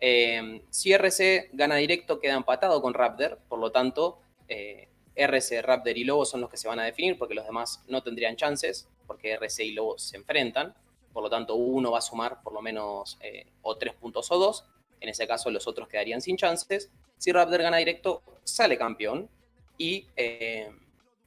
Eh, 0.00 0.62
si 0.70 0.94
RC 0.94 1.50
gana 1.52 1.76
directo, 1.76 2.18
queda 2.18 2.32
empatado 2.32 2.80
con 2.80 2.94
Raptor. 2.94 3.38
Por 3.46 3.58
lo 3.58 3.70
tanto, 3.70 4.22
eh, 4.48 4.88
RC, 5.16 5.60
Raptor 5.60 5.98
y 5.98 6.04
Lobo 6.04 6.24
son 6.24 6.40
los 6.40 6.48
que 6.48 6.56
se 6.56 6.66
van 6.66 6.80
a 6.80 6.84
definir 6.84 7.18
porque 7.18 7.34
los 7.34 7.44
demás 7.44 7.84
no 7.88 8.02
tendrían 8.02 8.36
chances 8.36 8.88
porque 9.06 9.32
RC 9.34 9.66
y 9.66 9.72
Lobo 9.72 9.98
se 9.98 10.16
enfrentan. 10.16 10.74
por 11.12 11.22
lo 11.22 11.28
tanto 11.28 11.56
uno 11.56 11.90
va 11.90 11.98
a 11.98 12.00
sumar 12.00 12.42
por 12.42 12.54
lo 12.54 12.62
menos 12.62 13.18
eh, 13.20 13.48
o 13.60 13.76
tres 13.76 13.92
puntos 13.92 14.30
o 14.30 14.38
dos. 14.38 14.64
En 15.00 15.08
ese 15.08 15.26
caso 15.26 15.50
los 15.50 15.66
otros 15.66 15.88
quedarían 15.88 16.20
sin 16.20 16.36
chances. 16.36 16.90
Si 17.16 17.32
Raptor 17.32 17.62
gana 17.62 17.76
directo, 17.78 18.22
sale 18.44 18.76
campeón 18.78 19.28
y 19.76 20.06
eh, 20.16 20.70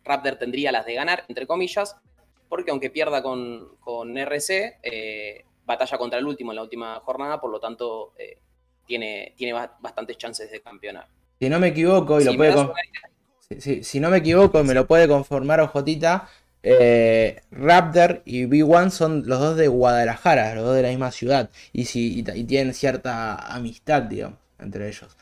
Raptor 0.04 0.36
tendría 0.38 0.72
las 0.72 0.86
de 0.86 0.94
ganar, 0.96 1.24
entre 1.28 1.46
comillas, 1.48 1.96
porque 2.50 2.72
aunque 2.72 2.90
pierda 2.90 3.22
con, 3.24 3.76
con 3.80 4.18
RC, 4.18 4.80
eh, 4.84 5.46
batalla 5.66 5.98
contra 5.98 6.20
el 6.20 6.26
último 6.26 6.52
en 6.52 6.58
la 6.58 6.64
última 6.64 7.00
jornada, 7.02 7.40
por 7.40 7.50
lo 7.52 7.60
tanto 7.60 8.14
eh, 8.18 8.40
tiene, 8.86 9.34
tiene 9.38 9.54
ba- 9.54 9.78
bastantes 9.80 10.18
chances 10.18 10.52
de 10.52 10.62
campeonar. 10.62 11.08
Si 11.40 11.50
no 11.50 11.60
me 11.60 11.70
equivoco, 11.70 12.20
y 12.20 12.24
Si 12.24 12.32
lo 12.32 12.38
puede 12.38 12.54
con- 12.54 12.74
si- 13.60 13.84
si 13.84 14.00
no 14.00 14.10
me 14.10 14.18
equivoco, 14.18 14.64
me 14.64 14.74
lo 14.74 14.86
puede 14.88 15.08
conformar 15.08 15.60
Ojotita. 15.62 16.28
Eh, 16.64 17.42
Raptor 17.52 18.22
y 18.26 18.46
B1 18.46 18.92
son 18.92 19.24
los 19.28 19.40
dos 19.40 19.58
de 19.58 19.68
Guadalajara, 19.68 20.56
los 20.56 20.66
dos 20.66 20.76
de 20.76 20.84
la 20.84 20.90
misma 20.90 21.12
ciudad. 21.12 21.50
Y, 21.74 21.86
si, 21.86 22.20
y, 22.20 22.24
ta- 22.24 22.36
y 22.36 22.44
tienen 22.46 22.74
cierta 22.74 23.36
amistad, 23.54 24.04
digamos, 24.04 24.40
entre 24.60 24.88
ellos. 24.90 25.16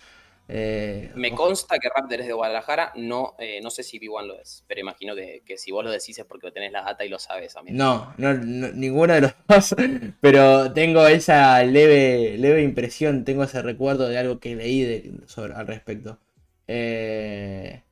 Eh, 0.47 1.11
Me 1.13 1.35
consta 1.35 1.77
que 1.77 1.87
Raptor 1.87 2.21
es 2.21 2.25
de 2.27 2.33
Guadalajara, 2.33 2.93
no, 2.95 3.35
eh, 3.37 3.61
no 3.61 3.69
sé 3.69 3.83
si 3.83 3.99
B1 3.99 4.25
lo 4.27 4.39
es, 4.39 4.63
pero 4.67 4.81
imagino 4.81 5.13
que, 5.15 5.43
que 5.45 5.55
si 5.57 5.71
vos 5.71 5.83
lo 5.83 5.91
decís 5.91 6.17
es 6.17 6.25
porque 6.25 6.51
tenés 6.51 6.71
la 6.71 6.81
data 6.81 7.05
y 7.05 7.09
lo 7.09 7.19
sabes, 7.19 7.55
amigo. 7.55 7.77
No, 7.77 8.13
no, 8.17 8.33
no, 8.33 8.69
ninguno 8.71 9.13
de 9.13 9.21
los 9.21 9.33
dos, 9.47 9.75
pero 10.21 10.73
tengo 10.73 11.05
esa 11.07 11.63
leve, 11.63 12.35
leve 12.37 12.63
impresión, 12.63 13.23
tengo 13.25 13.43
ese 13.43 13.61
recuerdo 13.61 14.07
de 14.09 14.17
algo 14.17 14.39
que 14.39 14.55
leí 14.55 14.81
de- 14.81 15.27
sobre, 15.27 15.53
al 15.53 15.67
respecto. 15.67 16.19
Eh, 16.67 17.83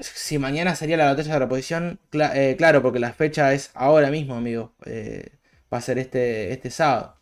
si 0.00 0.38
mañana 0.38 0.74
sería 0.74 0.96
la 0.96 1.06
batalla 1.06 1.34
de 1.34 1.38
reposición, 1.38 2.00
cla- 2.10 2.32
eh, 2.34 2.56
claro, 2.56 2.82
porque 2.82 2.98
la 2.98 3.12
fecha 3.12 3.52
es 3.52 3.70
ahora 3.74 4.10
mismo, 4.10 4.34
amigo. 4.34 4.74
eh, 4.86 5.30
va 5.72 5.78
a 5.78 5.80
ser 5.80 5.98
este, 5.98 6.52
este 6.52 6.70
sábado. 6.70 7.16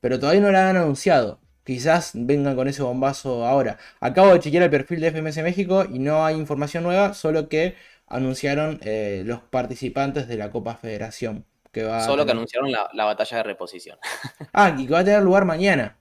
Pero 0.00 0.18
todavía 0.20 0.40
no 0.42 0.50
la 0.52 0.70
han 0.70 0.76
anunciado. 0.76 1.40
Quizás 1.64 2.12
vengan 2.14 2.56
con 2.56 2.68
ese 2.68 2.82
bombazo 2.82 3.46
ahora. 3.46 3.78
Acabo 4.00 4.32
de 4.32 4.40
chequear 4.40 4.64
el 4.64 4.70
perfil 4.70 5.00
de 5.00 5.08
FMS 5.08 5.42
México 5.42 5.84
y 5.90 5.98
no 5.98 6.24
hay 6.24 6.36
información 6.36 6.84
nueva, 6.84 7.14
solo 7.14 7.48
que 7.48 7.76
anunciaron 8.06 8.80
eh, 8.82 9.22
los 9.26 9.40
participantes 9.42 10.26
de 10.28 10.36
la 10.36 10.50
Copa 10.50 10.76
Federación. 10.76 11.46
Que 11.72 11.84
va 11.84 11.98
a 11.98 12.06
Solo 12.06 12.24
que 12.26 12.32
anunciaron 12.32 12.72
la, 12.72 12.90
la 12.94 13.04
batalla 13.04 13.36
de 13.38 13.42
reposición. 13.44 13.98
Ah, 14.52 14.74
y 14.78 14.86
que 14.86 14.92
va 14.92 15.00
a 15.00 15.04
tener 15.04 15.22
lugar 15.22 15.44
mañana. 15.44 15.96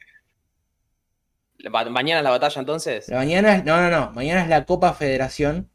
¿Mañana 1.91 2.19
es 2.19 2.23
la 2.23 2.29
batalla 2.31 2.59
entonces? 2.61 3.07
La 3.09 3.17
mañana 3.17 3.55
es, 3.55 3.65
no, 3.65 3.77
no, 3.81 3.89
no. 3.89 4.11
Mañana 4.13 4.41
es 4.43 4.47
la 4.49 4.65
Copa 4.65 4.93
Federación. 4.93 5.69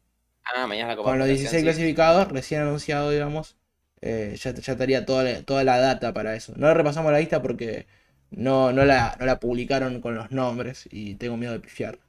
Ah, 0.45 0.65
mañana 0.67 0.91
es 0.91 0.97
la 0.97 1.03
Copa 1.03 1.11
Con 1.11 1.19
los 1.19 1.27
Federación, 1.27 1.57
16 1.57 1.63
sí. 1.63 1.63
clasificados, 1.63 2.29
recién 2.31 2.61
anunciado, 2.61 3.11
digamos. 3.11 3.57
eh, 4.01 4.35
ya, 4.39 4.53
ya 4.53 4.73
estaría 4.73 5.05
toda 5.05 5.23
la, 5.23 5.43
toda 5.43 5.63
la 5.63 5.77
data 5.79 6.13
para 6.13 6.35
eso. 6.35 6.53
No 6.57 6.67
le 6.67 6.73
repasamos 6.73 7.11
la 7.11 7.19
lista 7.19 7.41
porque 7.41 7.87
no, 8.31 8.71
no, 8.73 8.85
la, 8.85 9.15
no 9.19 9.25
la 9.25 9.39
publicaron 9.39 10.01
con 10.01 10.15
los 10.15 10.31
nombres 10.31 10.87
y 10.91 11.15
tengo 11.15 11.37
miedo 11.37 11.53
de 11.53 11.59
pifiar. 11.61 11.99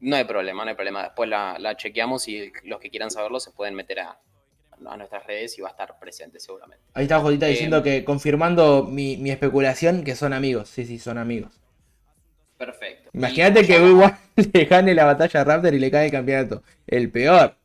No 0.00 0.16
hay 0.16 0.24
problema, 0.24 0.64
no 0.64 0.70
hay 0.70 0.74
problema. 0.76 1.02
Después 1.04 1.28
la, 1.28 1.56
la 1.58 1.76
chequeamos 1.76 2.28
y 2.28 2.52
los 2.64 2.80
que 2.80 2.90
quieran 2.90 3.10
saberlo 3.10 3.40
se 3.40 3.50
pueden 3.52 3.74
meter 3.74 4.00
a, 4.00 4.20
a 4.86 4.96
nuestras 4.96 5.26
redes 5.26 5.58
y 5.58 5.62
va 5.62 5.68
a 5.68 5.70
estar 5.72 5.98
presente 5.98 6.38
seguramente. 6.40 6.84
Ahí 6.92 7.04
está 7.04 7.20
Jodita 7.20 7.46
Eh, 7.46 7.46
diciendo 7.46 7.82
que 7.82 8.04
confirmando 8.04 8.84
mi, 8.84 9.16
mi 9.16 9.30
especulación 9.30 10.04
que 10.04 10.14
son 10.16 10.32
amigos. 10.34 10.68
Sí, 10.68 10.84
sí, 10.84 10.98
son 10.98 11.16
amigos. 11.18 11.60
Perfecto. 12.58 13.10
Imagínate 13.12 13.66
que 13.66 13.76
igual 13.78 14.18
le 14.52 14.64
gane 14.64 14.94
la 14.94 15.04
batalla 15.04 15.40
a 15.40 15.44
Raptor 15.44 15.74
y 15.74 15.78
le 15.78 15.90
cae 15.90 16.06
el 16.06 16.12
campeonato. 16.12 16.62
El 16.86 17.10
peor. 17.10 17.56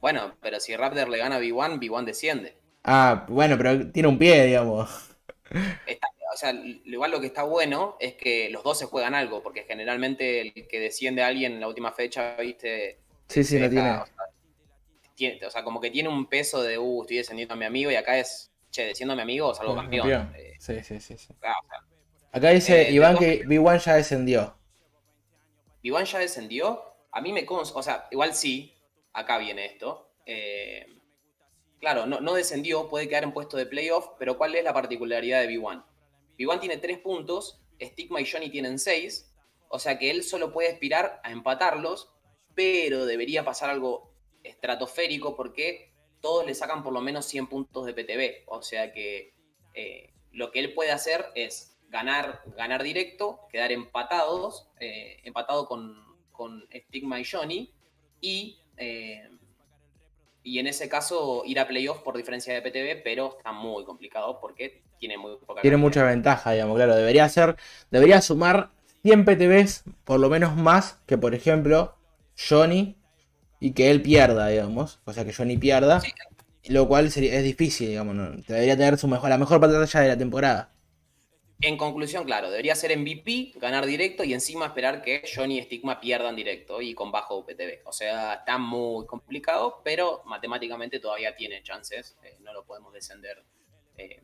Bueno, 0.00 0.36
pero 0.40 0.60
si 0.60 0.76
Raptor 0.76 1.08
le 1.08 1.18
gana 1.18 1.36
a 1.36 1.40
B1, 1.40 1.78
B1 1.80 2.04
desciende. 2.04 2.54
Ah, 2.84 3.24
bueno, 3.28 3.56
pero 3.56 3.90
tiene 3.90 4.08
un 4.08 4.18
pie, 4.18 4.44
digamos. 4.46 4.90
Está- 5.86 6.08
o 6.32 6.36
sea, 6.36 6.52
igual 6.84 7.10
lo 7.10 7.20
que 7.20 7.26
está 7.26 7.42
bueno 7.44 7.96
es 8.00 8.14
que 8.14 8.48
los 8.50 8.62
dos 8.64 8.78
se 8.78 8.86
juegan 8.86 9.14
algo, 9.14 9.42
porque 9.42 9.64
generalmente 9.64 10.40
el 10.40 10.66
que 10.68 10.80
desciende 10.80 11.22
a 11.22 11.28
alguien 11.28 11.52
en 11.52 11.60
la 11.60 11.68
última 11.68 11.92
fecha, 11.92 12.36
viste, 12.36 12.98
Sí, 13.28 13.44
sí, 13.44 13.58
se 13.58 13.60
no 13.60 13.68
tiene. 13.70 13.90
o, 13.90 14.06
sea, 14.06 14.14
tiene- 15.14 15.46
o 15.46 15.50
sea, 15.50 15.64
como 15.64 15.80
que 15.80 15.90
tiene 15.90 16.08
un 16.08 16.26
peso 16.26 16.62
de, 16.62 16.78
uh, 16.78 17.02
estoy 17.02 17.18
descendiendo 17.18 17.54
a 17.54 17.56
mi 17.56 17.64
amigo 17.64 17.90
y 17.90 17.96
acá 17.96 18.18
es, 18.18 18.50
che, 18.70 18.84
desciendo 18.86 19.12
a 19.14 19.16
mi 19.16 19.22
amigo 19.22 19.48
o 19.48 19.54
salgo 19.54 19.74
campeón. 19.74 20.08
Campeón. 20.08 20.34
Eh, 20.36 20.54
Sí, 20.58 20.82
sí, 20.82 21.00
sí, 21.00 21.16
sí. 21.18 21.34
ah, 21.42 21.54
o 21.62 21.68
sea, 21.68 21.78
Acá 22.34 22.50
dice 22.50 22.88
Eh, 22.88 22.92
Iván 22.92 23.16
que 23.16 23.44
B1 23.46 23.78
ya 23.84 23.94
descendió. 23.94 24.56
¿Iván 25.82 26.04
ya 26.04 26.18
descendió? 26.18 26.82
A 27.12 27.20
mí 27.20 27.32
me 27.32 27.46
consta, 27.46 27.78
o 27.78 27.82
sea, 27.82 28.08
igual 28.10 28.34
sí, 28.34 28.74
acá 29.12 29.38
viene 29.38 29.66
esto. 29.66 30.10
eh, 30.26 30.86
claro, 31.78 32.06
no, 32.06 32.20
no 32.20 32.34
descendió, 32.34 32.88
puede 32.88 33.08
quedar 33.08 33.22
en 33.22 33.32
puesto 33.32 33.56
de 33.56 33.66
playoff, 33.66 34.08
pero 34.18 34.36
¿cuál 34.36 34.54
es 34.56 34.64
la 34.64 34.72
particularidad 34.72 35.42
de 35.42 35.48
B1? 35.48 35.84
B1 36.38 36.58
tiene 36.60 36.78
3 36.78 36.98
puntos, 36.98 37.60
Stigma 37.80 38.20
y 38.20 38.26
Johnny 38.26 38.50
tienen 38.50 38.78
6, 38.80 39.32
o 39.68 39.78
sea 39.78 39.96
que 39.98 40.10
él 40.10 40.24
solo 40.24 40.52
puede 40.52 40.70
aspirar 40.72 41.20
a 41.22 41.30
empatarlos, 41.30 42.10
pero 42.54 43.04
debería 43.06 43.44
pasar 43.44 43.70
algo 43.70 44.12
estratosférico 44.42 45.36
porque 45.36 45.92
todos 46.20 46.44
le 46.46 46.54
sacan 46.54 46.82
por 46.82 46.92
lo 46.94 47.00
menos 47.00 47.26
100 47.26 47.46
puntos 47.48 47.86
de 47.86 47.92
PTB, 47.94 48.48
o 48.48 48.62
sea 48.62 48.92
que 48.92 49.34
eh, 49.74 50.14
lo 50.32 50.50
que 50.50 50.60
él 50.60 50.72
puede 50.74 50.90
hacer 50.90 51.26
es 51.34 51.73
ganar, 51.94 52.42
ganar 52.56 52.82
directo, 52.82 53.46
quedar 53.52 53.70
empatados, 53.70 54.68
eh, 54.80 55.20
empatado 55.22 55.68
con, 55.68 55.94
con 56.32 56.64
Stigma 56.74 57.20
y 57.20 57.24
Johnny, 57.24 57.72
y, 58.20 58.58
eh, 58.76 59.30
y 60.42 60.58
en 60.58 60.66
ese 60.66 60.88
caso 60.88 61.44
ir 61.46 61.60
a 61.60 61.68
playoff 61.68 62.00
por 62.00 62.16
diferencia 62.16 62.52
de 62.52 62.62
PTB, 62.62 63.04
pero 63.04 63.36
está 63.38 63.52
muy 63.52 63.84
complicado 63.84 64.40
porque 64.40 64.82
tiene 64.98 65.16
muy 65.16 65.36
poca 65.36 65.62
Tiene 65.62 65.76
mucha 65.76 66.02
ventaja, 66.02 66.50
digamos, 66.50 66.74
claro. 66.74 66.96
Debería 66.96 67.28
ser, 67.28 67.54
debería 67.92 68.20
sumar 68.20 68.70
100 69.02 69.24
PTBs, 69.24 69.84
por 70.02 70.18
lo 70.18 70.28
menos 70.28 70.56
más 70.56 70.98
que, 71.06 71.16
por 71.16 71.32
ejemplo, 71.32 71.94
Johnny 72.36 72.96
y 73.60 73.70
que 73.70 73.92
él 73.92 74.02
pierda, 74.02 74.48
digamos. 74.48 75.00
O 75.04 75.12
sea, 75.12 75.24
que 75.24 75.32
Johnny 75.32 75.56
pierda. 75.58 76.00
Sí. 76.00 76.10
Lo 76.66 76.88
cual 76.88 77.12
sería, 77.12 77.34
es 77.34 77.44
difícil, 77.44 77.88
digamos. 77.88 78.16
¿no? 78.16 78.30
Debería 78.48 78.76
tener 78.76 78.98
su 78.98 79.06
mejor, 79.06 79.30
la 79.30 79.38
mejor 79.38 79.60
batalla 79.60 80.00
de 80.00 80.08
la 80.08 80.18
temporada. 80.18 80.73
En 81.66 81.78
conclusión, 81.78 82.24
claro, 82.26 82.50
debería 82.50 82.74
ser 82.74 82.94
MVP, 82.98 83.52
ganar 83.58 83.86
directo 83.86 84.22
y 84.22 84.34
encima 84.34 84.66
esperar 84.66 85.00
que 85.00 85.22
Johnny 85.34 85.58
y 85.58 85.62
Stigma 85.62 85.98
pierdan 85.98 86.36
directo 86.36 86.82
y 86.82 86.92
con 86.94 87.10
bajo 87.10 87.46
PTB. 87.46 87.80
O 87.86 87.92
sea, 87.92 88.34
está 88.34 88.58
muy 88.58 89.06
complicado, 89.06 89.80
pero 89.82 90.20
matemáticamente 90.26 91.00
todavía 91.00 91.34
tiene 91.34 91.62
chances. 91.62 92.16
eh, 92.22 92.36
no 92.40 92.52
lo 92.52 92.64
podemos 92.66 92.92
descender 92.92 93.42
eh, 93.96 94.20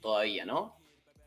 todavía, 0.00 0.46
¿no? 0.46 0.74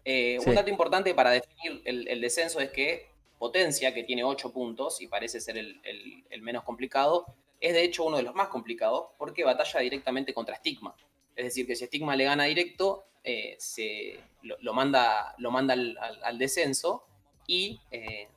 Eh, 0.04 0.40
Sí. 0.42 0.50
Un 0.50 0.56
dato 0.56 0.70
importante 0.72 1.14
para 1.14 1.30
definir 1.30 1.82
el, 1.86 2.08
el 2.08 2.22
descenso 2.22 2.60
es 2.60 2.72
que 2.72 3.10
Potencia, 3.38 3.94
que 3.94 4.04
tiene 4.04 4.24
8 4.24 4.52
puntos 4.52 5.00
y 5.02 5.08
parece 5.08 5.40
ser 5.42 5.58
el, 5.60 5.80
el- 5.84 6.24
el 6.30 6.42
menos 6.42 6.64
complicado, 6.64 7.26
es 7.60 7.74
de 7.74 7.84
hecho 7.84 8.04
uno 8.06 8.18
de 8.18 8.24
los 8.24 8.34
más 8.34 8.48
complicados 8.48 9.10
porque 9.20 9.44
batalla 9.44 9.80
directamente 9.82 10.34
contra 10.34 10.56
Stigma. 10.56 10.96
Es 11.36 11.46
decir, 11.46 11.68
que 11.68 11.76
si 11.76 11.86
Stigma 11.86 12.16
le 12.16 12.24
gana 12.24 12.46
directo, 12.46 13.06
se, 13.58 14.20
lo, 14.46 14.58
lo 14.62 14.74
manda, 14.74 15.36
lo 15.40 15.52
manda 15.52 15.74
al, 15.74 15.98
al- 16.00 16.24
al 16.24 16.38
descenso 16.40 17.08
y 17.48 17.80
eh, 17.92 18.30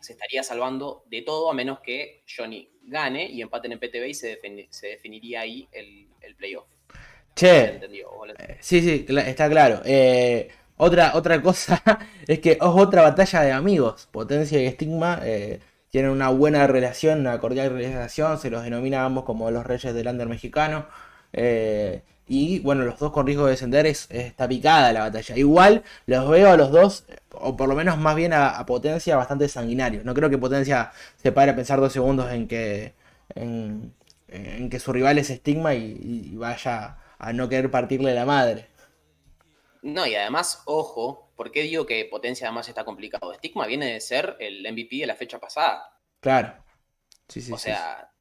se 0.00 0.12
estaría 0.12 0.42
salvando 0.42 1.04
de 1.06 1.22
todo 1.22 1.50
a 1.50 1.54
menos 1.54 1.80
que 1.80 2.24
Johnny 2.28 2.70
gane 2.84 3.26
y 3.30 3.42
empaten 3.42 3.72
en 3.72 3.80
PTB 3.80 4.08
y 4.08 4.14
se, 4.14 4.40
se 4.70 4.86
definiría 4.88 5.40
ahí 5.42 5.68
el, 5.72 6.08
el 6.20 6.36
playoff. 6.36 6.66
¿Se 7.34 7.48
Che, 7.48 7.80
la- 8.26 8.36
sí, 8.60 8.80
sí, 8.82 9.06
está 9.08 9.48
claro. 9.50 9.80
Eh, 9.84 10.48
otra, 10.76 11.12
otra 11.16 11.42
cosa 11.42 11.82
es 12.26 12.40
que 12.40 12.52
es 12.52 12.58
otra 12.60 13.02
batalla 13.02 13.42
de 13.42 13.52
amigos. 13.52 14.08
Potencia 14.12 14.60
y 14.62 14.66
Estigma 14.66 15.20
eh, 15.24 15.60
tienen 15.90 16.10
una 16.12 16.28
buena 16.30 16.66
relación, 16.66 17.20
una 17.20 17.38
cordial 17.40 17.70
relación. 17.70 18.38
Se 18.38 18.50
los 18.50 18.62
denomina 18.64 19.04
ambos 19.04 19.24
como 19.24 19.50
los 19.50 19.66
reyes 19.66 19.94
del 19.94 20.06
under 20.08 20.28
mexicano. 20.28 20.86
Eh, 21.32 22.02
y 22.26 22.60
bueno, 22.60 22.84
los 22.84 22.98
dos 22.98 23.12
con 23.12 23.26
riesgo 23.26 23.44
de 23.46 23.52
descender 23.52 23.86
es, 23.86 24.06
está 24.10 24.48
picada 24.48 24.92
la 24.92 25.00
batalla. 25.00 25.36
Igual 25.36 25.82
los 26.06 26.28
veo 26.28 26.50
a 26.50 26.56
los 26.56 26.70
dos, 26.70 27.04
o 27.32 27.56
por 27.56 27.68
lo 27.68 27.74
menos 27.74 27.98
más 27.98 28.16
bien 28.16 28.32
a, 28.32 28.50
a 28.58 28.66
Potencia, 28.66 29.16
bastante 29.16 29.48
sanguinarios. 29.48 30.04
No 30.04 30.14
creo 30.14 30.30
que 30.30 30.38
Potencia 30.38 30.92
se 31.16 31.32
pare 31.32 31.50
a 31.52 31.56
pensar 31.56 31.80
dos 31.80 31.92
segundos 31.92 32.30
en 32.32 32.48
que, 32.48 32.94
en, 33.34 33.92
en 34.28 34.70
que 34.70 34.80
su 34.80 34.92
rival 34.92 35.18
es 35.18 35.30
Estigma 35.30 35.74
y, 35.74 35.98
y 36.32 36.36
vaya 36.36 36.98
a 37.18 37.32
no 37.32 37.48
querer 37.48 37.70
partirle 37.70 38.14
la 38.14 38.24
madre. 38.26 38.66
No, 39.82 40.04
y 40.04 40.16
además, 40.16 40.62
ojo, 40.64 41.30
¿por 41.36 41.52
qué 41.52 41.62
digo 41.62 41.86
que 41.86 42.06
Potencia 42.06 42.48
además 42.48 42.68
está 42.68 42.84
complicado? 42.84 43.32
Stigma 43.34 43.66
viene 43.68 43.92
de 43.92 44.00
ser 44.00 44.36
el 44.40 44.62
MVP 44.66 44.96
de 44.96 45.06
la 45.06 45.14
fecha 45.14 45.38
pasada. 45.38 45.96
Claro. 46.20 46.64
Sí, 47.28 47.40
sí, 47.42 47.56
o 47.56 47.58
sí, 47.58 47.76
sea, 47.76 48.13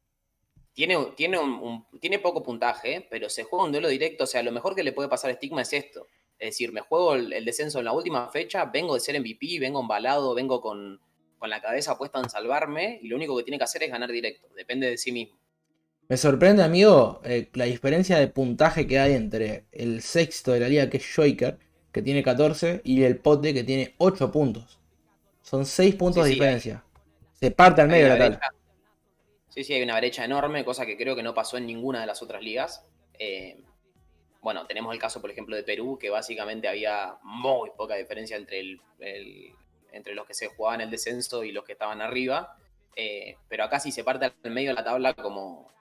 tiene, 0.73 0.97
tiene, 1.15 1.37
un, 1.39 1.51
un- 1.53 1.99
tiene 1.99 2.19
poco 2.19 2.43
puntaje, 2.43 3.05
pero 3.09 3.29
se 3.29 3.43
juega 3.43 3.65
un 3.65 3.71
duelo 3.71 3.87
directo. 3.89 4.23
O 4.25 4.27
sea, 4.27 4.43
lo 4.43 4.51
mejor 4.51 4.75
que 4.75 4.83
le 4.83 4.91
puede 4.93 5.09
pasar 5.09 5.31
a 5.31 5.35
Stigma 5.35 5.61
es 5.61 5.73
esto. 5.73 6.07
Es 6.39 6.49
decir, 6.51 6.71
me 6.73 6.81
juego 6.81 7.15
el, 7.15 7.31
el 7.33 7.45
descenso 7.45 7.79
en 7.79 7.85
la 7.85 7.93
última 7.93 8.29
fecha, 8.29 8.65
vengo 8.65 8.93
de 8.95 8.99
ser 8.99 9.15
MVP, 9.15 9.59
vengo 9.59 9.81
embalado, 9.81 10.33
vengo 10.35 10.61
con, 10.61 10.99
con 11.37 11.49
la 11.49 11.61
cabeza 11.61 11.97
puesta 11.97 12.19
en 12.19 12.29
salvarme, 12.29 12.99
y 13.01 13.07
lo 13.07 13.15
único 13.15 13.37
que 13.37 13.43
tiene 13.43 13.57
que 13.57 13.63
hacer 13.65 13.83
es 13.83 13.91
ganar 13.91 14.11
directo. 14.11 14.47
Depende 14.55 14.89
de 14.89 14.97
sí 14.97 15.11
mismo. 15.11 15.37
Me 16.09 16.17
sorprende, 16.17 16.63
amigo, 16.63 17.21
eh, 17.23 17.49
la 17.53 17.65
diferencia 17.65 18.17
de 18.19 18.27
puntaje 18.27 18.85
que 18.87 18.99
hay 18.99 19.13
entre 19.13 19.65
el 19.71 20.01
sexto 20.01 20.51
de 20.51 20.59
la 20.59 20.69
liga, 20.69 20.89
que 20.89 20.97
es 20.97 21.05
Joker, 21.15 21.57
que 21.91 22.01
tiene 22.01 22.23
14, 22.23 22.81
y 22.83 23.03
el 23.03 23.17
Pote, 23.17 23.53
que 23.53 23.63
tiene 23.63 23.95
8 23.97 24.31
puntos. 24.31 24.79
Son 25.41 25.65
6 25.65 25.95
puntos 25.95 26.23
Sí, 26.23 26.25
de 26.25 26.29
sí, 26.29 26.35
diferencia. 26.35 26.85
Se 27.33 27.51
parte 27.51 27.81
al 27.81 27.89
medio 27.89 28.05
de 28.05 28.09
una 28.09 28.17
la 28.17 28.17
tabla. 28.17 28.43
Sí, 29.53 29.63
sí, 29.63 29.73
hay 29.73 29.83
una 29.83 29.97
brecha 29.97 30.25
enorme, 30.25 30.65
cosa 30.65 30.85
que 30.85 30.97
creo 30.97 31.15
que 31.15 31.21
no 31.21 31.35
pasó 31.35 31.57
en 31.57 31.67
ninguna 31.67 32.01
de 32.01 32.07
las 32.07 32.23
otras 32.23 32.41
ligas. 32.41 32.83
Eh, 33.19 33.61
bueno, 34.41 34.65
tenemos 34.65 34.91
el 34.93 34.99
caso, 34.99 35.21
por 35.21 35.29
ejemplo, 35.29 35.55
de 35.55 35.63
Perú, 35.63 35.97
que 35.99 36.09
básicamente 36.09 36.67
había 36.67 37.17
muy 37.21 37.69
poca 37.77 37.95
diferencia 37.95 38.35
entre, 38.35 38.59
el- 38.59 38.81
entre 39.91 40.15
los 40.15 40.25
que 40.25 40.33
se 40.33 40.47
jugaban 40.47 40.81
el 40.81 40.89
descenso 40.89 41.43
y 41.43 41.51
los 41.51 41.63
que 41.65 41.73
estaban 41.73 42.01
arriba. 42.01 42.57
Eh, 42.95 43.37
pero 43.47 43.63
acá 43.63 43.79
sí 43.79 43.91
se 43.91 44.03
parte 44.03 44.25
al 44.25 44.51
medio 44.51 44.69
de 44.71 44.75
la 44.75 44.83
tabla 44.83 45.13
como 45.13 45.71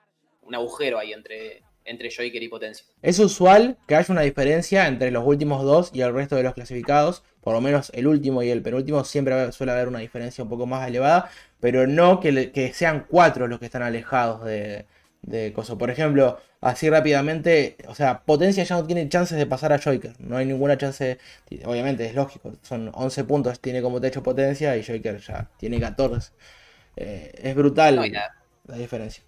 un 0.43 0.55
agujero 0.55 0.99
ahí 0.99 1.13
entre, 1.15 1.63
entre 1.85 2.11
Joker 2.11 2.43
y 2.43 2.49
Potencia. 2.49 2.85
Es 3.03 3.19
usual 3.19 3.77
que 3.89 3.97
haya 3.97 4.13
una 4.13 4.23
diferencia 4.23 4.87
entre 4.87 5.11
los 5.11 5.27
últimos 5.27 5.65
dos 5.65 5.91
y 5.93 6.03
el 6.03 6.15
resto 6.15 6.37
de 6.37 6.45
los 6.45 6.55
clasificados. 6.55 7.25
Por 7.41 7.53
lo 7.55 7.61
menos 7.61 7.91
el 7.95 8.07
último 8.07 8.43
y 8.45 8.51
el 8.51 8.63
penúltimo 8.63 9.03
siempre 9.05 9.51
suele 9.53 9.73
haber 9.73 9.89
una 9.89 9.99
diferencia 9.99 10.45
un 10.45 10.51
poco 10.51 10.67
más 10.67 10.87
elevada. 10.89 11.29
Pero 11.61 11.87
no 11.89 12.21
que, 12.21 12.31
le- 12.33 12.53
que 12.53 12.73
sean 12.73 13.07
cuatro 13.09 13.49
los 13.49 13.59
que 13.59 13.65
están 13.67 13.83
alejados 13.83 14.45
de, 14.45 14.87
de 15.23 15.53
Coso. 15.53 15.77
Por 15.79 15.91
ejemplo, 15.91 16.39
así 16.61 16.89
rápidamente, 16.89 17.77
o 17.89 17.95
sea, 17.97 18.23
Potencia 18.25 18.63
ya 18.63 18.77
no 18.77 18.87
tiene 18.87 19.09
chances 19.09 19.37
de 19.37 19.47
pasar 19.47 19.73
a 19.73 19.79
Joker. 19.83 20.15
No 20.21 20.37
hay 20.37 20.47
ninguna 20.47 20.79
chance, 20.79 21.19
obviamente 21.65 22.07
es 22.07 22.15
lógico, 22.15 22.53
son 22.63 22.91
11 22.95 23.25
puntos, 23.25 23.59
tiene 23.61 23.83
como 23.83 24.01
techo 24.01 24.23
Potencia 24.23 24.77
y 24.77 24.85
Joker 24.85 25.19
ya 25.19 25.51
tiene 25.59 25.81
14. 25.81 26.31
Eh, 26.97 27.33
es 27.43 27.55
brutal 27.57 27.97
No, 27.97 28.03
la 28.67 28.77
diferencia. 28.77 29.25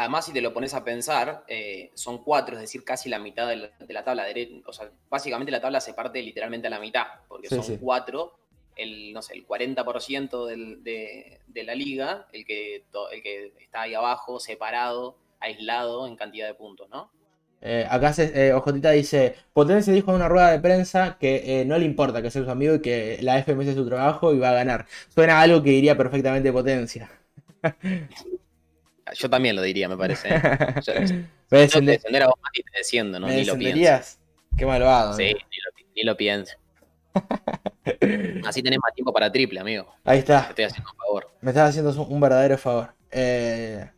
Además, 0.00 0.26
si 0.26 0.32
te 0.32 0.40
lo 0.40 0.52
pones 0.54 0.74
a 0.74 0.84
pensar, 0.84 1.44
eh, 1.48 1.90
son 1.94 2.22
cuatro, 2.24 2.54
es 2.56 2.60
decir, 2.62 2.84
casi 2.84 3.08
la 3.08 3.18
mitad 3.18 3.48
de 3.48 3.56
la, 3.56 3.68
de 3.78 3.94
la 3.94 4.04
tabla 4.04 4.24
derecha. 4.24 4.54
O 4.66 4.72
sea, 4.72 4.90
básicamente 5.08 5.52
la 5.52 5.60
tabla 5.60 5.80
se 5.80 5.94
parte 5.94 6.22
literalmente 6.22 6.66
a 6.68 6.70
la 6.70 6.80
mitad, 6.80 7.06
porque 7.28 7.50
Sí, 7.50 7.60
son 7.60 7.70
sí. 7.70 7.80
cuatro, 7.80 8.38
el, 8.76 9.12
no 9.12 9.22
sé, 9.22 9.34
el 9.34 9.44
40% 9.46 10.46
del- 10.46 10.82
de, 10.84 11.40
de 11.46 11.64
la 11.64 11.74
liga, 11.74 12.26
el 12.32 12.44
que, 12.46 12.76
el 13.12 13.22
que 13.22 13.52
está 13.60 13.82
ahí 13.82 13.94
abajo, 13.94 14.40
separado, 14.40 15.16
aislado 15.40 16.06
en 16.06 16.16
cantidad 16.16 16.46
de 16.48 16.54
puntos, 16.54 16.88
¿no? 16.90 17.10
Eh, 17.62 17.86
acá 17.90 18.12
se, 18.14 18.48
eh, 18.48 18.54
Ojotita 18.54 18.90
dice, 18.92 19.34
Potencia 19.52 19.92
dijo 19.92 20.10
en 20.10 20.16
una 20.16 20.28
rueda 20.30 20.50
de 20.50 20.60
prensa 20.60 21.18
que 21.20 21.60
eh, 21.60 21.64
no 21.66 21.76
le 21.78 21.84
importa 21.84 22.22
que 22.22 22.30
sea 22.30 22.42
su 22.44 22.50
amigo 22.50 22.76
y 22.76 22.80
que 22.82 23.18
la 23.20 23.38
FMS 23.38 23.70
es 23.70 23.76
su 23.76 23.86
trabajo 23.86 24.32
y 24.32 24.38
va 24.38 24.50
a 24.50 24.52
ganar. 24.54 24.86
Suena 25.10 25.38
a 25.38 25.42
algo 25.42 25.62
que 25.62 25.70
diría 25.70 25.96
perfectamente 25.96 26.52
Potencia. 26.52 27.10
Yo 29.14 29.28
también 29.30 29.56
lo 29.56 29.62
diría, 29.62 29.88
me 29.88 29.96
parece. 29.96 30.28
¿eh? 30.28 30.40
Yo- 30.86 30.92
¿Me, 30.94 31.00
no 31.02 31.26
te 31.48 31.56
descende- 31.58 31.92
descender 31.92 32.22
a 32.22 32.26
vos, 32.26 32.36
Mati, 32.42 32.62
te 32.62 32.78
desciendo, 32.78 33.18
¿no? 33.20 33.26
me 33.26 33.34
Ni 33.36 33.44
lo 33.44 33.54
descenderías? 33.54 34.18
Qué 34.56 34.66
malvado. 34.66 35.14
Sí, 35.16 35.24
ni 35.24 35.32
lo, 35.32 35.86
ni 35.96 36.02
lo 36.04 36.16
pienso. 36.16 36.56
Así 38.46 38.62
tenés 38.62 38.78
más 38.82 38.94
tiempo 38.94 39.12
para 39.12 39.30
triple, 39.32 39.60
amigo. 39.60 39.86
Ahí 40.04 40.18
Te 40.18 40.20
está, 40.20 40.46
estoy 40.50 40.64
haciendo 40.64 40.90
un 40.90 40.96
favor. 40.96 41.30
me 41.40 41.50
estás 41.50 41.70
haciendo 41.70 41.90
un 42.02 42.12
un 42.12 42.20
verdadero 42.20 42.56
favor. 42.58 42.90
Eh, 43.10 43.88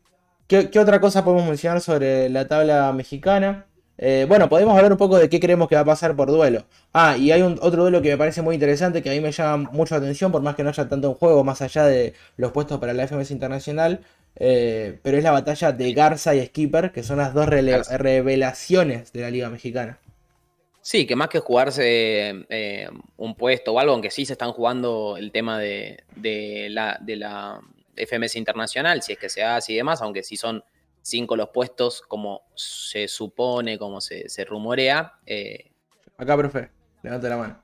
¿qué, 0.47 0.71
qué 0.71 0.79
otra 0.79 1.01
cosa 1.01 1.25
podemos 1.25 1.47
mencionar 1.47 1.81
sobre 1.81 2.29
la 2.29 2.47
tabla 2.49 2.93
mexicana? 2.93 3.67
Eh, 3.99 4.25
bueno, 4.29 4.49
podemos 4.49 4.75
hablar 4.77 4.91
un 4.91 4.99
poco 4.99 5.17
de 5.19 5.29
qué 5.29 5.39
creemos 5.39 5.69
que 5.69 5.75
va 5.75 5.83
a 5.83 5.85
pasar 5.85 6.17
por 6.17 6.29
duelo. 6.31 6.65
Ah, 6.93 7.17
y 7.17 7.31
hay 7.31 7.43
un, 7.43 7.59
otro 7.63 7.83
duelo 7.83 8.03
que 8.03 8.11
me 8.11 8.17
parece 8.17 8.43
muy 8.43 8.55
interesante, 8.55 9.03
que 9.03 9.11
a 9.11 9.13
mí 9.13 9.21
me 9.21 9.31
llama 9.31 9.69
mucho 9.71 9.95
la 9.95 10.01
atención, 10.01 10.33
por 10.33 10.43
más 10.43 10.57
que 10.57 10.63
no 10.65 10.71
haya 10.71 10.89
tanto 10.89 11.09
en 11.09 11.15
juego, 11.15 11.45
más 11.45 11.61
allá 11.63 11.85
de 11.85 12.15
los 12.37 12.51
puestos 12.53 12.81
para 12.81 12.95
la 12.95 13.05
FMS 13.07 13.31
Internacional. 13.31 14.01
Eh, 14.37 14.99
pero 15.03 15.17
es 15.19 15.25
la 15.25 15.31
batalla 15.33 15.73
de 15.73 15.93
Garza 15.93 16.35
y 16.35 16.45
Skipper, 16.47 16.93
que 16.93 17.03
son 17.03 17.19
las 17.19 17.35
dos 17.35 17.49
revelaciones 17.49 19.13
de 19.13 19.21
la 19.21 19.31
Liga 19.31 19.51
Mexicana. 19.51 19.99
Sí, 20.81 21.07
que 21.07 21.15
más 21.15 21.29
que 21.29 21.39
jugarse 21.39 22.45
eh, 22.49 22.89
un 23.17 23.37
puesto 23.37 23.73
o 23.73 23.79
algo, 23.79 23.93
aunque 23.93 24.11
sí 24.11 24.27
se 24.27 24.33
están 24.33 24.53
jugando 24.53 25.17
el 25.17 25.31
tema 25.31 25.59
de, 25.61 26.03
de 26.17 26.69
la, 26.71 26.99
de 27.01 27.17
la 27.17 27.61
FMS 27.97 28.35
internacional, 28.37 29.01
si 29.03 29.13
es 29.13 29.19
que 29.19 29.29
se 29.29 29.45
hace 29.45 29.73
y 29.73 29.77
demás, 29.77 30.03
aunque 30.03 30.25
sí 30.25 30.37
son 30.37 30.65
cinco 31.01 31.37
los 31.37 31.51
puestos, 31.51 32.03
como 32.03 32.43
se 32.57 33.07
supone, 33.07 33.79
como 33.79 34.01
se, 34.01 34.29
se 34.29 34.45
rumorea. 34.45 35.15
eh, 35.27 35.71
Acá, 36.17 36.37
profe, 36.39 36.71
levanta 37.03 37.29
la 37.29 37.37
mano. 37.37 37.63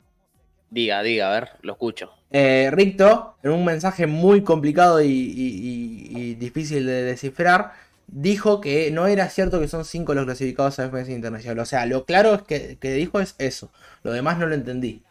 diga, 0.70 1.02
diga, 1.02 1.28
a 1.28 1.40
ver, 1.40 1.50
lo 1.62 1.72
escucho. 1.72 2.12
Eh, 2.30 2.70
Ricto, 2.72 3.36
en 3.42 3.52
un 3.52 3.64
mensaje 3.64 4.06
muy 4.06 4.42
complicado 4.42 5.00
y, 5.02 6.34
difícil 6.38 6.86
de 6.86 7.02
descifrar, 7.02 7.72
dijo 8.06 8.60
que 8.60 8.90
no 8.90 9.06
era 9.06 9.28
cierto 9.30 9.60
que 9.60 9.68
son 9.68 9.84
cinco 9.84 10.14
los 10.14 10.24
clasificados 10.24 10.78
a 10.78 10.88
FMS 10.88 11.08
Internacional. 11.10 11.58
O 11.60 11.66
sea, 11.66 11.86
lo 11.86 12.04
claro 12.04 12.34
es 12.34 12.42
que, 12.42 12.78
que 12.78 12.92
dijo 12.92 13.20
es 13.20 13.34
eso. 13.38 13.70
Lo 14.02 14.12
demás 14.12 14.38
no 14.38 14.46
lo 14.46 14.54
entendí. 14.54 15.02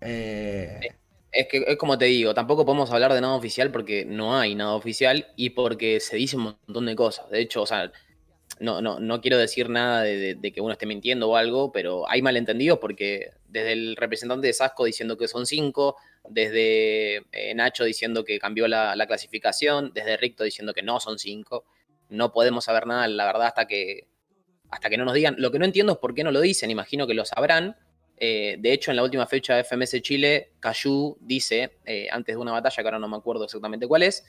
Eh, 0.00 0.80
Es 1.32 1.48
que 1.48 1.64
es 1.66 1.76
como 1.76 1.98
te 1.98 2.06
digo, 2.06 2.34
tampoco 2.34 2.64
podemos 2.64 2.90
hablar 2.92 3.12
de 3.12 3.20
nada 3.20 3.34
oficial 3.34 3.70
porque 3.70 4.04
no 4.04 4.36
hay 4.38 4.54
nada 4.54 4.72
oficial 4.74 5.28
y 5.36 5.50
porque 5.50 6.00
se 6.00 6.16
dice 6.16 6.36
un 6.36 6.44
montón 6.66 6.86
de 6.86 6.96
cosas. 6.96 7.30
De 7.30 7.40
hecho, 7.40 7.62
o 7.62 7.66
sea, 7.66 7.92
no, 8.60 8.80
no, 8.80 9.00
no 9.00 9.20
quiero 9.20 9.38
decir 9.38 9.68
nada 9.68 10.02
de, 10.02 10.52
que 10.52 10.60
uno 10.60 10.72
esté 10.72 10.86
mintiendo 10.86 11.28
o 11.28 11.36
algo, 11.36 11.72
pero 11.72 12.08
hay 12.08 12.22
malentendidos 12.22 12.78
porque 12.78 13.32
desde 13.48 13.72
el 13.72 13.96
representante 13.96 14.46
de 14.46 14.52
Sasco 14.52 14.84
diciendo 14.84 15.16
que 15.16 15.28
son 15.28 15.46
cinco, 15.46 15.96
desde 16.28 17.24
eh, 17.32 17.54
Nacho 17.54 17.84
diciendo 17.84 18.24
que 18.24 18.38
cambió 18.38 18.68
la, 18.68 18.96
la 18.96 19.06
clasificación, 19.06 19.92
desde 19.94 20.16
Ricto 20.16 20.44
diciendo 20.44 20.74
que 20.74 20.82
no 20.82 21.00
son 21.00 21.18
cinco, 21.18 21.64
no 22.08 22.32
podemos 22.32 22.64
saber 22.64 22.86
nada, 22.86 23.06
la 23.08 23.26
verdad, 23.26 23.48
hasta 23.48 23.66
que, 23.66 24.06
hasta 24.70 24.90
que 24.90 24.96
no 24.96 25.04
nos 25.04 25.14
digan. 25.14 25.36
Lo 25.38 25.50
que 25.50 25.58
no 25.58 25.64
entiendo 25.64 25.92
es 25.92 25.98
por 25.98 26.14
qué 26.14 26.24
no 26.24 26.30
lo 26.30 26.40
dicen, 26.40 26.70
imagino 26.70 27.06
que 27.06 27.14
lo 27.14 27.24
sabrán. 27.24 27.76
Eh, 28.16 28.56
de 28.58 28.72
hecho, 28.72 28.90
en 28.90 28.96
la 28.96 29.04
última 29.04 29.26
fecha 29.26 29.54
de 29.54 29.64
FMS 29.64 30.02
Chile, 30.02 30.50
Cayu 30.60 31.16
dice, 31.20 31.78
eh, 31.84 32.08
antes 32.10 32.34
de 32.34 32.40
una 32.40 32.52
batalla, 32.52 32.82
que 32.82 32.86
ahora 32.86 32.98
no 32.98 33.08
me 33.08 33.16
acuerdo 33.16 33.44
exactamente 33.44 33.86
cuál 33.86 34.02
es, 34.02 34.24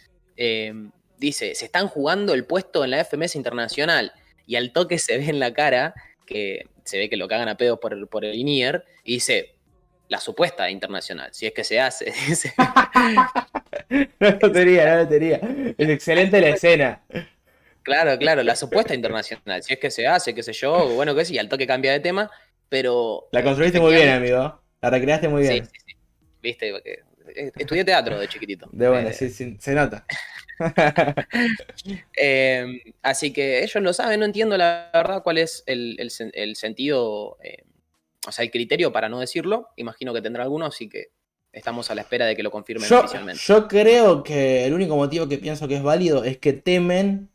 dice, 1.20 1.54
se 1.56 1.66
están 1.66 1.88
jugando 1.88 2.34
el 2.34 2.46
puesto 2.46 2.84
en 2.84 2.92
la 2.92 3.00
FMS 3.04 3.36
Internacional 3.36 4.12
y 4.48 4.56
al 4.56 4.72
toque 4.72 4.98
se 4.98 5.18
ve 5.18 5.26
en 5.30 5.40
la 5.40 5.54
cara 5.54 5.94
que 6.26 6.66
se 6.84 6.98
ve 6.98 7.10
que 7.10 7.18
lo 7.18 7.28
cagan 7.28 7.50
a 7.50 7.58
pedo 7.58 7.80
por, 7.80 7.94
el- 7.94 8.08
por 8.08 8.26
el 8.26 8.36
INIER 8.36 8.84
y 9.04 9.16
dice, 9.16 9.56
la 10.08 10.20
supuesta 10.20 10.70
internacional, 10.72 11.30
si 11.34 11.46
es 11.46 11.54
que 11.54 11.64
se 11.64 11.80
hace. 11.80 12.12
No 14.20 14.30
lo 14.42 14.52
tenía, 14.52 14.86
no 14.96 15.04
lo 15.04 15.08
tenía. 15.08 15.40
Es 15.78 15.90
excelente 15.90 16.42
la 16.42 16.50
escena. 16.50 17.02
claro, 17.84 18.18
claro, 18.18 18.44
la 18.44 18.56
supuesta 18.56 18.94
internacional, 18.94 19.64
si 19.64 19.74
es 19.74 19.80
que 19.80 19.90
se 19.92 20.08
hace, 20.08 20.34
qué 20.34 20.44
sé 20.44 20.54
yo, 20.54 20.90
bueno, 20.90 21.16
que 21.16 21.26
sí, 21.26 21.38
al 21.38 21.50
toque 21.50 21.66
cambia 21.68 21.92
de 21.92 22.00
tema, 22.00 22.30
pero... 22.70 23.28
La 23.32 23.44
construiste 23.44 23.80
muy 23.80 23.94
bien, 23.96 24.10
amigo. 24.10 24.62
La 24.82 24.90
recreaste 24.90 25.28
muy 25.28 25.44
Sí, 25.46 25.54
bien. 25.54 25.66
sí, 25.66 25.72
sí. 25.88 25.96
Viste, 26.42 26.72
porque 26.72 27.00
eh, 27.36 27.52
estudié 27.58 27.84
teatro 27.84 28.20
de 28.20 28.28
chiquitito. 28.28 28.68
De 28.72 28.88
buena, 28.90 29.10
Eh, 29.10 29.14
sí, 29.14 29.30
sí, 29.30 29.58
se 29.60 29.74
nota. 29.74 30.06
Eh, 32.18 32.82
así 33.02 33.32
que 33.34 33.64
ellos 33.64 33.82
lo 33.84 33.94
saben, 33.94 34.20
no 34.20 34.26
entiendo 34.26 34.58
la 34.58 34.90
verdad 34.94 35.24
cuál 35.24 35.38
es 35.38 35.64
el, 35.66 35.96
el 36.00 36.10
sen- 36.10 36.32
el 36.34 36.56
sentido, 36.56 37.38
eh, 37.44 37.64
o 38.28 38.32
sea, 38.32 38.44
el 38.46 38.52
criterio 38.52 38.92
para 38.92 39.10
no 39.10 39.20
decirlo. 39.20 39.70
Imagino 39.78 40.14
que 40.14 40.22
tendrá 40.22 40.44
alguno, 40.44 40.66
así 40.66 40.90
que 40.90 41.08
estamos 41.54 41.90
a 41.92 41.96
la 41.96 42.02
espera 42.02 42.26
de 42.26 42.36
que 42.36 42.44
lo 42.44 42.52
confirmen 42.52 42.92
Yo, 42.92 42.94
oficialmente. 42.94 43.46
yo 43.48 43.68
creo 43.68 44.24
que 44.24 44.66
el 44.66 44.74
único 44.74 44.96
motivo 44.96 45.28
que 45.28 45.38
pienso 45.38 45.68
que 45.68 45.76
es 45.76 45.84
válido 45.84 46.24
es 46.24 46.38
que 46.38 46.54
temen 46.54 47.30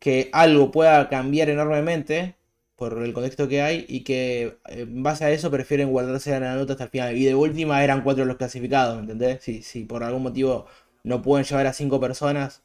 que 0.00 0.30
algo 0.32 0.70
pueda 0.72 1.08
cambiar 1.08 1.50
enormemente 1.50 2.36
por 2.76 3.02
el 3.02 3.12
contexto 3.14 3.48
que 3.48 3.62
hay 3.62 3.86
y 3.88 4.04
que 4.04 4.42
eh, 4.68 4.80
en 4.82 5.02
base 5.02 5.24
a 5.24 5.30
eso 5.32 5.50
prefieren 5.50 5.90
guardarse 5.90 6.38
la 6.40 6.54
nota 6.56 6.74
hasta 6.74 6.84
el 6.84 6.90
final. 6.90 7.16
Y 7.16 7.24
de 7.26 7.34
última 7.36 7.84
eran 7.84 8.02
cuatro 8.04 8.24
los 8.26 8.36
clasificados, 8.38 8.96
¿me 8.96 9.02
entendés? 9.02 9.42
Si, 9.44 9.62
si 9.62 9.84
por 9.84 10.04
algún 10.04 10.22
motivo 10.24 10.66
no 11.06 11.22
pueden 11.22 11.46
llevar 11.46 11.68
a 11.68 11.72
cinco 11.72 12.00
personas, 12.00 12.62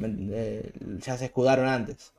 eh, 0.00 0.72
ya 0.98 1.18
se 1.18 1.24
escudaron 1.24 1.66
antes. 1.66 2.12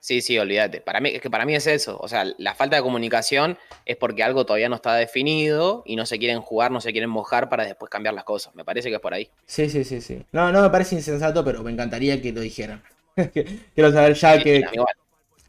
Sí, 0.00 0.20
sí, 0.20 0.36
olvídate. 0.38 0.80
Para 0.80 1.00
mí, 1.00 1.10
es 1.10 1.22
que 1.22 1.30
para 1.30 1.46
mí 1.46 1.54
es 1.54 1.68
eso. 1.68 1.96
O 2.00 2.08
sea, 2.08 2.26
la 2.36 2.54
falta 2.56 2.74
de 2.74 2.82
comunicación 2.82 3.56
es 3.86 3.96
porque 3.96 4.24
algo 4.24 4.44
todavía 4.44 4.68
no 4.68 4.74
está 4.74 4.96
definido 4.96 5.84
y 5.86 5.94
no 5.94 6.04
se 6.04 6.18
quieren 6.18 6.40
jugar, 6.40 6.72
no 6.72 6.80
se 6.80 6.90
quieren 6.90 7.10
mojar 7.10 7.48
para 7.48 7.64
después 7.64 7.88
cambiar 7.88 8.12
las 8.12 8.24
cosas. 8.24 8.54
Me 8.56 8.64
parece 8.64 8.88
que 8.88 8.96
es 8.96 9.00
por 9.00 9.14
ahí. 9.14 9.30
Sí, 9.46 9.70
sí, 9.70 9.84
sí, 9.84 10.00
sí. 10.00 10.26
No, 10.32 10.50
no 10.50 10.62
me 10.62 10.68
parece 10.68 10.96
insensato, 10.96 11.44
pero 11.44 11.62
me 11.62 11.70
encantaría 11.70 12.20
que 12.20 12.32
lo 12.32 12.40
dijeran. 12.40 12.82
Quiero 13.74 13.92
saber 13.92 14.14
ya 14.14 14.42
que. 14.42 14.64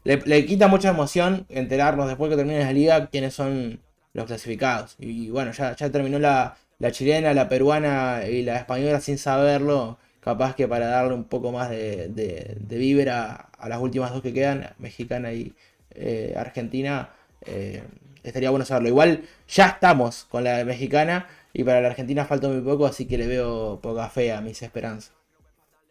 Le, 0.04 0.22
le 0.24 0.46
quita 0.46 0.68
mucha 0.68 0.90
emoción 0.90 1.44
enterarnos 1.48 2.06
después 2.06 2.30
que 2.30 2.36
termine 2.36 2.60
la 2.60 2.72
liga 2.72 3.08
quiénes 3.08 3.34
son 3.34 3.80
los 4.12 4.26
clasificados. 4.26 4.94
Y 5.00 5.28
bueno, 5.30 5.50
ya, 5.50 5.74
ya 5.74 5.90
terminó 5.90 6.20
la, 6.20 6.56
la 6.78 6.92
chilena, 6.92 7.34
la 7.34 7.48
peruana 7.48 8.22
y 8.28 8.42
la 8.42 8.56
española 8.56 9.00
sin 9.00 9.18
saberlo. 9.18 9.98
Capaz 10.20 10.56
que 10.56 10.66
para 10.66 10.86
darle 10.88 11.14
un 11.14 11.24
poco 11.24 11.52
más 11.52 11.70
de, 11.70 12.08
de, 12.08 12.78
vibra 12.78 13.48
a 13.58 13.68
las 13.68 13.80
últimas 13.80 14.12
dos 14.12 14.22
que 14.22 14.32
quedan, 14.32 14.74
mexicana 14.78 15.32
y 15.32 15.54
eh, 15.94 16.34
argentina, 16.36 17.10
eh, 17.42 17.84
estaría 18.24 18.50
bueno 18.50 18.64
saberlo. 18.64 18.88
Igual 18.88 19.22
ya 19.48 19.66
estamos 19.66 20.24
con 20.24 20.42
la 20.42 20.64
mexicana 20.64 21.28
y 21.52 21.62
para 21.62 21.80
la 21.80 21.88
argentina 21.88 22.24
falta 22.24 22.48
muy 22.48 22.60
poco, 22.60 22.86
así 22.86 23.06
que 23.06 23.18
le 23.18 23.28
veo 23.28 23.80
poca 23.80 24.08
fe 24.08 24.32
a 24.32 24.40
mis 24.40 24.60
esperanzas. 24.62 25.12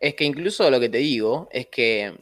Es 0.02 0.16
que 0.16 0.26
incluso 0.26 0.70
lo 0.70 0.80
que 0.82 0.90
te 0.90 0.98
digo 0.98 1.48
es 1.52 1.68
que 1.68 2.20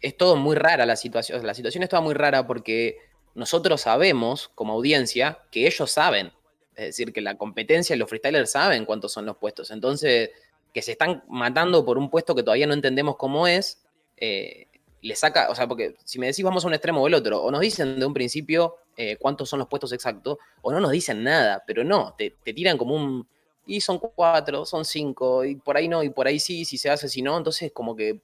es 0.00 0.16
todo 0.16 0.36
muy 0.36 0.56
rara 0.56 0.86
la 0.86 0.96
situación. 0.96 1.46
La 1.46 1.54
situación 1.54 1.82
es 1.82 1.90
toda 1.90 2.02
muy 2.02 2.14
rara 2.14 2.46
porque 2.46 2.98
nosotros 3.34 3.82
sabemos, 3.82 4.50
como 4.54 4.72
audiencia, 4.72 5.40
que 5.50 5.66
ellos 5.66 5.90
saben. 5.90 6.32
Es 6.76 6.86
decir, 6.86 7.12
que 7.12 7.20
la 7.20 7.36
competencia 7.36 7.94
y 7.94 7.98
los 7.98 8.08
freestylers 8.08 8.50
saben 8.50 8.84
cuántos 8.84 9.12
son 9.12 9.26
los 9.26 9.36
puestos. 9.36 9.70
Entonces, 9.70 10.30
que 10.72 10.82
se 10.82 10.92
están 10.92 11.22
matando 11.28 11.84
por 11.84 11.98
un 11.98 12.10
puesto 12.10 12.34
que 12.34 12.42
todavía 12.42 12.66
no 12.66 12.74
entendemos 12.74 13.16
cómo 13.16 13.46
es, 13.46 13.84
eh, 14.16 14.66
le 15.02 15.14
saca, 15.14 15.50
o 15.50 15.54
sea, 15.54 15.68
porque 15.68 15.94
si 16.04 16.18
me 16.18 16.26
decís 16.26 16.44
vamos 16.44 16.64
a 16.64 16.68
un 16.68 16.74
extremo 16.74 17.02
o 17.02 17.06
el 17.06 17.14
otro, 17.14 17.42
o 17.42 17.50
nos 17.50 17.60
dicen 17.60 17.98
de 18.00 18.06
un 18.06 18.14
principio 18.14 18.76
eh, 18.96 19.16
cuántos 19.16 19.48
son 19.48 19.58
los 19.58 19.68
puestos 19.68 19.92
exactos, 19.92 20.38
o 20.62 20.72
no 20.72 20.80
nos 20.80 20.90
dicen 20.90 21.22
nada, 21.22 21.62
pero 21.66 21.84
no, 21.84 22.14
te, 22.16 22.34
te 22.42 22.52
tiran 22.54 22.78
como 22.78 22.94
un, 22.96 23.28
y 23.66 23.80
son 23.80 23.98
cuatro, 23.98 24.64
son 24.64 24.84
cinco, 24.84 25.44
y 25.44 25.56
por 25.56 25.76
ahí 25.76 25.88
no, 25.88 26.02
y 26.02 26.08
por 26.08 26.26
ahí 26.26 26.40
sí, 26.40 26.64
si 26.64 26.78
se 26.78 26.90
hace, 26.90 27.08
si 27.08 27.22
no, 27.22 27.36
entonces 27.36 27.70
como 27.72 27.94
que 27.94 28.20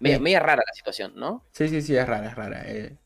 media 0.00 0.40
rara 0.40 0.62
la 0.66 0.72
situación, 0.74 1.12
¿no? 1.14 1.44
Sí, 1.52 1.68
sí, 1.68 1.80
sí, 1.82 1.96
es 1.96 2.06
rara, 2.06 2.28
es 2.28 2.34
rara. 2.34 2.64
eh, 2.66 2.96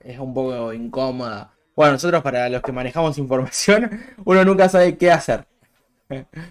es 0.00 0.18
un 0.18 0.34
poco 0.34 0.72
incómoda. 0.72 1.54
Bueno, 1.74 1.92
nosotros 1.92 2.22
para 2.22 2.48
los 2.48 2.62
que 2.62 2.72
manejamos 2.72 3.18
información, 3.18 4.02
uno 4.24 4.44
nunca 4.44 4.68
sabe 4.68 4.96
qué 4.98 5.10
hacer. 5.10 5.46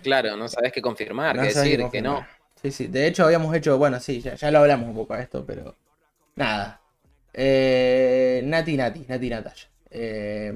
Claro, 0.03 0.35
no 0.35 0.47
sabes 0.47 0.71
qué 0.73 0.81
confirmar, 0.81 1.35
No 1.35 1.41
qué 1.41 1.47
decir, 1.49 1.77
qué 1.77 1.89
que 1.89 2.01
no. 2.01 2.15
confirmar. 2.15 2.29
Sí, 2.61 2.71
sí. 2.71 2.87
De 2.87 3.07
hecho, 3.07 3.23
habíamos 3.25 3.55
hecho, 3.55 3.77
bueno, 3.77 3.99
sí, 3.99 4.21
ya, 4.21 4.35
ya 4.35 4.51
lo 4.51 4.59
hablamos 4.59 4.87
un 4.89 4.95
poco 4.95 5.15
de 5.15 5.23
esto, 5.23 5.45
pero. 5.45 5.75
Nada. 6.35 6.81
Eh, 7.33 8.41
Nati, 8.45 8.77
Nati, 8.77 9.05
Nati 9.07 9.29
Natalia. 9.29 9.63
Eh, 9.91 10.53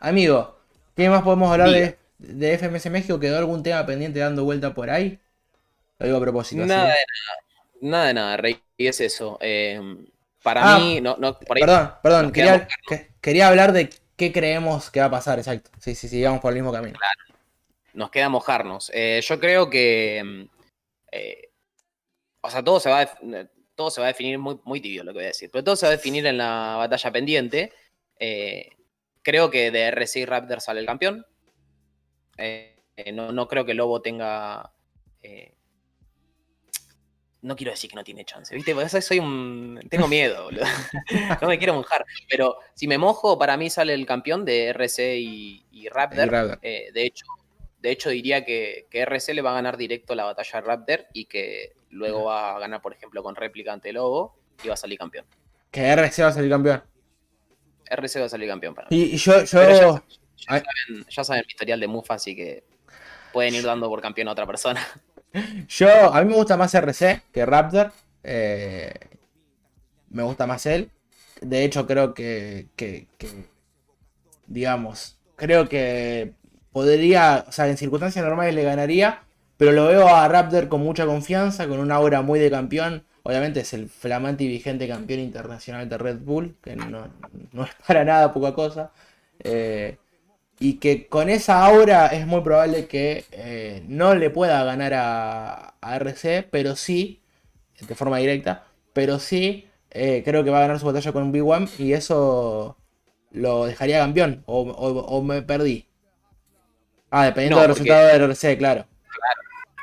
amigo, 0.00 0.58
¿qué 0.96 1.08
más 1.10 1.22
podemos 1.22 1.50
hablar 1.52 1.70
de, 1.70 1.98
de 2.18 2.54
FMS 2.54 2.90
México? 2.90 3.20
¿Quedó 3.20 3.38
algún 3.38 3.62
tema 3.62 3.86
pendiente 3.86 4.20
dando 4.20 4.44
vuelta 4.44 4.74
por 4.74 4.90
ahí? 4.90 5.20
Lo 5.98 6.06
digo 6.06 6.18
a 6.18 6.22
propósito. 6.22 6.62
Nada 6.66 6.88
de 6.88 6.88
nada, 6.88 6.96
nada 7.82 8.06
de 8.08 8.14
nada, 8.14 8.36
Rey, 8.36 8.62
y 8.76 8.86
es 8.86 9.00
eso. 9.00 9.38
eh, 9.40 9.80
para 10.42 10.64
Ah, 10.64 10.78
mí, 10.78 11.00
no, 11.00 11.16
no, 11.18 11.38
por 11.38 11.56
ahí 11.58 11.62
Perdón, 11.64 11.92
perdón, 12.02 12.32
quería, 12.32 12.52
quedamos- 12.52 12.68
que- 12.88 13.08
quería 13.20 13.48
hablar 13.48 13.72
de 13.72 13.90
qué 14.16 14.32
creemos 14.32 14.90
que 14.90 15.00
va 15.00 15.06
a 15.06 15.10
pasar, 15.10 15.38
exacto. 15.38 15.70
Sí, 15.78 15.94
sí, 15.94 16.08
sí, 16.08 16.22
vamos 16.22 16.40
por 16.40 16.52
el 16.52 16.56
mismo 16.56 16.72
camino. 16.72 16.98
nos 17.94 18.10
queda 18.10 18.28
mojarnos. 18.28 18.90
Eh, 18.94 19.20
yo 19.22 19.38
creo 19.40 19.68
que. 19.70 20.22
mm, 20.24 20.42
eh, 21.12 21.50
o 22.40 22.50
sea, 22.50 22.62
todo 22.62 22.80
se 22.80 22.90
va 22.90 23.00
a, 23.00 23.06
def- 23.06 23.48
todo 23.74 23.90
se 23.90 24.00
va 24.00 24.06
a 24.08 24.14
definir 24.14 24.38
muy, 24.38 24.80
tibio 24.80 25.04
lo 25.04 25.12
que 25.12 25.18
voy 25.18 25.24
a 25.24 25.28
decir, 25.28 25.50
pero 25.50 25.64
todo 25.64 25.76
se 25.76 25.86
va 25.86 25.92
a 25.92 25.96
definir 25.96 26.26
en 26.26 26.38
la 26.38 26.74
batalla 26.78 27.10
pendiente. 27.12 27.72
Eh, 28.18 28.68
creo 29.22 29.50
que 29.50 29.70
de 29.70 29.82
RC 29.82 30.26
Raptor 30.26 30.60
sale 30.60 30.80
el 30.80 30.86
campeón. 30.86 31.24
Eh, 32.38 32.76
eh, 32.96 33.12
no, 33.12 33.32
no 33.32 33.46
creo 33.48 33.64
que 33.64 33.74
Lobo 33.74 34.02
tenga. 34.02 34.72
No 37.42 37.56
quiero 37.56 37.72
decir 37.72 37.90
que 37.90 37.96
no 37.96 38.04
tiene 38.04 38.24
chance, 38.24 38.54
¿viste? 38.54 38.74
Porque 38.74 38.88
soy 39.02 39.18
un. 39.18 39.80
Tengo 39.90 40.06
miedo, 40.08 40.44
boludo. 40.44 40.64
no 41.40 41.48
me 41.48 41.58
quiero 41.58 41.74
mojar. 41.74 42.06
Pero 42.28 42.56
si 42.74 42.86
me 42.86 42.98
mojo, 42.98 43.38
para 43.38 43.56
mí 43.56 43.68
sale 43.68 43.94
el 43.94 44.06
campeón 44.06 44.44
de 44.44 44.68
RC 44.68 45.18
y, 45.18 45.64
y 45.72 45.88
Raptor. 45.88 46.26
Y 46.26 46.30
Raptor. 46.30 46.58
Eh, 46.62 46.90
de 46.94 47.04
hecho, 47.04 47.26
de 47.80 47.90
hecho 47.90 48.10
diría 48.10 48.44
que, 48.44 48.86
que 48.88 49.00
RC 49.00 49.34
le 49.34 49.42
va 49.42 49.50
a 49.50 49.54
ganar 49.54 49.76
directo 49.76 50.14
la 50.14 50.24
batalla 50.24 50.58
a 50.58 50.62
Raptor 50.62 51.06
y 51.12 51.24
que 51.24 51.72
luego 51.90 52.24
va 52.24 52.56
a 52.56 52.58
ganar, 52.60 52.80
por 52.80 52.92
ejemplo, 52.92 53.22
con 53.22 53.34
réplica 53.34 53.72
ante 53.72 53.92
Lobo 53.92 54.36
y 54.62 54.68
va 54.68 54.74
a 54.74 54.76
salir 54.76 54.98
campeón. 54.98 55.26
Que 55.70 55.82
RC 55.88 56.22
va 56.22 56.28
a 56.28 56.32
salir 56.32 56.50
campeón. 56.50 56.82
RC 57.90 58.20
va 58.20 58.26
a 58.26 58.28
salir 58.28 58.48
campeón 58.48 58.74
para 58.74 58.88
mí. 58.88 58.96
Y, 58.96 59.02
y 59.14 59.16
yo, 59.16 59.42
yo. 59.44 60.02
Ya, 60.36 60.46
saben, 60.46 61.06
ya 61.08 61.24
saben 61.24 61.44
mi 61.46 61.50
historial 61.50 61.80
de 61.80 61.88
Mufa, 61.88 62.14
así 62.14 62.36
que 62.36 62.64
pueden 63.32 63.54
ir 63.54 63.64
dando 63.64 63.88
por 63.88 64.00
campeón 64.00 64.28
a 64.28 64.32
otra 64.32 64.46
persona. 64.46 64.80
Yo, 65.68 65.88
a 66.12 66.22
mí 66.22 66.28
me 66.30 66.36
gusta 66.36 66.56
más 66.56 66.74
RC 66.74 67.22
que 67.32 67.46
Raptor. 67.46 67.92
eh, 68.22 68.92
me 70.10 70.22
gusta 70.22 70.46
más 70.46 70.66
él. 70.66 70.90
De 71.40 71.64
hecho, 71.64 71.86
creo 71.86 72.14
que, 72.14 72.68
digamos, 74.46 75.18
creo 75.36 75.68
que 75.68 76.32
podría, 76.72 77.44
o 77.48 77.52
sea, 77.52 77.68
en 77.68 77.76
circunstancias 77.76 78.24
normales 78.24 78.54
le 78.54 78.62
ganaría, 78.64 79.22
pero 79.56 79.72
lo 79.72 79.86
veo 79.86 80.08
a 80.08 80.28
Raptor 80.28 80.68
con 80.68 80.82
mucha 80.82 81.06
confianza, 81.06 81.66
con 81.68 81.78
una 81.80 81.96
aura 81.96 82.22
muy 82.22 82.38
de 82.40 82.50
campeón. 82.50 83.04
Obviamente 83.24 83.60
es 83.60 83.72
el 83.72 83.88
flamante 83.88 84.44
y 84.44 84.48
vigente 84.48 84.88
campeón 84.88 85.20
internacional 85.20 85.88
de 85.88 85.98
Red 85.98 86.18
Bull, 86.20 86.56
que 86.62 86.74
no, 86.76 87.08
no 87.52 87.64
es 87.64 87.70
para 87.86 88.04
nada 88.04 88.32
poca 88.32 88.54
cosa. 88.54 88.92
Eh, 89.40 89.96
y 90.62 90.74
que 90.78 91.06
con 91.08 91.28
esa 91.28 91.64
aura 91.66 92.06
es 92.08 92.26
muy 92.26 92.40
probable 92.42 92.86
que 92.86 93.24
eh, 93.32 93.82
no 93.88 94.14
le 94.14 94.30
pueda 94.30 94.62
ganar 94.64 94.94
a, 94.94 95.74
a 95.80 95.96
RC, 95.96 96.44
pero 96.50 96.76
sí, 96.76 97.20
de 97.80 97.94
forma 97.94 98.18
directa, 98.18 98.64
pero 98.92 99.18
sí 99.18 99.66
eh, 99.90 100.22
creo 100.24 100.44
que 100.44 100.50
va 100.50 100.58
a 100.58 100.62
ganar 100.62 100.78
su 100.78 100.86
batalla 100.86 101.12
con 101.12 101.32
Big 101.32 101.42
One 101.44 101.68
y 101.78 101.92
eso 101.94 102.76
lo 103.32 103.64
dejaría 103.66 103.98
campeón, 103.98 104.42
o, 104.46 104.60
o- 104.62 105.06
o 105.16 105.22
me 105.22 105.42
perdí. 105.42 105.86
Ah, 107.10 107.24
dependiendo 107.26 107.56
No, 107.56 107.62
del 107.62 107.70
porque- 107.70 107.82
resultado 107.90 108.06
del 108.08 108.22
RC, 108.30 108.56
claro. 108.58 108.86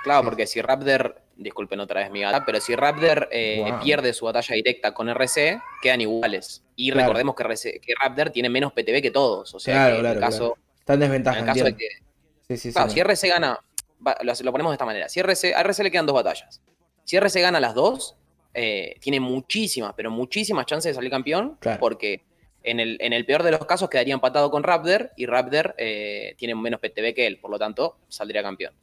Claro, 0.03 0.23
porque 0.23 0.47
si 0.47 0.61
Raptor, 0.61 1.21
disculpen 1.35 1.79
otra 1.81 2.01
vez 2.01 2.09
mi 2.11 2.21
gata, 2.21 2.45
pero 2.45 2.59
si 2.61 2.73
Raptor 2.75 3.27
eh, 3.31 3.65
Wow. 3.69 3.79
pierde 3.81 4.13
su 4.13 4.25
batalla 4.25 4.55
directa 4.55 4.93
con 4.93 5.09
RC, 5.09 5.59
quedan 5.81 6.01
iguales. 6.01 6.63
Y 6.75 6.91
Claro. 6.91 7.07
recordemos 7.07 7.35
que, 7.35 7.43
RC 7.43 7.79
que 7.81 7.93
Raptor 8.01 8.29
tiene 8.29 8.49
menos 8.49 8.71
PTB 8.71 9.01
que 9.01 9.11
todos. 9.11 9.53
O 9.53 9.59
sea, 9.59 9.73
Claro, 9.75 9.89
que 9.89 9.95
en 9.95 10.01
claro, 10.01 10.15
el 10.19 10.21
caso, 10.21 10.53
claro. 10.53 10.68
Está 10.89 10.95
en 10.95 10.99
desventaja, 11.01 11.37
en 11.39 11.47
el 11.47 11.53
caso 11.53 11.65
de 11.65 11.75
que 11.75 11.87
Sí, 12.47 12.57
sí, 12.57 12.69
sí, 12.69 12.73
Claro, 12.73 12.89
si 12.89 12.99
RC 12.99 13.27
gana, 13.27 13.59
lo, 14.23 14.33
lo 14.43 14.51
ponemos 14.51 14.71
de 14.71 14.73
esta 14.73 14.85
manera. 14.85 15.07
Si 15.07 15.19
RC, 15.19 15.53
a 15.53 15.61
RC 15.61 15.83
le 15.83 15.91
quedan 15.91 16.07
dos 16.07 16.15
batallas. 16.15 16.63
Si 17.03 17.15
RC 17.15 17.41
gana 17.41 17.59
las 17.59 17.75
dos, 17.75 18.15
eh, 18.55 18.95
tiene 18.99 19.19
muchísimas, 19.19 19.93
pero 19.95 20.09
muchísimas 20.09 20.65
chances 20.65 20.89
de 20.89 20.95
salir 20.95 21.11
campeón, 21.11 21.57
Claro. 21.59 21.79
porque 21.79 22.23
en 22.63 22.79
el, 22.79 22.97
en 23.01 23.13
el 23.13 23.23
peor 23.27 23.43
de 23.43 23.51
los 23.51 23.63
casos 23.67 23.87
quedaría 23.87 24.15
empatado 24.15 24.49
con 24.49 24.63
Raptor 24.63 25.11
y 25.15 25.27
Raptor 25.27 25.75
eh, 25.77 26.33
tiene 26.39 26.55
menos 26.55 26.79
PTB 26.79 27.13
que 27.13 27.27
él, 27.27 27.37
por 27.37 27.51
lo 27.51 27.59
tanto, 27.59 27.97
saldría 28.07 28.41
campeón. 28.41 28.73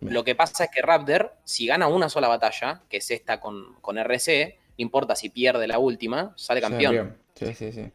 Lo 0.00 0.22
que 0.22 0.34
pasa 0.34 0.64
es 0.64 0.70
que 0.70 0.82
Raptor, 0.82 1.34
si 1.44 1.66
gana 1.66 1.86
una 1.88 2.10
sola 2.10 2.28
batalla, 2.28 2.82
que 2.90 2.98
es 2.98 3.10
esta 3.10 3.40
con, 3.40 3.76
con 3.80 3.96
RC, 3.96 4.58
no 4.58 4.74
importa 4.76 5.16
si 5.16 5.30
pierde 5.30 5.66
la 5.66 5.78
última, 5.78 6.34
sale 6.36 6.60
campeón. 6.60 7.16
Sí, 7.34 7.54
sí, 7.54 7.72
sí. 7.72 7.90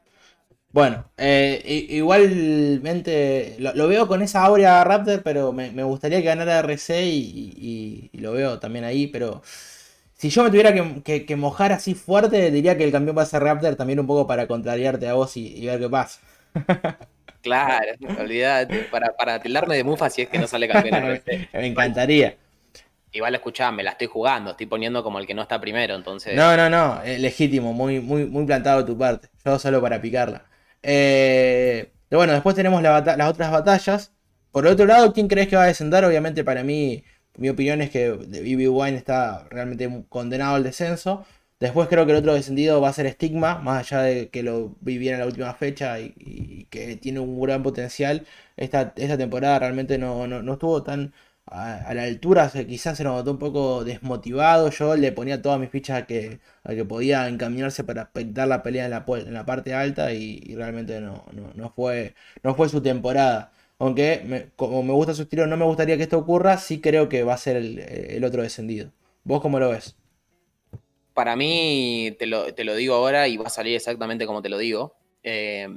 Bueno, 0.76 1.10
eh, 1.18 1.86
igualmente 1.90 3.56
lo, 3.60 3.74
lo 3.74 3.88
veo 3.88 4.08
con 4.10 4.22
esa 4.22 4.44
aura 4.44 4.84
Raptor, 4.84 5.24
pero 5.24 5.54
me, 5.54 5.72
me 5.72 5.84
gustaría 5.84 6.20
que 6.20 6.26
ganara 6.26 6.60
RC 6.60 7.06
y, 7.06 7.54
y- 7.58 8.10
y 8.12 8.18
lo 8.20 8.34
veo 8.34 8.60
también 8.60 8.84
ahí, 8.84 9.08
pero 9.08 9.42
si 10.16 10.30
yo 10.30 10.44
me 10.44 10.50
tuviera 10.50 10.74
que, 10.74 11.02
que- 11.04 11.26
que 11.26 11.36
mojar 11.38 11.72
así 11.74 11.96
fuerte, 11.96 12.52
diría 12.52 12.78
que 12.78 12.84
el 12.84 12.92
campeón 12.92 13.18
va 13.18 13.24
a 13.24 13.26
ser 13.26 13.44
Raptor 13.44 13.76
también 13.78 14.00
un 14.02 14.08
poco 14.08 14.28
para 14.28 14.48
contrariarte 14.48 15.08
a 15.08 15.14
vos 15.16 15.38
y, 15.38 15.48
y 15.58 15.66
ver 15.68 15.80
qué 15.80 15.90
pasa. 15.90 16.20
Claro, 17.42 17.92
olvídate, 18.16 18.88
para, 18.90 19.16
para 19.16 19.40
tildarme 19.40 19.76
de 19.78 19.84
mufa 19.84 20.10
si 20.10 20.24
es 20.24 20.30
que 20.30 20.40
no 20.40 20.48
sale 20.48 20.68
campeón 20.68 20.96
RC. 20.96 21.46
me 21.54 21.68
encantaría. 21.68 22.38
Igual 23.12 23.34
escuchá, 23.34 23.72
me 23.72 23.82
la 23.82 23.92
estoy 23.94 24.06
jugando, 24.06 24.52
estoy 24.52 24.68
poniendo 24.68 25.02
como 25.04 25.18
el 25.18 25.26
que 25.26 25.34
no 25.34 25.42
está 25.42 25.60
primero, 25.60 25.96
entonces. 25.96 26.40
No, 26.40 26.56
no, 26.58 26.70
no, 26.70 27.02
es 27.04 27.20
legítimo, 27.20 27.74
muy, 27.74 28.00
muy, 28.00 28.26
muy 28.26 28.46
plantado 28.46 28.80
de 28.82 28.86
tu 28.86 28.98
parte. 28.98 29.30
Yo 29.44 29.58
solo 29.60 29.82
para 29.82 30.02
picarla. 30.02 30.46
Eh, 30.88 31.92
bueno, 32.12 32.34
después 32.34 32.56
tenemos 32.56 32.82
las 32.84 33.30
otras 33.30 33.52
batallas. 33.52 34.14
Por 34.52 34.68
otro 34.68 34.86
lado, 34.86 35.14
¿quién 35.14 35.28
crees 35.28 35.48
que 35.48 35.56
va 35.56 35.64
a 35.64 35.68
descender? 35.68 36.06
Obviamente 36.06 36.44
para 36.44 36.64
mí, 36.64 37.04
mi 37.38 37.50
opinión 37.50 37.82
es 37.82 37.90
que 37.90 38.12
BB 38.12 38.70
Wine 38.70 38.98
está 38.98 39.48
realmente 39.50 40.06
condenado 40.10 40.56
al 40.56 40.64
descenso. 40.64 41.26
Después 41.60 41.88
creo 41.90 42.06
que 42.06 42.12
el 42.12 42.18
otro 42.20 42.34
descendido 42.36 42.82
va 42.82 42.90
a 42.90 42.94
ser 42.94 43.10
Stigma, 43.12 43.58
más 43.60 43.92
allá 43.92 44.04
de 44.04 44.30
que 44.30 44.44
lo 44.44 44.76
vi 44.82 44.98
bien 44.98 45.16
en 45.16 45.22
la 45.22 45.26
última 45.26 45.54
fecha 45.56 46.00
y, 46.00 46.14
y 46.18 46.66
que 46.66 46.96
tiene 46.98 47.20
un 47.20 47.40
gran 47.42 47.64
potencial. 47.64 48.26
Esta, 48.56 48.94
esta 48.96 49.18
temporada 49.18 49.60
realmente 49.60 49.98
no, 49.98 50.28
no, 50.28 50.44
no 50.44 50.54
estuvo 50.54 50.84
tan 50.84 51.14
a, 51.48 51.94
la 51.94 52.04
altura, 52.04 52.52
quizás 52.68 52.98
se 52.98 53.04
nos 53.04 53.16
notó 53.16 53.32
un 53.32 53.40
poco 53.40 53.84
desmotivado. 53.84 54.70
Yo 54.72 54.96
le 54.96 55.12
ponía 55.12 55.42
todas 55.42 55.60
mis 55.60 55.70
fichas 55.70 56.04
a 56.04 56.06
que, 56.08 56.40
a 56.64 56.74
que 56.74 56.86
podía 56.86 57.28
encaminarse 57.28 57.84
para 57.84 58.12
dar 58.14 58.48
la 58.48 58.64
pelea 58.64 58.86
en 58.86 58.92
la, 58.92 59.06
en 59.08 59.34
la 59.34 59.46
parte 59.46 59.74
alta 59.74 60.14
y, 60.14 60.56
realmente 60.56 61.00
no, 61.02 61.26
no, 61.34 61.52
no 61.54 61.70
fue, 61.72 62.16
no 62.44 62.56
fue 62.56 62.70
su 62.70 62.82
temporada. 62.82 63.52
Aunque 63.78 64.52
como 64.56 64.84
me 64.84 64.94
gusta 64.94 65.14
su 65.14 65.24
estilo, 65.24 65.48
no 65.48 65.58
me 65.58 65.66
gustaría 65.66 65.98
que 65.98 66.04
esto 66.04 66.18
ocurra, 66.18 66.58
sí 66.58 66.80
creo 66.82 67.10
que 67.10 67.24
va 67.24 67.34
a 67.34 67.38
ser 67.38 67.58
el, 67.58 67.80
el 67.80 68.24
otro 68.24 68.42
descendido. 68.42 68.92
¿Vos 69.24 69.42
cómo 69.42 69.60
lo 69.60 69.70
ves? 69.70 69.96
Para 71.14 71.36
mí, 71.36 72.16
te 72.20 72.26
lo, 72.26 72.54
te 72.54 72.64
lo 72.64 72.76
digo 72.76 72.96
ahora 72.96 73.28
y 73.28 73.38
va 73.38 73.48
a 73.48 73.50
salir 73.50 73.76
exactamente 73.76 74.26
como 74.26 74.42
te 74.42 74.50
lo 74.50 74.58
digo. 74.58 74.96
Eh, 75.24 75.68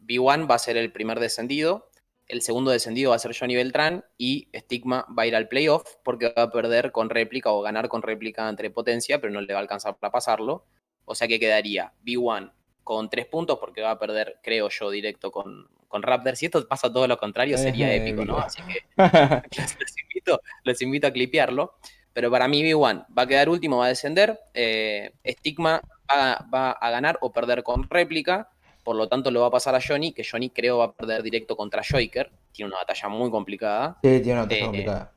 B1 0.00 0.50
va 0.50 0.54
a 0.54 0.58
ser 0.58 0.76
el 0.76 0.90
primer 0.90 1.20
descendido. 1.20 1.90
El 2.26 2.42
segundo 2.42 2.70
descendido 2.70 3.10
va 3.10 3.16
a 3.16 3.20
ser 3.20 3.36
Johnny 3.38 3.54
Beltrán 3.54 4.04
y 4.18 4.48
Stigma 4.54 5.06
va 5.16 5.22
a 5.22 5.26
ir 5.26 5.36
al 5.36 5.48
playoff 5.48 5.84
porque 6.02 6.32
va 6.36 6.42
a 6.42 6.50
perder 6.50 6.90
con 6.90 7.08
réplica 7.08 7.50
o 7.50 7.62
ganar 7.62 7.88
con 7.88 8.02
réplica 8.02 8.48
entre 8.48 8.70
potencia, 8.70 9.20
pero 9.20 9.32
no 9.32 9.40
le 9.40 9.52
va 9.52 9.60
a 9.60 9.62
alcanzar 9.62 9.96
para 9.98 10.10
pasarlo. 10.10 10.64
O 11.04 11.14
sea 11.14 11.28
que 11.28 11.38
quedaría 11.38 11.92
B1 12.04 12.52
con 12.82 13.10
tres 13.10 13.26
puntos 13.26 13.58
porque 13.58 13.82
va 13.82 13.92
a 13.92 13.98
perder, 13.98 14.38
creo 14.42 14.68
yo, 14.68 14.90
directo 14.90 15.30
con, 15.30 15.68
con 15.88 16.02
Raptor. 16.02 16.36
Si 16.36 16.46
esto 16.46 16.66
pasa 16.68 16.92
todo 16.92 17.08
lo 17.08 17.16
contrario, 17.16 17.58
sería 17.58 17.92
épico, 17.92 18.24
¿no? 18.24 18.38
Así 18.38 18.60
que 18.62 18.84
los 19.56 19.98
invito, 20.02 20.40
los 20.64 20.82
invito 20.82 21.06
a 21.06 21.10
clipearlo. 21.10 21.74
pero 22.12 22.30
para 22.30 22.48
mí 22.48 22.62
B1 22.62 23.06
va 23.16 23.22
a 23.22 23.26
quedar 23.26 23.48
último, 23.48 23.78
va 23.78 23.86
a 23.86 23.88
descender. 23.88 24.38
Eh, 24.54 25.12
Stigma 25.26 25.80
va, 26.08 26.46
va 26.52 26.70
a 26.72 26.90
ganar 26.90 27.18
o 27.20 27.32
perder 27.32 27.62
con 27.62 27.88
réplica. 27.88 28.50
Por 28.86 28.94
lo 28.94 29.08
tanto, 29.08 29.32
lo 29.32 29.40
va 29.40 29.48
a 29.48 29.50
pasar 29.50 29.74
a 29.74 29.80
Johnny, 29.86 30.12
que 30.12 30.22
Johnny 30.24 30.48
creo 30.48 30.78
va 30.78 30.84
a 30.84 30.92
perder 30.92 31.20
directo 31.24 31.56
contra 31.56 31.82
Joker. 31.82 32.30
Tiene 32.52 32.68
una 32.70 32.78
batalla 32.78 33.08
muy 33.08 33.32
complicada. 33.32 33.98
Sí, 34.00 34.20
tiene 34.20 34.34
una 34.34 34.42
batalla 34.42 34.60
Eh, 34.60 34.64
complicada. 34.64 35.12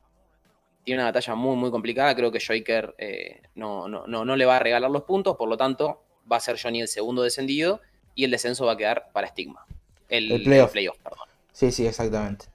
Tiene 0.82 1.00
una 1.02 1.08
batalla 1.12 1.34
muy, 1.36 1.56
muy 1.56 1.70
complicada. 1.70 2.16
Creo 2.16 2.32
que 2.32 2.40
Joker 2.40 2.96
eh, 2.98 3.42
no, 3.54 3.86
no, 3.86 4.08
no, 4.08 4.24
no 4.24 4.34
le 4.34 4.44
va 4.44 4.56
a 4.56 4.58
regalar 4.58 4.90
los 4.90 5.04
puntos. 5.04 5.36
Por 5.36 5.48
lo 5.48 5.56
tanto, 5.56 6.02
va 6.30 6.38
a 6.38 6.40
ser 6.40 6.58
Johnny 6.60 6.80
el 6.80 6.88
segundo 6.88 7.22
descendido. 7.22 7.80
Y 8.16 8.24
el 8.24 8.32
descenso 8.32 8.66
va 8.66 8.72
a 8.72 8.76
quedar 8.76 9.12
para 9.12 9.28
Stigma. 9.28 9.64
El, 10.08 10.32
El 10.32 10.42
playoff. 10.42 10.98
perdón. 10.98 11.28
Sí, 11.52 11.70
sí, 11.70 11.86
exactamente. 11.86 12.46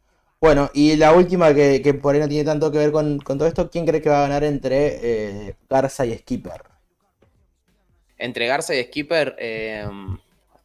Bueno, 0.42 0.70
y 0.74 0.98
la 0.98 1.14
última 1.14 1.54
que, 1.56 1.82
que 1.82 1.94
por 1.94 2.14
ahí 2.14 2.20
no 2.20 2.28
tiene 2.28 2.44
tanto 2.44 2.70
que 2.74 2.78
ver 2.78 2.92
con, 2.92 3.20
con 3.20 3.38
todo 3.38 3.48
esto, 3.48 3.70
¿quién 3.70 3.86
cree 3.86 4.02
que 4.02 4.10
va 4.10 4.20
a 4.20 4.28
ganar 4.28 4.44
entre 4.44 5.00
eh, 5.50 5.56
Garza 5.70 6.06
y 6.06 6.14
Skipper? 6.18 6.62
Entre 8.18 8.48
Garza 8.48 8.76
y 8.76 8.84
Skipper 8.84 9.36
eh, 9.40 9.88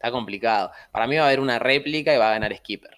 está 0.01 0.11
complicado. 0.11 0.73
Para 0.93 1.07
mí 1.07 1.17
va 1.17 1.23
a 1.25 1.27
haber 1.29 1.41
una 1.41 1.59
réplica 1.59 2.15
y 2.15 2.19
va 2.19 2.29
a 2.31 2.33
ganar 2.33 2.57
Skipper. 2.57 2.97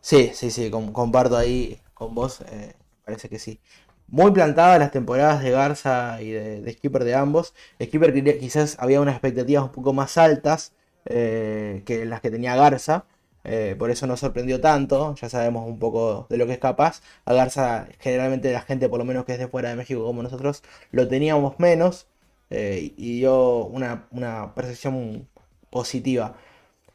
Sí, 0.00 0.30
sí, 0.34 0.50
sí, 0.50 0.70
com- 0.70 0.92
comparto 0.92 1.36
ahí 1.36 1.80
con 1.94 2.14
vos, 2.14 2.40
eh, 2.42 2.74
parece 3.04 3.28
que 3.28 3.38
sí. 3.38 3.60
Muy 4.06 4.30
plantadas 4.32 4.78
las 4.78 4.90
temporadas 4.92 5.42
de 5.42 5.50
Garza 5.50 6.22
y 6.22 6.30
de, 6.30 6.72
Skipper 6.72 7.04
de 7.04 7.14
ambos. 7.14 7.54
Skipper 7.82 8.12
quizás 8.38 8.76
había 8.78 9.00
unas 9.00 9.14
expectativas 9.14 9.64
un 9.64 9.72
poco 9.72 9.92
más 9.92 10.16
altas 10.16 10.72
eh, 11.04 11.82
que 11.84 12.06
las 12.06 12.20
que 12.20 12.30
tenía 12.30 12.56
Garza. 12.56 13.04
eh, 13.44 13.76
por 13.78 13.90
eso 13.90 14.06
no 14.06 14.16
sorprendió 14.16 14.60
tanto. 14.60 15.14
Ya 15.16 15.28
sabemos 15.28 15.66
un 15.66 15.78
poco 15.78 16.26
de 16.30 16.38
lo 16.38 16.46
que 16.46 16.52
es 16.54 16.58
capaz. 16.58 17.02
A 17.26 17.34
Garza, 17.34 17.86
generalmente 18.00 18.52
la 18.52 18.62
gente, 18.62 18.88
por 18.88 18.98
lo 18.98 19.04
menos 19.04 19.24
que 19.24 19.32
es 19.32 19.38
de 19.38 19.48
fuera 19.48 19.68
de 19.70 19.76
México 19.76 20.04
como 20.04 20.22
nosotros, 20.22 20.62
lo 20.90 21.06
teníamos 21.08 21.58
menos. 21.58 22.06
y 22.50 23.18
dio 23.20 23.64
una, 23.66 24.06
una 24.10 24.54
percepción 24.54 25.28
positiva. 25.70 26.36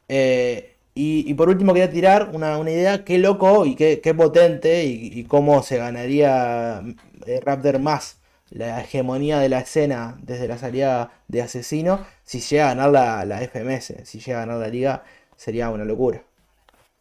Eh, 0.08 0.76
y, 0.94 1.34
por 1.34 1.48
último 1.48 1.72
quería 1.74 1.90
tirar 1.90 2.30
una, 2.34 2.58
una 2.58 2.70
idea, 2.70 3.04
qué 3.04 3.18
loco 3.18 3.66
y 3.66 3.74
qué, 3.76 4.00
qué 4.00 4.14
potente 4.14 4.84
y, 4.84 5.24
cómo 5.24 5.62
se 5.62 5.78
ganaría 5.78 6.82
eh, 7.26 7.40
Raptor 7.42 7.78
más 7.80 8.18
la 8.50 8.80
hegemonía 8.82 9.40
de 9.40 9.48
la 9.48 9.60
escena 9.60 10.16
desde 10.22 10.46
la 10.48 10.58
salida 10.58 11.12
de 11.28 11.42
Asesino 11.42 12.06
si 12.24 12.40
llega 12.40 12.66
a 12.66 12.74
ganar 12.74 12.90
la, 12.92 13.24
la 13.24 13.42
FMS, 13.42 13.94
si 14.04 14.20
llega 14.20 14.38
a 14.38 14.46
ganar 14.46 14.60
la 14.60 14.68
liga 14.68 15.04
sería 15.36 15.70
una 15.70 15.84
locura. 15.84 16.22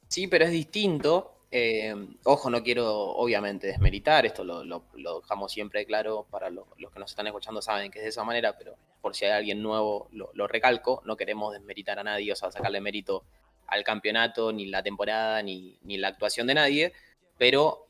Sí, 0.08 0.28
pero 0.28 0.46
es 0.46 0.52
distinto. 0.52 1.32
Eh, 1.52 1.94
ojo, 2.24 2.50
no 2.50 2.64
quiero 2.64 2.90
obviamente 2.92 3.68
desmeritar, 3.68 4.26
esto 4.26 4.44
lo, 4.44 4.64
lo- 4.64 4.86
lo 4.94 5.20
dejamos 5.22 5.52
siempre 5.52 5.86
claro 5.86 6.26
para 6.30 6.50
lo- 6.50 6.68
los 6.78 6.92
que 6.92 7.00
nos 7.00 7.12
están 7.12 7.28
escuchando, 7.28 7.62
saben 7.62 7.92
que 7.92 8.00
es 8.00 8.04
de 8.06 8.10
esa 8.10 8.24
manera, 8.24 8.58
pero 8.58 8.76
por 9.04 9.18
si 9.18 9.26
hay 9.26 9.32
alguien 9.32 9.62
nuevo, 9.62 10.08
lo, 10.14 10.32
lo 10.34 10.48
recalco, 10.48 11.02
no 11.04 11.18
queremos 11.18 11.52
desmeritar 11.52 12.00
a 12.00 12.04
nadie, 12.04 12.32
o 12.32 12.36
sea, 12.38 12.52
sacarle 12.52 12.80
mérito 12.80 13.26
al 13.68 13.84
campeonato, 13.84 14.54
ni 14.54 14.68
la 14.68 14.82
temporada, 14.82 15.44
ni, 15.44 15.78
ni 15.84 15.98
la 15.98 16.08
actuación 16.08 16.48
de 16.48 16.54
nadie, 16.54 16.94
pero 17.38 17.86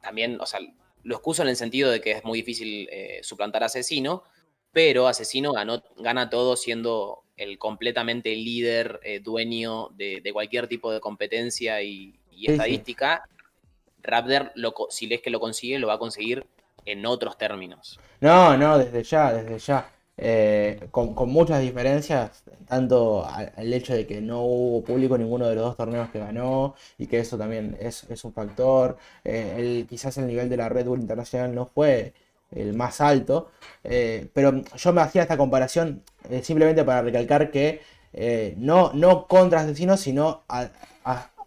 también, 0.00 0.40
o 0.40 0.46
sea, 0.46 0.60
lo 1.02 1.14
excuso 1.14 1.42
en 1.42 1.48
el 1.48 1.56
sentido 1.56 1.90
de 1.90 2.00
que 2.00 2.12
es 2.12 2.24
muy 2.24 2.38
difícil 2.38 2.88
eh, 2.90 3.20
suplantar 3.22 3.62
a 3.62 3.66
Asesino, 3.66 4.24
pero 4.72 5.06
Asesino 5.06 5.52
ganó, 5.52 5.82
gana 5.98 6.30
todo 6.30 6.56
siendo 6.56 7.24
el 7.36 7.58
completamente 7.58 8.34
líder, 8.34 9.00
eh, 9.02 9.20
dueño 9.20 9.90
de, 9.90 10.22
de 10.22 10.32
cualquier 10.32 10.66
tipo 10.66 10.90
de 10.92 11.00
competencia 11.00 11.82
y, 11.82 12.18
y 12.30 12.46
sí. 12.46 12.52
estadística. 12.52 13.28
Raptor, 14.02 14.52
lo 14.54 14.72
si 14.88 15.12
es 15.12 15.20
que 15.20 15.28
lo 15.28 15.40
consigue, 15.40 15.78
lo 15.78 15.88
va 15.88 15.94
a 15.94 15.98
conseguir 15.98 16.46
en 16.84 17.06
otros 17.06 17.38
términos. 17.38 17.98
No, 18.20 18.56
no, 18.56 18.78
desde 18.78 19.02
ya, 19.02 19.32
desde 19.32 19.58
ya. 19.58 19.90
Eh, 20.22 20.88
con, 20.90 21.14
muchas 21.30 21.62
diferencias, 21.62 22.44
tanto 22.68 23.24
al, 23.26 23.72
hecho 23.72 23.94
de 23.94 24.06
que 24.06 24.20
no 24.20 24.42
hubo 24.42 24.84
público 24.84 25.14
en 25.14 25.22
ninguno 25.22 25.48
de 25.48 25.54
los 25.54 25.64
dos 25.64 25.76
torneos 25.78 26.10
que 26.10 26.18
ganó 26.18 26.74
y 26.98 27.06
que 27.06 27.20
eso 27.20 27.38
también 27.38 27.76
es, 27.80 28.04
un 28.22 28.32
factor. 28.34 28.98
Eh, 29.24 29.86
quizás 29.88 30.18
el 30.18 30.26
nivel 30.26 30.50
de 30.50 30.58
la 30.58 30.68
Red 30.68 30.86
Bull 30.86 31.00
Internacional 31.00 31.54
no 31.54 31.64
fue 31.64 32.12
el 32.50 32.74
más 32.74 33.00
alto, 33.00 33.50
eh, 33.82 34.28
pero 34.34 34.62
yo 34.76 34.92
me 34.92 35.00
hacía 35.00 35.22
esta 35.22 35.38
comparación 35.38 36.02
eh, 36.28 36.42
simplemente 36.42 36.84
para 36.84 37.00
recalcar 37.00 37.50
que 37.50 37.80
no, 38.58 38.92
no 38.92 39.26
contra 39.26 39.60
Asesino, 39.60 39.96
sino 39.96 40.42
a- 40.48 40.68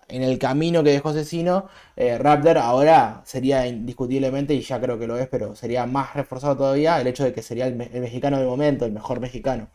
en 0.07 0.23
el 0.23 0.39
camino 0.39 0.83
que 0.83 0.91
dejó 0.91 1.09
Asesino, 1.09 1.69
eh, 1.95 2.17
Raptor 2.17 2.57
ahora 2.57 3.21
sería 3.25 3.67
indiscutiblemente, 3.67 4.53
y 4.53 4.61
ya 4.61 4.79
creo 4.81 4.99
que 4.99 5.07
lo 5.07 5.17
es, 5.17 5.27
pero 5.27 5.55
sería 5.55 5.85
más 5.85 6.13
reforzado 6.15 6.57
todavía 6.57 6.99
el 7.01 7.07
hecho 7.07 7.23
de 7.23 7.33
que 7.33 7.41
sería 7.41 7.67
el, 7.67 7.75
me- 7.75 7.89
el 7.93 8.01
mexicano 8.01 8.37
del 8.37 8.47
momento, 8.47 8.85
el 8.85 8.91
mejor 8.93 9.19
mexicano. 9.19 9.69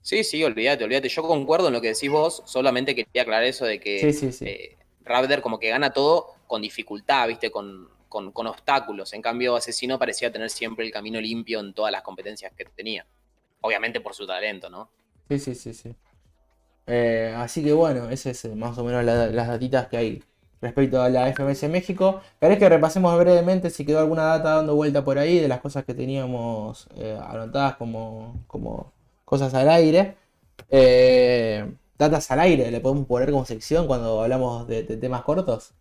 Sí, 0.00 0.24
sí, 0.24 0.42
olvídate, 0.42 0.84
olvídate. 0.84 1.08
Yo 1.08 1.22
concuerdo 1.22 1.68
en 1.68 1.74
lo 1.74 1.80
que 1.80 1.88
decís 1.88 2.10
vos, 2.10 2.42
solamente 2.46 2.94
quería 2.94 3.22
aclarar 3.22 3.44
eso 3.44 3.64
de 3.64 3.78
que 3.80 4.02
Sí, 4.02 4.12
sí, 4.12 4.32
sí. 4.32 4.54
eh, 4.54 4.76
Raptor 5.00 5.42
como 5.42 5.58
que 5.58 5.68
gana 5.68 5.92
todo 5.92 6.34
con 6.46 6.60
dificultad, 6.62 7.28
¿viste? 7.28 7.50
Con, 7.50 7.88
con, 8.08 8.32
con 8.32 8.46
obstáculos. 8.48 9.12
En 9.12 9.22
cambio, 9.22 9.54
Asesino 9.56 9.98
parecía 9.98 10.32
tener 10.32 10.50
siempre 10.50 10.84
el 10.84 10.92
camino 10.92 11.20
limpio 11.20 11.60
en 11.60 11.72
todas 11.72 11.92
las 11.92 12.02
competencias 12.02 12.52
que 12.56 12.64
tenía. 12.64 13.06
Obviamente 13.60 14.00
por 14.00 14.14
su 14.14 14.26
talento, 14.26 14.68
¿no? 14.70 14.90
Sí, 15.28 15.38
sí, 15.38 15.54
sí, 15.54 15.74
sí. 15.74 15.96
Eh, 16.86 17.32
así 17.36 17.62
que 17.64 17.72
bueno, 17.72 18.10
ese 18.10 18.30
es 18.30 18.44
eh, 18.44 18.54
más 18.56 18.76
o 18.78 18.84
menos 18.84 19.04
la- 19.04 19.28
las 19.28 19.48
datitas 19.48 19.86
que 19.88 19.96
hay 19.96 20.24
respecto 20.60 21.00
a 21.02 21.08
la 21.10 21.28
FMS 21.28 21.68
México. 21.68 22.20
¿Querés 22.40 22.58
que 22.58 22.68
repasemos 22.68 23.16
brevemente 23.18 23.70
si 23.70 23.84
quedó 23.86 24.00
alguna 24.00 24.24
data 24.24 24.56
dando 24.56 24.74
vuelta 24.74 25.04
por 25.04 25.18
ahí 25.18 25.38
de 25.38 25.48
las 25.48 25.60
cosas 25.60 25.84
que 25.84 25.94
teníamos 25.94 26.88
eh, 26.96 27.18
anotadas 27.28 27.76
como, 27.76 28.44
como 28.46 28.92
cosas 29.24 29.54
al 29.54 29.68
aire? 29.70 30.16
Eh, 30.70 31.72
datas 31.98 32.30
al 32.30 32.40
aire, 32.40 32.70
le 32.70 32.80
podemos 32.80 33.06
poner 33.06 33.30
como 33.30 33.44
sección 33.46 33.86
cuando 33.86 34.22
hablamos 34.22 34.66
de, 34.68 34.82
de 34.84 34.96
temas 34.96 35.22
cortos. 35.22 35.74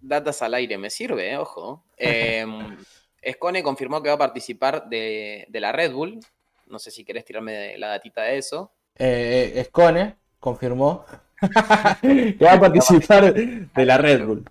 Datas 0.00 0.42
al 0.42 0.54
aire, 0.54 0.76
me 0.78 0.90
sirve, 0.90 1.36
ojo. 1.36 1.84
Eh, 1.96 2.44
Scone 3.32 3.62
confirmó 3.62 4.02
que 4.02 4.08
va 4.08 4.16
a 4.16 4.18
participar 4.18 4.88
de, 4.88 5.46
de 5.48 5.60
la 5.60 5.70
Red 5.72 5.92
Bull. 5.92 6.18
No 6.66 6.78
sé 6.78 6.90
si 6.90 7.04
querés 7.04 7.24
tirarme 7.24 7.78
la 7.78 7.88
datita 7.88 8.22
de 8.22 8.38
eso. 8.38 8.72
Eh, 8.94 9.62
Scone 9.66 10.18
confirmó 10.42 11.06
que 12.02 12.44
va 12.44 12.54
a 12.54 12.60
participar 12.60 13.34
de 13.34 13.86
la 13.86 13.98
Red 13.98 14.26
Bull. 14.26 14.44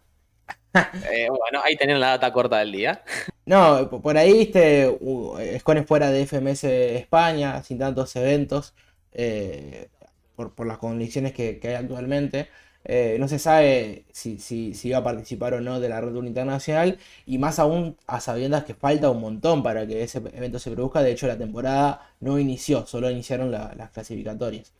Eh, 1.03 1.27
bueno, 1.29 1.61
ahí 1.63 1.75
tenían 1.75 1.99
la 1.99 2.09
data 2.09 2.31
corta 2.33 2.57
del 2.59 2.71
día. 2.71 3.03
No, 3.45 3.89
po- 3.89 4.01
por 4.01 4.17
ahí, 4.17 4.33
viste, 4.33 4.87
uh, 4.99 5.37
Scone 5.59 5.83
fuera 5.83 6.11
de 6.11 6.21
FMS 6.23 6.63
España, 6.97 7.61
sin 7.63 7.79
tantos 7.79 8.15
eventos, 8.15 8.73
eh, 9.13 9.89
por, 10.35 10.53
por 10.55 10.67
las 10.67 10.77
condiciones 10.77 11.33
que, 11.33 11.59
que 11.59 11.69
hay 11.69 11.75
actualmente. 11.75 12.49
Eh, 12.83 13.17
no 13.19 13.27
se 13.27 13.37
sabe 13.39 14.05
si, 14.11 14.39
si, 14.39 14.73
si 14.73 14.89
va 14.91 14.99
a 14.99 15.03
participar 15.03 15.53
o 15.53 15.61
no 15.61 15.79
de 15.79 15.89
la 15.89 16.01
Red 16.01 16.13
Bull 16.13 16.27
Internacional, 16.27 16.97
y 17.25 17.37
más 17.37 17.59
aún 17.59 17.97
a 18.07 18.19
sabiendas 18.21 18.63
que 18.63 18.73
falta 18.73 19.09
un 19.11 19.21
montón 19.21 19.61
para 19.63 19.85
que 19.87 20.03
ese 20.03 20.17
evento 20.19 20.59
se 20.59 20.71
produzca. 20.71 21.01
De 21.03 21.11
hecho, 21.11 21.27
la 21.27 21.37
temporada 21.37 22.11
no 22.19 22.39
inició, 22.39 22.85
solo 22.87 23.09
iniciaron 23.11 23.51
la- 23.51 23.73
las 23.77 23.91
clasificatorias. 23.91 24.73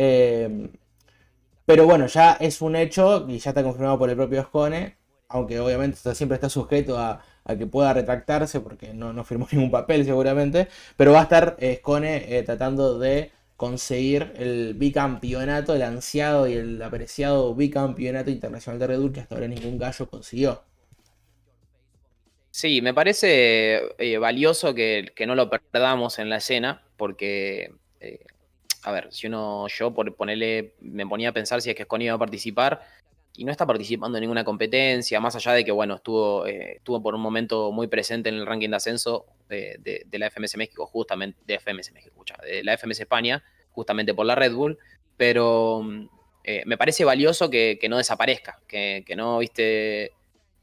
Eh, 0.00 0.70
pero 1.66 1.86
bueno, 1.86 2.06
ya 2.06 2.34
es 2.40 2.62
un 2.62 2.76
hecho 2.76 3.26
y 3.28 3.38
ya 3.40 3.50
está 3.50 3.64
confirmado 3.64 3.98
por 3.98 4.08
el 4.08 4.16
propio 4.16 4.44
Scone, 4.44 4.96
aunque 5.28 5.58
obviamente 5.58 5.96
esto 5.96 6.14
siempre 6.14 6.36
está 6.36 6.48
sujeto 6.48 6.98
a, 6.98 7.22
que 7.58 7.66
pueda 7.66 7.92
retractarse 7.92 8.60
porque 8.60 8.94
no, 8.94 9.12
no 9.12 9.24
firmó 9.24 9.48
ningún 9.52 9.70
papel 9.70 10.04
seguramente, 10.04 10.68
pero 10.96 11.12
va 11.12 11.20
a 11.20 11.22
estar 11.24 11.56
eh, 11.58 11.76
Scone 11.80 12.38
eh, 12.38 12.42
tratando 12.44 12.98
de 12.98 13.32
conseguir 13.56 14.32
el 14.36 14.74
bicampeonato, 14.74 15.74
el 15.74 15.82
ansiado 15.82 16.46
y 16.46 16.54
el 16.54 16.80
apreciado 16.80 17.54
bicampeonato 17.56 18.30
internacional 18.30 18.78
de 18.78 18.86
Red 18.86 19.12
que 19.12 19.20
hasta 19.20 19.34
ahora 19.34 19.48
ningún 19.48 19.78
gallo 19.78 20.08
consiguió. 20.08 20.62
Sí, 22.52 22.80
me 22.82 22.94
parece 22.94 23.82
eh, 23.98 24.16
valioso 24.18 24.74
que, 24.74 25.12
que 25.14 25.26
no 25.26 25.34
lo 25.34 25.50
perdamos 25.50 26.18
en 26.20 26.30
la 26.30 26.36
escena, 26.36 26.82
porque, 26.96 27.72
a 28.88 28.90
ver, 28.90 29.08
si 29.12 29.26
uno, 29.26 29.66
yo 29.68 29.92
por 29.92 30.14
ponerle, 30.16 30.72
me 30.80 31.06
ponía 31.06 31.28
a 31.28 31.32
pensar 31.32 31.60
si 31.60 31.68
es 31.68 31.76
que 31.76 31.84
Scone 31.84 32.06
iba 32.06 32.14
a 32.14 32.18
participar 32.18 32.80
y 33.34 33.44
no 33.44 33.52
está 33.52 33.66
participando 33.66 34.16
en 34.16 34.22
ninguna 34.22 34.44
competencia, 34.44 35.20
más 35.20 35.36
allá 35.36 35.52
de 35.52 35.62
que, 35.62 35.70
bueno, 35.70 35.96
estuvo, 35.96 36.46
eh, 36.46 36.76
estuvo 36.76 37.02
por 37.02 37.14
un 37.14 37.20
momento 37.20 37.70
muy 37.70 37.86
presente 37.86 38.30
en 38.30 38.36
el 38.36 38.46
ranking 38.46 38.70
de 38.70 38.76
ascenso 38.76 39.26
de, 39.50 40.06
la 40.10 40.30
FMS 40.30 40.56
México, 40.56 40.86
justamente, 40.86 41.38
de 41.46 41.58
FMS 41.58 41.92
México, 41.92 42.12
escucha, 42.14 42.36
de 42.42 42.64
la 42.64 42.78
FMS 42.78 43.00
España, 43.00 43.44
justamente 43.72 44.14
por 44.14 44.24
la 44.24 44.34
Red 44.34 44.54
Bull, 44.54 44.78
pero 45.18 45.82
eh, 46.42 46.62
me 46.64 46.78
parece 46.78 47.04
valioso 47.04 47.50
que, 47.50 47.76
que 47.78 47.90
no 47.90 47.98
desaparezca, 47.98 48.58
que, 48.66 49.04
que 49.06 49.16
no, 49.16 49.36
viste, 49.36 50.12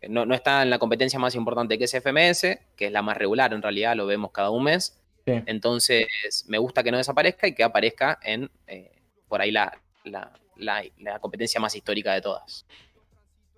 no, 0.10 0.26
no 0.26 0.34
está 0.34 0.64
en 0.64 0.72
la 0.72 0.80
competencia 0.80 1.20
más 1.20 1.36
importante 1.36 1.78
que 1.78 1.84
es 1.84 1.92
FMS, 1.92 2.58
que 2.76 2.88
es 2.88 2.92
la 2.92 3.04
más 3.04 3.18
regular 3.18 3.54
en 3.54 3.62
realidad, 3.62 3.96
lo 3.96 4.08
vemos 4.08 4.32
cada 4.32 4.50
un 4.50 4.64
mes. 4.64 5.00
Sí. 5.26 5.34
Entonces, 5.46 6.08
me 6.48 6.58
gusta 6.58 6.84
que 6.84 6.92
no 6.92 6.98
desaparezca 6.98 7.48
y 7.48 7.56
que 7.56 7.64
aparezca 7.64 8.20
en 8.24 8.50
eh, 8.68 8.92
por 9.28 9.42
ahí 9.42 9.52
la, 9.52 9.80
la, 10.04 10.32
la- 10.58 10.84
la 11.00 11.20
competencia 11.20 11.60
más 11.62 11.76
histórica 11.76 12.14
de 12.14 12.22
todas. 12.22 12.66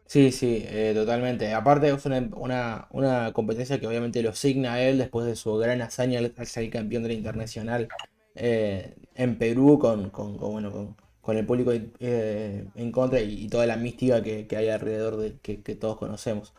Sí, 0.05 0.31
sí, 0.31 0.63
eh, 0.67 0.93
totalmente. 0.95 1.53
Aparte 1.53 1.89
es 1.89 2.05
una, 2.05 2.19
una- 2.35 2.87
una 2.91 3.33
competencia 3.33 3.77
que 3.79 3.87
obviamente 3.87 4.21
lo 4.23 4.33
signa 4.33 4.73
a 4.75 4.81
él 4.81 4.97
después 4.97 5.25
de 5.25 5.35
su 5.35 5.53
gran 5.57 5.81
hazaña 5.81 6.19
al 6.19 6.33
al 6.37 6.47
salir 6.47 6.69
campeón 6.71 7.03
de 7.03 7.09
la 7.09 7.15
internacional 7.15 7.93
eh, 8.35 8.95
en 9.15 9.37
Perú 9.37 9.77
con, 9.79 10.09
con, 10.09 10.37
con, 10.37 10.51
bueno, 10.53 10.71
con, 10.71 10.95
con 11.21 11.37
el 11.37 11.45
público 11.45 11.73
en 12.75 12.91
contra 12.91 13.19
y, 13.21 13.45
y 13.45 13.49
toda 13.49 13.65
la 13.65 13.75
mística 13.77 14.23
que, 14.23 14.47
que 14.47 14.57
hay 14.57 14.69
alrededor 14.69 15.17
de 15.17 15.37
que, 15.39 15.61
que 15.61 15.75
todos 15.75 15.97
conocemos. 15.97 16.53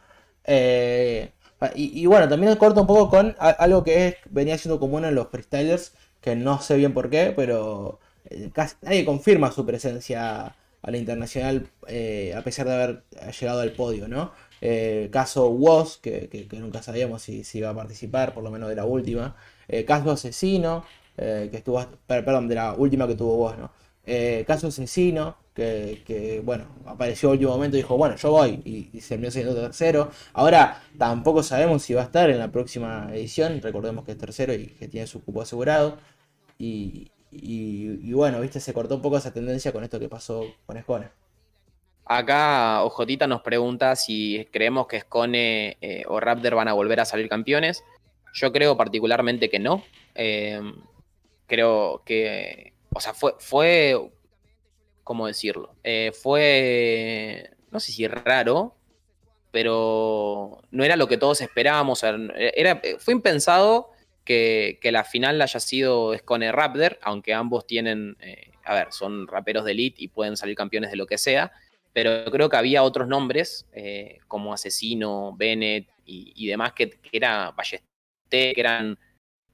Eh, 0.45 1.33
y, 1.75 2.01
y 2.03 2.07
bueno, 2.07 2.29
también 2.29 2.55
corta 2.57 2.81
un 2.81 2.87
poco 2.87 3.11
con 3.11 3.35
algo 3.39 3.83
que 3.85 4.17
venía 4.31 4.59
siendo 4.59 4.79
común 4.81 5.05
en 5.05 5.15
los 5.15 5.29
freestylers, 5.29 5.93
que 6.21 6.37
no 6.37 6.61
sé 6.61 6.77
bien 6.77 6.95
por 6.95 7.11
qué, 7.11 7.33
pero 7.35 7.99
eh, 8.27 8.51
casi 8.53 8.77
nadie 8.83 9.05
confirma 9.05 9.51
su 9.53 9.65
presencia 9.67 10.55
a 10.83 10.91
la 10.91 10.97
internacional 10.97 11.69
eh, 11.89 12.33
a 12.37 12.43
pesar 12.43 12.67
de 12.69 12.75
haber 12.75 13.03
llegado 13.41 13.61
al 13.61 13.73
podio, 13.73 14.09
¿no? 14.09 14.33
Eh, 14.61 15.09
caso 15.13 15.49
Woz, 15.51 15.99
que, 15.99 16.29
que- 16.29 16.47
nunca 16.59 16.83
sabíamos 16.83 17.23
si, 17.23 17.43
iba 17.55 17.71
a 17.71 17.75
participar, 17.75 18.35
por 18.35 18.43
lo 18.45 18.51
menos 18.51 18.69
de 18.69 18.77
la 18.77 18.85
última. 18.85 19.37
Eh, 19.69 19.85
caso 19.85 20.11
Asesino, 20.13 20.85
eh, 21.17 21.49
que 21.51 21.59
estuvo, 21.59 21.85
per- 22.07 22.25
perdón, 22.25 22.49
de 22.49 22.55
la 22.57 22.75
última 22.75 23.07
que 23.07 23.15
tuvo 23.15 23.37
Woz, 23.37 23.59
¿no? 23.59 23.71
Eh, 24.11 24.45
caso 24.47 24.69
Asesino, 24.69 25.37
que, 25.55 26.41
bueno, 26.43 26.65
apareció 26.87 27.29
a 27.29 27.33
último 27.33 27.51
momento 27.51 27.77
y 27.77 27.81
dijo, 27.81 27.99
bueno, 27.99 28.17
yo 28.17 28.31
voy, 28.31 28.63
y, 28.65 29.01
se 29.03 29.11
terminó 29.11 29.31
siendo 29.31 29.55
tercero. 29.55 30.11
Ahora 30.33 30.83
tampoco 30.97 31.43
sabemos 31.43 31.83
si 31.83 31.93
va 31.93 32.01
a 32.01 32.05
estar 32.05 32.31
en 32.31 32.39
la 32.39 32.51
próxima 32.51 33.11
edición, 33.13 33.61
recordemos 33.61 34.07
que 34.07 34.13
es 34.13 34.19
tercero 34.19 34.55
y 34.55 34.69
que 34.69 34.89
tiene 34.89 35.07
su 35.07 35.23
cupo 35.23 35.43
asegurado. 35.43 35.99
Y, 36.59 37.11
bueno, 38.13 38.41
viste, 38.41 38.61
se 38.61 38.73
cortó 38.73 38.95
un 38.95 39.03
poco 39.03 39.19
esa 39.19 39.31
tendencia 39.31 39.73
con 39.73 39.85
esto 39.85 40.01
que 40.01 40.09
pasó 40.09 40.43
con 40.65 40.79
Escone. 40.79 41.09
Acá 42.07 42.83
Ojotita 42.85 43.27
nos 43.27 43.43
pregunta 43.43 43.95
si 43.95 44.49
creemos 44.51 44.87
que 44.87 45.01
Scone 45.01 45.77
eh, 45.83 46.05
o 46.09 46.19
Raptor 46.19 46.55
van 46.55 46.69
a 46.69 46.73
volver 46.73 47.01
a 47.01 47.05
salir 47.05 47.29
campeones. 47.29 47.85
Yo 48.33 48.53
creo 48.53 48.75
particularmente 48.79 49.51
que 49.51 49.59
no. 49.59 49.85
Eh, 50.15 50.63
creo 51.47 52.03
que, 52.07 52.73
o 52.93 53.01
sea, 53.01 53.15
fue, 53.15 53.35
fue, 53.39 54.11
¿cómo 55.05 55.27
decirlo? 55.27 55.75
Eh, 55.85 56.13
fue, 56.13 57.51
no 57.71 57.81
sé 57.81 57.93
si 57.93 58.07
raro, 58.07 58.75
pero 59.51 60.63
no 60.71 60.85
era 60.85 60.97
lo 60.97 61.09
que 61.09 61.19
todos 61.19 61.41
esperábamos. 61.41 62.01
sea, 62.01 62.17
Era, 62.37 62.81
fue 62.99 63.15
impensado 63.15 63.91
que, 64.25 64.79
que 64.81 64.93
la 64.93 65.05
final 65.05 65.41
haya 65.41 65.61
sido 65.61 66.17
Scone 66.17 66.53
Raptor, 66.53 66.99
aunque 67.03 67.35
ambos 67.35 67.67
tienen, 67.67 68.17
eh, 68.21 68.53
a 68.65 68.75
ver, 68.75 68.93
son 68.93 69.27
raperos 69.27 69.65
de 69.65 69.73
elite 69.73 70.03
y 70.03 70.09
pueden 70.09 70.37
salir 70.37 70.57
campeones 70.57 70.91
de 70.91 70.97
lo 70.97 71.07
que 71.07 71.19
sea 71.19 71.53
pero 71.99 72.31
creo 72.31 72.49
que 72.49 72.57
había 72.57 72.85
otros 72.85 73.09
nombres, 73.09 73.67
eh, 73.73 74.21
como 74.29 74.53
Asesino, 74.53 75.35
Bennett 75.37 75.89
y, 76.05 76.47
demás, 76.47 76.73
que, 76.73 76.91
que 76.91 77.17
era 77.17 77.51
Ballesté, 77.51 77.83
que 78.31 78.61
eran 78.61 78.97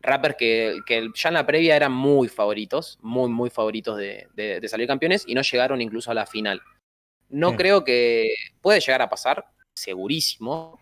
rappers 0.05 0.37
que, 0.37 0.81
que 0.87 1.09
ya 1.15 1.29
en 1.29 1.35
la 1.35 1.47
previa 1.47 1.77
eran 1.77 1.93
muy 1.93 2.29
favoritos, 2.29 2.99
muy, 3.03 3.29
muy 3.31 3.51
favoritos 3.51 3.97
de, 3.99 4.29
de- 4.35 4.61
de 4.61 4.69
salir 4.69 4.87
campeones 4.87 5.25
y 5.27 5.35
no 5.35 5.43
llegaron 5.43 5.81
incluso 5.81 6.11
a 6.11 6.15
la 6.15 6.27
final. 6.27 6.61
No 7.29 7.51
Sí. 7.51 7.57
creo 7.57 7.85
que 7.85 8.35
puede 8.61 8.81
llegar 8.81 9.03
a 9.03 9.09
pasar, 9.09 9.45
segurísimo, 9.75 10.79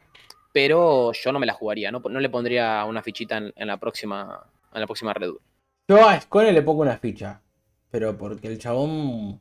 pero 0.53 1.13
yo 1.13 1.33
no 1.33 1.39
me 1.39 1.47
la 1.47 1.55
jugaría, 1.55 1.91
no, 1.91 2.01
no 2.01 2.21
le 2.21 2.29
pondría 2.29 2.85
una 2.85 3.03
fichita 3.03 3.39
en, 3.39 3.53
en 3.57 3.67
la 3.69 3.79
próxima 3.79 4.45
en 4.75 4.81
la 4.81 4.87
próxima 4.87 5.13
Red 5.15 5.29
Bull. 5.31 5.41
Yo 5.89 6.07
a 6.09 6.19
Scone 6.21 6.53
le 6.53 6.63
pongo 6.63 6.83
una 6.83 6.97
ficha, 6.99 7.43
pero 7.91 8.17
porque 8.17 8.49
el 8.49 8.59
chabón 8.59 9.41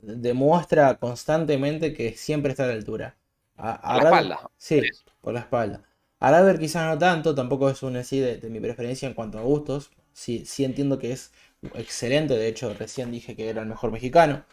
demuestra 0.00 0.96
constantemente 0.96 1.92
que 1.92 2.12
siempre 2.12 2.50
está 2.52 2.64
a 2.64 2.68
la 2.68 2.72
altura. 2.74 3.16
A, 3.56 3.72
a 3.74 3.94
Por 3.94 4.02
la 4.04 4.08
espalda, 4.10 4.50
Sí, 4.56 4.80
por 5.20 5.34
la 5.34 5.40
espalda. 5.40 5.82
A 6.24 6.30
Radler 6.30 6.58
quizás 6.60 6.86
no 6.88 6.96
tanto, 6.98 7.34
tampoco 7.34 7.68
es 7.68 7.82
un 7.82 7.96
así 7.96 8.20
de, 8.20 8.36
de 8.38 8.48
mi 8.48 8.60
preferencia 8.60 9.08
en 9.08 9.14
cuanto 9.14 9.38
a 9.38 9.42
gustos. 9.42 9.90
Sí, 10.12 10.44
sí 10.46 10.64
entiendo 10.64 10.98
que 10.98 11.10
es 11.12 11.32
excelente, 11.74 12.34
de 12.34 12.46
hecho 12.48 12.72
recién 12.74 13.10
dije 13.10 13.34
que 13.34 13.48
era 13.48 13.62
el 13.62 13.68
mejor 13.68 13.90
mexicano, 13.90 14.44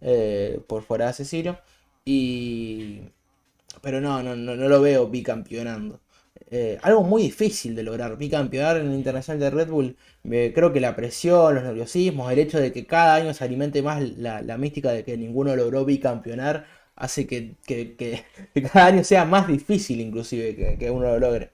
eh, 0.00 0.60
por 0.66 0.82
fuera 0.82 1.04
de 1.06 1.10
asesino. 1.12 1.58
Y... 2.04 3.02
Pero 3.82 4.00
no, 4.00 4.22
no, 4.22 4.34
no, 4.34 4.56
no 4.56 4.68
lo 4.68 4.80
veo 4.80 5.08
bicampeonando. 5.08 6.00
Eh, 6.50 6.78
algo 6.82 7.02
muy 7.04 7.22
difícil 7.22 7.74
de 7.76 7.84
lograr, 7.84 8.16
bicampeonar 8.18 8.78
en 8.78 8.88
el 8.88 8.94
Internacional 8.94 9.40
de 9.40 9.50
Red 9.50 9.68
Bull. 9.70 9.96
Creo 10.24 10.72
que 10.72 10.80
la 10.80 10.96
presión, 10.96 11.54
los 11.54 11.64
nerviosismos, 11.64 12.32
el 12.32 12.40
hecho 12.40 12.58
de 12.58 12.72
que 12.72 12.84
cada 12.86 13.14
año 13.14 13.32
se 13.32 13.44
alimente 13.44 13.80
más 13.82 14.02
la, 14.18 14.42
la 14.42 14.58
mística 14.58 14.90
de 14.90 15.04
que 15.04 15.16
ninguno 15.16 15.54
logró 15.56 15.84
bicampeonar, 15.84 16.66
hace 16.96 17.26
que, 17.26 17.56
que- 17.66 17.96
que- 17.96 18.24
que 18.54 18.62
cada 18.62 18.86
año 18.86 19.04
sea 19.04 19.24
más 19.24 19.46
difícil 19.48 20.00
inclusive 20.00 20.76
que, 20.78 20.90
uno 20.90 21.06
lo 21.06 21.18
logre. 21.18 21.50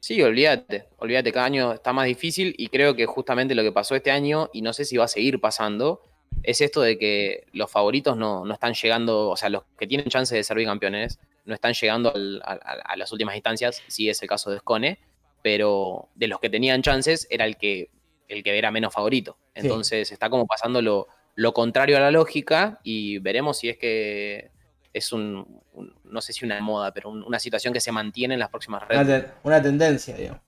Sí, 0.00 0.22
olvídate, 0.22 0.84
olvídate, 0.98 1.32
cada 1.32 1.46
año 1.46 1.72
está 1.72 1.92
más 1.92 2.06
difícil 2.06 2.54
y 2.56 2.68
creo 2.68 2.94
que 2.94 3.06
justamente 3.06 3.54
lo 3.56 3.62
que 3.62 3.72
pasó 3.72 3.96
este 3.96 4.12
año, 4.12 4.50
y 4.52 4.62
no 4.62 4.72
sé 4.72 4.84
si 4.84 4.96
va 4.96 5.06
a 5.06 5.08
seguir 5.08 5.40
pasando, 5.40 6.00
es 6.44 6.60
esto 6.60 6.80
de 6.80 6.96
que 6.96 7.46
los 7.52 7.70
favoritos 7.70 8.16
no, 8.16 8.44
no 8.44 8.54
están 8.54 8.74
llegando, 8.74 9.28
o 9.30 9.36
sea, 9.36 9.48
los 9.48 9.64
que 9.76 9.86
tienen 9.88 10.06
chance 10.08 10.34
de 10.34 10.44
ser 10.44 10.56
bicampeones 10.58 11.18
no 11.44 11.54
están 11.54 11.72
llegando 11.74 12.14
al- 12.14 12.40
a, 12.44 12.96
las 12.96 13.10
últimas 13.10 13.34
instancias, 13.34 13.82
sí 13.88 14.08
es 14.08 14.22
el 14.22 14.28
caso 14.28 14.50
de 14.50 14.58
Scone, 14.58 14.98
pero 15.42 16.08
de 16.14 16.28
los 16.28 16.38
que 16.40 16.50
tenían 16.50 16.82
chances 16.82 17.26
era 17.30 17.44
el 17.44 17.56
que, 17.56 17.90
el 18.28 18.42
que 18.44 18.56
era 18.56 18.70
menos 18.70 18.92
favorito. 18.94 19.38
Sí. 19.54 19.62
Entonces 19.62 20.12
está 20.12 20.30
como 20.30 20.46
pasando 20.46 20.82
lo, 20.82 21.08
lo 21.36 21.52
contrario 21.52 21.96
a 21.96 22.00
la 22.00 22.10
lógica 22.10 22.80
y 22.82 23.18
veremos 23.18 23.58
si 23.58 23.68
es 23.68 23.78
que 23.78 24.50
es 24.92 25.12
un, 25.12 25.60
un- 25.74 25.94
no 26.04 26.20
sé 26.20 26.32
si 26.32 26.44
una 26.44 26.58
moda, 26.60 26.92
pero 26.92 27.10
un- 27.10 27.22
una 27.22 27.38
situación 27.38 27.72
que 27.72 27.80
se 27.80 27.92
mantiene 27.92 28.34
en 28.34 28.40
las 28.40 28.48
próximas 28.48 28.82
Una, 28.90 29.02
redes. 29.04 29.30
una 29.44 29.62
tendencia, 29.62 30.16
digamos. 30.16 30.40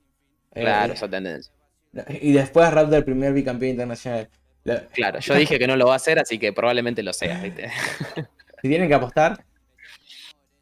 Eh, 0.55 0.63
Claro, 0.63 0.93
esa 0.95 1.09
tendencia. 1.09 1.53
y 2.21 2.33
después 2.33 2.71
Raptor, 2.73 3.05
primer 3.05 3.33
bicampeón 3.33 3.71
internacional. 3.71 4.29
La- 4.65 4.87
Claro, 4.87 5.21
yo 5.21 5.35
dije 5.35 5.59
que 5.59 5.67
no 5.67 5.77
lo 5.77 5.87
va 5.87 5.93
a 5.93 5.97
hacer, 5.97 6.19
así 6.19 6.39
que 6.39 6.53
probablemente 6.53 7.03
lo 7.03 7.13
sea, 7.13 7.41
¿viste? 7.43 7.71
si 8.63 8.69
tienen 8.69 8.89
que 8.89 8.95
apostar, 8.95 9.45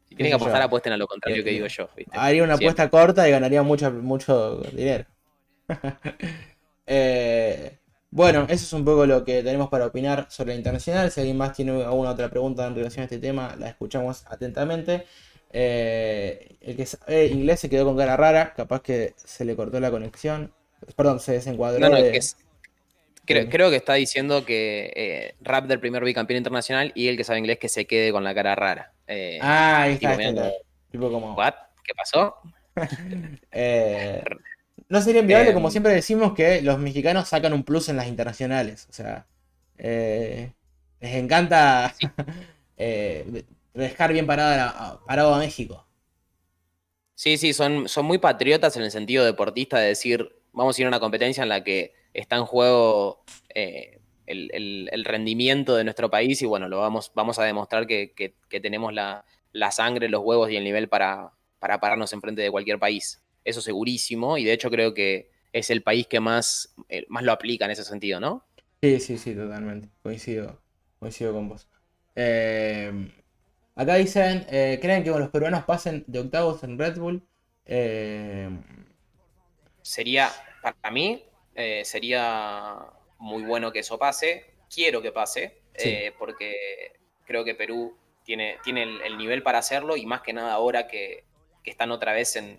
Si 0.09 0.15
tienen 0.15 0.31
que 0.31 0.35
apostar, 0.35 0.59
yo. 0.61 0.65
apuesten 0.65 0.93
a 0.93 0.97
lo 0.97 1.07
contrario 1.07 1.43
que 1.43 1.49
Eh, 1.49 1.53
digo 1.53 1.67
yo, 1.67 1.89
¿viste? 1.95 2.11
haría 2.17 2.43
una 2.43 2.57
Siempre. 2.57 2.67
apuesta 2.67 2.89
corta 2.89 3.27
y 3.27 3.31
ganaría 3.31 3.63
mucho, 3.63 3.91
mucho 3.91 4.57
dinero. 4.73 5.05
Eh, 6.89 7.76
bueno, 8.09 8.43
eso 8.49 8.63
es 8.65 8.73
un 8.73 8.85
poco 8.85 9.05
lo 9.05 9.23
que 9.25 9.43
tenemos 9.43 9.69
para 9.69 9.85
opinar 9.85 10.27
sobre 10.29 10.51
la 10.53 10.57
internacional. 10.57 11.11
Si 11.11 11.19
alguien 11.19 11.37
más 11.37 11.53
tiene 11.53 11.83
alguna 11.83 12.11
otra 12.11 12.29
pregunta 12.29 12.65
en 12.67 12.75
relación 12.75 13.01
a 13.01 13.05
este 13.05 13.19
tema, 13.19 13.55
la 13.59 13.69
escuchamos 13.69 14.23
atentamente. 14.27 15.05
Eh, 15.51 16.55
el 16.61 16.75
que 16.75 16.85
sabe 16.85 17.27
inglés 17.27 17.59
se 17.59 17.69
quedó 17.69 17.85
con 17.85 17.97
cara 17.97 18.17
rara, 18.17 18.53
capaz 18.55 18.81
que 18.81 19.13
se 19.17 19.45
le 19.45 19.55
cortó 19.55 19.79
la 19.79 19.91
conexión. 19.91 20.51
Perdón, 20.95 21.19
se 21.19 21.33
desencuadró 21.33 21.79
No, 21.79 21.89
no, 21.89 22.01
de- 22.01 22.11
que 22.11 22.17
es- 22.17 22.37
creo, 23.25 23.43
Sí. 23.43 23.49
creo 23.49 23.69
que 23.69 23.75
está 23.77 23.93
diciendo 23.95 24.45
que 24.45 24.91
eh, 24.95 25.35
Rap 25.41 25.65
del 25.65 25.79
primer 25.79 26.03
bicampeón 26.03 26.37
internacional 26.37 26.91
y 26.95 27.07
el 27.07 27.17
que 27.17 27.23
sabe 27.23 27.39
inglés 27.39 27.59
que 27.59 27.69
se 27.69 27.85
quede 27.85 28.11
con 28.11 28.23
la 28.23 28.33
cara 28.35 28.55
rara. 28.55 28.93
Eh, 29.07 29.39
Ah, 29.41 29.83
ahí 29.83 29.93
está. 29.93 30.09
tipo, 30.11 30.17
mirando, 30.19 30.51
tipo 30.91 31.11
como... 31.11 31.33
¿What? 31.35 31.53
¿Qué 31.83 31.93
pasó? 31.95 32.35
Eh, 33.51 34.23
no 34.89 35.01
sería 35.01 35.21
inviable, 35.21 35.53
Em. 35.53 35.53
como 35.53 35.71
siempre 35.71 35.93
decimos, 35.93 36.33
que 36.33 36.61
los 36.61 36.79
mexicanos 36.79 37.27
sacan 37.29 37.53
un 37.53 37.63
plus 37.63 37.89
en 37.89 37.97
las 37.97 38.07
internacionales. 38.07 38.87
O 38.89 38.93
sea, 38.93 39.27
eh, 39.77 40.53
les 40.99 41.15
encanta 41.15 41.93
eh, 42.77 43.45
dejar 43.73 44.13
bien 44.13 44.27
parado 44.27 44.71
a, 44.75 45.05
parado 45.05 45.33
a 45.35 45.39
México. 45.39 45.85
Sí, 47.15 47.37
sí, 47.37 47.53
son, 47.53 47.89
son 47.89 48.05
muy 48.05 48.19
patriotas 48.19 48.77
en 48.77 48.83
el 48.83 48.91
sentido 48.91 49.25
deportista 49.25 49.79
de 49.79 49.87
decir, 49.87 50.35
vamos 50.53 50.77
a 50.77 50.81
ir 50.81 50.85
a 50.85 50.89
una 50.89 50.99
competencia 50.99 51.41
en 51.43 51.49
la 51.49 51.63
que 51.63 51.93
está 52.13 52.35
en 52.35 52.45
juego 52.45 53.23
eh, 53.55 53.99
el, 54.27 54.49
el- 54.53 54.89
el 54.91 55.05
rendimiento 55.05 55.75
de 55.75 55.83
nuestro 55.83 56.09
país 56.11 56.41
y 56.41 56.45
bueno, 56.45 56.67
lo 56.69 56.79
vamos, 56.79 57.11
vamos 57.15 57.39
a 57.39 57.43
demostrar 57.43 57.87
que, 57.87 58.13
que- 58.15 58.35
que 58.49 58.59
tenemos 58.59 58.93
la, 58.93 59.25
la 59.51 59.71
sangre, 59.71 60.09
los 60.09 60.21
huevos 60.23 60.51
y 60.51 60.57
el 60.57 60.63
nivel 60.63 60.89
para, 60.89 61.31
para 61.59 61.79
pararnos 61.79 62.13
enfrente 62.13 62.41
de 62.43 62.51
cualquier 62.51 62.77
país. 62.79 63.21
Eso 63.47 63.61
segurísimo 63.61 64.37
y 64.37 64.43
de 64.43 64.53
hecho 64.53 64.69
creo 64.69 64.93
que 64.93 65.31
es 65.53 65.69
el 65.69 65.81
país 65.81 66.07
que 66.07 66.19
más, 66.19 66.75
eh, 66.89 67.05
más 67.09 67.23
lo 67.23 67.31
aplica 67.31 67.65
en 67.65 67.71
ese 67.71 67.83
sentido, 67.83 68.19
¿no? 68.19 68.45
Sí, 68.81 68.99
sí, 68.99 69.17
sí, 69.17 69.33
totalmente. 69.35 69.89
Coincido, 70.03 70.61
coincido 70.99 71.33
con 71.33 71.49
vos. 71.49 71.67
Eh, 72.15 72.91
acá 73.75 73.95
dicen, 73.95 74.45
eh, 74.49 74.77
¿creen 74.81 75.03
que 75.03 75.09
los 75.09 75.29
peruanos 75.29 75.63
pasen 75.65 76.03
de 76.07 76.19
octavos 76.19 76.63
en 76.63 76.77
Red 76.77 76.97
Bull? 76.97 77.27
Eh, 77.65 78.49
sería, 79.81 80.31
para 80.61 80.91
mí, 80.91 81.23
sería 81.83 82.75
muy 83.19 83.43
bueno 83.43 83.71
que 83.71 83.79
eso 83.79 83.97
pase. 83.97 84.45
Quiero 84.69 85.01
que 85.01 85.11
pase, 85.11 85.61
Sí. 85.75 85.97
porque 86.19 86.93
creo 87.25 87.43
que 87.43 87.55
Perú 87.55 87.95
tiene, 88.23 88.57
tiene 88.63 88.83
el, 88.83 89.01
el 89.01 89.17
nivel 89.17 89.41
para 89.43 89.59
hacerlo 89.59 89.95
y 89.97 90.05
más 90.05 90.21
que 90.21 90.33
nada 90.33 90.53
ahora 90.53 90.87
que, 90.87 91.23
que 91.67 91.71
están 91.71 91.91
otra 91.91 92.13
vez 92.13 92.33
en, 92.37 92.57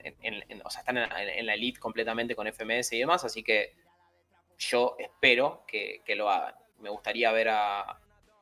o 0.62 0.68
sea, 0.68 0.80
están 0.80 0.98
en, 0.98 1.46
la 1.46 1.54
elite 1.54 1.80
completamente 1.80 2.36
con 2.36 2.46
FMS 2.46 2.94
y 2.94 2.98
demás, 2.98 3.24
así 3.24 3.42
que 3.42 3.74
yo 4.58 4.96
espero 4.98 5.64
que, 5.66 6.02
lo 6.14 6.28
hagan. 6.28 6.54
Me 6.80 6.90
gustaría 6.90 7.32
ver 7.32 7.48
a. 7.48 7.98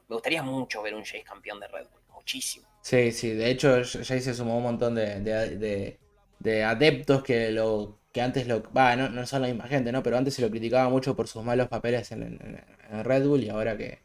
Me 0.08 0.16
gustaría 0.16 0.42
mucho 0.42 0.82
ver 0.82 0.96
un 0.96 1.04
Jace 1.04 1.22
campeón 1.22 1.60
de 1.60 1.68
Red 1.68 1.86
Bull, 1.88 2.00
muchísimo. 2.12 2.66
Sí, 2.80 3.12
sí, 3.12 3.30
de 3.30 3.48
hecho 3.48 3.80
ya 3.82 4.20
se 4.20 4.34
sumó 4.34 4.56
un 4.56 4.64
montón 4.64 4.96
de, 4.96 5.20
de- 5.20 5.56
de- 5.56 6.00
de 6.40 6.64
adeptos 6.64 7.22
que 7.22 7.52
lo 7.52 8.00
que 8.12 8.20
antes 8.20 8.48
lo... 8.48 8.60
Va, 8.72 8.96
no, 8.96 9.08
no 9.08 9.24
son 9.24 9.42
la 9.42 9.48
misma 9.48 9.68
gente, 9.68 9.92
¿no? 9.92 10.02
Pero 10.02 10.18
antes 10.18 10.34
se 10.34 10.42
lo 10.42 10.50
criticaba 10.50 10.88
mucho 10.88 11.14
por 11.14 11.28
sus 11.28 11.44
malos 11.44 11.68
papeles 11.68 12.10
en, 12.10 12.60
Red 13.04 13.24
Bull 13.24 13.44
y 13.44 13.50
ahora 13.50 13.76
que, 13.76 14.00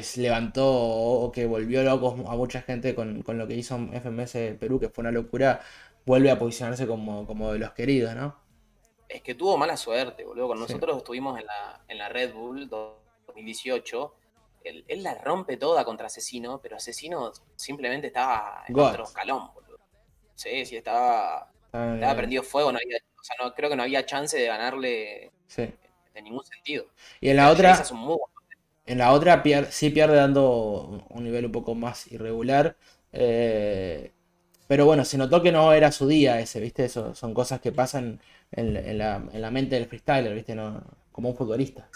que 0.00 0.02
levantó 0.22 0.66
o 0.66 1.30
que 1.30 1.44
volvió 1.44 1.82
locos 1.82 2.14
a 2.26 2.34
mucha 2.34 2.62
gente 2.62 2.94
con, 2.94 3.20
con 3.22 3.36
lo 3.36 3.46
que 3.46 3.54
hizo 3.54 3.76
FMS 3.92 4.56
Perú, 4.58 4.80
que 4.80 4.88
fue 4.88 5.02
una 5.02 5.10
locura, 5.10 5.60
vuelve 6.06 6.30
a 6.30 6.38
posicionarse 6.38 6.86
como, 6.86 7.26
como 7.26 7.52
de 7.52 7.58
los 7.58 7.72
queridos, 7.72 8.14
¿no? 8.14 8.34
Es 9.06 9.20
que 9.20 9.34
tuvo 9.34 9.58
mala 9.58 9.76
suerte, 9.76 10.24
boludo. 10.24 10.48
Con 10.48 10.56
Sí. 10.56 10.62
nosotros 10.62 10.96
estuvimos 10.96 11.38
en 11.38 11.44
la, 11.44 11.84
en 11.88 11.98
la 11.98 12.08
Red 12.08 12.32
Bull 12.32 12.68
2018. 12.70 14.14
Él, 14.64 14.84
él 14.88 15.02
la 15.02 15.14
rompe 15.16 15.58
toda 15.58 15.84
contra 15.84 16.06
Asesino, 16.06 16.58
pero 16.62 16.76
Asesino 16.76 17.30
simplemente 17.56 18.06
estaba 18.06 18.64
en 18.66 18.74
God. 18.74 18.88
otro 18.92 19.04
escalón, 19.04 19.52
boludo. 19.52 19.78
Sí, 20.34 20.64
sí, 20.64 20.76
estaba, 20.78 21.50
estaba 21.66 22.16
prendido 22.16 22.42
fuego. 22.42 22.72
No 22.72 22.78
había, 22.78 22.96
o 22.96 23.22
sea, 23.24 23.36
no, 23.44 23.52
creo 23.54 23.68
que 23.68 23.76
no 23.76 23.82
había 23.82 24.06
chance 24.06 24.38
de 24.38 24.46
ganarle 24.46 25.30
Sí. 25.48 25.68
de 26.14 26.22
ningún 26.22 26.44
sentido. 26.46 26.86
Y 27.20 27.28
en 27.28 27.36
la 27.36 27.50
otra... 27.50 27.72
es 27.72 27.90
un 27.90 27.98
muy 27.98 28.16
buen- 28.16 28.31
En 28.92 28.98
la 28.98 29.12
otra 29.12 29.42
pier- 29.42 29.70
sí 29.70 29.90
pierde 29.90 30.16
dando 30.16 31.06
un 31.10 31.24
nivel 31.24 31.46
un 31.46 31.52
poco 31.52 31.74
más 31.74 32.10
irregular. 32.12 32.76
eh, 33.12 34.12
pero 34.68 34.86
bueno, 34.86 35.04
se 35.04 35.18
notó 35.18 35.42
que 35.42 35.52
no 35.52 35.72
era 35.74 35.92
su 35.92 36.06
día 36.08 36.40
ese, 36.40 36.60
¿viste? 36.60 36.84
Eso 36.86 37.14
son 37.14 37.34
cosas 37.34 37.60
que 37.60 37.72
pasan 37.72 38.20
en, 38.52 38.76
en 38.76 38.98
la, 38.98 39.16
en 39.32 39.40
la 39.42 39.50
mente 39.50 39.74
del 39.76 39.86
freestyler, 39.86 40.34
¿viste? 40.34 40.54
No, 40.54 40.82
como 41.12 41.30
un 41.30 41.36
futbolista. 41.36 41.88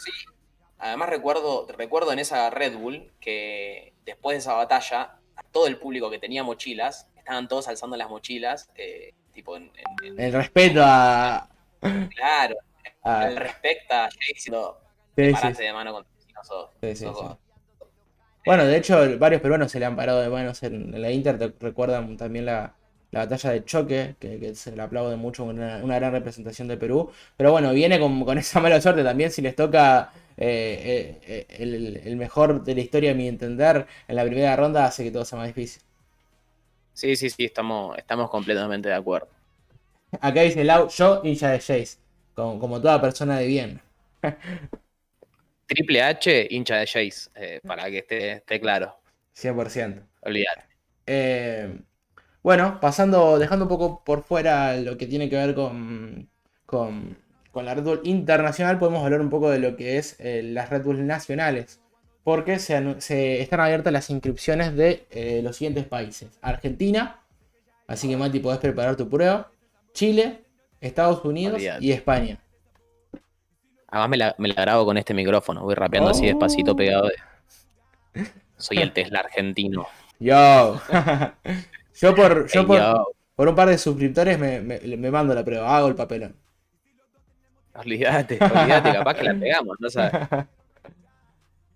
Además 0.78 1.08
recuerdo, 1.08 1.66
recuerdo 1.68 2.12
en 2.12 2.18
esa 2.18 2.50
Red 2.50 2.76
Bull 2.76 3.12
que 3.20 3.94
después 4.04 4.34
de 4.34 4.38
esa 4.38 4.54
batalla, 4.54 5.18
a 5.36 5.42
todo 5.50 5.66
el 5.66 5.78
público 5.78 6.10
que 6.10 6.18
tenía 6.18 6.42
mochilas, 6.44 7.08
estaban 7.16 7.48
todos 7.48 7.68
alzando 7.68 7.96
las 7.96 8.10
mochilas, 8.10 8.68
eh, 8.76 9.12
tipo 9.32 9.56
en, 9.56 9.70
El 10.16 10.32
respeto 10.32 10.80
a... 10.84 11.48
claro, 12.14 12.56
a- 13.04 13.26
el 13.28 13.36
respecta 13.36 14.06
a 14.06 14.08
Jay 14.10 14.34
diciendo, 14.34 14.78
Sí, 15.16 15.34
sí, 15.36 15.54
sí. 15.54 15.62
de 15.62 15.72
mano 15.72 15.92
con 15.92 16.06
no 16.36 16.44
sos, 16.44 16.70
Sí, 16.80 16.96
sí, 16.96 17.06
sos 17.06 17.14
sí. 17.14 17.26
vos". 17.26 17.38
Bueno, 18.44 18.64
de 18.64 18.76
hecho, 18.76 19.18
varios 19.18 19.42
peruanos 19.42 19.72
se 19.72 19.80
le 19.80 19.86
han 19.86 19.96
parado 19.96 20.20
de 20.20 20.28
manos 20.28 20.62
en, 20.62 20.94
en 20.94 21.02
la 21.02 21.10
Inter. 21.10 21.36
te- 21.38 21.52
recuerdan 21.60 22.16
también 22.16 22.46
la, 22.46 22.74
la 23.10 23.20
batalla 23.20 23.50
de 23.50 23.64
choque, 23.64 24.14
que, 24.20 24.38
que 24.38 24.54
se 24.54 24.74
le 24.76 24.82
aplaude 24.82 25.16
mucho, 25.16 25.44
una, 25.44 25.78
una 25.82 25.96
gran 25.96 26.12
representación 26.12 26.68
de 26.68 26.76
Perú. 26.76 27.10
Pero 27.36 27.50
bueno, 27.52 27.72
viene 27.72 27.98
con, 27.98 28.24
con 28.24 28.38
esa 28.38 28.60
mala 28.60 28.80
suerte 28.80 29.02
también. 29.02 29.32
Si 29.32 29.42
les 29.42 29.56
toca 29.56 30.12
eh, 30.36 31.20
eh, 31.26 31.46
el, 31.58 31.96
el 32.04 32.16
mejor 32.16 32.62
de 32.64 32.74
la 32.76 32.80
historia, 32.82 33.10
a 33.12 33.14
mi 33.14 33.26
entender, 33.28 33.86
en 34.06 34.16
la 34.16 34.24
primera 34.24 34.54
ronda, 34.56 34.84
hace 34.86 35.02
que 35.04 35.10
todo 35.10 35.24
sea 35.24 35.38
más 35.38 35.48
difícil. 35.48 35.82
Sí, 36.94 37.14
sí, 37.16 37.30
sí, 37.30 37.44
estamos, 37.44 37.96
estamos 37.98 38.28
completamente 38.30 38.88
de 38.88 38.94
acuerdo. 38.94 39.28
Acá 40.20 40.42
dice 40.42 40.64
Lau, 40.64 40.88
yo 40.88 41.20
hincha 41.24 41.50
de 41.50 41.58
Jace, 41.60 41.98
como, 42.34 42.58
como 42.60 42.80
toda 42.80 43.00
persona 43.00 43.38
de 43.38 43.46
bien. 43.46 43.80
Triple 45.66 46.02
H, 46.02 46.48
hincha 46.50 46.76
de 46.76 46.86
Jace, 46.86 47.30
eh, 47.34 47.60
para 47.66 47.90
que 47.90 47.98
esté, 47.98 48.32
esté 48.32 48.60
claro. 48.60 48.96
100%. 49.34 50.02
Olvidar. 50.22 50.66
Eh, 51.06 51.78
bueno, 52.42 52.78
pasando, 52.80 53.38
dejando 53.38 53.64
un 53.64 53.68
poco 53.68 54.04
por 54.04 54.22
fuera 54.22 54.76
lo 54.76 54.96
que 54.96 55.06
tiene 55.06 55.28
que 55.28 55.36
ver 55.36 55.54
con, 55.54 56.30
con, 56.64 57.18
con 57.50 57.64
la 57.64 57.74
Red 57.74 57.82
Bull 57.82 58.00
internacional, 58.04 58.78
podemos 58.78 59.04
hablar 59.04 59.20
un 59.20 59.30
poco 59.30 59.50
de 59.50 59.58
lo 59.58 59.76
que 59.76 59.98
es 59.98 60.16
eh, 60.20 60.42
las 60.44 60.70
Red 60.70 60.84
Bull 60.84 61.06
nacionales. 61.06 61.80
Porque 62.22 62.58
se, 62.58 63.40
están 63.40 63.60
abiertas 63.60 63.92
las 63.92 64.10
inscripciones 64.10 64.76
de 64.76 65.06
eh, 65.10 65.40
los 65.42 65.56
siguientes 65.56 65.84
países. 65.86 66.28
Argentina, 66.40 67.20
así 67.86 68.08
que 68.08 68.16
Mati, 68.16 68.40
podés 68.40 68.58
preparar 68.58 68.96
tu 68.96 69.08
prueba. 69.08 69.50
Chile, 69.92 70.44
Estados 70.80 71.24
Unidos 71.24 71.54
Olvidate. 71.56 71.84
y 71.84 71.92
España. 71.92 72.40
Además 73.88 74.08
me 74.10 74.16
la, 74.16 74.34
me 74.38 74.48
la 74.48 74.54
grabo 74.62 74.84
con 74.84 74.96
este 74.98 75.14
micrófono, 75.14 75.62
voy 75.62 75.74
rapeando 75.74 76.10
así 76.10 76.24
Oh. 76.24 76.26
despacito 76.28 76.74
pegado. 76.76 77.08
de- 77.08 78.26
Soy 78.56 78.78
el 78.78 78.92
Tesla 78.92 79.20
argentino. 79.20 79.86
Yo. 80.18 80.80
yo 82.00 82.14
por, 82.14 82.46
yo 82.50 82.66
por, 82.66 82.78
yo. 82.78 83.06
por 83.34 83.48
un 83.48 83.54
par 83.54 83.68
de 83.68 83.78
suscriptores 83.78 84.38
me, 84.38 84.60
me- 84.60 84.80
me 84.80 85.10
mando 85.10 85.34
la 85.34 85.44
prueba, 85.44 85.76
hago 85.76 85.88
el 85.88 85.94
papelón. 85.94 86.34
Olvídate, 87.74 88.38
olvídate, 88.42 88.92
capaz 88.92 89.14
que 89.14 89.22
la 89.24 89.34
pegamos, 89.40 89.76
no 89.78 89.90
sabes. 89.90 90.28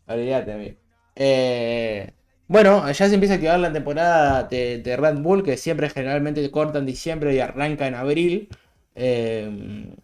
Olvídate, 0.07 0.53
amigo. 0.53 0.77
Eh, 1.15 2.11
bueno, 2.49 2.91
ya 2.91 3.07
se 3.09 3.15
empieza 3.15 3.35
a 3.35 3.37
activar 3.37 3.61
la 3.61 3.73
temporada 3.73 4.45
de, 4.45 4.79
de 4.79 4.97
Red 4.97 5.19
Bull, 5.19 5.43
que 5.45 5.57
siempre 5.57 5.91
generalmente 5.91 6.51
corta 6.51 6.79
en 6.79 6.87
diciembre 6.87 7.35
y 7.35 7.41
arranca 7.41 7.87
en 7.87 7.95
abril. 7.95 8.49
Eh, 8.95 9.95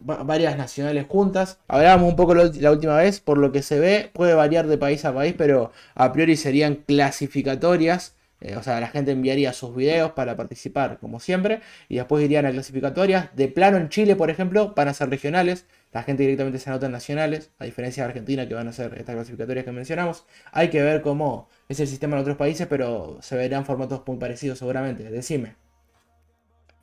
varias 0.00 0.56
nacionales 0.56 1.06
juntas. 1.08 1.58
Hablábamos 1.68 2.10
un 2.10 2.16
poco 2.16 2.34
la, 2.34 2.70
última 2.70 2.96
vez, 2.96 3.20
por 3.20 3.38
lo 3.38 3.52
que 3.52 3.62
se 3.62 3.78
ve, 3.78 4.10
puede 4.12 4.34
variar 4.34 4.66
de 4.66 4.78
país 4.78 5.04
a 5.04 5.14
país, 5.14 5.34
pero 5.36 5.72
a 5.94 6.12
priori 6.12 6.36
serían 6.36 6.76
clasificatorias. 6.76 8.14
Eh, 8.40 8.56
o 8.56 8.62
sea, 8.62 8.78
la 8.80 8.88
gente 8.88 9.10
enviaría 9.10 9.52
sus 9.52 9.74
videos 9.74 10.12
para 10.12 10.36
participar, 10.36 10.98
como 11.00 11.18
siempre, 11.18 11.60
y 11.88 11.96
después 11.96 12.24
irían 12.24 12.46
a 12.46 12.52
clasificatorias. 12.52 13.34
De 13.34 13.48
plano 13.48 13.78
en 13.78 13.88
Chile, 13.88 14.16
por 14.16 14.30
ejemplo, 14.30 14.74
van 14.76 14.88
a 14.88 14.94
ser 14.94 15.10
regionales. 15.10 15.66
La 15.92 16.02
gente 16.02 16.22
directamente 16.22 16.58
se 16.58 16.70
anota 16.70 16.86
en 16.86 16.92
nacionales, 16.92 17.50
a 17.58 17.64
diferencia 17.64 18.04
de 18.04 18.08
Argentina, 18.10 18.46
que 18.46 18.54
van 18.54 18.68
a 18.68 18.72
ser 18.72 18.94
estas 18.98 19.14
clasificatorias 19.16 19.64
que 19.64 19.72
mencionamos. 19.72 20.24
Hay 20.52 20.68
que 20.70 20.82
ver 20.82 21.00
cómo 21.02 21.48
es 21.68 21.80
el 21.80 21.88
sistema 21.88 22.16
en 22.16 22.22
otros 22.22 22.36
países, 22.36 22.66
pero 22.68 23.18
se 23.22 23.36
verán 23.36 23.64
formatos 23.64 24.02
muy 24.06 24.18
parecidos 24.18 24.58
seguramente. 24.58 25.10
Decime. 25.10 25.67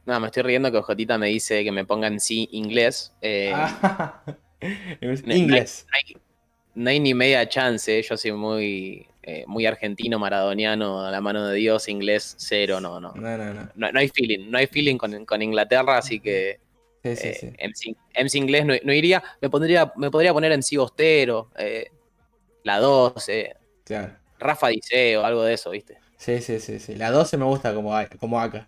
No, 0.06 0.20
me 0.20 0.28
estoy 0.28 0.44
riendo 0.44 0.72
que 0.72 0.78
Ojotita 0.78 1.18
me 1.18 1.28
dice 1.28 1.64
que 1.64 1.72
me 1.72 1.86
ponga 1.86 2.08
en 2.08 2.20
sí 2.20 2.48
inglés. 2.52 3.12
eh, 3.22 3.52
Ah, 3.54 4.24
no- 5.02 5.34
Inglés. 5.36 5.86
No 5.90 5.98
hay, 5.98 6.22
no 6.76 6.90
hay 6.90 7.00
ni 7.00 7.14
media 7.14 7.48
chance, 7.50 8.02
yo 8.02 8.18
soy 8.18 8.32
muy, 8.34 9.08
eh, 9.24 9.46
muy 9.48 9.66
argentino, 9.66 10.20
maradoniano, 10.20 11.04
a 11.06 11.10
la 11.12 11.22
mano 11.22 11.48
de 11.48 11.56
Dios, 11.56 11.88
inglés 11.90 12.36
cero, 12.38 12.80
no, 12.80 13.00
no. 13.00 13.14
No, 13.14 13.38
no, 13.38 13.54
no. 13.54 13.70
No, 13.76 13.92
no 13.92 14.00
hay 14.00 14.10
feeling, 14.10 14.50
no 14.52 14.58
hay 14.58 14.68
feeling 14.68 14.98
con, 14.98 15.26
con 15.26 15.42
Inglaterra, 15.42 15.98
así 15.98 16.20
que 16.20 16.60
Sí, 17.04 17.16
sí, 17.16 17.28
eh, 17.28 17.34
sí. 17.40 17.54
MC, 17.58 17.96
MC 18.16 18.38
inglés 18.38 18.66
no, 18.66 18.74
no 18.84 18.94
iría. 18.94 19.24
Me, 19.42 19.50
pondría, 19.50 19.92
me 19.96 20.10
podría 20.12 20.34
poner 20.34 20.52
MC 20.52 20.78
Bostero, 20.78 21.50
eh, 21.58 21.90
la 22.64 22.80
2, 22.80 23.30
eh, 23.30 23.56
Claro. 23.84 24.16
Rafa 24.40 24.68
Diceo, 24.70 25.24
algo 25.24 25.44
de 25.44 25.54
eso, 25.54 25.70
¿viste? 25.72 25.98
Sí, 26.18 26.42
sí, 26.42 26.60
sí, 26.60 26.80
sí. 26.80 26.96
La 26.96 27.12
12 27.12 27.38
me 27.38 27.46
gusta 27.46 27.74
como, 27.76 27.94
como 28.20 28.40
acá. 28.42 28.68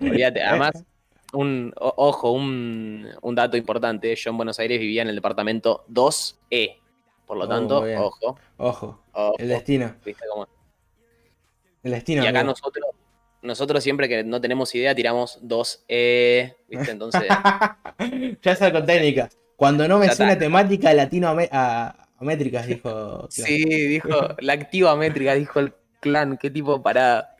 Olvídate. 0.00 0.42
Además, 0.42 0.84
un, 1.32 1.72
o- 1.80 1.94
ojo, 1.96 2.30
un, 2.32 3.08
un 3.22 3.34
dato 3.34 3.56
importante. 3.56 4.14
Yo 4.14 4.30
en 4.30 4.36
Buenos 4.36 4.58
Aires 4.58 4.78
vivía 4.80 5.02
en 5.02 5.08
el 5.08 5.14
departamento 5.16 5.84
2E. 5.90 6.78
Por 7.26 7.38
lo 7.38 7.44
Oh, 7.44 7.48
tanto, 7.48 7.78
ojo, 7.98 8.38
Ojo, 8.58 9.00
ojo, 9.12 9.34
el 9.38 9.48
destino. 9.48 9.94
¿viste 10.04 10.24
cómo? 10.30 10.46
El 11.82 11.92
destino. 11.92 12.22
Y 12.22 12.26
acá 12.26 12.40
amigo. 12.40 12.52
nosotros, 12.52 12.84
nosotros 13.42 13.82
siempre 13.82 14.08
que 14.08 14.22
no 14.24 14.40
tenemos 14.40 14.74
idea 14.74 14.94
tiramos 14.94 15.40
2E, 15.42 16.54
¿viste? 16.68 16.90
Entonces, 16.90 17.24
ya 18.42 18.52
está 18.52 18.70
con 18.72 18.84
técnica. 18.86 19.28
Cuando 19.56 19.86
no 19.88 19.98
me 19.98 20.10
suena 20.12 20.32
está. 20.32 20.44
temática 20.44 20.92
latinoamétricas, 20.92 22.66
dijo. 22.66 23.26
sí, 23.30 23.64
dijo, 23.64 24.10
la 24.38 24.52
activa 24.52 24.94
métrica, 24.96 25.34
dijo 25.34 25.60
el 25.60 25.72
clan, 26.04 26.38
qué 26.38 26.50
tipo 26.50 26.82
parada. 26.82 27.36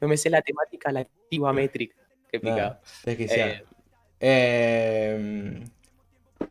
No 0.00 0.08
me 0.08 0.16
sé 0.16 0.30
la 0.30 0.42
temática, 0.42 0.92
la 0.92 1.00
activa 1.00 1.52
métrica. 1.52 1.96
Qué 2.30 2.40
No, 2.40 2.50
picado. 2.50 2.80
desquiciado. 3.04 3.52
Eh, 3.52 3.64
Eh, 4.20 5.64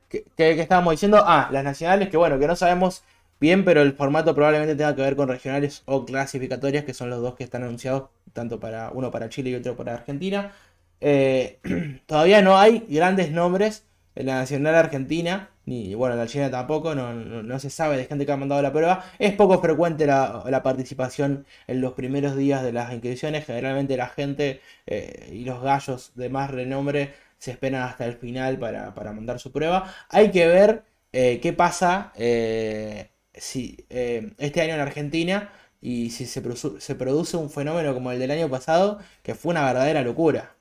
¿qué, 0.09 0.23
qué- 0.35 0.55
qué 0.55 0.61
estábamos 0.61 0.91
diciendo? 0.93 1.23
Ah, 1.25 1.49
las 1.51 1.63
nacionales, 1.63 2.09
que 2.09 2.17
bueno, 2.17 2.39
que 2.39 2.47
no 2.47 2.55
sabemos 2.55 3.03
bien, 3.39 3.65
pero 3.65 3.81
el 3.81 3.93
formato 3.93 4.33
probablemente 4.35 4.75
tenga 4.75 4.95
que 4.95 5.01
ver 5.01 5.15
con 5.15 5.27
regionales 5.29 5.83
o 5.85 6.05
clasificatorias, 6.05 6.85
que 6.85 6.93
son 6.93 7.09
los 7.09 7.21
dos 7.21 7.35
que 7.35 7.43
están 7.43 7.63
anunciados, 7.63 8.09
tanto 8.33 8.59
para 8.59 8.91
uno 8.91 9.11
para 9.11 9.29
Chile 9.29 9.51
y 9.51 9.55
otro 9.55 9.75
para 9.75 9.93
Argentina. 9.95 10.53
Eh, 11.01 11.59
todavía 12.07 12.41
no 12.41 12.57
hay 12.57 12.85
grandes 12.89 13.31
nombres 13.31 13.85
en 14.15 14.27
la 14.27 14.35
nacional 14.35 14.75
argentina, 14.75 15.49
ni 15.65 15.95
bueno, 15.95 16.19
en 16.21 16.27
chilena 16.27 16.51
tampoco, 16.51 16.93
no, 16.95 17.13
no- 17.13 17.59
se 17.59 17.69
sabe 17.69 17.97
de 17.97 18.05
gente 18.05 18.25
que 18.25 18.31
ha 18.31 18.37
mandado 18.37 18.61
la 18.61 18.71
prueba. 18.71 19.03
Es 19.19 19.33
poco 19.33 19.59
frecuente 19.61 20.05
la, 20.05 20.43
la 20.49 20.63
participación 20.63 21.45
en 21.67 21.81
los 21.81 21.93
primeros 21.93 22.35
días 22.35 22.63
de 22.63 22.71
las 22.71 22.91
inscripciones, 22.93 23.45
generalmente 23.45 23.97
la 23.97 24.07
gente 24.07 24.61
eh, 24.85 25.29
y 25.33 25.45
los 25.45 25.61
gallos 25.61 26.11
de 26.15 26.29
más 26.29 26.51
renombre 26.51 27.13
se 27.37 27.51
esperan 27.51 27.83
hasta 27.83 28.05
el 28.05 28.13
final 28.15 28.57
para, 28.59 28.93
para 28.93 29.11
mandar 29.13 29.39
su 29.39 29.51
prueba. 29.51 29.93
Hay 30.09 30.31
que 30.31 30.47
ver 30.47 30.83
eh, 31.13 31.39
qué 31.41 31.53
pasa 31.53 32.11
eh, 32.15 33.09
si 33.33 33.85
eh, 33.89 34.33
este 34.37 34.61
año 34.61 34.73
en 34.75 34.79
Argentina 34.81 35.51
y 35.81 36.09
si 36.11 36.25
se, 36.25 36.41
se 36.79 36.95
produce 36.95 37.37
un 37.37 37.49
fenómeno 37.49 37.93
como 37.93 38.11
el 38.11 38.19
del 38.19 38.31
año 38.31 38.49
pasado, 38.49 38.99
que 39.23 39.35
fue 39.35 39.51
una 39.51 39.65
verdadera 39.65 40.01
locura. 40.01 40.54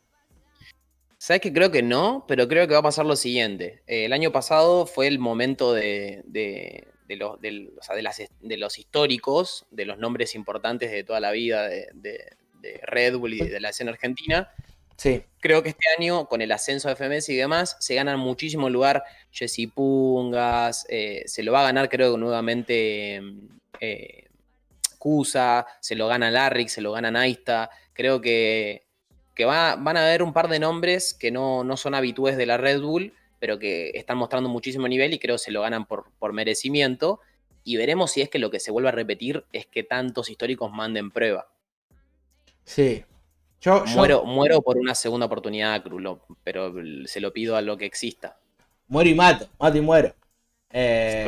¿Sabes 1.25 1.41
que 1.41 1.55
creo 1.55 1.71
que 1.71 1.83
no? 1.83 2.27
Pero 2.29 2.47
creo 2.49 2.69
que 2.69 2.75
va 2.75 2.81
a 2.81 2.83
pasar 2.83 3.07
lo 3.07 3.17
siguiente. 3.17 3.83
Eh, 3.87 4.05
el 4.05 4.13
año 4.13 4.31
pasado 4.31 4.85
fue 4.85 5.07
el 5.07 5.19
momento 5.19 5.73
de, 5.73 6.21
de- 6.27 6.87
de, 7.09 7.17
los, 7.17 7.41
del- 7.41 7.73
o 7.81 7.83
sea, 7.83 7.97
de, 7.97 8.03
las, 8.03 8.21
de 8.43 8.57
los 8.59 8.79
históricos, 8.79 9.65
de 9.71 9.87
los 9.87 9.97
nombres 9.97 10.35
importantes 10.35 10.91
de 10.91 11.03
toda 11.03 11.21
la 11.21 11.31
vida 11.31 11.67
de, 11.67 11.89
Red 12.83 13.17
Bull 13.17 13.33
y 13.33 13.39
de 13.39 13.59
la 13.59 13.71
escena 13.71 13.91
argentina. 13.93 14.53
Sí. 14.99 15.23
Creo 15.41 15.63
que 15.63 15.71
este 15.71 15.87
año, 15.99 16.27
con 16.29 16.43
el 16.43 16.53
ascenso 16.53 16.89
de 16.89 16.95
FMS 16.97 17.31
y 17.31 17.37
demás, 17.37 17.79
se 17.81 17.95
ganan 17.95 18.19
muchísimo 18.19 18.69
lugar 18.69 19.03
Jesse 19.31 19.67
Pungas, 19.75 20.85
eh, 20.91 21.23
se 21.25 21.43
lo 21.43 21.53
va 21.53 21.61
a 21.61 21.65
ganar 21.65 21.89
creo 21.89 22.13
que 22.13 22.19
nuevamente 22.21 23.23
eh, 23.81 24.25
Kusa, 24.99 25.67
se 25.81 25.95
lo 25.95 26.07
gana 26.07 26.31
Larrick, 26.31 26.69
se 26.69 26.83
lo 26.83 26.93
gana 26.93 27.11
Naista. 27.11 27.71
Creo 27.95 28.21
que, 28.21 28.84
que 29.35 29.45
va- 29.45 29.77
van 29.77 29.97
a 29.97 30.07
haber 30.07 30.23
un 30.23 30.33
par 30.33 30.49
de 30.49 30.59
nombres 30.59 31.15
que 31.15 31.31
no, 31.31 31.65
no 31.65 31.77
son 31.77 31.95
habitués 31.95 32.37
de 32.37 32.47
la 32.47 32.57
Red 32.57 32.81
Bull, 32.81 33.13
pero 33.41 33.59
que 33.59 33.91
están 33.95 34.17
mostrando 34.19 34.49
muchísimo 34.49 34.89
nivel 34.89 35.13
y 35.13 35.19
creo 35.19 35.35
que 35.37 35.41
se 35.41 35.51
lo 35.51 35.63
ganan 35.63 35.87
por, 35.87 36.07
por 36.19 36.33
merecimiento. 36.33 37.21
Y 37.65 37.77
veremos 37.77 38.11
si 38.13 38.21
es 38.23 38.29
que 38.29 38.39
lo 38.39 38.51
que 38.51 38.61
se 38.61 38.71
vuelve 38.71 38.89
a 38.91 38.93
repetir 38.93 39.45
es 39.53 39.67
que 39.67 39.83
tantos 39.85 40.31
históricos 40.31 40.71
manden 40.73 41.11
prueba. 41.11 41.49
Sí. 42.65 43.05
Yo, 43.61 43.85
yo 43.87 43.97
Muero, 43.97 44.25
muero 44.25 44.61
por 44.61 44.77
una 44.77 44.95
segunda 44.95 45.27
oportunidad, 45.27 45.83
Crulo, 45.83 46.21
pero 46.43 46.73
se 47.07 47.21
lo 47.21 47.33
pido 47.33 47.57
a 47.57 47.63
lo 47.63 47.77
que 47.79 47.87
exista. 47.87 48.37
muero 48.89 49.09
y 49.09 49.15
mato, 49.15 49.49
mato 49.59 49.79
y 49.79 49.81
muero. 49.81 50.15
Eh. 50.77 51.25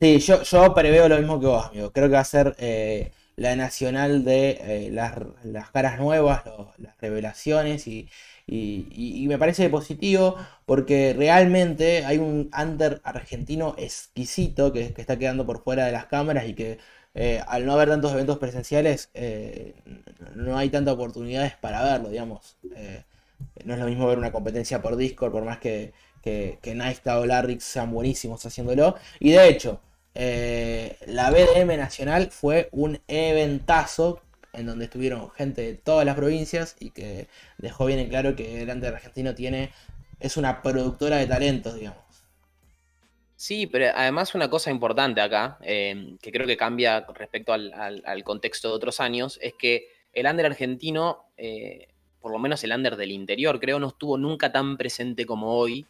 Sí, 0.00 0.18
yo, 0.18 0.42
yo 0.42 0.74
preveo 0.74 1.08
lo 1.08 1.16
mismo 1.16 1.38
que 1.38 1.46
vos, 1.46 1.66
amigo. 1.66 1.92
Creo 1.92 2.08
que 2.08 2.14
va 2.14 2.20
a 2.20 2.24
ser 2.24 2.56
eh, 2.58 3.12
la 3.36 3.54
nacional 3.56 4.24
de 4.24 4.50
eh, 4.86 4.90
las, 4.90 5.14
las 5.44 5.70
caras 5.70 5.98
nuevas, 5.98 6.42
las 6.78 6.96
revelaciones 7.00 7.86
y, 7.86 8.08
y- 8.46 8.86
me 9.28 9.38
parece 9.38 9.68
positivo 9.68 10.36
porque 10.66 11.14
realmente 11.16 12.04
hay 12.04 12.18
un 12.18 12.50
under 12.58 13.00
argentino 13.04 13.74
exquisito 13.78 14.72
que, 14.72 14.94
está 14.96 15.18
quedando 15.18 15.44
por 15.46 15.62
fuera 15.62 15.84
de 15.86 15.92
las 15.92 16.06
cámaras 16.06 16.46
y 16.48 16.54
que 16.54 16.78
eh, 17.14 17.42
al 17.48 17.64
no 17.66 17.72
haber 17.72 17.88
tantos 17.88 18.12
eventos 18.12 18.38
presenciales 18.38 19.10
eh, 19.14 19.74
no 20.34 20.56
hay 20.58 20.70
tantas 20.70 20.94
oportunidades 20.94 21.54
para 21.56 21.82
verlo, 21.82 22.08
digamos. 22.10 22.56
No 23.64 23.74
es 23.74 23.80
lo 23.80 23.86
mismo 23.86 24.06
ver 24.06 24.18
una 24.18 24.32
competencia 24.32 24.80
por 24.82 24.96
Discord, 24.96 25.32
por 25.32 25.44
más 25.44 25.58
que, 25.58 25.92
que, 26.22 26.58
que 26.62 26.72
o 27.12 27.26
Larrix 27.26 27.64
sean 27.64 27.90
buenísimos 27.92 28.44
haciéndolo. 28.46 28.96
Y 29.20 29.32
de 29.32 29.48
hecho, 29.48 29.80
eh, 30.18 30.96
la 31.06 31.30
BDM 31.30 31.76
Nacional 31.76 32.30
fue 32.30 32.68
un 32.72 33.00
eventazo 33.06 34.22
en 34.52 34.66
donde 34.66 34.86
estuvieron 34.86 35.30
gente 35.32 35.62
de 35.62 35.74
todas 35.74 36.06
las 36.06 36.16
provincias 36.16 36.76
y 36.80 36.90
que 36.90 37.28
dejó 37.58 37.84
bien 37.86 37.98
en 37.98 38.08
claro 38.08 38.34
que 38.34 38.62
el 38.62 38.70
Under 38.70 38.94
Argentino 38.94 39.34
tiene, 39.34 39.70
es 40.18 40.36
una 40.36 40.62
productora 40.62 41.16
de 41.16 41.26
talentos, 41.26 41.74
digamos. 41.74 42.00
Sí, 43.36 43.66
pero 43.66 43.92
además 43.94 44.34
una 44.34 44.48
cosa 44.48 44.70
importante 44.70 45.20
acá, 45.20 45.58
eh, 45.60 46.16
que 46.22 46.32
creo 46.32 46.46
que 46.46 46.56
cambia 46.56 47.06
respecto 47.14 47.52
al 47.52 48.24
contexto 48.24 48.68
de 48.68 48.74
otros 48.74 48.98
años, 48.98 49.38
es 49.42 49.52
que 49.52 49.88
el 50.14 50.26
under 50.26 50.46
argentino, 50.46 51.26
eh, 51.36 51.88
por 52.20 52.32
lo 52.32 52.38
menos 52.38 52.64
el 52.64 52.72
under 52.72 52.96
del 52.96 53.12
interior, 53.12 53.60
creo 53.60 53.78
no 53.78 53.88
estuvo 53.88 54.16
nunca 54.16 54.50
tan 54.50 54.78
presente 54.78 55.26
como 55.26 55.52
hoy, 55.52 55.86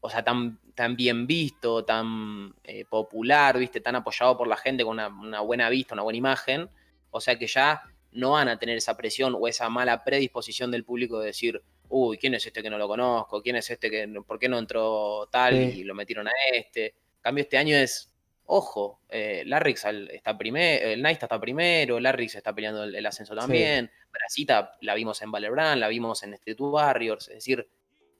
o 0.00 0.10
sea, 0.10 0.22
tan, 0.22 0.58
tan 0.74 0.96
bien 0.96 1.26
visto, 1.26 1.84
tan 1.84 2.54
eh, 2.64 2.84
popular, 2.84 3.58
viste, 3.58 3.80
tan 3.80 3.96
apoyado 3.96 4.36
por 4.36 4.46
la 4.46 4.56
gente 4.56 4.84
con 4.84 4.92
una, 4.94 5.08
una 5.08 5.40
buena 5.40 5.68
vista, 5.68 5.94
una 5.94 6.02
buena 6.02 6.18
imagen, 6.18 6.68
o 7.10 7.20
sea 7.20 7.38
que 7.38 7.46
ya 7.46 7.82
no 8.12 8.32
van 8.32 8.48
a 8.48 8.58
tener 8.58 8.76
esa 8.76 8.96
presión 8.96 9.36
o 9.38 9.48
esa 9.48 9.68
mala 9.68 10.04
predisposición 10.04 10.70
del 10.70 10.84
público 10.84 11.18
de 11.20 11.26
decir, 11.26 11.62
uy, 11.88 12.16
¿quién 12.18 12.34
es 12.34 12.46
este 12.46 12.62
que 12.62 12.70
no 12.70 12.78
lo 12.78 12.88
conozco? 12.88 13.42
¿Quién 13.42 13.56
es 13.56 13.70
este 13.70 13.90
que, 13.90 14.08
por 14.26 14.38
qué 14.38 14.48
no 14.48 14.58
entró 14.58 15.28
tal 15.30 15.54
Sí. 15.54 15.80
y 15.80 15.84
lo 15.84 15.94
metieron 15.94 16.28
a 16.28 16.32
este? 16.52 16.86
En 16.86 17.22
cambio, 17.22 17.42
este 17.42 17.58
año 17.58 17.76
es, 17.76 18.14
ojo, 18.46 19.00
eh, 19.08 19.42
Larrix 19.46 19.84
está 19.84 20.38
primero, 20.38 20.88
el 20.88 21.02
Naista 21.02 21.26
está 21.26 21.40
primero, 21.40 22.00
Larrix 22.00 22.34
está 22.36 22.54
peleando 22.54 22.84
el, 22.84 22.94
el 22.94 23.04
ascenso 23.04 23.34
también, 23.34 23.90
Brasita 24.12 24.76
la 24.80 24.94
vimos 24.94 25.20
en 25.22 25.30
Valorant, 25.30 25.80
la 25.80 25.88
vimos 25.88 26.22
en 26.22 26.34
Street 26.34 26.60
Warriors, 26.60 27.28
es 27.28 27.34
decir, 27.34 27.68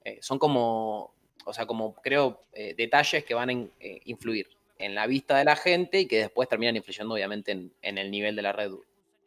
eh, 0.05 0.19
son 0.21 0.39
como, 0.39 1.15
o 1.49 1.53
sea, 1.55 1.67
como 1.67 1.95
creo, 1.95 2.43
eh, 2.53 2.75
detalles 2.77 3.25
que 3.25 3.35
van 3.35 3.51
a 3.51 3.53
eh, 3.53 4.01
influir 4.05 4.47
en 4.79 4.95
la 4.95 5.07
vista 5.07 5.39
de 5.39 5.45
la 5.45 5.57
gente 5.57 6.01
y 6.01 6.07
que 6.07 6.19
después 6.19 6.49
terminan 6.49 6.77
influyendo 6.77 7.15
obviamente 7.15 7.53
en, 7.53 7.99
el 7.99 8.11
nivel 8.11 8.37
de 8.37 8.43
la 8.43 8.53
red. 8.53 8.71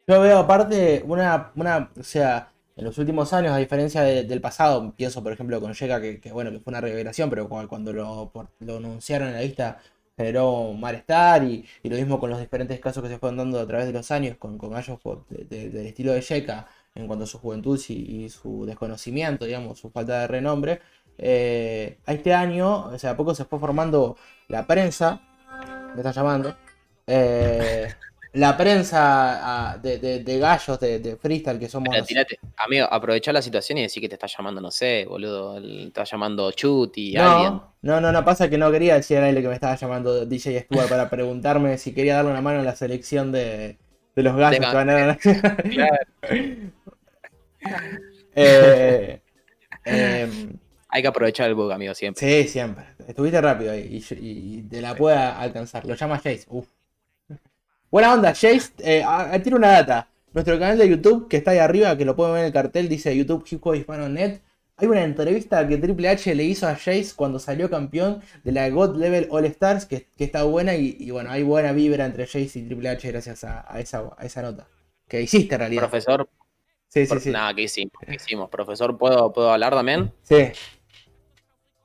Yo 0.06 0.20
veo 0.20 0.38
aparte 0.38 1.02
una, 1.06 1.52
una, 1.56 1.90
o 1.98 2.02
sea, 2.02 2.52
en 2.76 2.84
los 2.84 2.96
últimos 2.98 3.32
años, 3.32 3.52
a 3.52 3.58
diferencia 3.58 4.02
de- 4.02 4.24
del 4.24 4.40
pasado, 4.40 4.94
pienso 4.96 5.22
por 5.22 5.32
ejemplo 5.32 5.60
con 5.60 5.74
Yeka, 5.74 6.00
que, 6.00 6.32
bueno, 6.32 6.50
que 6.50 6.60
fue 6.60 6.70
una 6.70 6.80
revelación, 6.80 7.28
pero 7.28 7.48
cu- 7.48 7.68
cuando 7.68 7.92
lo, 7.92 8.32
anunciaron 8.60 9.28
en 9.28 9.34
la 9.34 9.42
lista 9.42 9.78
generó 10.16 10.72
malestar 10.72 11.44
y, 11.44 11.64
lo 11.82 11.96
mismo 11.96 12.20
con 12.20 12.30
los 12.30 12.38
diferentes 12.40 12.78
casos 12.80 13.02
que 13.02 13.08
se 13.08 13.18
fueron 13.18 13.36
dando 13.38 13.60
a 13.60 13.66
través 13.66 13.86
de 13.86 13.92
los 13.92 14.10
años 14.10 14.36
con, 14.38 14.58
gallos 14.58 14.98
del 15.28 15.86
estilo 15.86 16.12
de 16.12 16.20
Yeka 16.20 16.68
en 16.94 17.06
cuanto 17.06 17.24
a 17.24 17.26
su 17.26 17.38
juventud 17.38 17.80
y 17.88 18.28
su 18.28 18.66
desconocimiento, 18.66 19.44
digamos, 19.46 19.78
su 19.78 19.90
falta 19.90 20.20
de 20.20 20.26
renombre. 20.28 20.80
Eh, 21.24 21.98
a 22.04 22.12
este 22.12 22.34
año, 22.34 22.86
o 22.86 22.98
sea, 22.98 23.10
a 23.12 23.16
poco 23.16 23.32
se 23.34 23.44
fue 23.44 23.58
formando 23.60 24.16
la 24.48 24.66
prensa, 24.66 25.20
me 25.94 26.00
está 26.00 26.10
llamando, 26.10 26.56
eh, 27.06 27.86
la 28.32 28.56
prensa 28.56 29.78
de, 29.82 29.98
de- 29.98 30.24
de 30.24 30.38
gallos 30.38 30.80
de, 30.80 30.98
de 30.98 31.16
freestyle 31.16 31.58
que 31.60 31.68
somos. 31.68 31.90
Mira, 31.92 32.04
tirate. 32.04 32.38
Amigo, 32.56 32.86
aprovechá 32.90 33.32
la 33.32 33.40
situación 33.42 33.78
y 33.78 33.82
decir 33.82 34.00
que 34.02 34.08
te 34.08 34.14
está 34.16 34.26
llamando, 34.26 34.60
no 34.60 34.70
sé, 34.70 35.04
boludo, 35.08 35.60
te 35.60 35.86
está 35.88 36.04
llamando 36.04 36.50
Chuti, 36.50 37.16
alguien. 37.16 37.52
No, 37.52 37.72
no, 37.82 38.00
no, 38.00 38.10
no, 38.12 38.24
pasa 38.24 38.48
que 38.50 38.58
no 38.58 38.72
quería 38.72 38.94
decir 38.94 39.18
al 39.18 39.24
aire 39.24 39.42
que 39.42 39.48
me 39.48 39.54
estaba 39.54 39.76
llamando 39.76 40.24
DJ 40.26 40.62
Stuart 40.62 40.88
para 40.88 41.08
preguntarme 41.10 41.78
si 41.78 41.92
quería 41.94 42.16
darle 42.16 42.30
una 42.32 42.40
mano 42.40 42.58
en 42.60 42.64
la 42.64 42.74
selección 42.74 43.30
de, 43.32 43.76
de 44.16 44.22
los 44.22 44.34
gallos 44.34 44.58
que 44.70 44.76
van 44.76 44.90
a 44.90 44.92
ganar. 44.94 45.18
Claro. 45.18 46.06
Eh, 48.34 49.20
em, 49.84 50.56
Hay 50.94 51.02
que 51.02 51.08
aprovechar 51.08 51.48
el 51.48 51.54
bug, 51.54 51.72
amigo, 51.72 51.94
siempre. 51.94 52.44
sí, 52.44 52.48
siempre. 52.48 52.84
Estuviste 53.08 53.40
rápido 53.40 53.72
ahí 53.72 53.88
y, 53.90 53.98
yo- 54.00 54.14
y- 54.16 54.58
y 54.58 54.62
te 54.62 54.80
la 54.80 54.94
pueda 54.94 55.40
alcanzar. 55.40 55.86
Lo 55.86 55.94
llama 55.94 56.18
Jace. 56.18 56.44
Uf. 56.48 56.66
Buena 57.90 58.12
onda, 58.14 58.28
Jace. 58.34 58.72
Eh, 58.78 59.04
tiene 59.42 59.56
una 59.56 59.68
data. 59.72 60.08
Nuestro 60.32 60.58
canal 60.58 60.78
de 60.78 60.88
YouTube, 60.88 61.28
que 61.28 61.38
está 61.38 61.50
ahí 61.50 61.58
arriba, 61.58 61.96
que 61.96 62.04
lo 62.04 62.16
pueden 62.16 62.32
ver 62.34 62.40
en 62.42 62.46
el 62.46 62.52
cartel, 62.52 62.88
dice 62.88 63.14
YouTube 63.16 63.44
Hip 63.50 63.66
Hop 63.66 63.74
Hispano 63.74 64.08
Net. 64.08 64.40
Hay 64.76 64.88
una 64.88 65.02
entrevista 65.04 65.66
que 65.68 65.76
Triple 65.76 66.08
H 66.08 66.34
le 66.34 66.44
hizo 66.44 66.66
a 66.66 66.74
Jace 66.74 67.12
cuando 67.14 67.38
salió 67.38 67.68
campeón 67.70 68.22
de 68.42 68.52
la 68.52 68.68
God 68.70 68.96
Level 68.96 69.28
All 69.30 69.44
Stars, 69.44 69.84
que, 69.86 70.06
que 70.16 70.24
está 70.24 70.42
buena 70.44 70.74
y, 70.74 70.96
y 70.98 71.10
bueno, 71.10 71.30
hay 71.30 71.42
buena 71.42 71.72
vibra 71.72 72.04
entre 72.06 72.26
Jace 72.26 72.58
y 72.58 72.62
Triple 72.62 72.88
H 72.88 73.10
gracias 73.12 73.44
a, 73.44 73.64
a 73.72 73.80
esa, 73.80 74.10
a 74.16 74.24
esa 74.24 74.42
nota. 74.42 74.66
Que 75.08 75.20
hiciste 75.22 75.54
en 75.54 75.60
realidad. 75.60 75.82
Profesor, 75.82 76.28
Sí, 76.88 77.06
sí, 77.06 77.20
sí. 77.20 77.30
nada, 77.30 77.54
¿qué 77.54 77.62
hicimos? 77.62 77.92
¿Qué 78.06 78.14
hicimos? 78.16 78.50
Profesor, 78.50 78.98
¿puedo, 78.98 79.32
¿puedo 79.32 79.50
hablar 79.50 79.72
también? 79.72 80.12
Sí, 80.24 80.48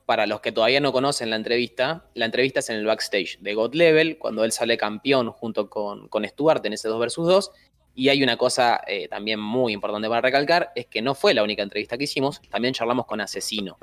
Para 0.07 0.25
los 0.25 0.39
que 0.39 0.51
todavía 0.53 0.79
no 0.79 0.91
conocen 0.93 1.29
la 1.29 1.35
entrevista, 1.35 2.05
la 2.13 2.23
entrevista 2.25 2.61
es 2.61 2.69
en 2.69 2.77
el 2.77 2.85
backstage 2.85 3.38
de 3.41 3.53
God 3.53 3.75
Level, 3.75 4.17
cuando 4.17 4.43
él 4.45 4.51
sale 4.53 4.77
campeón 4.77 5.29
junto 5.31 5.69
con, 5.69 6.07
con 6.07 6.25
Stuart 6.25 6.65
en 6.65 6.71
ese 6.73 6.88
2 6.88 6.99
vs 6.99 7.15
2. 7.17 7.51
Y 7.93 8.07
hay 8.09 8.23
una 8.23 8.38
cosa 8.38 8.81
eh, 8.88 9.07
también 9.09 9.39
muy 9.39 9.73
importante 9.73 10.07
para 10.07 10.21
recalcar, 10.21 10.71
es 10.75 10.85
que 10.85 11.01
no 11.01 11.13
fue 11.13 11.34
la 11.34 11.43
única 11.43 11.61
entrevista 11.61 11.97
que 11.97 12.05
hicimos, 12.05 12.41
también 12.49 12.73
charlamos 12.73 13.05
con 13.05 13.19
Asesino. 13.19 13.77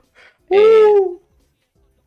Eh, 0.51 0.95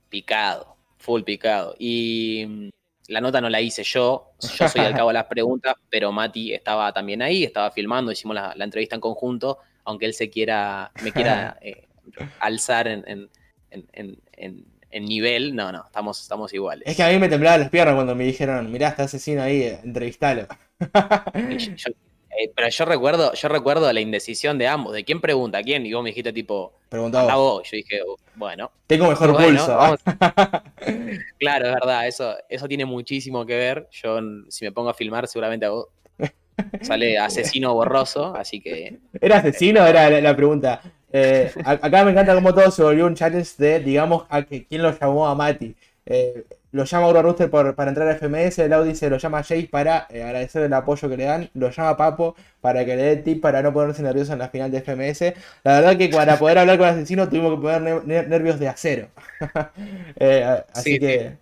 picado, 0.10 0.78
full 0.98 1.22
picado. 1.24 1.76
Y 1.78 2.46
mm, 2.48 2.70
la 3.10 3.22
nota 3.22 3.40
no 3.42 3.50
la 3.50 3.62
hice 3.62 3.84
yo, 3.84 4.32
yo 4.58 4.68
soy 4.68 4.82
al 4.82 4.96
cabo 4.96 5.10
de 5.10 5.14
las 5.16 5.26
preguntas, 5.26 5.76
pero 5.90 6.12
Mati 6.12 6.54
estaba 6.54 6.92
también 6.92 7.22
ahí, 7.22 7.44
estaba 7.44 7.72
filmando, 7.72 8.12
hicimos 8.12 8.36
la, 8.36 8.54
la 8.56 8.64
entrevista 8.64 8.96
en 8.96 9.02
conjunto, 9.02 9.60
aunque 9.84 10.06
él 10.06 10.14
se 10.14 10.30
quiera, 10.30 10.92
me 11.04 11.12
quiera 11.12 11.58
eh, 11.62 11.88
alzar 12.40 12.88
en, 12.88 13.04
en- 13.08 13.30
en- 13.72 13.88
en- 13.94 14.18
en- 14.34 14.66
en 14.90 15.06
nivel, 15.06 15.56
no, 15.56 15.72
no, 15.72 15.84
estamos, 15.86 16.22
estamos 16.22 16.54
iguales. 16.54 16.88
es 16.88 16.96
que 16.96 17.04
a 17.04 17.10
mí 17.10 17.18
me 17.20 17.28
temblaban 17.30 17.60
las 17.60 17.70
piernas 17.70 17.96
cuando 17.96 18.16
me 18.16 18.24
dijeron, 18.24 18.72
mirá, 18.72 18.88
está 18.90 19.04
asesino 19.04 19.42
ahí, 19.44 19.62
eh, 19.64 19.80
entrevistalo. 19.84 20.48
Y 21.50 21.58
yo- 21.58 21.72
yo- 21.76 21.92
eh, 22.40 22.52
pero 22.56 22.70
yo 22.70 22.86
recuerdo, 22.86 23.34
yo 23.34 23.48
recuerdo 23.50 23.92
la 23.92 24.00
indecisión 24.00 24.58
de 24.58 24.68
ambos, 24.68 24.94
de 24.94 25.04
quién 25.04 25.20
pregunta 25.20 25.58
a 25.58 25.64
quién, 25.64 25.86
y 25.86 25.92
vos 25.94 26.04
me 26.04 26.12
dijiste 26.12 26.32
tipo, 26.32 26.74
Preguntaba. 26.88 27.34
a 27.34 27.36
vos, 27.36 27.64
yo 27.70 27.76
dije, 27.78 28.00
oh, 28.08 28.16
bueno, 28.36 28.72
Tengo 28.88 29.08
mejor 29.10 29.34
Bueno, 29.34 29.48
pulso. 29.66 29.76
vamos. 29.76 30.00
claro, 31.40 31.68
es 31.68 31.74
verdad, 31.74 32.08
eso, 32.08 32.36
eso 32.48 32.68
tiene 32.68 32.86
muchísimo 32.86 33.46
que 33.46 33.56
ver, 33.56 33.88
yo 33.92 34.20
si 34.50 34.66
me 34.66 34.72
pongo 34.72 34.90
a 34.90 34.94
filmar 34.94 35.28
seguramente 35.28 35.66
a 35.66 35.72
vos 35.72 35.88
sale 36.82 37.18
asesino 37.20 37.74
borroso, 37.74 38.34
así 38.36 38.60
que 38.62 38.98
¿Era 39.22 39.38
asesino? 39.38 39.86
Era 39.86 40.10
la, 40.10 40.22
la 40.22 40.36
pregunta. 40.36 40.82
Eh, 41.12 41.56
acá 41.64 42.04
me 42.04 42.12
encanta 42.12 42.34
cómo 42.36 42.54
todo 42.54 42.70
se 42.72 42.84
volvió 42.84 43.06
un 43.06 43.16
challenge 43.16 43.52
de, 43.58 43.80
digamos, 43.80 44.26
a 44.30 44.44
que 44.44 44.66
quién 44.66 44.82
lo 44.82 44.98
llamó 44.98 45.28
a 45.28 45.36
Mati. 45.36 45.76
Eh, 46.06 46.46
lo 46.72 46.84
llama 46.86 47.06
Auro 47.08 47.22
Rooster 47.22 47.50
por- 47.50 47.76
para 47.76 47.90
entrar 47.90 48.08
a 48.08 48.12
FMS, 48.14 48.64
el 48.64 48.86
dice 48.86 49.10
lo 49.10 49.18
llama 49.18 49.40
Jace 49.44 49.68
para 49.72 50.06
eh, 50.10 50.22
agradecer 50.24 50.64
el 50.64 50.74
apoyo 50.74 51.10
que 51.10 51.18
le 51.18 51.24
dan, 51.26 51.50
lo 51.54 51.70
llama 51.72 51.98
Papo 51.98 52.36
para 52.62 52.86
que 52.86 52.96
le 52.96 53.04
dé 53.04 53.16
tip 53.18 53.42
para 53.42 53.62
no 53.62 53.74
ponerse 53.74 54.04
nervioso 54.04 54.34
en 54.34 54.40
la 54.40 54.50
final 54.50 54.70
de 54.72 54.80
FMS. 54.80 55.34
La 55.64 55.80
verdad 55.80 55.98
que 55.98 56.10
para 56.10 56.38
poder 56.38 56.58
hablar 56.60 56.78
con 56.78 56.88
el 56.88 56.94
asesino 56.96 57.28
tuvimos 57.30 57.56
que 57.56 57.62
poner 57.62 57.82
ner- 57.82 58.04
ner- 58.06 58.28
nervios 58.28 58.60
de 58.60 58.68
acero. 58.70 59.10
Eh, 60.20 60.64
así 60.74 60.98
Sí, 60.98 61.00
que... 61.00 61.38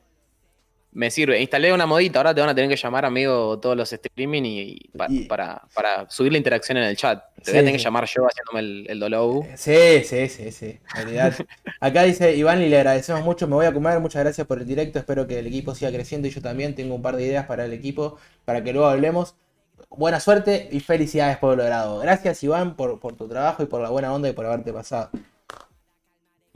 Me 0.95 1.11
sirve. 1.11 1.41
Instalé 1.41 1.73
una 1.73 1.85
modita, 1.85 2.19
ahora 2.19 2.33
te 2.33 2.39
van 2.41 2.49
a 2.49 2.55
tener 2.55 2.69
que 2.69 2.77
llamar, 2.77 3.03
amigo, 3.05 3.59
todos 3.59 3.75
los 3.75 3.91
streaming 3.91 4.43
y, 4.45 4.59
y 4.71 4.89
pa- 4.97 5.07
Y- 5.09 5.25
para, 5.25 5.61
para 5.73 6.09
subir 6.09 6.31
la 6.31 6.37
interacción 6.37 6.77
en 6.77 6.85
el 6.85 6.95
chat. 6.95 7.21
Te 7.43 7.51
Sí, 7.51 7.51
voy 7.51 7.57
a 7.59 7.61
tener 7.61 7.73
que 7.73 7.79
sí. 7.79 7.83
llamar 7.83 8.05
yo 8.05 8.25
haciéndome 8.25 8.59
el, 8.61 8.85
el 8.89 8.99
dolou. 8.99 9.45
Sí, 9.57 10.03
sí, 10.05 10.29
sí, 10.29 10.51
sí. 10.51 10.79
olvidate. 10.97 11.45
Acá 11.81 12.03
dice 12.03 12.35
Iván 12.35 12.61
y 12.61 12.69
le 12.69 12.77
agradecemos 12.77 13.23
mucho. 13.23 13.45
Me 13.47 13.55
voy 13.55 13.65
a 13.65 13.73
comer. 13.73 13.99
Muchas 13.99 14.23
gracias 14.23 14.47
por 14.47 14.59
el 14.59 14.65
directo. 14.65 14.97
Espero 14.97 15.27
que 15.27 15.37
el 15.39 15.47
equipo 15.47 15.75
siga 15.75 15.91
creciendo 15.91 16.27
y 16.27 16.31
yo 16.31 16.41
también 16.41 16.73
tengo 16.75 16.95
un 16.95 17.01
par 17.01 17.17
de 17.17 17.25
ideas 17.25 17.45
para 17.45 17.65
el 17.65 17.73
equipo 17.73 18.17
para 18.45 18.63
que 18.63 18.71
luego 18.73 18.87
hablemos. 18.87 19.35
Buena 19.89 20.19
suerte 20.21 20.69
y 20.71 20.79
felicidades 20.79 21.37
por 21.37 21.51
lo 21.51 21.57
logrado. 21.63 21.99
Gracias, 21.99 22.41
Iván, 22.43 22.75
por, 22.77 22.99
por 23.01 23.15
tu 23.15 23.27
trabajo 23.27 23.63
y 23.63 23.65
por 23.65 23.81
la 23.81 23.89
buena 23.89 24.13
onda 24.13 24.29
y 24.29 24.33
por 24.33 24.45
haberte 24.45 24.71
pasado. 24.73 25.09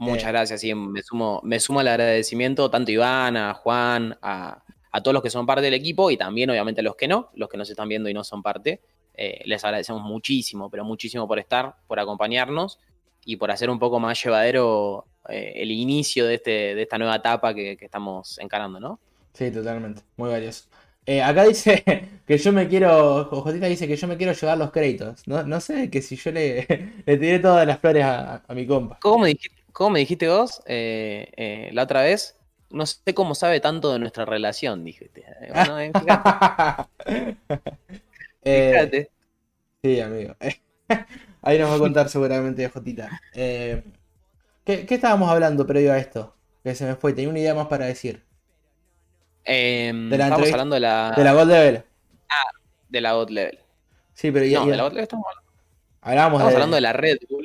Muchas 0.00 0.28
Eh. 0.28 0.32
gracias, 0.32 0.60
sí, 0.60 0.74
me 0.74 1.02
sumo, 1.02 1.40
me 1.44 1.60
sumo 1.60 1.80
al 1.80 1.88
agradecimiento 1.88 2.70
tanto 2.70 2.90
a 2.90 2.94
Iván, 2.94 3.36
a 3.36 3.54
Juan, 3.54 4.16
a, 4.22 4.62
a 4.92 5.02
todos 5.02 5.12
los 5.14 5.22
que 5.22 5.30
son 5.30 5.46
parte 5.46 5.62
del 5.62 5.74
equipo 5.74 6.10
y 6.10 6.16
también 6.16 6.50
obviamente 6.50 6.80
a 6.80 6.84
los 6.84 6.96
que 6.96 7.06
no, 7.06 7.30
los 7.34 7.48
que 7.48 7.56
nos 7.56 7.68
están 7.70 7.88
viendo 7.88 8.08
y 8.08 8.14
no 8.14 8.24
son 8.24 8.42
parte. 8.42 8.80
Eh, 9.14 9.42
les 9.44 9.62
agradecemos 9.64 10.02
muchísimo, 10.02 10.70
pero 10.70 10.84
muchísimo 10.84 11.28
por 11.28 11.38
estar, 11.38 11.74
por 11.86 12.00
acompañarnos 12.00 12.78
y 13.24 13.36
por 13.36 13.50
hacer 13.50 13.68
un 13.68 13.78
poco 13.78 14.00
más 14.00 14.22
llevadero 14.24 15.04
eh, 15.28 15.52
el 15.56 15.70
inicio 15.70 16.26
de, 16.26 16.34
este, 16.36 16.50
de 16.74 16.82
esta 16.82 16.96
nueva 16.96 17.16
etapa 17.16 17.52
que, 17.54 17.76
que 17.76 17.84
estamos 17.84 18.38
encarando, 18.38 18.80
¿no? 18.80 18.98
Sí, 19.34 19.50
totalmente. 19.50 20.02
Muy 20.16 20.30
valioso. 20.30 20.64
Eh, 21.06 21.22
acá 21.22 21.44
dice 21.44 21.82
que 22.26 22.38
yo 22.38 22.52
me 22.52 22.66
quiero. 22.68 23.24
Jotita 23.26 23.66
dice 23.66 23.86
que 23.86 23.96
yo 23.96 24.06
me 24.08 24.16
quiero 24.16 24.32
llevar 24.32 24.56
los 24.58 24.70
créditos. 24.70 25.26
No, 25.26 25.42
no 25.42 25.60
sé, 25.60 25.90
que 25.90 26.00
si 26.02 26.16
yo 26.16 26.30
le, 26.32 26.66
le 27.06 27.16
tiré 27.18 27.38
todas 27.38 27.66
las 27.66 27.78
flores 27.78 28.04
a, 28.04 28.42
a 28.46 28.54
mi 28.54 28.66
compa. 28.66 28.98
¿Cómo 29.00 29.24
dijiste, 29.26 29.59
cómo 29.72 29.90
me 29.90 29.98
dijiste 30.00 30.28
vos 30.28 30.62
eh, 30.66 31.32
eh, 31.36 31.70
la 31.72 31.84
otra 31.84 32.02
vez? 32.02 32.36
No 32.70 32.86
sé 32.86 33.14
cómo 33.14 33.34
sabe 33.34 33.60
tanto 33.60 33.92
de 33.92 33.98
nuestra 33.98 34.24
relación, 34.24 34.84
dijiste. 34.84 35.24
Eh, 35.40 35.50
Bueno, 35.52 35.78
eh, 35.80 35.92
fíjate, 35.92 36.88
Eh, 38.42 38.72
fíjate. 38.72 39.10
Sí, 39.82 40.00
amigo. 40.00 40.34
Ahí 41.42 41.58
nos 41.58 41.70
va 41.70 41.74
a 41.76 41.78
contar 41.78 42.08
seguramente 42.08 42.68
Jotita. 42.68 43.20
Eh, 43.34 43.82
¿qué, 44.64 44.86
qué 44.86 44.94
estábamos 44.94 45.30
hablando 45.30 45.66
previo 45.66 45.92
a 45.92 45.98
esto? 45.98 46.34
Que 46.62 46.74
se 46.74 46.84
me 46.86 46.94
fue, 46.96 47.12
tenía 47.12 47.30
una 47.30 47.38
idea 47.38 47.54
más 47.54 47.66
para 47.66 47.86
decir. 47.86 48.22
Em, 49.44 50.10
de 50.10 50.18
la 50.18 50.24
estamos 50.28 50.50
hablando 50.52 50.74
de 50.74 50.80
la, 50.80 51.14
De 51.16 51.24
la 51.24 51.32
Gold 51.32 51.50
Level. 51.50 51.82
de 52.88 53.00
la 53.00 53.12
God 53.14 53.30
Level. 53.30 53.58
Sí, 54.14 54.30
pero 54.30 54.44
ya, 54.44 54.58
No, 54.60 54.64
ya- 54.66 54.70
de 54.72 54.76
la 54.76 54.82
God 54.84 54.90
Level 54.92 55.02
estamos, 55.04 55.26
hablamos 56.02 56.32
estamos 56.40 56.50
de, 56.50 56.54
hablando 56.56 56.74
de 56.76 56.80
la 56.82 56.92
Red 56.92 57.18
Bull. 57.30 57.39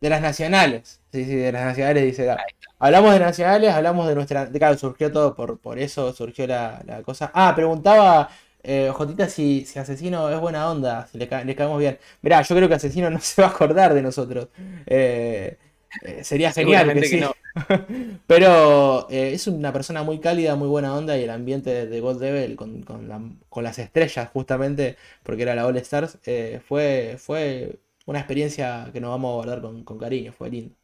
De 0.00 0.08
las 0.10 0.20
nacionales. 0.22 1.00
Sí, 1.12 1.24
sí, 1.24 1.36
de 1.36 1.52
las 1.52 1.64
nacionales 1.64 2.04
dice. 2.04 2.34
Hablamos 2.78 3.12
de 3.12 3.20
nacionales, 3.20 3.70
hablamos 3.72 4.08
de 4.08 4.14
nuestra. 4.14 4.46
de- 4.46 4.58
Claro, 4.58 4.76
surgió 4.78 5.12
todo 5.12 5.34
por, 5.34 5.58
por 5.60 5.78
eso, 5.78 6.12
surgió 6.12 6.46
la, 6.46 6.82
la 6.86 7.02
cosa. 7.02 7.30
Ah, 7.34 7.52
preguntaba 7.54 8.30
eh, 8.62 8.90
Jotita 8.94 9.28
si, 9.28 9.64
si 9.66 9.78
Asesino 9.78 10.30
es 10.30 10.40
buena 10.40 10.70
onda, 10.70 11.06
si 11.06 11.18
le, 11.18 11.28
ca- 11.28 11.44
le 11.44 11.54
caemos 11.54 11.78
bien. 11.78 11.98
Mirá, 12.22 12.42
yo 12.42 12.54
creo 12.56 12.68
que 12.68 12.74
Asesino 12.74 13.10
no 13.10 13.20
se 13.20 13.42
va 13.42 13.48
a 13.48 13.50
acordar 13.50 13.94
de 13.94 14.02
nosotros. 14.02 14.48
Eh, 14.86 15.58
eh, 16.00 16.24
sería 16.24 16.52
genial 16.52 16.92
que 16.92 17.02
Seguramente 17.02 17.10
que 17.10 17.16
sí. 17.16 17.18
no. 17.18 17.34
Pero 18.26 19.08
eh, 19.10 19.32
es 19.34 19.46
una 19.46 19.72
persona 19.72 20.02
muy 20.02 20.20
cálida, 20.20 20.54
muy 20.56 20.68
buena 20.68 20.94
onda 20.94 21.18
y 21.18 21.24
el 21.24 21.30
ambiente 21.30 21.70
de, 21.70 21.86
de 21.86 22.00
Gold 22.00 22.20
Devil 22.20 22.56
con, 22.56 22.82
con 22.82 23.08
la- 23.08 23.20
con 23.48 23.64
las 23.64 23.78
estrellas 23.78 24.28
justamente, 24.32 24.96
porque 25.22 25.42
era 25.42 25.54
la 25.54 25.66
All 25.66 25.76
Stars, 25.78 26.18
fue, 26.66 27.16
fue 27.18 27.78
una 28.06 28.18
experiencia 28.18 28.88
que 28.92 29.00
nos 29.00 29.10
vamos 29.10 29.30
a 29.30 29.34
guardar 29.36 29.60
con, 29.62 29.84
con 29.84 29.98
cariño, 29.98 30.32
fue 30.32 30.50
lindo. 30.50 30.74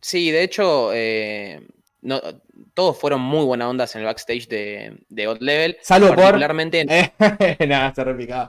Sí, 0.00 0.30
de 0.30 0.42
hecho, 0.44 0.90
eh, 0.94 1.66
no, 2.02 2.20
todos 2.74 2.98
fueron 2.98 3.20
muy 3.20 3.44
buenas 3.44 3.68
ondas 3.68 3.94
en 3.94 4.00
el 4.02 4.06
backstage 4.06 4.46
de, 4.48 4.98
de 5.08 5.26
God 5.26 5.38
Level. 5.40 5.76
Salvo 5.82 6.08
por- 6.08 6.16
particularmente, 6.16 6.84
nada, 7.66 7.94
se 7.94 8.04
repicaba. 8.04 8.48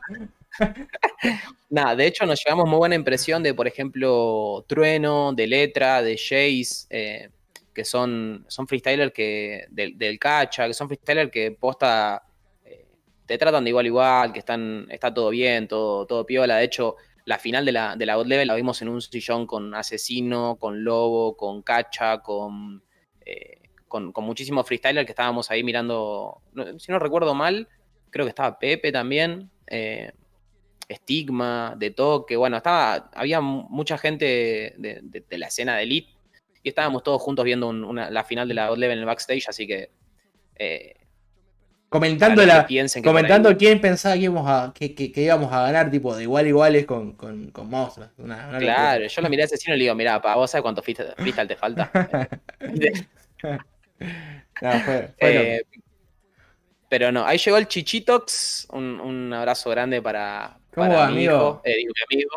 nada, 1.70 1.96
de 1.96 2.06
hecho 2.06 2.26
nos 2.26 2.44
llevamos 2.44 2.68
muy 2.70 2.78
buena 2.78 2.96
impresión 2.96 3.42
de, 3.42 3.54
por 3.54 3.68
ejemplo, 3.68 4.64
Trueno, 4.68 5.34
de 5.34 5.48
Letra, 5.48 6.02
de 6.02 6.18
Jace, 6.18 6.86
eh, 6.90 7.30
que 7.74 7.84
son, 7.86 8.46
son 8.48 8.68
freestylers 8.68 9.12
que, 9.14 9.66
del, 9.70 9.98
del 9.98 10.20
Cacha, 10.20 10.68
que 10.68 10.74
son 10.74 10.88
freestylers 10.88 11.32
que 11.32 11.52
posta 11.52 12.22
eh, 12.64 12.86
te 13.26 13.38
tratan 13.38 13.64
de 13.64 13.70
igual 13.72 13.86
a 13.86 13.88
igual, 13.88 14.34
que 14.34 14.40
están, 14.40 14.86
está 14.90 15.14
todo 15.14 15.30
bien, 15.30 15.68
todo, 15.68 16.06
todo 16.06 16.26
piola. 16.26 16.58
De 16.58 16.66
hecho, 16.66 16.96
la 17.30 17.38
final 17.38 17.64
de 17.64 17.72
la, 17.72 17.96
de 17.96 18.06
la 18.08 18.16
God 18.16 18.26
Level 18.26 18.48
la 18.48 18.56
vimos 18.56 18.82
en 18.82 18.90
un 18.90 19.02
sillón 19.02 19.46
con 19.46 19.76
Asesino, 19.76 20.58
con 20.60 20.84
Lobo, 20.84 21.38
con 21.38 21.62
Cacha, 21.62 22.20
con, 22.24 22.84
eh, 23.24 23.62
con, 23.88 24.12
con 24.12 24.24
muchísimos 24.26 24.66
freestylers 24.66 25.06
que 25.06 25.12
estábamos 25.12 25.52
ahí 25.52 25.64
mirando. 25.64 26.42
si 26.80 26.92
no 26.92 26.98
recuerdo 26.98 27.36
mal, 27.36 27.68
creo 28.10 28.26
que 28.26 28.30
estaba 28.32 28.58
Pepe 28.58 28.92
también. 28.92 29.50
eh, 29.68 30.12
Estigma, 30.88 31.76
de 31.78 31.92
toque, 31.92 32.36
bueno, 32.36 32.58
estaba, 32.58 33.12
había 33.14 33.42
mu- 33.42 33.68
mucha 33.70 33.96
gente 34.00 34.26
de, 34.76 35.00
de- 35.04 35.38
la 35.38 35.46
escena 35.48 35.76
de 35.76 35.84
Elite 35.84 36.10
y 36.64 36.70
estábamos 36.70 37.04
todos 37.04 37.22
juntos 37.22 37.46
viendo 37.46 37.72
la 37.72 38.24
final 38.24 38.48
de 38.48 38.56
la 38.56 38.70
God 38.70 38.80
Level 38.80 38.98
en 38.98 39.02
el 39.02 39.06
backstage, 39.06 39.48
así 39.48 39.68
que 39.68 39.92
eh, 40.56 40.96
Comentando, 41.90 42.46
la, 42.46 42.68
comentando 43.04 43.58
quién 43.58 43.82
pensaba 43.82 44.14
que 44.16 44.22
íbamos 44.22 44.48
a, 44.48 44.72
que, 44.74 44.94
que- 44.94 45.12
que 45.12 45.22
íbamos 45.24 45.52
a 45.52 45.64
ganar, 45.64 45.90
tipo, 45.90 46.16
de 46.16 46.24
igual 46.24 46.46
a 46.46 46.50
iguales 46.50 46.86
con, 46.86 47.14
con, 47.14 47.50
con 47.50 47.68
monstruos. 47.70 48.10
Una- 48.18 48.36
una 48.36 48.52
locura. 48.54 48.60
Claro, 48.60 49.08
yo 49.08 49.22
lo 49.22 49.30
miré 49.30 49.42
a 49.42 49.46
asesino 49.46 49.76
y 49.76 49.80
le 49.80 49.84
digo, 49.86 49.96
mirá, 49.96 50.22
pa, 50.22 50.36
vos 50.36 50.52
sabés 50.52 50.62
cuánto 50.62 50.84
freestyle 50.84 51.48
te 51.48 51.56
falta. 51.56 51.92
No, 54.62 54.72
fue- 54.82 55.10
fue 55.20 55.34
loco. 55.34 55.48
Eh, 55.48 55.62
pero 56.90 57.12
no, 57.12 57.26
ahí 57.26 57.38
llegó 57.38 57.58
el 57.58 57.68
Chichitox, 57.68 58.68
un, 58.72 59.00
un 59.00 59.34
abrazo 59.34 59.70
grande 59.70 60.02
para, 60.02 60.58
¿Cómo 60.74 60.90
para 60.90 61.00
va, 61.02 61.08
mi 61.08 61.14
amigo? 61.26 61.34
hijo, 61.36 61.62
eh, 61.66 61.76
digo, 61.78 61.94
mi 62.10 62.18
amigo. 62.18 62.32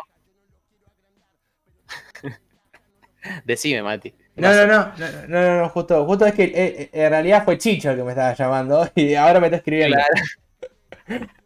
Decime, 3.45 3.81
Mati. 3.83 4.13
¿Qué 4.35 4.41
No, 4.41 4.53
no, 4.53 4.67
no, 4.67 4.91
no, 4.97 5.27
no, 5.27 5.61
no, 5.61 5.69
justo, 5.69 6.05
justo 6.05 6.25
es 6.25 6.33
que 6.33 6.43
eh, 6.43 6.53
eh, 6.55 6.89
en 6.93 7.09
realidad 7.09 7.43
fue 7.43 7.57
Chicho 7.57 7.91
el 7.91 7.97
que 7.97 8.03
me 8.03 8.11
estaba 8.11 8.33
llamando 8.33 8.89
y 8.95 9.13
ahora 9.15 9.39
me 9.39 9.47
está 9.47 9.57
escribiendo. 9.57 9.97
Claro. 11.05 11.27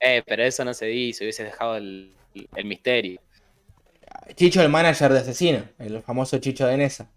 Eh, 0.00 0.22
pero 0.26 0.42
eso 0.42 0.62
no 0.62 0.74
se 0.74 0.84
dice, 0.84 1.24
hubiese 1.24 1.42
dejado 1.42 1.78
el, 1.78 2.12
el 2.54 2.64
misterio. 2.66 3.18
Chicho, 4.34 4.60
el 4.60 4.68
manager 4.68 5.10
de 5.10 5.20
Asesino, 5.20 5.64
el 5.78 6.02
famoso 6.02 6.36
Chicho 6.36 6.66
de 6.66 6.76
Nesa. 6.76 7.10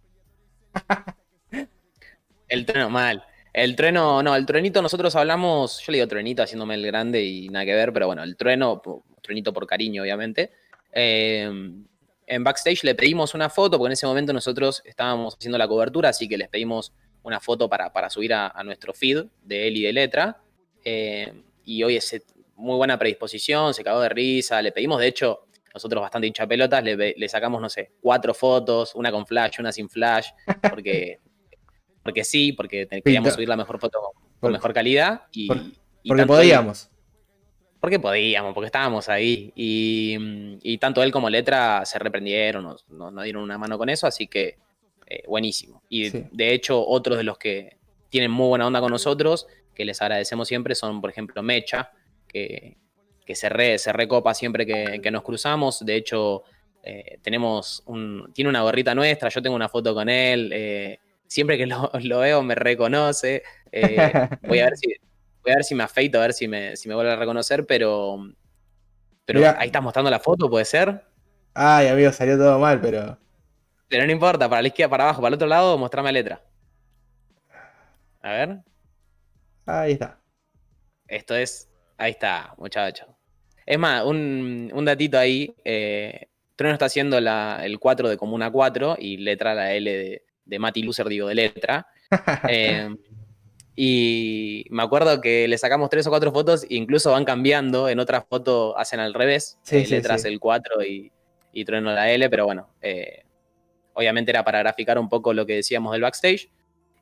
El 2.47 2.65
trueno 2.65 2.89
mal. 2.89 3.23
El 3.53 3.75
trueno, 3.75 4.21
no, 4.23 4.35
el 4.35 4.45
truenito 4.45 4.81
nosotros 4.81 5.15
hablamos, 5.15 5.81
yo 5.85 5.91
le 5.91 5.97
digo 5.97 6.07
truenito 6.07 6.43
haciéndome 6.43 6.75
el 6.75 6.85
grande 6.85 7.23
y 7.23 7.49
nada 7.49 7.65
que 7.65 7.73
ver, 7.73 7.93
pero 7.93 8.07
bueno, 8.07 8.23
el 8.23 8.35
trueno, 8.35 8.81
truenito 9.21 9.53
por 9.53 9.67
cariño, 9.67 10.03
obviamente. 10.03 10.51
Eh, 10.91 11.49
en 12.31 12.43
backstage 12.43 12.83
le 12.83 12.95
pedimos 12.95 13.33
una 13.33 13.49
foto, 13.49 13.77
porque 13.77 13.89
en 13.89 13.93
ese 13.93 14.05
momento 14.07 14.31
nosotros 14.31 14.81
estábamos 14.85 15.35
haciendo 15.35 15.57
la 15.57 15.67
cobertura, 15.67 16.09
así 16.09 16.27
que 16.27 16.37
les 16.37 16.47
pedimos 16.47 16.93
una 17.23 17.39
foto 17.39 17.69
para, 17.69 17.91
para 17.91 18.09
subir 18.09 18.33
a, 18.33 18.47
a 18.47 18.63
nuestro 18.63 18.93
feed 18.93 19.25
de 19.43 19.67
él 19.67 19.77
y 19.77 19.81
de 19.83 19.93
letra. 19.93 20.41
Eh, 20.83 21.31
y 21.65 21.83
hoy 21.83 21.97
es 21.97 22.23
muy 22.55 22.77
buena 22.77 22.97
predisposición, 22.97 23.73
se 23.73 23.83
cagó 23.83 23.99
de 24.01 24.09
risa, 24.09 24.61
le 24.61 24.71
pedimos, 24.71 24.99
de 24.99 25.07
hecho, 25.07 25.41
nosotros 25.73 26.01
bastante 26.01 26.27
hinchapelotas, 26.27 26.83
le, 26.83 27.29
sacamos, 27.29 27.61
no 27.61 27.69
sé, 27.69 27.91
cuatro 28.01 28.33
fotos, 28.33 28.95
una 28.95 29.11
con 29.11 29.25
flash, 29.25 29.59
una 29.59 29.71
sin 29.71 29.89
flash, 29.89 30.29
porque, 30.69 31.19
porque 32.03 32.23
sí, 32.23 32.53
porque 32.53 32.87
queríamos 32.87 33.29
subir 33.35 33.49
la 33.49 33.57
mejor 33.57 33.79
foto 33.79 33.99
con, 34.39 34.51
mejor 34.51 34.73
calidad. 34.73 35.23
Y, 35.31 35.47
por- 35.47 35.57
y 36.03 36.09
Porque 36.09 36.25
podíamos. 36.25 36.89
Porque 37.81 37.99
podíamos, 37.99 38.53
porque 38.53 38.67
estábamos 38.67 39.09
ahí. 39.09 39.51
Y, 39.55 40.15
mm, 40.19 40.59
y 40.61 40.77
tanto 40.77 41.03
él 41.03 41.11
como 41.11 41.29
Letra 41.29 41.83
se 41.85 41.99
reprendieron, 41.99 42.63
nos, 42.63 42.87
nos- 42.89 43.11
nos 43.11 43.23
dieron 43.23 43.43
una 43.43 43.57
mano 43.57 43.77
con 43.77 43.89
eso, 43.89 44.07
así 44.07 44.27
que 44.27 44.57
eh, 45.07 45.23
buenísimo. 45.27 45.81
Y 45.89 46.09
Sí. 46.09 46.23
de 46.31 46.53
hecho, 46.53 46.87
otros 46.87 47.17
de 47.17 47.23
los 47.25 47.37
que 47.37 47.77
tienen 48.09 48.31
muy 48.31 48.47
buena 48.47 48.65
onda 48.67 48.79
con 48.79 48.91
nosotros, 48.91 49.45
que 49.75 49.83
les 49.83 50.01
agradecemos 50.01 50.47
siempre, 50.47 50.73
son, 50.75 51.01
por 51.01 51.09
ejemplo, 51.09 51.43
Mecha, 51.43 51.91
que, 52.27 52.77
que 53.25 53.35
se, 53.35 53.49
re- 53.49 53.77
se 53.77 53.91
recopa 53.91 54.33
siempre 54.33 54.65
que, 54.65 55.01
que 55.01 55.11
nos 55.11 55.23
cruzamos. 55.23 55.83
De 55.85 55.95
hecho, 55.95 56.43
eh, 56.83 57.17
tenemos 57.21 57.83
un, 57.87 58.31
tiene 58.33 58.49
una 58.49 58.61
gorrita 58.61 58.95
nuestra, 58.95 59.27
yo 59.29 59.41
tengo 59.41 59.55
una 59.55 59.67
foto 59.69 59.93
con 59.93 60.07
él. 60.07 60.51
eh, 60.53 60.99
siempre 61.27 61.57
que 61.57 61.65
lo, 61.65 61.89
lo 62.03 62.19
veo 62.19 62.41
me 62.43 62.55
reconoce. 62.55 63.43
voy 64.43 64.59
a 64.59 64.65
ver 64.65 64.77
si 64.77 64.93
voy 65.43 65.51
a 65.53 65.55
ver 65.55 65.63
si 65.63 65.75
me 65.75 65.83
afeito, 65.83 66.17
a 66.17 66.21
ver 66.21 66.33
si 66.33 66.47
me, 66.47 66.75
si 66.75 66.87
me 66.89 66.95
vuelve 66.95 67.11
a 67.13 67.15
reconocer, 67.15 67.65
pero, 67.67 68.17
pero 69.25 69.39
Mirá. 69.39 69.55
ahí 69.57 69.67
estás 69.67 69.81
mostrando 69.83 70.11
la 70.11 70.19
foto, 70.19 70.49
puede 70.49 70.65
ser. 70.65 71.03
Ay, 71.53 71.87
amigo, 71.87 72.11
salió 72.11 72.37
todo 72.37 72.59
mal, 72.59 72.79
pero. 72.81 73.17
Pero 73.89 74.05
no 74.07 74.11
importa, 74.11 74.49
para 74.49 74.63
la 74.63 74.69
izquierda, 74.69 74.89
para 74.89 75.03
abajo, 75.03 75.21
para 75.21 75.27
el 75.29 75.33
otro 75.35 75.47
lado, 75.47 75.77
mostrame 75.77 76.07
la 76.09 76.13
letra. 76.13 76.41
A 78.23 78.31
ver, 78.31 78.63
Ahí 79.65 79.93
está. 79.93 80.21
esto 81.07 81.35
es, 81.35 81.69
ahí 81.97 82.11
está, 82.11 82.53
muchachos. 82.57 83.07
Es 83.65 83.77
más, 83.79 84.03
un, 84.05 84.71
un 84.73 84.85
datito 84.85 85.17
ahí, 85.17 85.53
eh, 85.63 86.27
Trueno 86.55 86.73
está 86.73 86.85
haciendo 86.85 87.19
la- 87.21 87.61
el 87.65 87.79
4 87.79 88.09
de 88.09 88.17
Comuna 88.17 88.51
4 88.51 88.95
y 88.99 89.17
letra 89.17 89.53
la 89.55 89.73
L 89.73 89.89
de, 89.91 90.25
de 90.45 90.59
Mati 90.59 90.83
Loser, 90.83 91.07
digo, 91.07 91.27
de 91.27 91.35
letra. 91.35 91.87
Eh, 92.45 92.89
y 93.75 94.65
me 94.69 94.83
acuerdo 94.83 95.21
que 95.21 95.47
le 95.47 95.57
sacamos 95.57 95.89
tres 95.89 96.05
o 96.07 96.09
cuatro 96.09 96.31
fotos, 96.31 96.63
e 96.63 96.75
incluso 96.75 97.11
van 97.11 97.25
cambiando. 97.25 97.89
En 97.89 97.99
otras 97.99 98.23
fotos 98.29 98.73
hacen 98.77 98.99
al 98.99 99.13
revés, 99.13 99.57
Sí, 99.63 99.77
eh, 99.77 99.85
sí, 99.85 99.91
letras 99.91 100.23
sí. 100.23 100.27
el 100.27 100.39
4 100.39 100.83
y, 100.83 101.11
y 101.53 101.65
trueno 101.65 101.91
la 101.93 102.09
L, 102.11 102.29
pero 102.29 102.45
bueno, 102.45 102.69
eh, 102.81 103.23
obviamente 103.93 104.31
era 104.31 104.43
para 104.43 104.59
graficar 104.59 104.97
un 104.99 105.09
poco 105.09 105.33
lo 105.33 105.45
que 105.45 105.55
decíamos 105.55 105.91
del 105.93 106.01
backstage. 106.01 106.49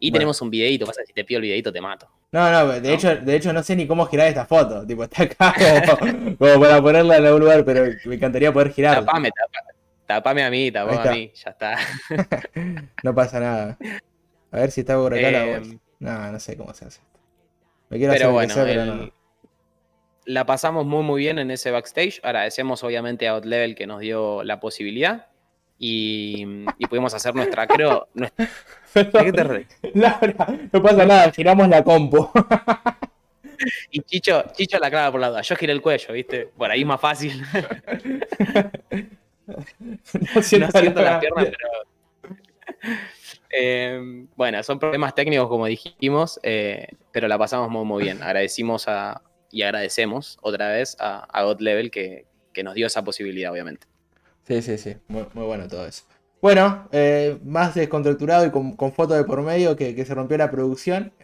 Y 0.02 0.12
Bueno. 0.12 0.20
tenemos 0.20 0.42
un 0.42 0.50
videito, 0.50 0.86
pasa 0.86 1.02
si 1.06 1.12
te 1.12 1.26
pido 1.26 1.40
el 1.40 1.44
videito 1.44 1.74
te 1.74 1.82
mato. 1.82 2.08
No, 2.32 2.50
no, 2.52 2.68
de 2.80 2.88
¿No? 2.88 2.96
hecho, 2.96 3.16
de 3.18 3.36
hecho 3.36 3.52
no 3.52 3.62
sé 3.64 3.76
ni 3.76 3.86
cómo 3.88 4.06
girar 4.06 4.28
esta 4.28 4.46
foto. 4.46 4.86
Tipo, 4.88 5.04
está 5.04 5.24
acá 5.24 5.54
como, 6.00 6.38
como 6.38 6.60
para 6.62 6.82
ponerla 6.82 7.18
en 7.18 7.26
algún 7.26 7.42
lugar, 7.42 7.66
pero 7.66 7.86
me 8.06 8.16
encantaría 8.16 8.54
poder 8.54 8.72
girarla. 8.72 9.06
Tapame, 9.06 9.30
tapame, 9.32 9.74
tapame 10.06 10.44
a 10.44 10.50
mí, 10.50 10.72
tapame 10.72 11.10
a 11.10 11.12
mí, 11.12 11.32
ya 11.34 11.50
está. 11.50 11.78
No 13.04 13.14
pasa 13.14 13.40
nada. 13.42 13.78
A 14.52 14.58
ver 14.60 14.72
si 14.72 14.82
está 14.82 14.96
por 14.96 15.14
acá 15.14 15.32
la 15.32 15.46
Eh, 15.46 15.60
voz. 15.60 15.68
No, 16.00 16.32
no 16.32 16.40
sé 16.40 16.56
cómo 16.58 16.74
se 16.74 16.86
hace. 16.86 17.02
Me 17.90 17.98
quiero 17.98 18.14
Pero 18.14 18.26
hacer 18.26 18.34
bueno, 18.34 18.54
pero 18.56 18.82
el- 18.84 18.98
no. 19.06 19.12
la 20.26 20.46
pasamos 20.46 20.86
muy 20.86 21.04
muy 21.04 21.20
bien 21.22 21.40
en 21.40 21.52
ese 21.52 21.72
backstage. 21.72 22.20
Agradecemos 22.24 22.84
obviamente 22.84 23.28
a 23.28 23.32
Outlevel 23.34 23.76
que 23.76 23.88
nos 23.88 24.00
dio 24.00 24.44
la 24.44 24.60
posibilidad 24.60 25.28
y, 25.78 26.46
y 26.78 26.86
pudimos 26.88 27.14
hacer 27.14 27.34
nuestra, 27.36 27.66
creo, 27.68 28.08
nuestra, 28.14 28.48
¿de 28.94 29.10
qué 29.12 29.32
te 29.34 29.44
reís? 29.44 29.68
Laura, 29.94 30.48
no 30.72 30.84
pasa 30.84 31.06
nada, 31.06 31.32
giramos 31.32 31.68
la 31.70 31.84
compu. 31.84 32.30
Y 33.92 34.00
Chicho, 34.04 34.42
Chicho 34.54 34.80
la 34.80 34.90
clava 34.90 35.12
por 35.12 35.20
la 35.20 35.28
duda. 35.32 35.42
Yo 35.42 35.54
giré 35.58 35.74
el 35.74 35.82
cuello, 35.82 36.14
¿viste? 36.14 36.46
Por 36.46 36.72
ahí 36.72 36.80
es 36.80 36.88
más 36.88 37.02
fácil. 37.02 37.44
No 39.48 40.42
siento, 40.44 40.68
no 40.72 40.80
siento 40.80 41.02
la- 41.02 41.12
las 41.12 41.20
piernas, 41.20 41.48
pero. 41.50 42.36
Eh, 43.52 44.28
bueno, 44.36 44.62
son 44.64 44.80
problemas 44.80 45.16
técnicos, 45.16 45.48
como 45.48 45.66
dijimos, 45.66 46.40
eh, 46.44 46.88
pero 47.12 47.28
la 47.28 47.38
pasamos 47.38 47.70
muy, 47.70 47.86
muy 47.86 48.04
bien. 48.04 48.22
Agradecimos 48.22 48.88
a, 48.88 49.22
y 49.52 49.64
agradecemos 49.64 50.38
otra 50.42 50.70
vez 50.70 50.96
a, 51.00 51.44
God 51.44 51.60
Level 51.60 51.92
que, 51.92 52.26
que 52.54 52.64
nos 52.64 52.76
dio 52.76 52.88
esa 52.88 53.04
posibilidad, 53.04 53.52
obviamente. 53.52 53.88
Sí, 54.48 54.62
sí, 54.62 54.78
sí. 54.78 54.96
Muy, 55.08 55.26
bueno 55.34 55.68
todo 55.68 55.86
eso. 55.86 56.04
Bueno, 56.42 56.88
eh, 56.92 57.38
más 57.44 57.76
descontracturado 57.76 58.46
y 58.46 58.52
con, 58.52 58.76
con 58.76 58.94
foto 58.94 59.14
de 59.14 59.26
por 59.26 59.42
medio 59.42 59.76
que, 59.76 59.94
que 59.94 60.06
se 60.06 60.16
rompió 60.16 60.38
la 60.38 60.52
producción. 60.52 61.12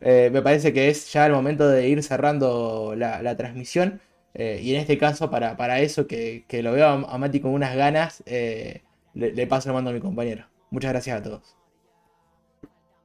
Eh, 0.00 0.30
me 0.32 0.42
parece 0.42 0.72
que 0.72 0.88
es 0.88 1.12
ya 1.12 1.26
el 1.26 1.32
momento 1.32 1.68
de 1.68 1.88
ir 1.88 2.02
cerrando 2.02 2.94
la, 2.96 3.22
la 3.22 3.36
transmisión. 3.36 4.00
y 4.34 4.74
en 4.74 4.80
este 4.80 4.98
caso, 4.98 5.30
para, 5.30 5.56
para 5.56 5.80
eso, 5.80 6.06
que, 6.06 6.44
que 6.48 6.62
lo 6.62 6.72
veo 6.72 6.86
a, 6.86 7.18
Mati 7.18 7.40
con 7.40 7.52
unas 7.52 7.74
ganas, 7.76 8.22
le, 8.26 8.82
le 9.14 9.46
paso 9.46 9.68
el 9.68 9.74
mando 9.74 9.90
a 9.90 9.94
mi 9.94 10.00
compañero. 10.00 10.46
Muchas 10.70 10.92
gracias 10.92 11.20
a 11.20 11.22
todos. 11.22 11.56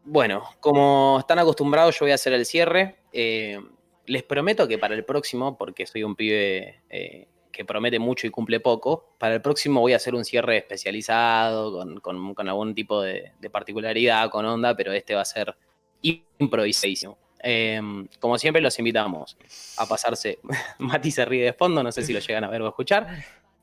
Bueno, 0.04 0.44
como 0.60 1.18
están 1.20 1.40
acostumbrados, 1.40 2.00
yo 2.00 2.06
voy 2.06 2.12
a 2.12 2.16
hacer 2.16 2.34
el 2.34 2.46
cierre. 2.46 2.98
Eh, 3.14 3.60
les 4.08 4.24
prometo 4.24 4.68
que 4.68 4.78
para 4.78 4.96
el 4.96 5.06
próximo, 5.06 5.58
porque 5.58 5.86
soy 5.86 6.04
un 6.04 6.16
pibe 6.16 6.82
eh, 6.90 7.28
que 7.52 7.66
promete 7.66 8.00
mucho 8.00 8.26
y 8.26 8.32
cumple 8.32 8.60
poco, 8.60 9.14
para 9.20 9.36
el 9.36 9.42
próximo 9.42 9.80
voy 9.82 9.94
a 9.94 9.98
hacer 9.98 10.16
un 10.16 10.26
cierre 10.26 10.58
especializado, 10.58 11.72
con, 11.72 12.00
con- 12.34 12.50
algún 12.50 12.74
tipo 12.74 13.02
de, 13.02 13.32
particularidad, 13.52 14.30
con 14.32 14.46
onda, 14.46 14.76
pero 14.76 14.92
este 14.92 15.14
va 15.14 15.22
a 15.22 15.26
ser 15.26 15.56
improvisadísimo. 16.02 17.18
Eh, 17.44 17.80
como 18.20 18.38
siempre, 18.38 18.62
los 18.62 18.78
invitamos 18.80 19.38
a 19.78 19.86
pasarse. 19.86 20.40
Mati 20.80 21.12
se 21.12 21.26
ríe 21.26 21.44
de 21.46 21.54
fondo, 21.54 21.84
no 21.84 21.92
sé 21.92 22.02
si 22.04 22.14
lo 22.14 22.20
llegan 22.20 22.44
a 22.44 22.50
ver 22.50 22.62
o 22.62 22.66
a 22.66 22.70
escuchar. 22.70 23.08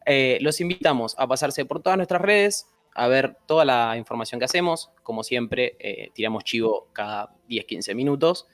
Eh, 0.06 0.38
los 0.40 0.60
invitamos 0.60 1.14
a 1.18 1.26
pasarse 1.26 1.64
por 1.64 1.82
todas 1.82 1.96
nuestras 1.96 2.20
redes, 2.22 2.66
a 2.98 3.06
ver 3.06 3.36
toda 3.46 3.64
la 3.64 3.96
información 3.96 4.40
que 4.40 4.44
hacemos. 4.44 4.90
Como 5.04 5.22
siempre, 5.22 5.76
eh, 5.78 6.10
tiramos 6.14 6.42
chivo 6.42 6.88
cada 6.92 7.32
10-15 7.48 7.94
minutos, 7.94 8.48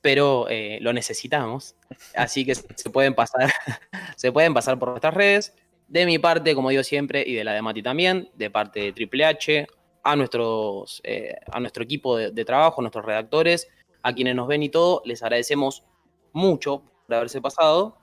pero 0.00 0.46
eh, 0.48 0.78
lo 0.80 0.92
necesitamos. 0.92 1.74
Así 2.14 2.46
que 2.46 2.54
se 2.54 2.90
pueden 2.90 3.14
pasar, 3.14 3.50
se 4.16 4.30
pueden 4.30 4.54
pasar 4.54 4.78
por 4.78 4.90
nuestras 4.90 5.12
redes. 5.12 5.56
De 5.88 6.06
mi 6.06 6.20
parte, 6.20 6.54
como 6.54 6.70
digo 6.70 6.84
siempre, 6.84 7.24
y 7.26 7.34
de 7.34 7.42
la 7.42 7.52
de 7.52 7.62
Mati 7.62 7.82
también, 7.82 8.30
de 8.34 8.48
parte 8.48 8.78
de 8.78 8.92
Triple 8.92 9.24
H, 9.24 9.66
a, 10.04 10.14
nuestros, 10.14 11.00
eh, 11.02 11.34
a 11.50 11.58
nuestro 11.58 11.82
equipo 11.82 12.16
de, 12.16 12.44
trabajo, 12.44 12.80
a 12.80 12.82
nuestros 12.82 13.04
redactores, 13.04 13.68
a 14.02 14.14
quienes 14.14 14.36
nos 14.36 14.46
ven 14.46 14.62
y 14.62 14.68
todo, 14.68 15.02
les 15.04 15.20
agradecemos 15.24 15.82
mucho 16.32 16.84
por 17.06 17.16
haberse 17.16 17.40
pasado. 17.40 17.98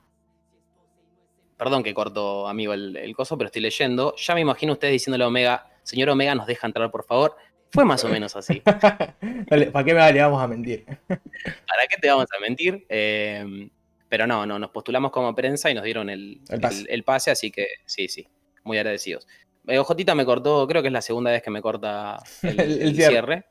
Perdón 1.55 1.81
que 1.81 1.93
corto, 1.93 2.45
amigo, 2.45 2.73
el, 2.73 2.97
el 2.97 3.15
coso, 3.15 3.38
pero 3.38 3.47
estoy 3.47 3.61
leyendo. 3.61 4.14
Ya 4.18 4.35
me 4.35 4.41
imagino 4.41 4.73
ustedes 4.73 4.91
diciéndole 4.91 5.23
a 5.23 5.27
Omega, 5.27 5.72
señor 5.88 6.09
Omega, 6.09 6.35
nos 6.35 6.45
deja 6.47 6.68
entrar, 6.68 6.91
por 6.91 7.05
favor. 7.05 7.35
Fue 7.72 7.84
más 7.85 8.03
o 8.03 8.09
menos 8.09 8.35
así. 8.35 8.61
Dale, 9.49 9.72
¿Para 9.72 9.85
qué 9.85 9.93
me 9.93 10.14
le 10.14 10.22
vamos 10.22 10.41
a 10.41 10.47
mentir? 10.47 10.85
¿Para 11.07 11.88
qué 11.89 11.97
te 12.01 12.09
vamos 12.09 12.27
a 12.35 12.39
mentir? 12.41 12.85
Eh, 12.89 13.69
pero 14.09 14.26
no, 14.27 14.45
no, 14.45 14.57
nos 14.59 14.69
postulamos 14.72 15.11
como 15.11 15.34
prensa 15.35 15.69
y 15.69 15.73
nos 15.73 15.84
dieron 15.84 16.09
el, 16.09 16.41
El 16.49 16.61
pase. 16.61 16.81
el- 16.81 16.88
el 16.89 17.03
pase, 17.03 17.31
así 17.31 17.51
que 17.51 17.68
sí, 17.85 18.07
sí, 18.07 18.27
muy 18.64 18.77
agradecidos. 18.77 19.27
Eh, 19.68 19.80
Ojotita 19.80 20.15
me 20.15 20.23
cortó, 20.26 20.65
creo 20.68 20.81
que 20.81 20.88
es 20.88 20.93
la 20.93 21.01
segunda 21.01 21.31
vez 21.31 21.41
que 21.43 21.51
me 21.51 21.61
corta 21.61 22.18
el, 22.41 22.95
cierre. 22.95 23.45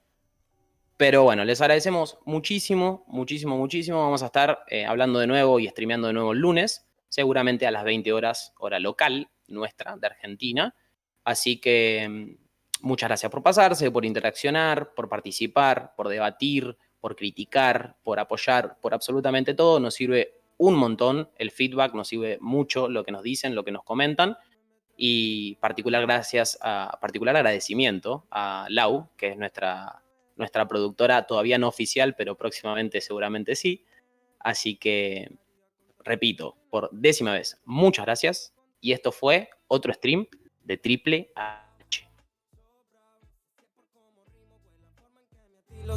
Pero 0.97 1.25
bueno, 1.25 1.45
les 1.45 1.61
agradecemos 1.61 2.19
muchísimo, 2.25 3.05
muchísimo, 3.09 3.57
muchísimo. 3.59 4.03
Vamos 4.03 4.23
a 4.23 4.27
estar 4.27 4.61
eh, 4.69 4.87
hablando 4.87 5.19
de 5.19 5.27
nuevo 5.27 5.61
y 5.61 5.69
streameando 5.69 6.07
de 6.07 6.15
nuevo 6.15 6.33
el 6.33 6.39
lunes, 6.39 6.87
seguramente 7.11 7.67
a 7.67 7.71
las 7.71 7.85
20 7.85 8.13
horas, 8.15 8.55
hora 8.59 8.79
local 8.81 9.29
nuestra, 9.49 9.97
de 9.99 10.07
Argentina. 10.07 10.75
Así 11.27 11.59
que 11.59 12.07
mm, 12.09 12.87
muchas 12.87 13.09
gracias 13.09 13.33
por 13.33 13.43
pasarse, 13.43 13.91
por 13.91 14.05
interaccionar, 14.05 14.95
por 14.95 15.09
participar, 15.09 15.93
por 15.97 16.09
debatir, 16.09 16.79
por 17.01 17.17
criticar, 17.17 17.97
por 18.05 18.21
apoyar, 18.21 18.79
por 18.81 18.95
absolutamente 18.95 19.53
todo. 19.53 19.81
Nos 19.81 19.95
sirve 19.95 20.39
un 20.57 20.77
montón 20.77 21.29
el 21.37 21.51
feedback, 21.51 21.95
nos 21.95 22.07
sirve 22.07 22.39
mucho 22.41 22.89
lo 22.89 23.03
que 23.03 23.11
nos 23.11 23.25
dicen, 23.25 23.57
lo 23.57 23.65
que 23.65 23.73
nos 23.73 23.83
comentan. 23.83 24.37
Y 24.97 25.57
particular 25.57 26.03
gracias 26.03 26.59
a 26.63 26.97
particular 27.01 27.35
agradecimiento 27.35 28.25
a 28.31 28.69
Lau, 28.71 29.11
que 29.17 29.31
es 29.31 29.37
nuestra, 29.37 30.05
nuestra 30.37 30.69
productora 30.69 31.27
todavía 31.27 31.59
no 31.59 31.67
oficial, 31.67 32.15
pero 32.15 32.37
próximamente 32.37 33.01
seguramente 33.01 33.57
sí. 33.57 33.85
Así 34.39 34.77
que, 34.77 35.33
repito, 36.05 36.57
por 36.71 36.89
décima 36.93 37.33
vez, 37.33 37.61
muchas 37.65 38.07
gracias. 38.07 38.55
Y 38.81 38.93
esto 38.93 39.11
fue 39.11 39.49
otro 39.67 39.93
stream 39.93 40.29
de 40.67 40.77
Triple 40.77 41.31
H. 41.37 42.09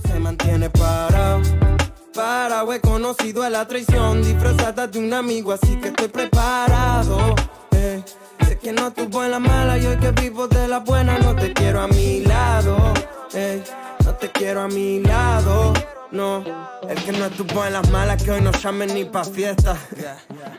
se 0.05 0.19
mantiene 0.19 0.69
parado. 0.69 1.41
Parado, 2.13 2.73
he 2.73 2.79
conocido 2.79 3.43
a 3.43 3.49
la 3.49 3.67
traición 3.67 4.21
disfrazada 4.21 4.87
de 4.87 4.99
un 4.99 5.11
amigo, 5.13 5.51
así 5.51 5.75
que 5.77 5.87
estoy 5.89 6.07
preparado. 6.09 7.35
eh. 7.71 8.03
Sé 8.45 8.59
que 8.59 8.71
no 8.71 8.91
tuvo 8.93 9.23
en 9.23 9.31
la 9.31 9.39
mala 9.39 9.77
y 9.77 9.85
hoy 9.87 9.97
que 9.97 10.11
vivo 10.11 10.47
de 10.47 10.67
la 10.67 10.79
buena 10.79 11.17
no 11.19 11.35
te 11.35 11.51
quiero 11.53 11.81
a 11.81 11.87
mi 11.87 12.21
lado. 12.21 12.93
eh. 13.33 13.63
No 14.05 14.13
te 14.15 14.31
quiero 14.31 14.61
a 14.61 14.67
mi 14.67 14.99
lado. 15.01 15.73
No, 16.11 16.43
el 16.87 17.03
que 17.03 17.11
no 17.11 17.25
estuvo 17.25 17.63
en 17.65 17.73
las 17.73 17.87
malas 17.91 18.23
que 18.23 18.31
hoy 18.31 18.41
no 18.41 18.51
llame 18.51 18.87
ni 18.87 19.05
pa' 19.05 19.23
fiesta. 19.23 19.77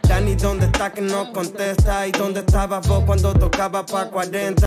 Dani, 0.03 0.37
¿dónde 0.37 0.67
está 0.67 0.93
que 0.93 1.01
no 1.01 1.33
contesta? 1.33 2.07
¿Y 2.07 2.13
dónde 2.13 2.41
estabas 2.41 2.87
vos 2.87 3.03
cuando 3.05 3.35
tocaba 3.35 3.85
pa' 3.85 4.07
40? 4.11 4.55